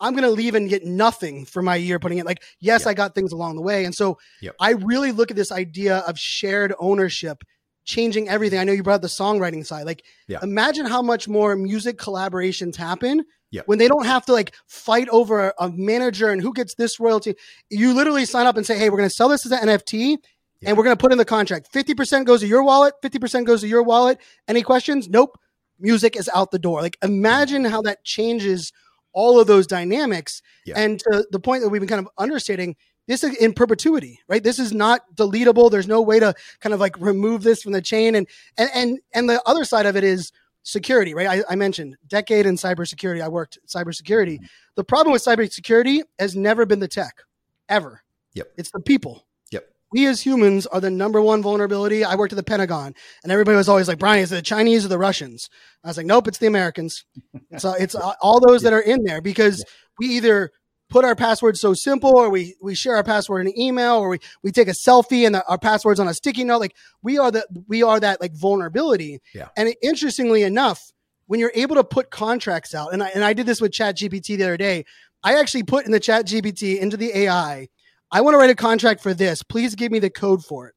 I'm 0.00 0.12
going 0.14 0.24
to 0.24 0.30
leave 0.30 0.54
and 0.54 0.68
get 0.68 0.84
nothing 0.84 1.44
for 1.44 1.62
my 1.62 1.76
year 1.76 1.98
putting 1.98 2.18
it. 2.18 2.26
Like, 2.26 2.42
yes, 2.60 2.82
yep. 2.82 2.88
I 2.88 2.94
got 2.94 3.14
things 3.14 3.32
along 3.32 3.56
the 3.56 3.62
way, 3.62 3.84
and 3.84 3.94
so 3.94 4.18
yep. 4.40 4.56
I 4.60 4.70
really 4.70 5.12
look 5.12 5.30
at 5.30 5.36
this 5.36 5.52
idea 5.52 5.98
of 5.98 6.18
shared 6.18 6.72
ownership 6.78 7.42
changing 7.88 8.28
everything. 8.28 8.58
I 8.58 8.64
know 8.64 8.72
you 8.72 8.82
brought 8.82 9.00
the 9.00 9.08
songwriting 9.08 9.64
side. 9.64 9.86
Like, 9.86 10.04
yeah. 10.28 10.38
imagine 10.42 10.84
how 10.84 11.00
much 11.00 11.26
more 11.26 11.56
music 11.56 11.96
collaborations 11.96 12.76
happen 12.76 13.24
yep. 13.50 13.66
when 13.66 13.78
they 13.78 13.88
don't 13.88 14.04
have 14.04 14.26
to 14.26 14.32
like 14.32 14.54
fight 14.66 15.08
over 15.08 15.54
a, 15.58 15.70
manager 15.70 16.28
and 16.30 16.42
who 16.42 16.52
gets 16.52 16.74
this 16.74 17.00
royalty. 17.00 17.34
You 17.70 17.94
literally 17.94 18.26
sign 18.26 18.46
up 18.46 18.56
and 18.58 18.66
say, 18.66 18.78
"Hey, 18.78 18.90
we're 18.90 18.98
going 18.98 19.08
to 19.08 19.14
sell 19.14 19.30
this 19.30 19.46
as 19.46 19.52
an 19.52 19.68
NFT." 19.68 20.18
Yeah. 20.60 20.68
And 20.68 20.76
we're 20.76 20.84
going 20.84 20.96
to 20.96 21.00
put 21.00 21.12
in 21.12 21.18
the 21.18 21.24
contract 21.24 21.72
50% 21.72 22.24
goes 22.24 22.40
to 22.40 22.46
your 22.48 22.64
wallet, 22.64 22.94
50% 23.02 23.44
goes 23.44 23.60
to 23.60 23.68
your 23.68 23.82
wallet. 23.82 24.18
Any 24.48 24.62
questions? 24.62 25.08
Nope. 25.08 25.38
Music 25.78 26.16
is 26.16 26.28
out 26.34 26.50
the 26.50 26.58
door. 26.58 26.82
Like, 26.82 26.98
imagine 27.00 27.64
how 27.64 27.80
that 27.82 28.04
changes 28.04 28.72
all 29.12 29.38
of 29.38 29.46
those 29.46 29.68
dynamics. 29.68 30.42
Yeah. 30.66 30.74
And 30.76 30.98
to 30.98 31.26
the 31.30 31.38
point 31.38 31.62
that 31.62 31.68
we've 31.68 31.80
been 31.80 31.88
kind 31.88 32.04
of 32.04 32.08
understating, 32.18 32.74
this 33.08 33.24
is 33.24 33.34
in 33.36 33.54
perpetuity, 33.54 34.20
right? 34.28 34.44
This 34.44 34.58
is 34.60 34.72
not 34.72 35.00
deletable. 35.16 35.70
There's 35.70 35.88
no 35.88 36.02
way 36.02 36.20
to 36.20 36.34
kind 36.60 36.74
of 36.74 36.78
like 36.78 36.94
remove 37.00 37.42
this 37.42 37.62
from 37.62 37.72
the 37.72 37.82
chain. 37.82 38.14
And 38.14 38.28
and 38.56 38.70
and 38.74 38.98
and 39.14 39.28
the 39.28 39.42
other 39.46 39.64
side 39.64 39.86
of 39.86 39.96
it 39.96 40.04
is 40.04 40.30
security, 40.62 41.14
right? 41.14 41.26
I, 41.26 41.52
I 41.52 41.56
mentioned 41.56 41.96
decade 42.06 42.46
in 42.46 42.56
cybersecurity. 42.56 43.22
I 43.22 43.28
worked 43.28 43.58
cybersecurity. 43.66 44.34
Mm-hmm. 44.34 44.46
The 44.76 44.84
problem 44.84 45.12
with 45.12 45.24
cybersecurity 45.24 46.02
has 46.18 46.36
never 46.36 46.66
been 46.66 46.80
the 46.80 46.88
tech, 46.88 47.22
ever. 47.68 48.02
Yep. 48.34 48.52
It's 48.58 48.70
the 48.70 48.80
people 48.80 49.26
Yep. 49.50 49.66
we 49.90 50.06
as 50.06 50.20
humans 50.20 50.66
are 50.66 50.80
the 50.80 50.90
number 50.90 51.22
one 51.22 51.42
vulnerability. 51.42 52.04
I 52.04 52.14
worked 52.14 52.34
at 52.34 52.36
the 52.36 52.42
Pentagon, 52.42 52.94
and 53.22 53.32
everybody 53.32 53.56
was 53.56 53.70
always 53.70 53.88
like, 53.88 53.98
"Brian, 53.98 54.22
is 54.22 54.30
it 54.30 54.36
the 54.36 54.42
Chinese 54.42 54.84
or 54.84 54.88
the 54.88 54.98
Russians?" 54.98 55.48
I 55.82 55.88
was 55.88 55.96
like, 55.96 56.06
"Nope, 56.06 56.28
it's 56.28 56.38
the 56.38 56.46
Americans." 56.46 57.06
so 57.56 57.72
it's 57.72 57.94
all 58.20 58.38
those 58.46 58.60
that 58.62 58.74
are 58.74 58.82
in 58.82 59.02
there 59.04 59.22
because 59.22 59.64
we 59.98 60.08
either 60.08 60.52
put 60.88 61.04
our 61.04 61.14
passwords 61.14 61.60
so 61.60 61.74
simple, 61.74 62.16
or 62.16 62.30
we 62.30 62.56
we 62.60 62.74
share 62.74 62.96
our 62.96 63.04
password 63.04 63.42
in 63.42 63.52
an 63.52 63.58
email, 63.58 63.96
or 63.96 64.08
we 64.08 64.18
we 64.42 64.52
take 64.52 64.68
a 64.68 64.72
selfie 64.72 65.26
and 65.26 65.34
the, 65.34 65.46
our 65.46 65.58
passwords 65.58 66.00
on 66.00 66.08
a 66.08 66.14
sticky 66.14 66.44
note. 66.44 66.60
Like 66.60 66.76
we 67.02 67.18
are 67.18 67.30
the 67.30 67.46
we 67.66 67.82
are 67.82 68.00
that 68.00 68.20
like 68.20 68.34
vulnerability. 68.34 69.20
Yeah. 69.34 69.48
And 69.56 69.68
it, 69.68 69.78
interestingly 69.82 70.42
enough, 70.42 70.92
when 71.26 71.40
you're 71.40 71.52
able 71.54 71.76
to 71.76 71.84
put 71.84 72.10
contracts 72.10 72.74
out, 72.74 72.92
and 72.92 73.02
I 73.02 73.08
and 73.08 73.24
I 73.24 73.32
did 73.32 73.46
this 73.46 73.60
with 73.60 73.72
Chat 73.72 73.96
GPT 73.96 74.36
the 74.36 74.44
other 74.44 74.56
day. 74.56 74.84
I 75.24 75.34
actually 75.34 75.64
put 75.64 75.84
in 75.84 75.90
the 75.90 75.98
Chat 75.98 76.26
GPT 76.26 76.78
into 76.78 76.96
the 76.96 77.16
AI 77.16 77.68
I 78.10 78.22
want 78.22 78.34
to 78.34 78.38
write 78.38 78.50
a 78.50 78.54
contract 78.54 79.02
for 79.02 79.12
this. 79.12 79.42
Please 79.42 79.74
give 79.74 79.92
me 79.92 79.98
the 79.98 80.10
code 80.10 80.44
for 80.44 80.68
it. 80.68 80.74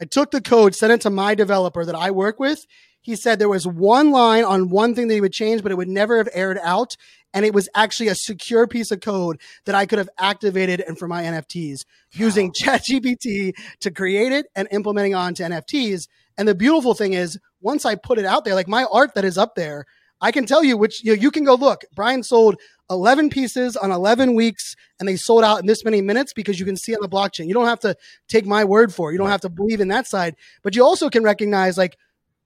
I 0.00 0.04
took 0.04 0.30
the 0.30 0.42
code, 0.42 0.74
sent 0.74 0.92
it 0.92 1.00
to 1.02 1.10
my 1.10 1.34
developer 1.34 1.84
that 1.84 1.94
I 1.94 2.10
work 2.10 2.38
with. 2.38 2.66
He 3.06 3.14
said 3.14 3.38
there 3.38 3.48
was 3.48 3.68
one 3.68 4.10
line 4.10 4.42
on 4.42 4.68
one 4.68 4.92
thing 4.92 5.06
that 5.06 5.14
he 5.14 5.20
would 5.20 5.32
change, 5.32 5.62
but 5.62 5.70
it 5.70 5.76
would 5.76 5.86
never 5.86 6.16
have 6.16 6.28
aired 6.32 6.58
out. 6.60 6.96
And 7.32 7.46
it 7.46 7.54
was 7.54 7.68
actually 7.72 8.08
a 8.08 8.16
secure 8.16 8.66
piece 8.66 8.90
of 8.90 9.00
code 9.00 9.40
that 9.64 9.76
I 9.76 9.86
could 9.86 10.00
have 10.00 10.08
activated 10.18 10.80
and 10.80 10.98
for 10.98 11.06
my 11.06 11.22
NFTs 11.22 11.84
using 12.10 12.52
ChatGPT 12.60 13.52
to 13.78 13.90
create 13.92 14.32
it 14.32 14.46
and 14.56 14.66
implementing 14.72 15.14
onto 15.14 15.44
NFTs. 15.44 16.08
And 16.36 16.48
the 16.48 16.54
beautiful 16.56 16.94
thing 16.94 17.12
is, 17.12 17.38
once 17.60 17.84
I 17.84 17.94
put 17.94 18.18
it 18.18 18.24
out 18.24 18.44
there, 18.44 18.56
like 18.56 18.66
my 18.66 18.84
art 18.90 19.14
that 19.14 19.24
is 19.24 19.38
up 19.38 19.54
there, 19.54 19.86
I 20.20 20.32
can 20.32 20.44
tell 20.44 20.64
you 20.64 20.76
which 20.76 21.04
you, 21.04 21.14
know, 21.14 21.22
you 21.22 21.30
can 21.30 21.44
go 21.44 21.54
look. 21.54 21.84
Brian 21.94 22.24
sold 22.24 22.56
11 22.90 23.30
pieces 23.30 23.76
on 23.76 23.92
11 23.92 24.34
weeks 24.34 24.74
and 24.98 25.08
they 25.08 25.14
sold 25.14 25.44
out 25.44 25.60
in 25.60 25.66
this 25.66 25.84
many 25.84 26.02
minutes 26.02 26.32
because 26.32 26.58
you 26.58 26.66
can 26.66 26.76
see 26.76 26.92
on 26.92 27.02
the 27.02 27.08
blockchain. 27.08 27.46
You 27.46 27.54
don't 27.54 27.68
have 27.68 27.80
to 27.80 27.94
take 28.28 28.46
my 28.46 28.64
word 28.64 28.92
for 28.92 29.10
it. 29.10 29.12
You 29.12 29.18
don't 29.18 29.28
have 29.28 29.42
to 29.42 29.48
believe 29.48 29.80
in 29.80 29.88
that 29.88 30.08
side, 30.08 30.34
but 30.64 30.74
you 30.74 30.82
also 30.82 31.08
can 31.08 31.22
recognize 31.22 31.78
like, 31.78 31.96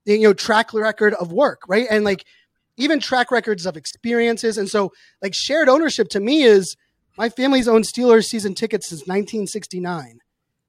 you 0.04 0.20
know, 0.20 0.32
track 0.32 0.72
record 0.72 1.14
of 1.14 1.32
work, 1.32 1.62
right? 1.68 1.86
And 1.90 2.04
like 2.04 2.24
even 2.76 3.00
track 3.00 3.30
records 3.30 3.66
of 3.66 3.76
experiences. 3.76 4.58
And 4.58 4.68
so 4.68 4.92
like 5.22 5.34
shared 5.34 5.68
ownership 5.68 6.08
to 6.10 6.20
me 6.20 6.42
is 6.42 6.76
my 7.18 7.28
family's 7.28 7.68
owned 7.68 7.84
Steelers 7.84 8.24
season 8.24 8.54
tickets 8.54 8.88
since 8.88 9.00
1969. 9.02 10.18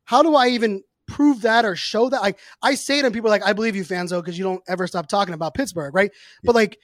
How 0.05 0.23
do 0.23 0.35
I 0.35 0.49
even 0.49 0.83
prove 1.07 1.41
that 1.41 1.65
or 1.65 1.75
show 1.75 2.09
that? 2.09 2.21
Like 2.21 2.39
I 2.61 2.75
say 2.75 2.99
it 2.99 3.05
and 3.05 3.13
people 3.13 3.29
are 3.29 3.31
like, 3.31 3.45
I 3.45 3.53
believe 3.53 3.75
you 3.75 3.83
Fanzo 3.83 4.21
because 4.21 4.37
you 4.37 4.43
don't 4.43 4.63
ever 4.67 4.87
stop 4.87 5.07
talking 5.07 5.33
about 5.33 5.53
Pittsburgh, 5.53 5.93
right? 5.95 6.11
Yeah. 6.13 6.39
But 6.43 6.55
like 6.55 6.77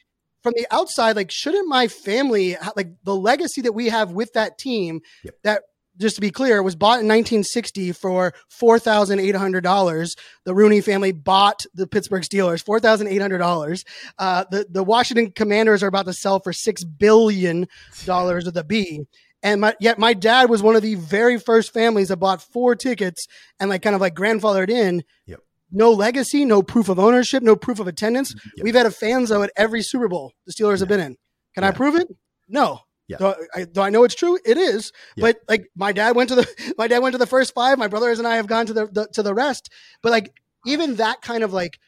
from 0.44 0.54
the 0.56 0.68
outside, 0.72 1.16
like, 1.16 1.32
shouldn't 1.32 1.68
my 1.68 1.88
family, 1.88 2.56
like, 2.76 2.90
the 3.04 3.16
legacy 3.16 3.62
that 3.62 3.74
we 3.74 3.90
have 3.90 4.12
with 4.12 4.32
that 4.34 4.58
team, 4.58 5.02
yep. 5.24 5.36
that 5.44 5.64
just 5.98 6.16
to 6.16 6.22
be 6.22 6.32
clear, 6.32 6.58
it 6.58 6.64
was 6.64 6.76
bought 6.76 7.00
in 7.00 7.08
1960 7.08 7.92
for 7.94 8.34
four 8.50 8.80
thousand 8.80 9.20
eight 9.20 9.36
hundred 9.36 9.62
dollars. 9.62 10.16
The 10.46 10.54
Rooney 10.54 10.82
family 10.82 11.12
bought 11.12 11.66
the 11.74 11.88
Pittsburgh 11.88 12.24
Steelers 12.24 12.64
four 12.64 12.80
thousand 12.80 13.08
eight 13.08 13.22
hundred 13.22 13.40
dollars. 13.40 13.84
Uh, 14.18 14.46
the 14.52 14.66
the 14.70 14.84
Washington 14.84 15.32
Commanders 15.32 15.84
are 15.84 15.88
about 15.88 16.06
to 16.06 16.14
sell 16.14 16.40
for 16.40 16.54
six 16.54 16.84
billion 16.84 17.68
dollars 18.06 18.46
with 18.46 18.58
a 18.58 18.64
B. 18.64 19.06
And 19.44 19.62
my, 19.62 19.76
yet 19.80 20.00
my 20.00 20.14
dad 20.14 20.50
was 20.50 20.64
one 20.64 20.76
of 20.76 20.82
the 20.82 20.96
very 20.96 21.40
first 21.40 21.72
families 21.72 22.08
that 22.08 22.18
bought 22.18 22.42
four 22.42 22.76
tickets 22.76 23.28
and 23.60 23.70
like 23.70 23.84
kind 23.84 23.96
of 23.96 24.02
like 24.02 24.16
grandfathered 24.16 24.70
in. 24.70 25.04
Yep 25.26 25.42
no 25.72 25.92
legacy, 25.92 26.46
no 26.46 26.64
proof 26.64 26.90
of 26.90 27.00
ownership, 27.00 27.44
no 27.44 27.56
proof 27.56 27.80
of 27.80 27.88
attendance. 27.88 28.34
Yep. 28.34 28.64
We've 28.64 28.76
had 28.76 28.86
a 28.86 28.90
fanzo 28.90 29.44
at 29.44 29.52
every 29.56 29.82
Super 29.82 30.08
Bowl 30.08 30.34
the 30.46 30.54
Steelers 30.54 30.76
yeah. 30.76 30.80
have 30.80 30.88
been 30.88 31.00
in. 31.00 31.18
Can 31.56 31.64
yeah. 31.64 31.70
I 31.70 31.72
prove 31.72 31.96
it? 31.96 32.08
No. 32.48 32.82
Yeah. 33.08 33.18
Do 33.18 33.34
I, 33.56 33.64
do 33.66 33.82
I 33.82 33.90
know 33.90 34.04
it's 34.04 34.16
true? 34.16 34.38
It 34.44 34.58
is. 34.58 34.92
Yeah. 35.16 35.22
But 35.24 35.38
like 35.48 35.70
my 35.76 35.92
dad 35.92 36.16
went 36.16 36.30
to 36.30 36.36
the 36.36 36.74
my 36.78 36.88
dad 36.88 37.00
went 37.00 37.14
to 37.14 37.18
the 37.18 37.28
first 37.28 37.54
five. 37.54 37.78
My 37.78 37.88
brothers 37.88 38.20
and 38.20 38.28
I 38.28 38.36
have 38.36 38.48
gone 38.48 38.66
to 38.66 38.74
the, 38.74 38.88
the 38.88 39.08
to 39.14 39.24
the 39.24 39.34
rest. 39.34 39.72
But 40.02 40.12
like 40.12 40.40
even 40.66 40.96
that 40.96 41.22
kind 41.22 41.44
of 41.44 41.54
like 41.54 41.80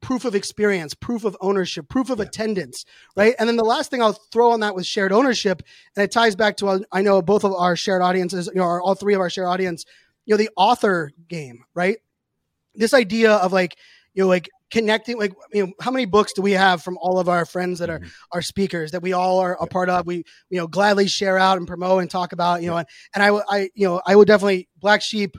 proof 0.00 0.24
of 0.24 0.36
experience, 0.36 0.94
proof 0.94 1.24
of 1.24 1.36
ownership, 1.40 1.88
proof 1.88 2.08
of 2.10 2.18
yeah. 2.18 2.26
attendance, 2.26 2.84
right? 3.16 3.34
And 3.38 3.48
then 3.48 3.56
the 3.56 3.64
last 3.64 3.90
thing 3.90 4.00
I'll 4.00 4.12
throw 4.12 4.52
on 4.52 4.60
that 4.60 4.76
was 4.76 4.86
shared 4.86 5.10
ownership, 5.10 5.62
and 5.96 6.04
it 6.04 6.12
ties 6.12 6.36
back 6.36 6.56
to 6.58 6.68
uh, 6.68 6.78
I 6.92 7.02
know 7.02 7.20
both 7.20 7.42
of 7.42 7.52
our 7.52 7.74
shared 7.74 8.02
audiences, 8.02 8.48
you 8.54 8.60
know, 8.60 8.64
all 8.64 8.94
three 8.94 9.14
of 9.14 9.20
our 9.20 9.30
shared 9.30 9.48
audience, 9.48 9.84
you 10.24 10.34
know, 10.34 10.38
the 10.38 10.50
author 10.56 11.10
game, 11.28 11.64
right? 11.74 11.98
this 12.78 12.94
idea 12.94 13.32
of 13.34 13.52
like, 13.52 13.76
you 14.14 14.22
know, 14.22 14.28
like 14.28 14.48
connecting 14.70 15.18
like 15.18 15.32
you 15.52 15.66
know 15.66 15.72
how 15.80 15.90
many 15.90 16.04
books 16.04 16.32
do 16.32 16.42
we 16.42 16.52
have 16.52 16.82
from 16.82 16.98
all 16.98 17.18
of 17.18 17.28
our 17.28 17.44
friends 17.44 17.78
that 17.78 17.88
are 17.90 18.00
Mhm. 18.00 18.10
our 18.32 18.42
speakers 18.42 18.90
that 18.92 19.02
we 19.02 19.12
all 19.12 19.38
are 19.38 19.56
a 19.60 19.66
part 19.66 19.88
of? 19.88 20.06
We 20.06 20.24
you 20.50 20.58
know 20.58 20.66
gladly 20.66 21.06
share 21.08 21.38
out 21.38 21.58
and 21.58 21.66
promote 21.66 22.02
and 22.02 22.10
talk 22.10 22.32
about 22.32 22.62
you 22.62 22.68
know 22.68 22.76
and, 22.76 22.88
and 23.14 23.22
I, 23.22 23.28
I 23.48 23.70
you 23.74 23.86
know 23.86 24.00
i 24.06 24.14
would 24.14 24.28
definitely 24.28 24.68
black 24.78 25.00
sheep 25.02 25.36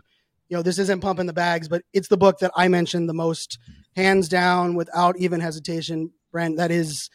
you 0.50 0.58
know 0.58 0.64
this 0.64 0.80
isn't 0.80 1.02
pumping 1.02 1.28
the 1.28 1.34
bags 1.34 1.68
but 1.68 1.84
it's 1.94 2.08
the 2.08 2.18
book 2.18 2.40
that 2.40 2.52
i 2.56 2.68
mentioned 2.68 3.08
the 3.08 3.14
most 3.14 3.60
hands 3.96 4.30
down 4.30 4.76
without 4.76 5.18
even 5.18 5.40
hesitation. 5.42 6.12
Brant 6.32 6.58
that 6.58 6.72
is 6.72 7.10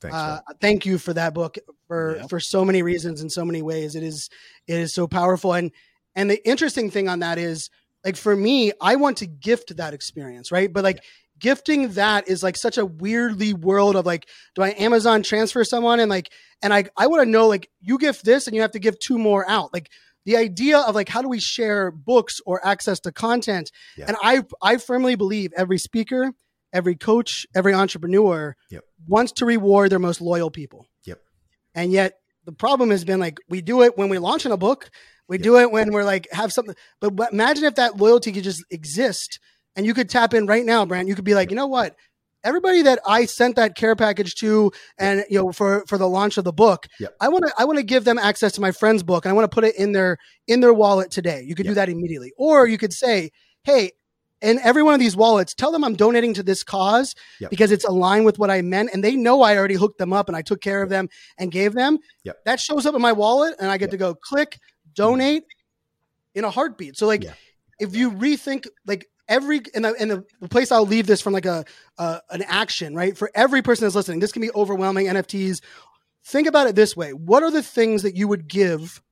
Thanks, 0.00 0.16
uh, 0.16 0.40
thank 0.60 0.86
you 0.86 0.96
for 0.96 1.12
that 1.14 1.34
book 1.34 1.58
for 1.88 2.16
Yeah. 2.16 2.26
for 2.28 2.38
so 2.38 2.64
many 2.64 2.82
reasons 2.82 3.20
in 3.20 3.28
so 3.30 3.44
many 3.44 3.62
ways. 3.62 3.96
It 3.96 4.04
is 4.04 4.28
it 4.66 4.78
is 4.78 4.94
so 4.94 5.08
powerful. 5.08 5.54
And 5.54 5.72
and 6.14 6.30
the 6.30 6.46
interesting 6.48 6.90
thing 6.90 7.08
on 7.08 7.18
that 7.20 7.36
is 7.38 7.68
like 8.04 8.16
for 8.16 8.36
me 8.36 8.72
i 8.80 8.94
want 8.96 9.16
to 9.18 9.26
gift 9.26 9.76
that 9.76 9.92
experience 9.94 10.52
right? 10.52 10.72
But 10.72 10.84
like 10.84 11.02
gifting 11.38 11.90
that 11.92 12.28
is 12.28 12.42
like 12.42 12.56
such 12.56 12.78
a 12.78 12.84
weirdly 12.86 13.54
world 13.54 13.96
of 13.96 14.04
like 14.06 14.28
do 14.54 14.62
i 14.62 14.70
amazon 14.78 15.22
transfer 15.22 15.64
someone 15.64 16.00
and 16.00 16.10
like 16.10 16.30
and 16.62 16.72
i 16.74 16.84
i 16.96 17.06
want 17.06 17.22
to 17.22 17.28
know 17.30 17.46
like 17.46 17.68
you 17.80 17.98
gift 17.98 18.24
this 18.24 18.46
and 18.46 18.54
you 18.56 18.62
have 18.62 18.70
to 18.72 18.78
give 18.78 18.98
two 18.98 19.18
more 19.18 19.48
out 19.48 19.72
like 19.72 19.90
the 20.26 20.36
idea 20.36 20.78
of 20.78 20.94
like 20.94 21.08
how 21.08 21.22
do 21.22 21.28
we 21.28 21.40
share 21.40 21.90
books 21.90 22.40
or 22.46 22.64
access 22.66 23.00
to 23.00 23.12
content 23.12 23.70
Yeah. 23.96 24.06
and 24.08 24.16
i 24.22 24.42
i 24.62 24.76
firmly 24.76 25.14
believe 25.14 25.52
every 25.56 25.78
speaker 25.78 26.32
every 26.72 26.96
coach 26.96 27.46
every 27.54 27.72
entrepreneur 27.74 28.54
Yep. 28.70 28.84
wants 29.06 29.32
to 29.32 29.46
reward 29.46 29.90
their 29.90 29.98
most 29.98 30.20
loyal 30.20 30.50
people 30.50 30.86
Yep. 31.04 31.20
and 31.74 31.92
yet 31.92 32.14
the 32.44 32.52
problem 32.52 32.90
has 32.90 33.04
been 33.04 33.20
like 33.20 33.38
we 33.48 33.60
do 33.62 33.82
it 33.82 33.96
when 33.96 34.08
we're 34.08 34.20
launching 34.20 34.52
a 34.52 34.56
book 34.56 34.90
we 35.28 35.36
do 35.38 35.58
it 35.58 35.70
when 35.70 35.92
we're 35.92 36.04
like 36.04 36.26
have 36.32 36.52
something 36.52 36.74
but, 37.00 37.14
but 37.14 37.32
imagine 37.32 37.64
if 37.64 37.74
that 37.76 37.96
loyalty 37.98 38.32
could 38.32 38.44
just 38.44 38.64
exist 38.70 39.38
and 39.78 39.86
you 39.86 39.94
could 39.94 40.10
tap 40.10 40.34
in 40.34 40.44
right 40.46 40.66
now 40.66 40.84
Brant 40.84 41.08
you 41.08 41.14
could 41.14 41.24
be 41.24 41.34
like 41.34 41.50
you 41.50 41.56
know 41.56 41.68
what 41.68 41.96
everybody 42.44 42.82
that 42.82 42.98
i 43.06 43.24
sent 43.24 43.56
that 43.56 43.74
care 43.74 43.96
package 43.96 44.34
to 44.34 44.70
and 44.98 45.24
you 45.30 45.38
know 45.40 45.52
for 45.52 45.84
for 45.88 45.96
the 45.98 46.08
launch 46.08 46.36
of 46.36 46.44
the 46.44 46.52
book 46.52 46.86
Yep. 47.00 47.14
i 47.20 47.28
want 47.28 47.44
to 47.46 47.52
i 47.58 47.64
want 47.64 47.78
to 47.78 47.82
give 47.84 48.04
them 48.04 48.18
access 48.18 48.52
to 48.52 48.60
my 48.60 48.70
friend's 48.72 49.02
book 49.02 49.24
and 49.24 49.30
i 49.30 49.32
want 49.34 49.50
to 49.50 49.54
put 49.54 49.64
it 49.64 49.74
in 49.76 49.92
their 49.92 50.18
in 50.46 50.60
their 50.60 50.74
wallet 50.74 51.10
today 51.10 51.42
you 51.46 51.54
could 51.54 51.66
do 51.66 51.74
that 51.74 51.88
immediately 51.88 52.32
or 52.36 52.66
you 52.66 52.76
could 52.78 52.92
say 52.92 53.30
hey 53.64 53.92
in 54.40 54.60
every 54.60 54.84
one 54.84 54.94
of 54.94 55.00
these 55.00 55.16
wallets 55.16 55.52
tell 55.54 55.72
them 55.72 55.82
i'm 55.82 55.94
donating 55.96 56.32
to 56.34 56.42
this 56.44 56.62
cause 56.62 57.14
Yep. 57.40 57.50
because 57.50 57.72
it's 57.72 57.84
aligned 57.84 58.24
with 58.24 58.38
what 58.38 58.50
i 58.50 58.62
meant 58.62 58.90
and 58.92 59.02
they 59.02 59.16
know 59.16 59.42
i 59.42 59.56
already 59.56 59.74
hooked 59.74 59.98
them 59.98 60.12
up 60.12 60.28
and 60.28 60.36
i 60.36 60.42
took 60.42 60.60
care 60.60 60.82
of 60.82 60.90
them 60.90 61.08
and 61.38 61.50
gave 61.50 61.72
them 61.74 61.98
Yep. 62.24 62.36
that 62.46 62.60
shows 62.60 62.86
up 62.86 62.94
in 62.94 63.02
my 63.02 63.12
wallet 63.12 63.54
and 63.58 63.68
i 63.70 63.78
get 63.78 63.86
Yep. 63.86 63.90
to 63.90 63.96
go 63.96 64.14
click 64.14 64.50
mm-hmm. 64.52 64.90
donate 64.94 65.42
in 66.36 66.44
a 66.44 66.50
heartbeat 66.50 66.96
so 66.96 67.06
like 67.08 67.24
Yeah. 67.24 67.32
if 67.80 67.96
you 67.96 68.12
rethink 68.12 68.66
like 68.86 69.06
every 69.28 69.60
and 69.74 69.84
the, 69.84 69.94
and 69.98 70.10
the, 70.40 70.48
place 70.48 70.72
i'll 70.72 70.86
leave 70.86 71.06
this 71.06 71.20
from 71.20 71.32
like 71.32 71.46
a 71.46 71.64
uh, 71.98 72.18
an 72.30 72.42
action 72.42 72.94
right? 72.94 73.16
For 73.16 73.30
every 73.34 73.62
person 73.62 73.84
that's 73.84 73.94
listening 73.94 74.20
this 74.20 74.32
can 74.32 74.42
be 74.42 74.50
overwhelming 74.54 75.06
nfts 75.06 75.60
think 76.28 76.46
about 76.46 76.66
it 76.66 76.76
this 76.76 76.96
way. 76.96 77.12
What 77.12 77.42
are 77.42 77.50
the 77.50 77.62
things 77.62 78.02
that 78.02 78.16
you 78.16 78.28
would 78.28 78.48
give 78.48 79.02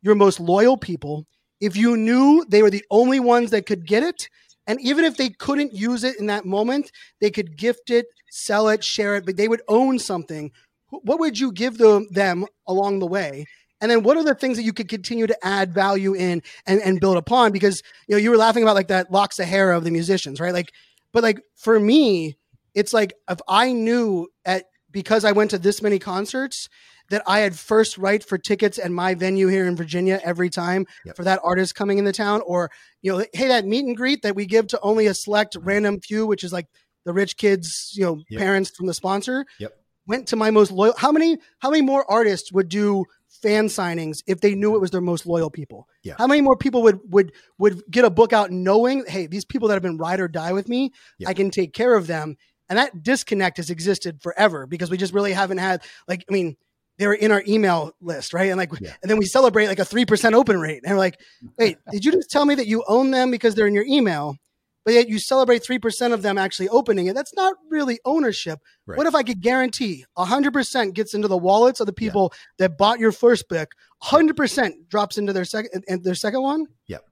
your 0.00 0.14
most 0.14 0.40
loyal 0.40 0.76
people 0.76 1.26
if 1.60 1.76
you 1.76 1.96
knew 1.96 2.44
they 2.48 2.62
were 2.62 2.70
the 2.70 2.84
only 2.90 3.20
ones 3.20 3.50
that 3.50 3.66
could 3.66 3.86
get 3.86 4.02
it? 4.02 4.28
And 4.66 4.80
even 4.80 5.04
if 5.04 5.16
they 5.16 5.28
couldn't 5.28 5.74
use 5.74 6.02
it 6.04 6.18
in 6.18 6.26
that 6.26 6.44
moment 6.44 6.90
they 7.20 7.30
could 7.30 7.56
gift 7.56 7.90
it 7.90 8.06
sell 8.30 8.68
it 8.68 8.82
share 8.82 9.16
it 9.16 9.26
but 9.26 9.36
they 9.36 9.48
would 9.48 9.62
own 9.68 9.98
something. 9.98 10.50
What 10.88 11.20
would 11.20 11.38
you 11.38 11.52
give 11.52 11.78
them, 11.78 12.06
them 12.10 12.44
along 12.66 12.98
the 12.98 13.06
way 13.06 13.46
and 13.82 13.90
then 13.90 14.02
what 14.02 14.16
are 14.16 14.24
the 14.24 14.34
things 14.34 14.56
that 14.56 14.62
you 14.62 14.72
could 14.72 14.88
continue 14.88 15.26
to 15.26 15.36
add 15.44 15.74
value 15.74 16.14
in 16.14 16.40
and, 16.66 16.80
and 16.80 17.00
build 17.00 17.18
upon 17.18 17.52
because 17.52 17.82
you 18.08 18.14
know 18.14 18.18
you 18.18 18.30
were 18.30 18.38
laughing 18.38 18.62
about 18.62 18.76
like 18.76 18.88
that 18.88 19.10
locks 19.12 19.38
of 19.38 19.46
hair 19.46 19.72
of 19.72 19.84
the 19.84 19.90
musicians 19.90 20.40
right 20.40 20.54
like 20.54 20.72
but 21.12 21.22
like 21.22 21.42
for 21.56 21.78
me 21.78 22.36
it's 22.74 22.94
like 22.94 23.12
if 23.28 23.38
i 23.48 23.72
knew 23.72 24.28
at 24.46 24.64
because 24.90 25.24
i 25.24 25.32
went 25.32 25.50
to 25.50 25.58
this 25.58 25.82
many 25.82 25.98
concerts 25.98 26.68
that 27.10 27.22
i 27.26 27.40
had 27.40 27.58
first 27.58 27.98
right 27.98 28.24
for 28.24 28.38
tickets 28.38 28.78
at 28.78 28.90
my 28.90 29.14
venue 29.14 29.48
here 29.48 29.66
in 29.66 29.76
virginia 29.76 30.20
every 30.24 30.48
time 30.48 30.86
Yep. 31.04 31.16
for 31.16 31.24
that 31.24 31.40
artist 31.42 31.74
coming 31.74 31.98
in 31.98 32.04
the 32.04 32.12
town 32.12 32.40
or 32.46 32.70
you 33.02 33.12
know 33.12 33.24
hey 33.34 33.48
that 33.48 33.66
meet 33.66 33.84
and 33.84 33.96
greet 33.96 34.22
that 34.22 34.36
we 34.36 34.46
give 34.46 34.68
to 34.68 34.80
only 34.80 35.06
a 35.08 35.14
select 35.14 35.56
random 35.60 36.00
few 36.00 36.26
which 36.26 36.44
is 36.44 36.52
like 36.52 36.66
the 37.04 37.12
rich 37.12 37.36
kids 37.36 37.90
you 37.94 38.04
know 38.04 38.20
Yep. 38.30 38.38
parents 38.38 38.70
from 38.70 38.86
the 38.86 38.94
sponsor 38.94 39.44
Yep. 39.58 39.72
went 40.06 40.28
to 40.28 40.36
my 40.36 40.50
most 40.50 40.70
loyal 40.70 40.94
how 40.96 41.10
many 41.12 41.38
how 41.58 41.70
many 41.70 41.82
more 41.82 42.08
artists 42.10 42.52
would 42.52 42.68
do 42.68 43.04
fan 43.40 43.66
signings 43.66 44.22
if 44.26 44.40
they 44.40 44.54
knew 44.54 44.74
it 44.74 44.80
was 44.80 44.90
their 44.90 45.00
most 45.00 45.26
loyal 45.26 45.50
people 45.50 45.88
Yeah. 46.02 46.14
how 46.18 46.26
many 46.26 46.40
more 46.42 46.56
people 46.56 46.82
would 46.82 47.00
would 47.10 47.32
would 47.58 47.82
get 47.90 48.04
a 48.04 48.10
book 48.10 48.32
out 48.32 48.50
knowing 48.50 49.04
hey 49.06 49.26
these 49.26 49.44
people 49.44 49.68
that 49.68 49.74
have 49.74 49.82
been 49.82 49.96
ride 49.98 50.20
or 50.20 50.28
die 50.28 50.52
with 50.52 50.68
me 50.68 50.90
Yeah. 51.18 51.28
i 51.30 51.34
can 51.34 51.50
take 51.50 51.72
care 51.72 51.94
of 51.94 52.06
them 52.06 52.36
and 52.68 52.78
that 52.78 53.02
disconnect 53.02 53.56
has 53.56 53.70
existed 53.70 54.22
forever 54.22 54.66
because 54.66 54.90
we 54.90 54.96
just 54.96 55.14
really 55.14 55.32
haven't 55.32 55.58
had 55.58 55.82
like 56.06 56.24
i 56.28 56.32
mean 56.32 56.56
they 56.98 57.06
were 57.06 57.14
in 57.14 57.32
our 57.32 57.42
email 57.48 57.92
list 58.00 58.32
right 58.34 58.50
and 58.50 58.58
like 58.58 58.70
Yeah. 58.80 58.92
and 59.02 59.10
then 59.10 59.18
we 59.18 59.24
celebrate 59.24 59.66
like 59.66 59.78
a 59.78 59.82
3% 59.84 60.34
open 60.34 60.60
rate 60.60 60.82
and 60.84 60.92
we're 60.94 60.98
like 60.98 61.18
wait 61.58 61.78
did 61.90 62.04
you 62.04 62.12
just 62.12 62.30
tell 62.30 62.44
me 62.44 62.54
that 62.54 62.66
you 62.66 62.84
own 62.86 63.10
them 63.12 63.30
because 63.30 63.54
they're 63.54 63.66
in 63.66 63.74
your 63.74 63.86
email 63.86 64.36
but 64.84 64.94
yet 64.94 65.08
you 65.08 65.18
celebrate 65.18 65.62
3% 65.62 66.12
of 66.12 66.22
them 66.22 66.38
actually 66.38 66.68
opening 66.68 67.06
it 67.06 67.14
that's 67.14 67.34
not 67.34 67.54
really 67.70 67.98
ownership 68.04 68.58
Right. 68.86 68.96
what 68.98 69.06
if 69.06 69.14
i 69.14 69.22
could 69.22 69.40
guarantee 69.40 70.04
100% 70.18 70.92
gets 70.94 71.14
into 71.14 71.28
the 71.28 71.36
wallets 71.38 71.80
of 71.80 71.86
the 71.86 71.92
people 71.92 72.32
that 72.58 72.76
bought 72.76 72.98
your 72.98 73.12
first 73.12 73.48
book 73.48 73.70
100% 74.02 74.88
drops 74.88 75.18
into 75.18 75.32
their 75.32 75.44
second 75.44 75.84
and 75.88 76.02
their 76.04 76.14
second 76.14 76.42
one 76.42 76.66
Yep. 76.88 77.04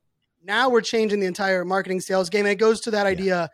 now 0.43 0.69
we're 0.69 0.81
changing 0.81 1.21
the 1.21 1.27
entire 1.27 1.65
marketing 1.65 2.01
sales 2.01 2.29
game 2.31 2.45
and 2.47 2.53
it 2.53 2.57
goes 2.57 2.81
to 2.83 2.91
that 2.93 3.07
idea 3.07 3.51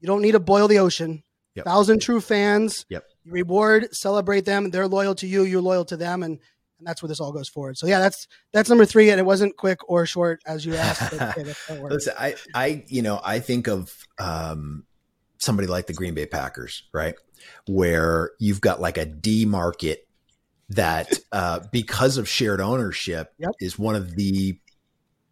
you 0.00 0.06
don't 0.06 0.22
need 0.22 0.32
to 0.32 0.40
boil 0.40 0.68
the 0.68 0.78
ocean 0.78 1.22
Yep. 1.54 1.64
thousand 1.64 2.00
true 2.00 2.20
fans 2.20 2.86
Yep. 2.88 3.04
you 3.24 3.32
reward 3.32 3.94
celebrate 3.94 4.44
them 4.44 4.70
they're 4.70 4.88
loyal 4.88 5.14
to 5.16 5.26
you 5.26 5.42
you're 5.42 5.60
loyal 5.62 5.84
to 5.86 5.96
them 5.96 6.22
and 6.22 6.38
and 6.78 6.86
that's 6.86 7.02
where 7.02 7.08
this 7.08 7.20
all 7.20 7.32
goes 7.32 7.48
forward 7.48 7.76
so 7.76 7.86
yeah 7.86 7.98
that's 7.98 8.26
that's 8.52 8.68
number 8.68 8.84
three 8.84 9.10
and 9.10 9.18
it 9.20 9.24
wasn't 9.24 9.56
quick 9.56 9.78
or 9.88 10.06
short 10.06 10.40
as 10.46 10.64
you 10.64 10.74
asked 10.74 11.10
but, 11.10 11.36
yeah, 11.36 11.42
that's 11.44 11.66
how 11.68 11.74
it 11.74 11.80
works. 11.80 11.94
Listen, 11.94 12.14
I, 12.18 12.34
I, 12.54 12.84
you 12.88 13.02
know, 13.02 13.20
I 13.24 13.40
think 13.40 13.66
of 13.68 13.94
um, 14.18 14.84
somebody 15.38 15.66
like 15.68 15.86
the 15.86 15.92
Green 15.92 16.14
Bay 16.14 16.26
Packers, 16.26 16.84
right? 16.92 17.14
Where 17.66 18.30
you've 18.38 18.60
got 18.60 18.80
like 18.80 18.98
a 18.98 19.04
D 19.06 19.44
market 19.44 20.06
that, 20.70 21.12
uh, 21.32 21.60
because 21.72 22.16
of 22.16 22.28
shared 22.28 22.60
ownership, 22.60 23.32
Yep. 23.38 23.50
is 23.60 23.78
one 23.78 23.94
of 23.94 24.16
the 24.16 24.58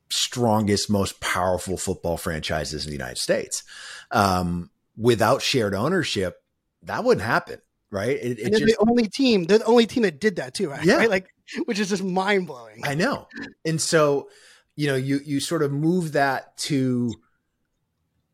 strongest, 0.08 0.88
most 0.90 1.20
powerful 1.20 1.76
football 1.76 2.16
franchises 2.16 2.84
in 2.84 2.90
the 2.90 2.96
United 2.96 3.18
States. 3.18 3.62
Um, 4.10 4.70
without 4.96 5.42
shared 5.42 5.74
ownership, 5.74 6.36
that 6.82 7.04
wouldn't 7.04 7.26
happen, 7.26 7.60
right? 7.90 8.10
It, 8.16 8.38
it 8.38 8.44
and 8.44 8.52
they're 8.52 8.60
just, 8.60 8.78
the 8.78 8.86
only 8.88 9.08
team 9.08 9.44
they're 9.44 9.58
the 9.58 9.64
only 9.64 9.86
team 9.86 10.04
that 10.04 10.20
did 10.20 10.36
that 10.36 10.54
too 10.54 10.70
right, 10.70 10.84
Yeah. 10.84 10.96
right? 10.96 11.10
like 11.10 11.26
which 11.64 11.78
is 11.78 11.88
just 11.88 12.02
mind-blowing 12.02 12.82
I 12.84 12.94
know. 12.94 13.28
And 13.64 13.80
so, 13.80 14.28
you 14.74 14.86
know, 14.88 14.96
you 14.96 15.20
you 15.24 15.40
sort 15.40 15.62
of 15.62 15.72
move 15.72 16.12
that 16.12 16.56
to 16.58 17.12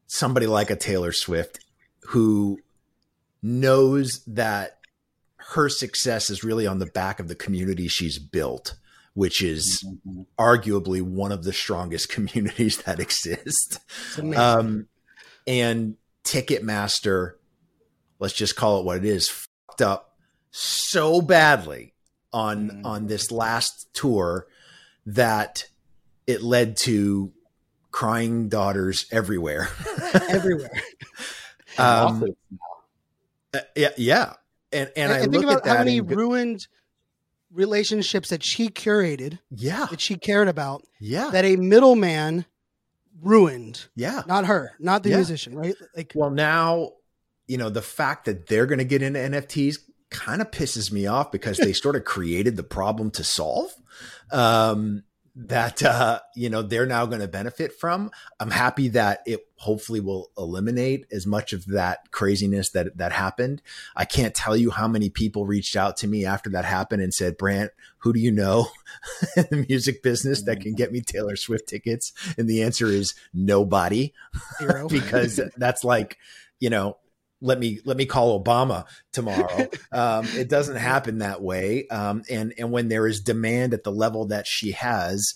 somebody 0.06 0.46
like 0.46 0.70
a 0.70 0.76
Taylor 0.76 1.12
Swift 1.12 1.60
who 2.08 2.58
knows 3.42 4.22
that 4.26 4.78
her 5.36 5.68
success 5.68 6.30
is 6.30 6.44
really 6.44 6.66
on 6.66 6.78
the 6.78 6.86
back 6.86 7.18
of 7.18 7.28
the 7.28 7.34
community 7.34 7.88
she's 7.88 8.18
built, 8.18 8.76
which 9.14 9.42
is 9.42 9.84
arguably 10.38 11.02
one 11.02 11.32
of 11.32 11.44
the 11.44 11.52
strongest 11.52 12.08
communities 12.10 12.78
that 12.82 13.00
exist. 13.00 13.78
Um, 14.36 14.86
and 15.46 15.96
Ticketmaster, 16.24 17.32
let's 18.18 18.34
just 18.34 18.56
call 18.56 18.80
it 18.80 18.84
what 18.84 18.98
it 18.98 19.04
is, 19.04 19.28
fucked 19.28 19.82
up 19.82 20.16
so 20.50 21.20
badly 21.22 21.91
on 22.33 22.70
Mhm. 22.70 22.87
on 22.87 23.07
this 23.07 23.30
last 23.30 23.93
tour 23.95 24.47
that 25.07 25.66
it 26.26 26.43
led 26.43 26.76
to 26.78 27.33
crying 27.91 28.49
daughters 28.49 29.07
everywhere. 29.11 29.68
everywhere 30.30 30.70
um, 31.78 32.24
uh, 33.55 33.61
yeah, 33.76 33.91
yeah, 33.97 34.33
and 34.72 34.91
and, 34.97 35.12
I 35.12 35.18
and 35.18 35.33
look 35.33 35.43
think 35.43 35.45
at 35.45 35.51
about 35.53 35.64
that. 35.64 35.76
how 35.78 35.85
many 35.85 35.99
and 35.99 36.11
ruined 36.11 36.66
relationships 37.53 38.30
that 38.30 38.43
she 38.43 38.68
curated 38.70 39.39
yeah, 39.51 39.87
that 39.91 40.01
she 40.01 40.16
cared 40.16 40.49
about 40.49 40.83
yeah, 41.01 41.28
that 41.30 41.45
a 41.45 41.57
middleman 41.57 42.47
ruined 43.20 43.85
yeah. 43.95 44.22
not 44.26 44.47
her 44.47 44.72
not 44.78 45.03
the 45.03 45.11
Yeah. 45.11 45.16
musician 45.16 45.55
right 45.55 45.74
like 45.95 46.12
Well, 46.14 46.30
now, 46.30 46.93
you 47.47 47.59
know, 47.59 47.68
the 47.68 47.83
fact 47.83 48.24
that 48.24 48.47
they're 48.47 48.64
going 48.66 48.78
to 48.78 48.85
get 48.87 49.03
into 49.03 49.18
NFTs 49.20 49.76
kind 50.12 50.40
of 50.40 50.50
pisses 50.50 50.92
me 50.92 51.06
off 51.06 51.32
because 51.32 51.58
they 51.58 51.72
sort 51.72 51.96
of 51.96 52.04
created 52.04 52.56
the 52.56 52.62
problem 52.62 53.10
to 53.12 53.24
solve. 53.24 53.74
Um, 54.30 55.02
that 55.34 55.82
uh, 55.82 56.20
you 56.36 56.50
know 56.50 56.60
they're 56.62 56.86
now 56.86 57.06
going 57.06 57.20
to 57.20 57.28
benefit 57.28 57.72
from. 57.78 58.10
I'm 58.38 58.50
happy 58.50 58.88
that 58.88 59.20
it 59.24 59.40
hopefully 59.56 60.00
will 60.00 60.30
eliminate 60.36 61.06
as 61.10 61.26
much 61.26 61.52
of 61.52 61.64
that 61.66 62.10
craziness 62.10 62.70
that 62.70 62.98
that 62.98 63.12
happened. 63.12 63.62
I 63.96 64.04
can't 64.04 64.34
tell 64.34 64.56
you 64.56 64.70
how 64.70 64.88
many 64.88 65.08
people 65.08 65.46
reached 65.46 65.74
out 65.74 65.96
to 65.98 66.06
me 66.06 66.26
after 66.26 66.50
that 66.50 66.66
happened 66.66 67.02
and 67.02 67.14
said, 67.14 67.38
"Brant, 67.38 67.70
who 67.98 68.12
do 68.12 68.20
you 68.20 68.30
know 68.30 68.68
in 69.36 69.46
the 69.50 69.66
music 69.68 70.02
business 70.02 70.42
that 70.42 70.60
can 70.60 70.74
get 70.74 70.92
me 70.92 71.00
Taylor 71.00 71.36
Swift 71.36 71.66
tickets?" 71.66 72.12
And 72.36 72.48
the 72.48 72.62
answer 72.62 72.86
is 72.86 73.14
nobody 73.32 74.12
because 74.88 75.40
that's 75.56 75.82
like, 75.82 76.18
you 76.60 76.68
know, 76.68 76.98
let 77.43 77.59
me 77.59 77.80
let 77.84 77.97
me 77.97 78.07
call 78.07 78.43
Obama 78.43 78.84
tomorrow. 79.12 79.68
um, 79.93 80.26
it 80.34 80.49
doesn't 80.49 80.76
happen 80.76 81.18
that 81.18 81.43
way. 81.43 81.86
Um, 81.88 82.22
and 82.30 82.55
and 82.57 82.70
when 82.70 82.88
there 82.88 83.07
is 83.07 83.20
demand 83.20 83.74
at 83.74 83.84
the 83.84 83.93
level 83.93 84.26
that 84.26 84.47
she 84.47 84.72
has, 84.72 85.34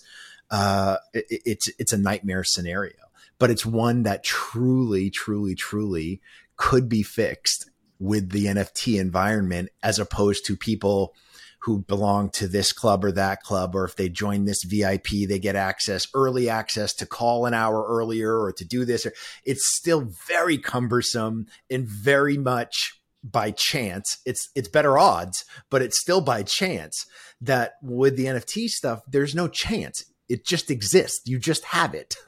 uh, 0.49 0.97
it, 1.13 1.25
it's 1.45 1.69
it's 1.77 1.93
a 1.93 1.97
nightmare 1.97 2.43
scenario. 2.43 2.95
But 3.39 3.51
it's 3.51 3.65
one 3.65 4.03
that 4.03 4.23
truly, 4.23 5.11
truly, 5.11 5.53
truly 5.53 6.21
could 6.55 6.89
be 6.89 7.03
fixed 7.03 7.69
with 7.99 8.31
the 8.31 8.45
NFT 8.45 8.99
environment, 8.99 9.69
as 9.83 9.99
opposed 9.99 10.45
to 10.45 10.55
people 10.55 11.13
who 11.59 11.79
belong 11.79 12.29
to 12.29 12.47
this 12.47 12.71
club 12.71 13.03
or 13.03 13.11
that 13.11 13.41
club, 13.41 13.75
or 13.75 13.85
if 13.85 13.95
they 13.95 14.09
join 14.09 14.45
this 14.45 14.63
VIP, 14.63 15.27
they 15.27 15.39
get 15.39 15.55
access, 15.55 16.07
early 16.13 16.49
access 16.49 16.93
to 16.93 17.05
call 17.05 17.45
an 17.45 17.53
hour 17.53 17.85
earlier 17.87 18.39
or 18.39 18.51
to 18.53 18.65
do 18.65 18.85
this. 18.85 19.07
It's 19.43 19.75
still 19.75 20.07
very 20.27 20.57
cumbersome 20.57 21.47
and 21.69 21.87
very 21.87 22.37
much 22.37 22.99
by 23.23 23.51
chance. 23.51 24.19
It's 24.25 24.49
it's 24.55 24.69
better 24.69 24.97
odds, 24.97 25.45
but 25.69 25.81
it's 25.81 25.99
still 25.99 26.21
by 26.21 26.43
chance 26.43 27.05
that 27.41 27.73
with 27.81 28.15
the 28.17 28.25
NFT 28.25 28.67
stuff, 28.67 29.01
there's 29.07 29.35
no 29.35 29.47
chance. 29.47 30.03
It 30.29 30.45
just 30.45 30.69
exists. 30.71 31.21
You 31.25 31.39
just 31.39 31.63
have 31.65 31.93
it. 31.93 32.15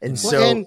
and 0.00 0.12
well, 0.12 0.16
so 0.16 0.42
and, 0.42 0.66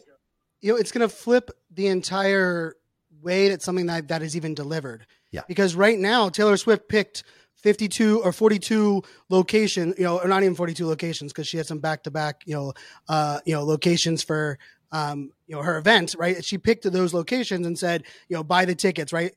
you 0.62 0.72
know, 0.72 0.78
it's 0.78 0.92
gonna 0.92 1.10
flip 1.10 1.52
the 1.72 1.88
entire 1.88 2.76
way 3.22 3.50
that 3.50 3.62
something 3.62 3.88
that, 3.88 4.08
that 4.08 4.22
is 4.22 4.36
even 4.36 4.54
delivered. 4.54 5.06
Yeah. 5.32 5.42
Because 5.48 5.76
right 5.76 6.00
now, 6.00 6.30
Taylor 6.30 6.58
Swift 6.58 6.88
picked 6.88 7.24
52 7.62 8.22
or 8.22 8.32
42 8.32 9.02
location, 9.30 9.94
you 9.98 10.04
know, 10.04 10.20
or 10.20 10.28
not 10.28 10.44
even 10.44 10.56
42 10.56 10.86
locations 10.86 11.32
because 11.34 11.48
she 11.48 11.58
had 11.58 11.66
some 11.66 11.80
back 11.80 12.04
to 12.04 12.12
back, 12.12 12.42
you 12.46 12.56
know, 12.56 12.74
uh, 13.08 13.40
you 13.46 13.54
know, 13.54 13.64
locations 13.64 14.24
for, 14.24 14.58
um, 14.92 15.32
you 15.48 15.56
know, 15.56 15.62
her 15.62 15.78
event, 15.78 16.16
right? 16.18 16.44
She 16.44 16.58
picked 16.58 16.90
those 16.92 17.14
locations 17.14 17.68
and 17.68 17.78
said, 17.78 18.04
you 18.30 18.36
know, 18.36 18.44
buy 18.44 18.66
the 18.66 18.76
tickets, 18.76 19.12
right? 19.12 19.34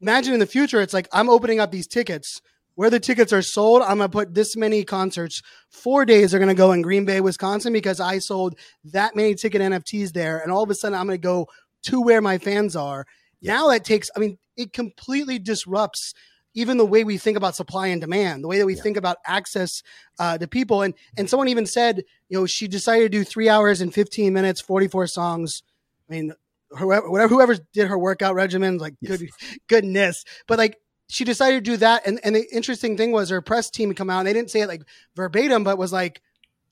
Imagine 0.00 0.34
in 0.34 0.40
the 0.40 0.46
future, 0.46 0.80
it's 0.80 0.94
like 0.94 1.08
I'm 1.12 1.28
opening 1.28 1.60
up 1.60 1.70
these 1.70 1.86
tickets 1.86 2.40
where 2.76 2.90
the 2.90 3.00
tickets 3.00 3.32
are 3.32 3.42
sold. 3.42 3.82
I'm 3.82 3.98
going 3.98 4.10
to 4.10 4.12
put 4.12 4.34
this 4.34 4.56
many 4.56 4.84
concerts. 4.84 5.42
Four 5.70 6.04
days 6.04 6.34
are 6.34 6.38
going 6.38 6.48
to 6.48 6.54
go 6.54 6.72
in 6.72 6.82
Green 6.82 7.04
Bay, 7.04 7.20
Wisconsin, 7.20 7.72
because 7.72 8.00
I 8.00 8.18
sold 8.18 8.58
that 8.84 9.16
many 9.16 9.34
ticket 9.34 9.62
NFTs 9.62 10.12
there. 10.12 10.38
And 10.38 10.52
all 10.52 10.62
of 10.62 10.70
a 10.70 10.74
sudden, 10.74 10.98
I'm 10.98 11.06
going 11.06 11.18
to 11.18 11.26
go 11.26 11.48
to 11.84 12.00
where 12.00 12.20
my 12.20 12.38
fans 12.38 12.76
are. 12.76 13.06
Yeah. 13.40 13.54
Now 13.54 13.68
that 13.68 13.84
takes, 13.84 14.10
I 14.14 14.20
mean, 14.20 14.38
it 14.56 14.72
completely 14.72 15.38
disrupts 15.38 16.14
even 16.56 16.78
the 16.78 16.86
way 16.86 17.04
we 17.04 17.18
think 17.18 17.36
about 17.36 17.54
supply 17.54 17.88
and 17.88 18.00
demand, 18.00 18.42
the 18.42 18.48
way 18.48 18.58
that 18.58 18.66
we 18.66 18.74
yeah. 18.74 18.82
think 18.82 18.96
about 18.96 19.18
access 19.26 19.82
uh, 20.18 20.36
to 20.38 20.48
people. 20.48 20.82
And 20.82 20.94
and 21.16 21.30
someone 21.30 21.48
even 21.48 21.66
said, 21.66 22.02
you 22.28 22.38
know, 22.38 22.46
she 22.46 22.66
decided 22.66 23.12
to 23.12 23.18
do 23.18 23.22
three 23.22 23.48
hours 23.48 23.80
and 23.80 23.94
fifteen 23.94 24.32
minutes, 24.32 24.60
forty 24.60 24.88
four 24.88 25.06
songs. 25.06 25.62
I 26.08 26.14
mean, 26.14 26.32
whoever 26.70 27.08
whatever 27.10 27.34
whoever 27.34 27.56
did 27.72 27.88
her 27.88 27.98
workout 27.98 28.34
regimen, 28.34 28.78
like 28.78 28.94
yes. 29.00 29.18
good 29.18 29.30
goodness, 29.68 30.24
but 30.48 30.58
like 30.58 30.78
she 31.08 31.24
decided 31.24 31.64
to 31.64 31.70
do 31.70 31.76
that. 31.76 32.06
And 32.06 32.18
and 32.24 32.34
the 32.34 32.46
interesting 32.52 32.96
thing 32.96 33.12
was 33.12 33.28
her 33.28 33.42
press 33.42 33.70
team 33.70 33.94
come 33.94 34.10
out 34.10 34.20
and 34.20 34.26
they 34.26 34.32
didn't 34.32 34.50
say 34.50 34.62
it 34.62 34.68
like 34.68 34.82
verbatim, 35.14 35.62
but 35.62 35.78
was 35.78 35.92
like 35.92 36.22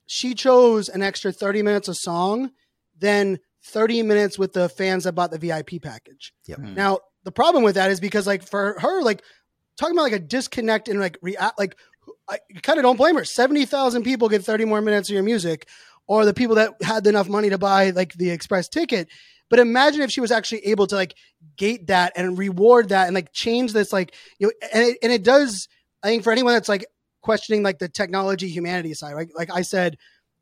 she 0.06 0.34
chose 0.34 0.88
an 0.88 1.02
extra 1.02 1.30
thirty 1.30 1.62
minutes 1.62 1.88
a 1.88 1.94
song, 1.94 2.50
then 2.98 3.38
30 3.66 4.02
minutes 4.02 4.38
with 4.38 4.52
the 4.52 4.68
fans 4.68 5.04
that 5.04 5.14
bought 5.14 5.30
the 5.30 5.38
VIP 5.38 5.80
package. 5.82 6.34
Yep. 6.46 6.58
Now, 6.58 6.98
the 7.24 7.32
problem 7.32 7.64
with 7.64 7.76
that 7.76 7.90
is 7.90 7.98
because 7.98 8.26
like 8.26 8.46
for 8.46 8.78
her, 8.78 9.02
like 9.02 9.22
talking 9.76 9.94
about 9.94 10.02
like 10.02 10.12
a 10.12 10.18
disconnect 10.18 10.88
and 10.88 11.00
like 11.00 11.18
react 11.22 11.58
like 11.58 11.76
I 12.28 12.38
kind 12.62 12.78
of 12.78 12.84
don't 12.84 12.96
blame 12.96 13.16
her. 13.16 13.24
70,000 13.24 14.02
people 14.02 14.28
get 14.28 14.44
30 14.44 14.64
more 14.64 14.80
minutes 14.80 15.08
of 15.08 15.14
your 15.14 15.22
music 15.22 15.68
or 16.06 16.24
the 16.24 16.34
people 16.34 16.56
that 16.56 16.74
had 16.82 17.06
enough 17.06 17.28
money 17.28 17.50
to 17.50 17.58
buy 17.58 17.90
like 17.90 18.14
the 18.14 18.30
express 18.30 18.68
ticket. 18.68 19.08
But 19.50 19.58
imagine 19.58 20.02
if 20.02 20.10
she 20.10 20.20
was 20.20 20.30
actually 20.30 20.66
able 20.66 20.86
to 20.86 20.94
like 20.94 21.14
gate 21.56 21.86
that 21.88 22.12
and 22.16 22.38
reward 22.38 22.88
that 22.90 23.06
and 23.06 23.14
like 23.14 23.32
change 23.32 23.72
this 23.72 23.92
like 23.92 24.14
you 24.38 24.46
know 24.46 24.52
and 24.72 24.82
it, 24.84 24.98
and 25.02 25.12
it 25.12 25.22
does 25.22 25.68
I 26.02 26.08
think 26.08 26.24
for 26.24 26.32
anyone 26.32 26.54
that's 26.54 26.68
like 26.68 26.86
questioning 27.22 27.62
like 27.62 27.78
the 27.78 27.88
technology 27.88 28.48
humanity 28.48 28.94
side, 28.94 29.14
right? 29.14 29.28
Like 29.34 29.50
I 29.52 29.62
said, 29.62 29.96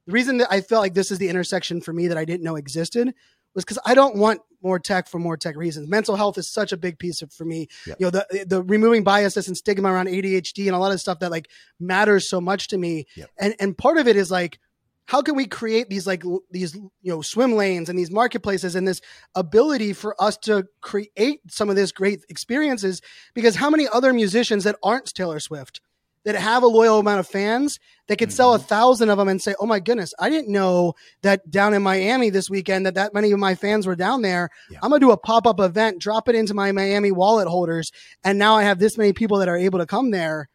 the 0.07 0.13
reason 0.13 0.39
that 0.39 0.49
I 0.51 0.61
felt 0.61 0.83
like 0.83 0.95
this 0.95 1.11
is 1.11 1.19
the 1.19 1.29
intersection 1.29 1.81
for 1.81 1.93
me 1.93 2.09
that 2.09 2.19
I 2.19 2.25
didn't 2.25 2.43
know 2.43 2.57
existed 2.57 3.15
was 3.55 3.65
because 3.65 3.79
I 3.85 3.95
don't 3.95 4.17
want 4.17 4.41
more 4.63 4.79
tech 4.79 5.09
for 5.09 5.19
more 5.19 5.37
tech 5.37 5.57
reasons. 5.57 5.89
Mental 5.89 6.17
health 6.17 6.39
is 6.39 6.49
such 6.49 6.73
a 6.73 6.77
big 6.77 6.99
piece 6.99 7.23
of 7.23 7.33
for 7.33 7.45
me. 7.45 7.69
Yep. 7.87 7.97
You 8.01 8.07
know, 8.07 8.11
the 8.11 8.45
the 8.47 8.63
removing 8.63 9.05
biases 9.05 9.49
and 9.49 9.57
stigma 9.57 9.93
around 9.93 10.07
ADHD 10.07 10.67
and 10.67 10.77
a 10.77 10.79
lot 10.79 10.93
of 10.93 11.01
stuff 11.01 11.19
that 11.21 11.31
like 11.31 11.49
matters 11.81 12.29
so 12.29 12.41
much 12.41 12.69
to 12.69 12.79
me. 12.79 13.07
Yep. 13.17 13.31
And 13.39 13.55
and 13.59 13.77
part 13.77 13.99
of 13.99 14.07
it 14.07 14.17
is 14.17 14.31
like 14.31 14.59
how 15.07 15.21
can 15.21 15.35
we 15.35 15.47
create 15.47 15.91
these 15.91 16.07
like 16.07 16.23
these 16.51 16.75
you 16.75 16.91
know 17.05 17.23
swim 17.23 17.55
lanes 17.55 17.89
and 17.89 17.99
these 17.99 18.11
marketplaces 18.11 18.75
and 18.75 18.87
this 18.87 19.01
ability 19.35 19.93
for 19.93 20.21
us 20.23 20.37
to 20.39 20.67
create 20.81 21.41
some 21.49 21.69
of 21.69 21.77
this 21.77 21.93
great 21.93 22.25
experiences 22.29 23.03
because 23.35 23.57
how 23.57 23.69
many 23.69 23.89
other 23.93 24.13
musicians 24.13 24.65
that 24.65 24.77
aren't 24.83 25.13
Taylor 25.15 25.41
Swift 25.41 25.81
that 26.25 26.35
have 26.35 26.63
a 26.63 26.69
loyal 26.69 26.99
amount 26.99 27.21
of 27.21 27.27
fans 27.27 27.79
that 28.07 28.17
could 28.17 28.33
sell 28.33 28.55
a 28.55 28.59
mm-hmm. 28.59 28.67
thousand 28.67 29.11
of 29.11 29.19
them 29.19 29.29
and 29.29 29.43
say, 29.43 29.55
"Oh 29.59 29.67
my 29.67 29.81
goodness, 29.81 30.15
I 30.19 30.31
didn't 30.31 30.53
know 30.53 30.95
that 31.23 31.51
down 31.51 31.75
in 31.75 31.83
Miami 31.83 32.31
this 32.31 32.49
weekend 32.49 32.87
that 32.87 32.95
that 32.95 33.15
many 33.15 33.33
of 33.33 33.39
my 33.39 33.55
fans 33.55 33.87
were 33.87 33.97
down 33.97 34.23
there. 34.23 34.51
Yeah. 34.71 34.79
I'm 34.83 34.91
gonna 34.91 35.01
do 35.01 35.11
a 35.11 35.17
pop 35.17 35.47
up 35.47 35.61
event, 35.61 36.01
drop 36.01 36.29
it 36.29 36.35
into 36.35 36.55
my 36.55 36.73
Miami 36.73 37.13
wallet 37.13 37.49
holders, 37.49 37.91
and 38.25 38.39
now 38.39 38.57
I 38.57 38.65
have 38.65 38.79
this 38.79 38.97
many 38.97 39.13
people 39.13 39.39
that 39.39 39.49
are 39.49 39.57
able 39.57 39.79
to 39.79 39.87
come 39.87 40.11
there." 40.11 40.49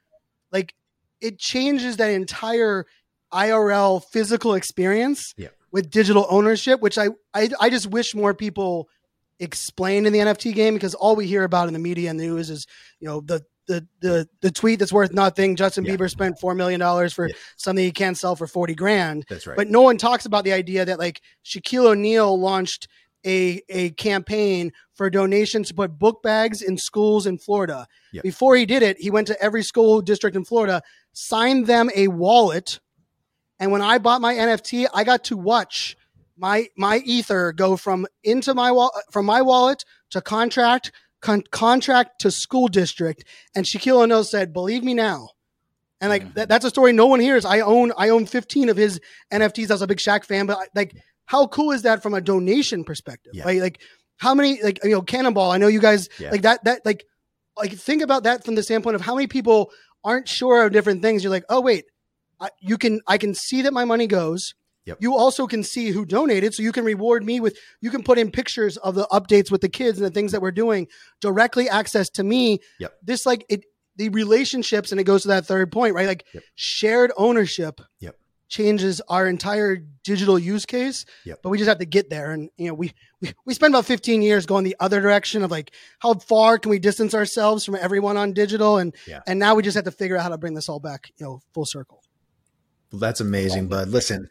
Like 0.51 0.73
it 1.19 1.39
changes 1.39 1.97
that 1.97 2.11
entire 2.11 2.85
IRL 3.33 4.03
physical 4.05 4.53
experience 4.53 5.33
yeah. 5.37 5.49
with 5.71 5.89
digital 5.89 6.25
ownership, 6.29 6.81
which 6.81 6.97
I, 6.97 7.09
I 7.33 7.49
I 7.59 7.69
just 7.69 7.87
wish 7.87 8.15
more 8.15 8.33
people 8.33 8.87
explained 9.39 10.07
in 10.07 10.13
the 10.13 10.19
NFT 10.19 10.53
game 10.53 10.73
because 10.73 10.95
all 10.95 11.15
we 11.15 11.27
hear 11.27 11.43
about 11.43 11.67
in 11.67 11.73
the 11.73 11.79
media 11.79 12.09
and 12.09 12.19
news 12.19 12.49
is 12.49 12.65
you 12.99 13.07
know 13.07 13.21
the 13.21 13.43
the 13.67 13.85
the 13.99 14.27
the 14.41 14.51
tweet 14.51 14.79
that's 14.79 14.93
worth 14.93 15.13
nothing. 15.13 15.55
Justin 15.55 15.85
yeah. 15.85 15.95
Bieber 15.95 16.09
spent 16.09 16.39
four 16.39 16.55
million 16.55 16.79
dollars 16.79 17.13
for 17.13 17.27
yeah. 17.27 17.35
something 17.57 17.83
he 17.83 17.91
can't 17.91 18.17
sell 18.17 18.35
for 18.35 18.47
forty 18.47 18.75
grand. 18.75 19.25
That's 19.29 19.45
right. 19.45 19.57
But 19.57 19.69
no 19.69 19.81
one 19.81 19.97
talks 19.97 20.25
about 20.25 20.43
the 20.43 20.53
idea 20.53 20.85
that 20.85 20.99
like 20.99 21.21
Shaquille 21.45 21.87
O'Neal 21.87 22.39
launched 22.39 22.87
a 23.25 23.61
a 23.69 23.91
campaign 23.91 24.71
for 24.93 25.09
donations 25.09 25.67
to 25.67 25.73
put 25.73 25.99
book 25.99 26.23
bags 26.23 26.61
in 26.61 26.77
schools 26.77 27.27
in 27.27 27.37
Florida. 27.37 27.87
Yep. 28.13 28.23
Before 28.23 28.55
he 28.55 28.65
did 28.65 28.83
it, 28.83 28.97
he 28.99 29.11
went 29.11 29.27
to 29.27 29.41
every 29.41 29.63
school 29.63 30.01
district 30.01 30.35
in 30.35 30.45
Florida, 30.45 30.81
signed 31.13 31.67
them 31.67 31.89
a 31.95 32.07
wallet, 32.07 32.79
and 33.59 33.71
when 33.71 33.81
I 33.81 33.97
bought 33.97 34.21
my 34.21 34.33
NFT, 34.33 34.87
I 34.93 35.03
got 35.03 35.23
to 35.25 35.37
watch 35.37 35.97
my 36.37 36.67
my 36.77 36.97
ether 36.99 37.51
go 37.51 37.75
from 37.75 38.07
into 38.23 38.53
my 38.53 38.71
wall 38.71 38.91
from 39.11 39.25
my 39.25 39.41
wallet 39.41 39.83
to 40.11 40.21
contract 40.21 40.91
con- 41.21 41.43
contract 41.51 42.21
to 42.21 42.31
school 42.31 42.67
district. 42.67 43.23
And 43.55 43.65
Shaquille 43.65 44.03
O'Neal 44.03 44.23
said, 44.23 44.53
"Believe 44.53 44.83
me 44.83 44.93
now." 44.93 45.29
And 45.99 46.09
like 46.09 46.23
mm-hmm. 46.23 46.33
that, 46.33 46.49
that's 46.49 46.65
a 46.65 46.69
story 46.69 46.93
no 46.93 47.07
one 47.07 47.19
hears. 47.19 47.45
I 47.45 47.61
own 47.61 47.91
I 47.97 48.09
own 48.09 48.25
15 48.25 48.69
of 48.69 48.77
his 48.77 48.99
NFTs. 49.33 49.69
I 49.69 49.73
was 49.73 49.81
a 49.81 49.87
big 49.87 49.97
Shaq 49.97 50.25
fan, 50.25 50.45
but 50.45 50.69
like, 50.75 50.95
how 51.25 51.47
cool 51.47 51.71
is 51.71 51.83
that 51.83 52.03
from 52.03 52.13
a 52.13 52.21
donation 52.21 52.83
perspective? 52.83 53.33
Yeah. 53.33 53.45
Right? 53.45 53.61
Like, 53.61 53.81
how 54.17 54.33
many 54.33 54.61
like 54.61 54.79
you 54.83 54.91
know 54.91 55.01
Cannonball? 55.01 55.51
I 55.51 55.57
know 55.57 55.67
you 55.67 55.79
guys 55.79 56.09
yeah. 56.19 56.31
like 56.31 56.43
that. 56.43 56.63
That 56.65 56.85
like 56.85 57.05
like 57.57 57.73
think 57.73 58.01
about 58.01 58.23
that 58.23 58.45
from 58.45 58.55
the 58.55 58.63
standpoint 58.63 58.95
of 58.95 59.01
how 59.01 59.15
many 59.15 59.27
people 59.27 59.71
aren't 60.03 60.27
sure 60.27 60.65
of 60.65 60.71
different 60.71 61.01
things. 61.01 61.23
You're 61.23 61.31
like, 61.31 61.45
oh 61.49 61.61
wait, 61.61 61.85
I, 62.39 62.49
you 62.59 62.77
can 62.77 63.01
I 63.07 63.17
can 63.17 63.33
see 63.33 63.63
that 63.63 63.73
my 63.73 63.85
money 63.85 64.07
goes. 64.07 64.53
Yep. 64.87 64.99
You 65.01 65.17
also 65.17 65.47
can 65.47 65.63
see 65.63 65.89
who 65.89 66.05
donated, 66.05 66.53
so 66.53 66.63
you 66.63 66.71
can 66.71 66.85
reward 66.85 67.25
me 67.25 67.41
with. 67.41 67.57
You 67.81 67.91
can 67.91 68.03
put 68.03 68.17
in 68.17 68.31
pictures 68.31 68.77
of 68.77 68.95
the 68.95 69.05
updates 69.11 69.51
with 69.51 69.59
the 69.59 69.67
kids 69.67 69.97
and 69.97 70.07
the 70.07 70.11
things 70.11 70.31
that 70.31 70.41
we're 70.41 70.51
doing 70.51 70.87
directly 71.19 71.67
access 71.67 72.09
to 72.11 72.23
me. 72.23 72.59
Yep. 72.79 72.93
This 73.03 73.25
like 73.25 73.45
it 73.49 73.65
the 73.97 74.07
relationships, 74.09 74.91
and 74.91 75.01
it 75.01 75.03
goes 75.03 75.23
to 75.23 75.27
that 75.29 75.45
third 75.45 75.73
point, 75.73 75.93
right? 75.93 76.07
Like 76.07 76.25
yep. 76.33 76.43
shared 76.55 77.11
ownership. 77.17 77.81
Yep. 77.99 78.15
Changes 78.49 79.01
our 79.09 79.27
entire 79.27 79.75
digital 80.05 80.39
use 80.39 80.65
case, 80.65 81.03
yep. 81.25 81.39
but 81.43 81.49
we 81.49 81.57
just 81.57 81.67
have 81.67 81.79
to 81.79 81.85
get 81.85 82.09
there. 82.09 82.31
And 82.31 82.49
you 82.55 82.69
know, 82.69 82.75
we, 82.75 82.93
we 83.19 83.33
we 83.45 83.53
spend 83.53 83.73
about 83.75 83.85
15 83.85 84.21
years 84.21 84.45
going 84.45 84.63
the 84.63 84.77
other 84.79 85.01
direction 85.01 85.43
of 85.43 85.51
like 85.51 85.73
how 85.99 86.13
far 86.13 86.57
can 86.57 86.69
we 86.69 86.79
distance 86.79 87.13
ourselves 87.13 87.65
from 87.65 87.75
everyone 87.75 88.15
on 88.15 88.31
digital, 88.31 88.77
and 88.77 88.95
yeah. 89.05 89.19
and 89.27 89.37
now 89.37 89.55
we 89.55 89.63
just 89.63 89.75
have 89.75 89.83
to 89.83 89.91
figure 89.91 90.15
out 90.15 90.23
how 90.23 90.29
to 90.29 90.37
bring 90.37 90.53
this 90.53 90.69
all 90.69 90.79
back, 90.79 91.11
you 91.17 91.25
know, 91.25 91.41
full 91.53 91.65
circle. 91.65 92.01
Well, 92.89 92.99
that's 92.99 93.19
amazing, 93.19 93.67
bud. 93.67 93.89
Listen, 93.89 94.29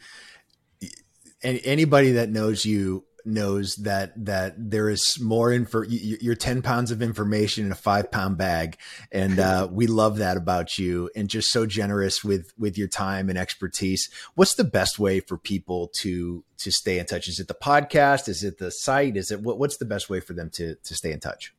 and 1.47 1.61
anybody 1.64 2.13
that 2.13 2.29
knows 2.29 2.64
you 2.64 3.05
knows 3.25 3.75
that 3.77 4.13
that 4.25 4.55
there 4.57 4.89
is 4.89 5.18
more 5.21 5.53
info 5.53 5.83
you're 5.83 6.37
10 6.37 6.63
pounds 6.63 6.91
of 6.91 7.03
information 7.03 7.67
in 7.67 7.73
a 7.73 7.77
five 7.77 8.11
pound 8.11 8.39
bag. 8.39 8.79
And 9.11 9.39
uh, 9.39 9.68
we 9.71 9.87
love 9.87 10.18
that 10.18 10.37
about 10.37 10.79
you 10.79 11.11
and 11.17 11.29
just 11.29 11.51
so 11.51 11.67
generous 11.67 12.25
with 12.25 12.53
with 12.59 12.79
your 12.79 12.89
time 12.89 13.29
and 13.29 13.39
expertise. 13.39 14.09
What's 14.35 14.55
the 14.55 14.64
best 14.64 14.99
way 14.99 15.21
for 15.21 15.37
people 15.37 15.89
to 16.01 16.45
to 16.59 16.71
stay 16.73 16.99
in 16.99 17.07
touch? 17.07 17.29
Is 17.29 17.41
it 17.41 17.49
the 17.49 17.55
podcast? 17.55 18.29
Is 18.29 18.43
it 18.43 18.59
the 18.59 18.71
site? 18.71 19.17
Is 19.17 19.31
it 19.31 19.41
what, 19.41 19.59
what's 19.59 19.77
the 19.77 19.85
best 19.85 20.09
way 20.09 20.21
for 20.21 20.33
them 20.33 20.51
to 20.51 20.77
to 20.77 20.95
stay 20.95 21.13
in 21.13 21.21
touch 21.21 21.53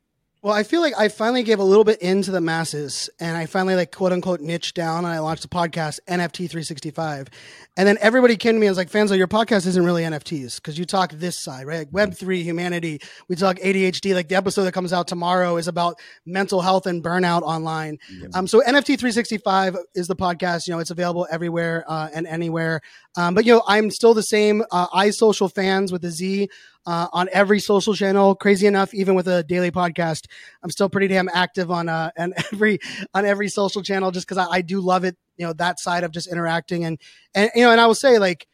Well, 0.47 0.55
I 0.55 0.63
feel 0.63 0.79
like 0.79 0.93
I 0.97 1.09
finally 1.09 1.43
gave 1.43 1.59
a 1.59 1.63
little 1.65 1.83
bit 1.83 2.01
into 2.01 2.31
the 2.31 2.39
masses 2.39 3.09
and 3.19 3.35
I 3.35 3.47
finally 3.47 3.75
like 3.75 3.91
quote 3.91 4.13
unquote 4.13 4.39
niche 4.39 4.73
down 4.73 4.99
and 4.99 5.07
I 5.07 5.19
launched 5.19 5.43
a 5.43 5.49
podcast, 5.49 5.99
NFT 6.07 6.49
365. 6.49 7.27
And 7.75 7.85
then 7.85 7.97
everybody 7.99 8.37
came 8.37 8.53
to 8.53 8.59
me 8.59 8.65
and 8.67 8.71
was 8.71 8.77
like, 8.77 8.89
Fanzo, 8.89 9.17
your 9.17 9.27
podcast 9.27 9.67
isn't 9.67 9.83
really 9.83 10.03
NFTs 10.03 10.55
because 10.55 10.79
you 10.79 10.85
talk 10.85 11.11
this 11.11 11.37
side, 11.37 11.67
right? 11.67 11.79
Like 11.79 11.91
Web3, 11.91 12.43
humanity. 12.43 13.01
We 13.27 13.35
talk 13.35 13.57
ADHD. 13.57 14.15
Like 14.15 14.29
the 14.29 14.35
episode 14.35 14.63
that 14.63 14.71
comes 14.71 14.93
out 14.93 15.09
tomorrow 15.09 15.57
is 15.57 15.67
about 15.67 15.99
mental 16.25 16.61
health 16.61 16.87
and 16.87 17.03
burnout 17.03 17.41
online. 17.41 17.97
Um, 18.33 18.47
so 18.47 18.61
NFT 18.61 18.97
365 18.97 19.75
is 19.95 20.07
the 20.07 20.15
podcast. 20.15 20.65
You 20.65 20.75
know, 20.75 20.79
it's 20.79 20.91
available 20.91 21.27
everywhere 21.29 21.83
uh, 21.89 22.07
and 22.13 22.25
anywhere. 22.25 22.79
Um, 23.17 23.35
but, 23.35 23.45
you 23.45 23.53
know, 23.53 23.63
I'm 23.67 23.91
still 23.91 24.13
the 24.13 24.23
same 24.23 24.63
uh, 24.71 24.87
iSocialFanz 24.87 25.91
with 25.91 26.05
a 26.05 26.11
Z 26.11 26.47
uh, 26.87 27.07
on 27.13 27.29
every 27.31 27.59
social 27.59 27.93
channel. 27.93 28.33
Crazy 28.33 28.65
enough, 28.65 28.91
even 28.95 29.13
with 29.13 29.27
a 29.27 29.43
daily 29.43 29.69
podcast, 29.69 30.25
I'm 30.63 30.71
still 30.71 30.89
pretty 30.89 31.07
damn 31.07 31.29
active 31.31 31.69
on 31.69 31.89
uh, 31.89 32.09
and 32.17 32.33
every 32.51 32.79
on 33.13 33.25
every 33.25 33.49
social 33.49 33.83
channel 33.83 34.09
just 34.09 34.25
because 34.25 34.39
I, 34.39 34.47
I 34.47 34.61
do 34.61 34.79
love 34.79 35.03
it 35.03 35.15
you 35.37 35.45
know 35.45 35.53
that 35.53 35.79
side 35.79 36.03
of 36.03 36.11
just 36.11 36.27
interacting 36.27 36.83
and 36.83 36.99
and 37.33 37.49
you 37.55 37.63
know 37.63 37.71
and 37.71 37.79
i 37.79 37.85
will 37.85 37.95
say 37.95 38.19
like 38.19 38.47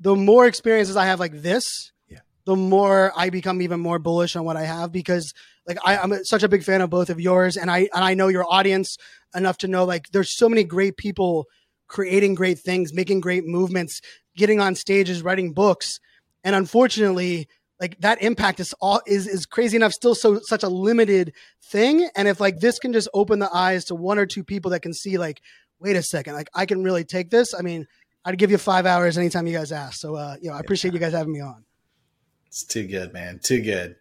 the 0.00 0.14
more 0.14 0.46
experiences 0.46 0.96
i 0.96 1.06
have 1.06 1.20
like 1.20 1.32
this 1.32 1.92
yeah. 2.08 2.18
the 2.44 2.56
more 2.56 3.12
i 3.16 3.30
become 3.30 3.62
even 3.62 3.80
more 3.80 3.98
bullish 3.98 4.36
on 4.36 4.44
what 4.44 4.56
i 4.56 4.62
have 4.62 4.92
because 4.92 5.32
like 5.66 5.78
I, 5.84 5.96
i'm 5.98 6.12
such 6.24 6.42
a 6.42 6.48
big 6.48 6.64
fan 6.64 6.80
of 6.80 6.90
both 6.90 7.10
of 7.10 7.20
yours 7.20 7.56
and 7.56 7.70
i 7.70 7.88
and 7.94 8.04
i 8.04 8.14
know 8.14 8.28
your 8.28 8.44
audience 8.48 8.98
enough 9.34 9.58
to 9.58 9.68
know 9.68 9.84
like 9.84 10.08
there's 10.10 10.36
so 10.36 10.48
many 10.48 10.64
great 10.64 10.96
people 10.96 11.46
creating 11.86 12.34
great 12.34 12.58
things 12.58 12.92
making 12.92 13.20
great 13.20 13.44
movements 13.46 14.00
getting 14.36 14.60
on 14.60 14.74
stages 14.74 15.22
writing 15.22 15.52
books 15.52 16.00
and 16.42 16.54
unfortunately 16.54 17.48
like 17.80 17.98
that 18.00 18.22
impact 18.22 18.60
is 18.60 18.74
all 18.80 19.00
is 19.06 19.26
is 19.26 19.46
crazy 19.46 19.76
enough 19.76 19.92
still 19.92 20.14
so 20.14 20.40
such 20.42 20.62
a 20.62 20.68
limited 20.68 21.34
thing 21.62 22.08
and 22.16 22.26
if 22.26 22.40
like 22.40 22.58
this 22.60 22.78
can 22.78 22.92
just 22.92 23.08
open 23.12 23.38
the 23.38 23.50
eyes 23.54 23.84
to 23.84 23.94
one 23.94 24.18
or 24.18 24.26
two 24.26 24.42
people 24.42 24.70
that 24.70 24.80
can 24.80 24.94
see 24.94 25.18
like 25.18 25.40
wait 25.78 25.96
a 25.96 26.02
second, 26.02 26.34
like 26.34 26.48
I 26.54 26.66
can 26.66 26.82
really 26.82 27.04
take 27.04 27.30
this. 27.30 27.54
I 27.54 27.62
mean, 27.62 27.86
I'd 28.24 28.38
give 28.38 28.50
you 28.50 28.58
five 28.58 28.86
hours 28.86 29.18
anytime 29.18 29.46
you 29.46 29.56
guys 29.56 29.72
ask. 29.72 30.00
So, 30.00 30.16
uh, 30.16 30.36
you 30.40 30.50
know, 30.50 30.56
I 30.56 30.60
appreciate 30.60 30.94
you 30.94 31.00
guys 31.00 31.12
having 31.12 31.32
me 31.32 31.40
on. 31.40 31.64
It's 32.48 32.64
too 32.64 32.86
good, 32.86 33.12
man. 33.12 33.40
Too 33.42 33.62
good. 33.62 33.96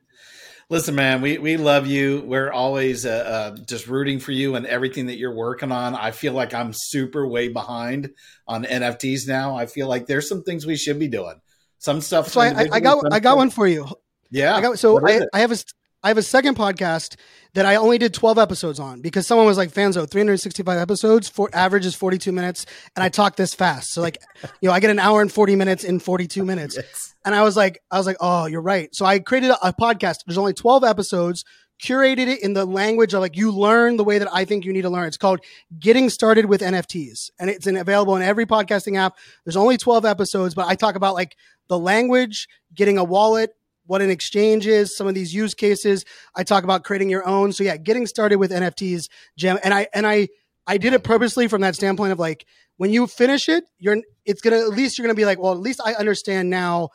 Listen, 0.68 0.96
man, 0.96 1.22
we, 1.22 1.38
we 1.38 1.58
love 1.58 1.86
you. 1.86 2.24
We're 2.26 2.52
always 2.52 3.06
uh, 3.06 3.54
uh, 3.56 3.58
just 3.66 3.88
rooting 3.88 4.20
for 4.20 4.32
you 4.32 4.56
and 4.56 4.66
everything 4.66 5.08
that 5.08 5.18
you're 5.18 5.36
working 5.36 5.72
on. 5.72 5.94
I 5.94 6.10
feel 6.10 6.34
like 6.34 6.56
I'm 6.56 6.72
super 6.74 7.28
way 7.28 7.50
behind 7.50 8.10
on 8.48 8.64
NFTs 8.64 9.28
now. 9.28 9.56
I 9.56 9.68
feel 9.68 9.88
like 9.88 10.08
there's 10.08 10.28
some 10.28 10.42
things 10.42 10.66
we 10.66 10.76
should 10.76 10.98
be 10.98 11.08
doing. 11.08 11.40
Some 11.80 12.02
stuff. 12.02 12.30
So 12.30 12.42
I, 12.42 12.68
I, 12.72 12.80
got 12.80 13.14
I 13.14 13.20
got 13.20 13.38
one 13.38 13.50
for 13.50 13.68
you. 13.68 13.88
Yeah. 14.32 14.56
I 14.56 14.62
got 14.62 14.80
so 14.80 15.06
I, 15.06 15.22
I 15.34 15.40
have 15.40 15.52
a 15.52 15.58
I 16.06 16.10
have 16.10 16.18
a 16.20 16.24
second 16.24 16.56
podcast 16.56 17.16
that 17.56 17.66
I 17.66 17.78
only 17.78 17.98
did 17.98 18.14
12 18.14 18.38
episodes 18.38 18.80
on 18.80 19.02
because 19.02 19.26
someone 19.26 19.48
was 19.48 19.58
like, 19.58 19.72
Fanzo, 19.72 20.08
365 20.08 20.78
episodes, 20.78 21.28
for 21.28 21.50
average 21.52 21.84
is 21.84 21.96
42 21.96 22.32
minutes. 22.32 22.68
And 22.96 23.04
I 23.04 23.10
talk 23.10 23.38
this 23.38 23.56
fast. 23.56 23.92
So 23.92 24.02
like, 24.02 24.22
you 24.62 24.70
know, 24.70 24.72
I 24.72 24.80
get 24.80 24.92
an 24.92 25.00
hour 25.00 25.22
and 25.22 25.32
40 25.32 25.56
minutes 25.56 25.84
in 25.84 26.00
42 26.00 26.46
minutes. 26.46 26.76
Yes. 26.76 27.16
And 27.26 27.34
I 27.34 27.42
was 27.42 27.58
like, 27.58 27.82
I 27.90 27.98
was 27.98 28.06
like, 28.06 28.18
oh, 28.20 28.46
you're 28.46 28.62
right. 28.62 28.94
So 28.94 29.04
I 29.04 29.18
created 29.18 29.50
a, 29.50 29.70
a 29.70 29.74
podcast. 29.74 30.18
There's 30.28 30.38
only 30.38 30.54
12 30.54 30.84
episodes, 30.84 31.44
curated 31.82 32.28
it 32.28 32.42
in 32.42 32.54
the 32.54 32.66
language 32.66 33.14
of 33.14 33.22
like, 33.22 33.36
you 33.36 33.52
learn 33.52 33.98
the 33.98 34.04
way 34.04 34.18
that 34.18 34.28
I 34.34 34.46
think 34.46 34.66
you 34.66 34.74
need 34.74 34.84
to 34.84 34.90
learn. 34.90 35.08
It's 35.08 35.18
called 35.18 35.42
Getting 35.80 36.10
Started 36.10 36.46
with 36.46 36.62
NFTs. 36.62 37.32
And 37.40 37.50
it's 37.50 37.68
available 37.68 38.16
in 38.16 38.22
every 38.22 38.46
podcasting 38.46 38.98
app. 38.98 39.18
There's 39.44 39.58
only 39.58 39.78
12 39.78 40.06
episodes, 40.06 40.56
but 40.56 40.68
I 40.68 40.76
talk 40.76 40.96
about 40.96 41.14
like 41.14 41.36
the 41.68 41.80
language, 41.80 42.48
getting 42.74 42.98
a 42.98 43.04
wallet, 43.04 43.56
what 43.88 44.02
an 44.02 44.10
exchange 44.10 44.68
is, 44.68 44.96
some 44.96 45.08
of 45.08 45.14
these 45.14 45.34
use 45.34 45.54
cases. 45.54 46.06
I 46.36 46.44
talk 46.44 46.64
about 46.64 46.84
creating 46.84 47.10
your 47.10 47.28
own. 47.28 47.52
So 47.52 47.64
yeah, 47.64 47.78
getting 47.78 48.08
started 48.08 48.38
with 48.38 48.52
NFTs, 48.52 49.10
Jim. 49.38 49.60
And 49.64 49.74
I 49.74 49.88
and 49.94 50.08
I 50.08 50.30
I 50.68 50.78
did 50.78 50.94
it 50.94 51.04
purposely 51.04 51.48
from 51.48 51.62
that 51.62 51.76
standpoint 51.76 52.12
of 52.12 52.20
like 52.20 52.46
when 52.78 52.92
you 52.92 53.08
finish 53.08 53.48
it, 53.48 53.66
you're 53.78 53.98
it's 54.26 54.42
gonna 54.42 54.58
at 54.58 54.70
least 54.70 54.98
you're 54.98 55.06
gonna 55.06 55.16
be 55.16 55.26
like, 55.26 55.40
well, 55.40 55.52
at 55.52 55.60
least 55.60 55.82
I 55.86 55.94
understand 55.94 56.50
now 56.50 56.90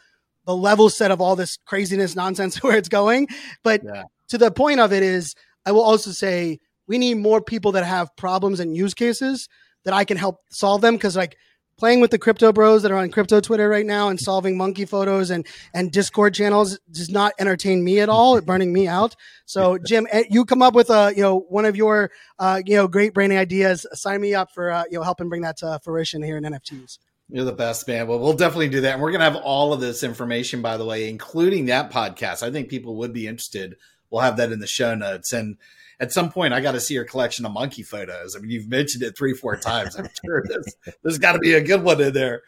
the 0.47 0.57
level 0.57 0.91
set 0.91 1.11
of 1.11 1.21
all 1.21 1.37
this 1.37 1.59
craziness 1.65 2.17
nonsense 2.17 2.57
where 2.63 2.77
it's 2.77 2.89
going. 2.89 3.29
But 3.63 3.83
yeah. 3.85 4.05
To 4.31 4.39
the 4.39 4.51
point 4.51 4.81
of 4.81 4.93
it 4.93 5.03
is, 5.03 5.35
I 5.67 5.73
will 5.73 5.83
also 5.83 6.11
say 6.11 6.59
we 6.89 6.99
need 6.99 7.15
more 7.15 7.41
people 7.41 7.73
that 7.73 7.85
have 7.85 8.17
problems 8.17 8.59
and 8.59 8.77
use 8.77 8.95
cases 8.95 9.49
that 9.85 9.95
I 9.95 10.05
can 10.05 10.17
help 10.17 10.39
solve 10.51 10.81
them 10.81 10.95
because 10.95 11.17
like 11.17 11.37
playing 11.79 12.01
with 12.01 12.11
the 12.11 12.19
crypto 12.19 12.53
bros 12.53 12.83
that 12.83 12.93
are 12.93 12.97
on 12.97 13.11
crypto 13.11 13.41
Twitter 13.41 13.69
right 13.69 13.87
now 13.87 14.09
and 14.09 14.21
solving 14.21 14.57
monkey 14.57 14.85
photos 14.85 15.31
and 15.31 15.47
and 15.73 15.91
Discord 15.91 16.35
channels 16.35 16.79
does 16.91 17.11
not 17.11 17.33
entertain 17.39 17.83
me 17.83 18.01
at 18.01 18.09
all. 18.09 18.41
Burning 18.41 18.73
me 18.73 18.87
out. 18.87 19.17
So 19.47 19.79
Jim, 19.87 20.07
eh, 20.11 20.25
you 20.31 20.45
come 20.45 20.63
up 20.63 20.75
with 20.75 20.91
a 20.91 21.13
you 21.17 21.23
know 21.23 21.41
one 21.49 21.65
of 21.65 21.77
your 21.77 22.11
uh, 22.39 22.61
you 22.65 22.77
know 22.77 22.87
great 22.87 23.15
brainy 23.15 23.37
ideas. 23.37 23.87
Sign 23.93 24.21
me 24.21 24.35
up 24.35 24.51
for 24.53 24.71
uh, 24.71 24.85
you 24.91 24.99
know 24.99 25.05
helping 25.05 25.29
bring 25.29 25.43
that 25.43 25.57
to 25.59 25.81
fruition 25.83 26.23
here 26.23 26.37
in 26.37 26.45
NFTs. 26.45 26.99
You're 27.33 27.45
the 27.45 27.53
best, 27.53 27.87
man. 27.87 28.09
Well, 28.09 28.19
we'll 28.19 28.33
definitely 28.33 28.71
do 28.71 28.81
that. 28.81 28.95
And 28.95 29.03
we're 29.03 29.13
going 29.13 29.21
to 29.21 29.31
have 29.31 29.37
all 29.37 29.73
of 29.73 29.81
this 29.81 30.03
information, 30.03 30.63
by 30.63 30.77
the 30.77 30.85
way, 30.85 31.09
including 31.09 31.67
that 31.67 31.93
podcast. 31.93 32.43
I 32.43 32.51
think 32.51 32.69
people 32.69 32.97
would 32.97 33.13
be 33.13 33.29
interested. 33.29 33.77
We'll 34.11 34.23
have 34.23 34.37
that 34.39 34.53
in 34.53 34.61
the 34.61 34.67
show 34.67 34.95
notes. 34.95 35.33
And 35.33 35.57
at 35.99 36.13
some 36.13 36.31
point 36.31 36.55
I 36.55 36.61
got 36.61 36.73
to 36.73 36.81
see 36.81 36.95
your 36.95 37.05
collection 37.05 37.45
of 37.45 37.53
monkey 37.53 37.83
photos. 37.83 38.35
I 38.37 38.41
mean, 38.41 38.51
you've 38.51 38.69
mentioned 38.69 39.03
it 39.03 39.17
three, 39.17 39.35
four 39.35 39.57
times. 39.57 39.97
I'm 39.97 40.09
sure 40.25 40.45
there's, 40.49 40.97
there's 41.03 41.19
got 41.19 41.33
to 41.33 41.39
be 41.39 41.55
a 41.55 41.63
good 41.63 41.83
one 41.83 42.01
in 42.01 42.13
there, 42.13 42.43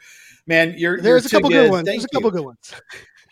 man. 0.46 0.74
You're 0.76 1.00
there's 1.00 1.30
you're 1.30 1.38
a 1.38 1.42
couple 1.42 1.50
good. 1.50 1.64
good 1.64 1.70
ones. 1.70 1.88
Thank 1.88 2.00
there's 2.00 2.04
a 2.04 2.16
couple 2.16 2.30
good 2.30 2.44
ones. 2.44 2.74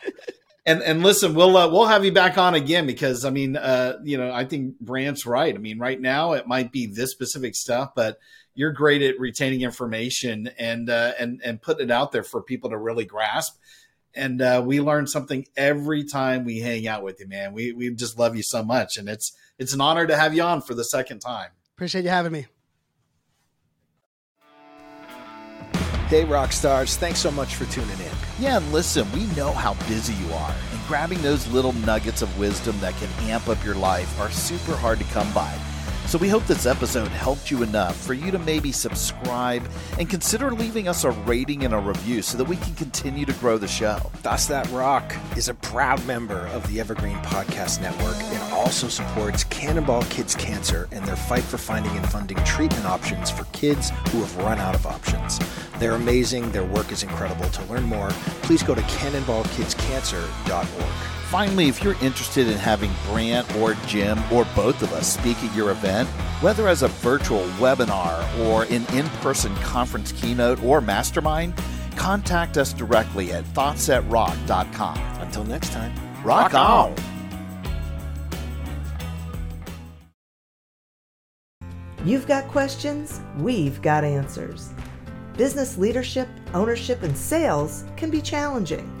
and 0.65 0.81
and 0.83 1.03
listen, 1.03 1.33
we'll 1.33 1.57
uh, 1.57 1.69
we'll 1.69 1.87
have 1.87 2.05
you 2.05 2.11
back 2.11 2.37
on 2.37 2.53
again 2.53 2.85
because 2.85 3.25
I 3.25 3.31
mean, 3.31 3.57
uh, 3.57 3.97
you 4.03 4.17
know, 4.17 4.31
I 4.31 4.45
think 4.45 4.79
Brant's 4.79 5.25
right. 5.25 5.53
I 5.53 5.57
mean, 5.57 5.79
right 5.79 5.99
now 5.99 6.33
it 6.33 6.47
might 6.47 6.71
be 6.71 6.85
this 6.85 7.11
specific 7.11 7.55
stuff, 7.55 7.91
but 7.95 8.17
you're 8.53 8.71
great 8.71 9.01
at 9.01 9.19
retaining 9.19 9.61
information 9.61 10.49
and 10.57 10.89
uh, 10.89 11.13
and 11.19 11.41
and 11.43 11.61
putting 11.61 11.89
it 11.89 11.91
out 11.91 12.11
there 12.11 12.23
for 12.23 12.41
people 12.41 12.69
to 12.69 12.77
really 12.77 13.05
grasp. 13.05 13.57
And 14.13 14.41
uh, 14.41 14.61
we 14.65 14.81
learn 14.81 15.07
something 15.07 15.45
every 15.55 16.03
time 16.03 16.43
we 16.43 16.59
hang 16.59 16.87
out 16.87 17.03
with 17.03 17.19
you, 17.19 17.27
man. 17.27 17.53
We 17.53 17.71
we 17.71 17.93
just 17.93 18.19
love 18.19 18.35
you 18.35 18.43
so 18.43 18.63
much, 18.63 18.97
and 18.97 19.07
it's 19.07 19.31
it's 19.57 19.73
an 19.73 19.81
honor 19.81 20.05
to 20.05 20.17
have 20.17 20.33
you 20.33 20.43
on 20.43 20.61
for 20.61 20.73
the 20.73 20.83
second 20.83 21.19
time. 21.19 21.49
Appreciate 21.77 22.03
you 22.03 22.09
having 22.09 22.31
me. 22.31 22.47
Hey, 26.11 26.25
rock 26.25 26.51
stars, 26.51 26.97
thanks 26.97 27.19
so 27.19 27.31
much 27.31 27.55
for 27.55 27.63
tuning 27.71 27.97
in. 27.97 28.11
Yeah, 28.37 28.57
and 28.57 28.71
listen, 28.73 29.09
we 29.13 29.27
know 29.27 29.53
how 29.53 29.75
busy 29.87 30.13
you 30.15 30.33
are, 30.33 30.53
and 30.73 30.81
grabbing 30.85 31.21
those 31.21 31.47
little 31.47 31.71
nuggets 31.71 32.21
of 32.21 32.37
wisdom 32.37 32.77
that 32.81 32.95
can 32.95 33.07
amp 33.29 33.47
up 33.47 33.63
your 33.63 33.75
life 33.75 34.19
are 34.19 34.29
super 34.29 34.75
hard 34.75 34.99
to 34.99 35.05
come 35.05 35.31
by. 35.33 35.57
So 36.11 36.17
we 36.17 36.27
hope 36.27 36.45
this 36.45 36.65
episode 36.65 37.07
helped 37.07 37.49
you 37.49 37.63
enough 37.63 37.95
for 37.95 38.13
you 38.13 38.31
to 38.31 38.39
maybe 38.39 38.73
subscribe 38.73 39.63
and 39.97 40.09
consider 40.09 40.51
leaving 40.51 40.89
us 40.89 41.05
a 41.05 41.11
rating 41.11 41.63
and 41.63 41.73
a 41.73 41.77
review 41.77 42.21
so 42.21 42.37
that 42.37 42.43
we 42.43 42.57
can 42.57 42.75
continue 42.75 43.25
to 43.25 43.31
grow 43.35 43.57
the 43.57 43.69
show. 43.69 43.95
Thoughts 44.15 44.47
That 44.47 44.69
Rock 44.71 45.15
is 45.37 45.47
a 45.47 45.53
proud 45.53 46.05
member 46.05 46.47
of 46.47 46.67
the 46.67 46.81
Evergreen 46.81 47.15
Podcast 47.19 47.81
Network 47.81 48.21
and 48.21 48.43
also 48.51 48.89
supports 48.89 49.45
Cannonball 49.45 50.03
Kids 50.09 50.35
Cancer 50.35 50.89
and 50.91 51.05
their 51.05 51.15
fight 51.15 51.43
for 51.43 51.57
finding 51.57 51.95
and 51.95 52.11
funding 52.11 52.43
treatment 52.43 52.85
options 52.85 53.31
for 53.31 53.45
kids 53.53 53.91
who 54.09 54.19
have 54.19 54.35
run 54.35 54.59
out 54.59 54.75
of 54.75 54.85
options. 54.85 55.39
They're 55.79 55.93
amazing, 55.93 56.51
their 56.51 56.65
work 56.65 56.91
is 56.91 57.03
incredible. 57.03 57.49
To 57.49 57.63
learn 57.67 57.83
more, 57.83 58.09
please 58.41 58.63
go 58.63 58.75
to 58.75 58.81
cannonballkidscancer.org. 58.81 61.20
Finally, 61.31 61.69
if 61.69 61.81
you're 61.81 61.95
interested 62.01 62.45
in 62.49 62.57
having 62.57 62.91
Brant 63.07 63.55
or 63.55 63.75
Jim 63.87 64.19
or 64.33 64.45
both 64.53 64.81
of 64.81 64.91
us 64.91 65.13
speak 65.13 65.41
at 65.41 65.55
your 65.55 65.71
event, 65.71 66.09
whether 66.41 66.67
as 66.67 66.83
a 66.83 66.89
virtual 66.89 67.43
webinar 67.57 68.21
or 68.39 68.63
an 68.63 68.85
in 68.93 69.07
person 69.21 69.55
conference 69.55 70.11
keynote 70.11 70.61
or 70.61 70.81
mastermind, 70.81 71.53
contact 71.95 72.57
us 72.57 72.73
directly 72.73 73.31
at 73.31 73.45
thoughtsthatrock.com. 73.53 74.97
Until 75.21 75.45
next 75.45 75.71
time, 75.71 75.95
rock, 76.21 76.51
rock 76.51 76.53
on. 76.53 76.95
You've 82.03 82.27
got 82.27 82.45
questions, 82.49 83.21
we've 83.37 83.81
got 83.81 84.03
answers. 84.03 84.73
Business 85.37 85.77
leadership, 85.77 86.27
ownership, 86.53 87.03
and 87.03 87.17
sales 87.17 87.85
can 87.95 88.09
be 88.09 88.21
challenging. 88.21 89.00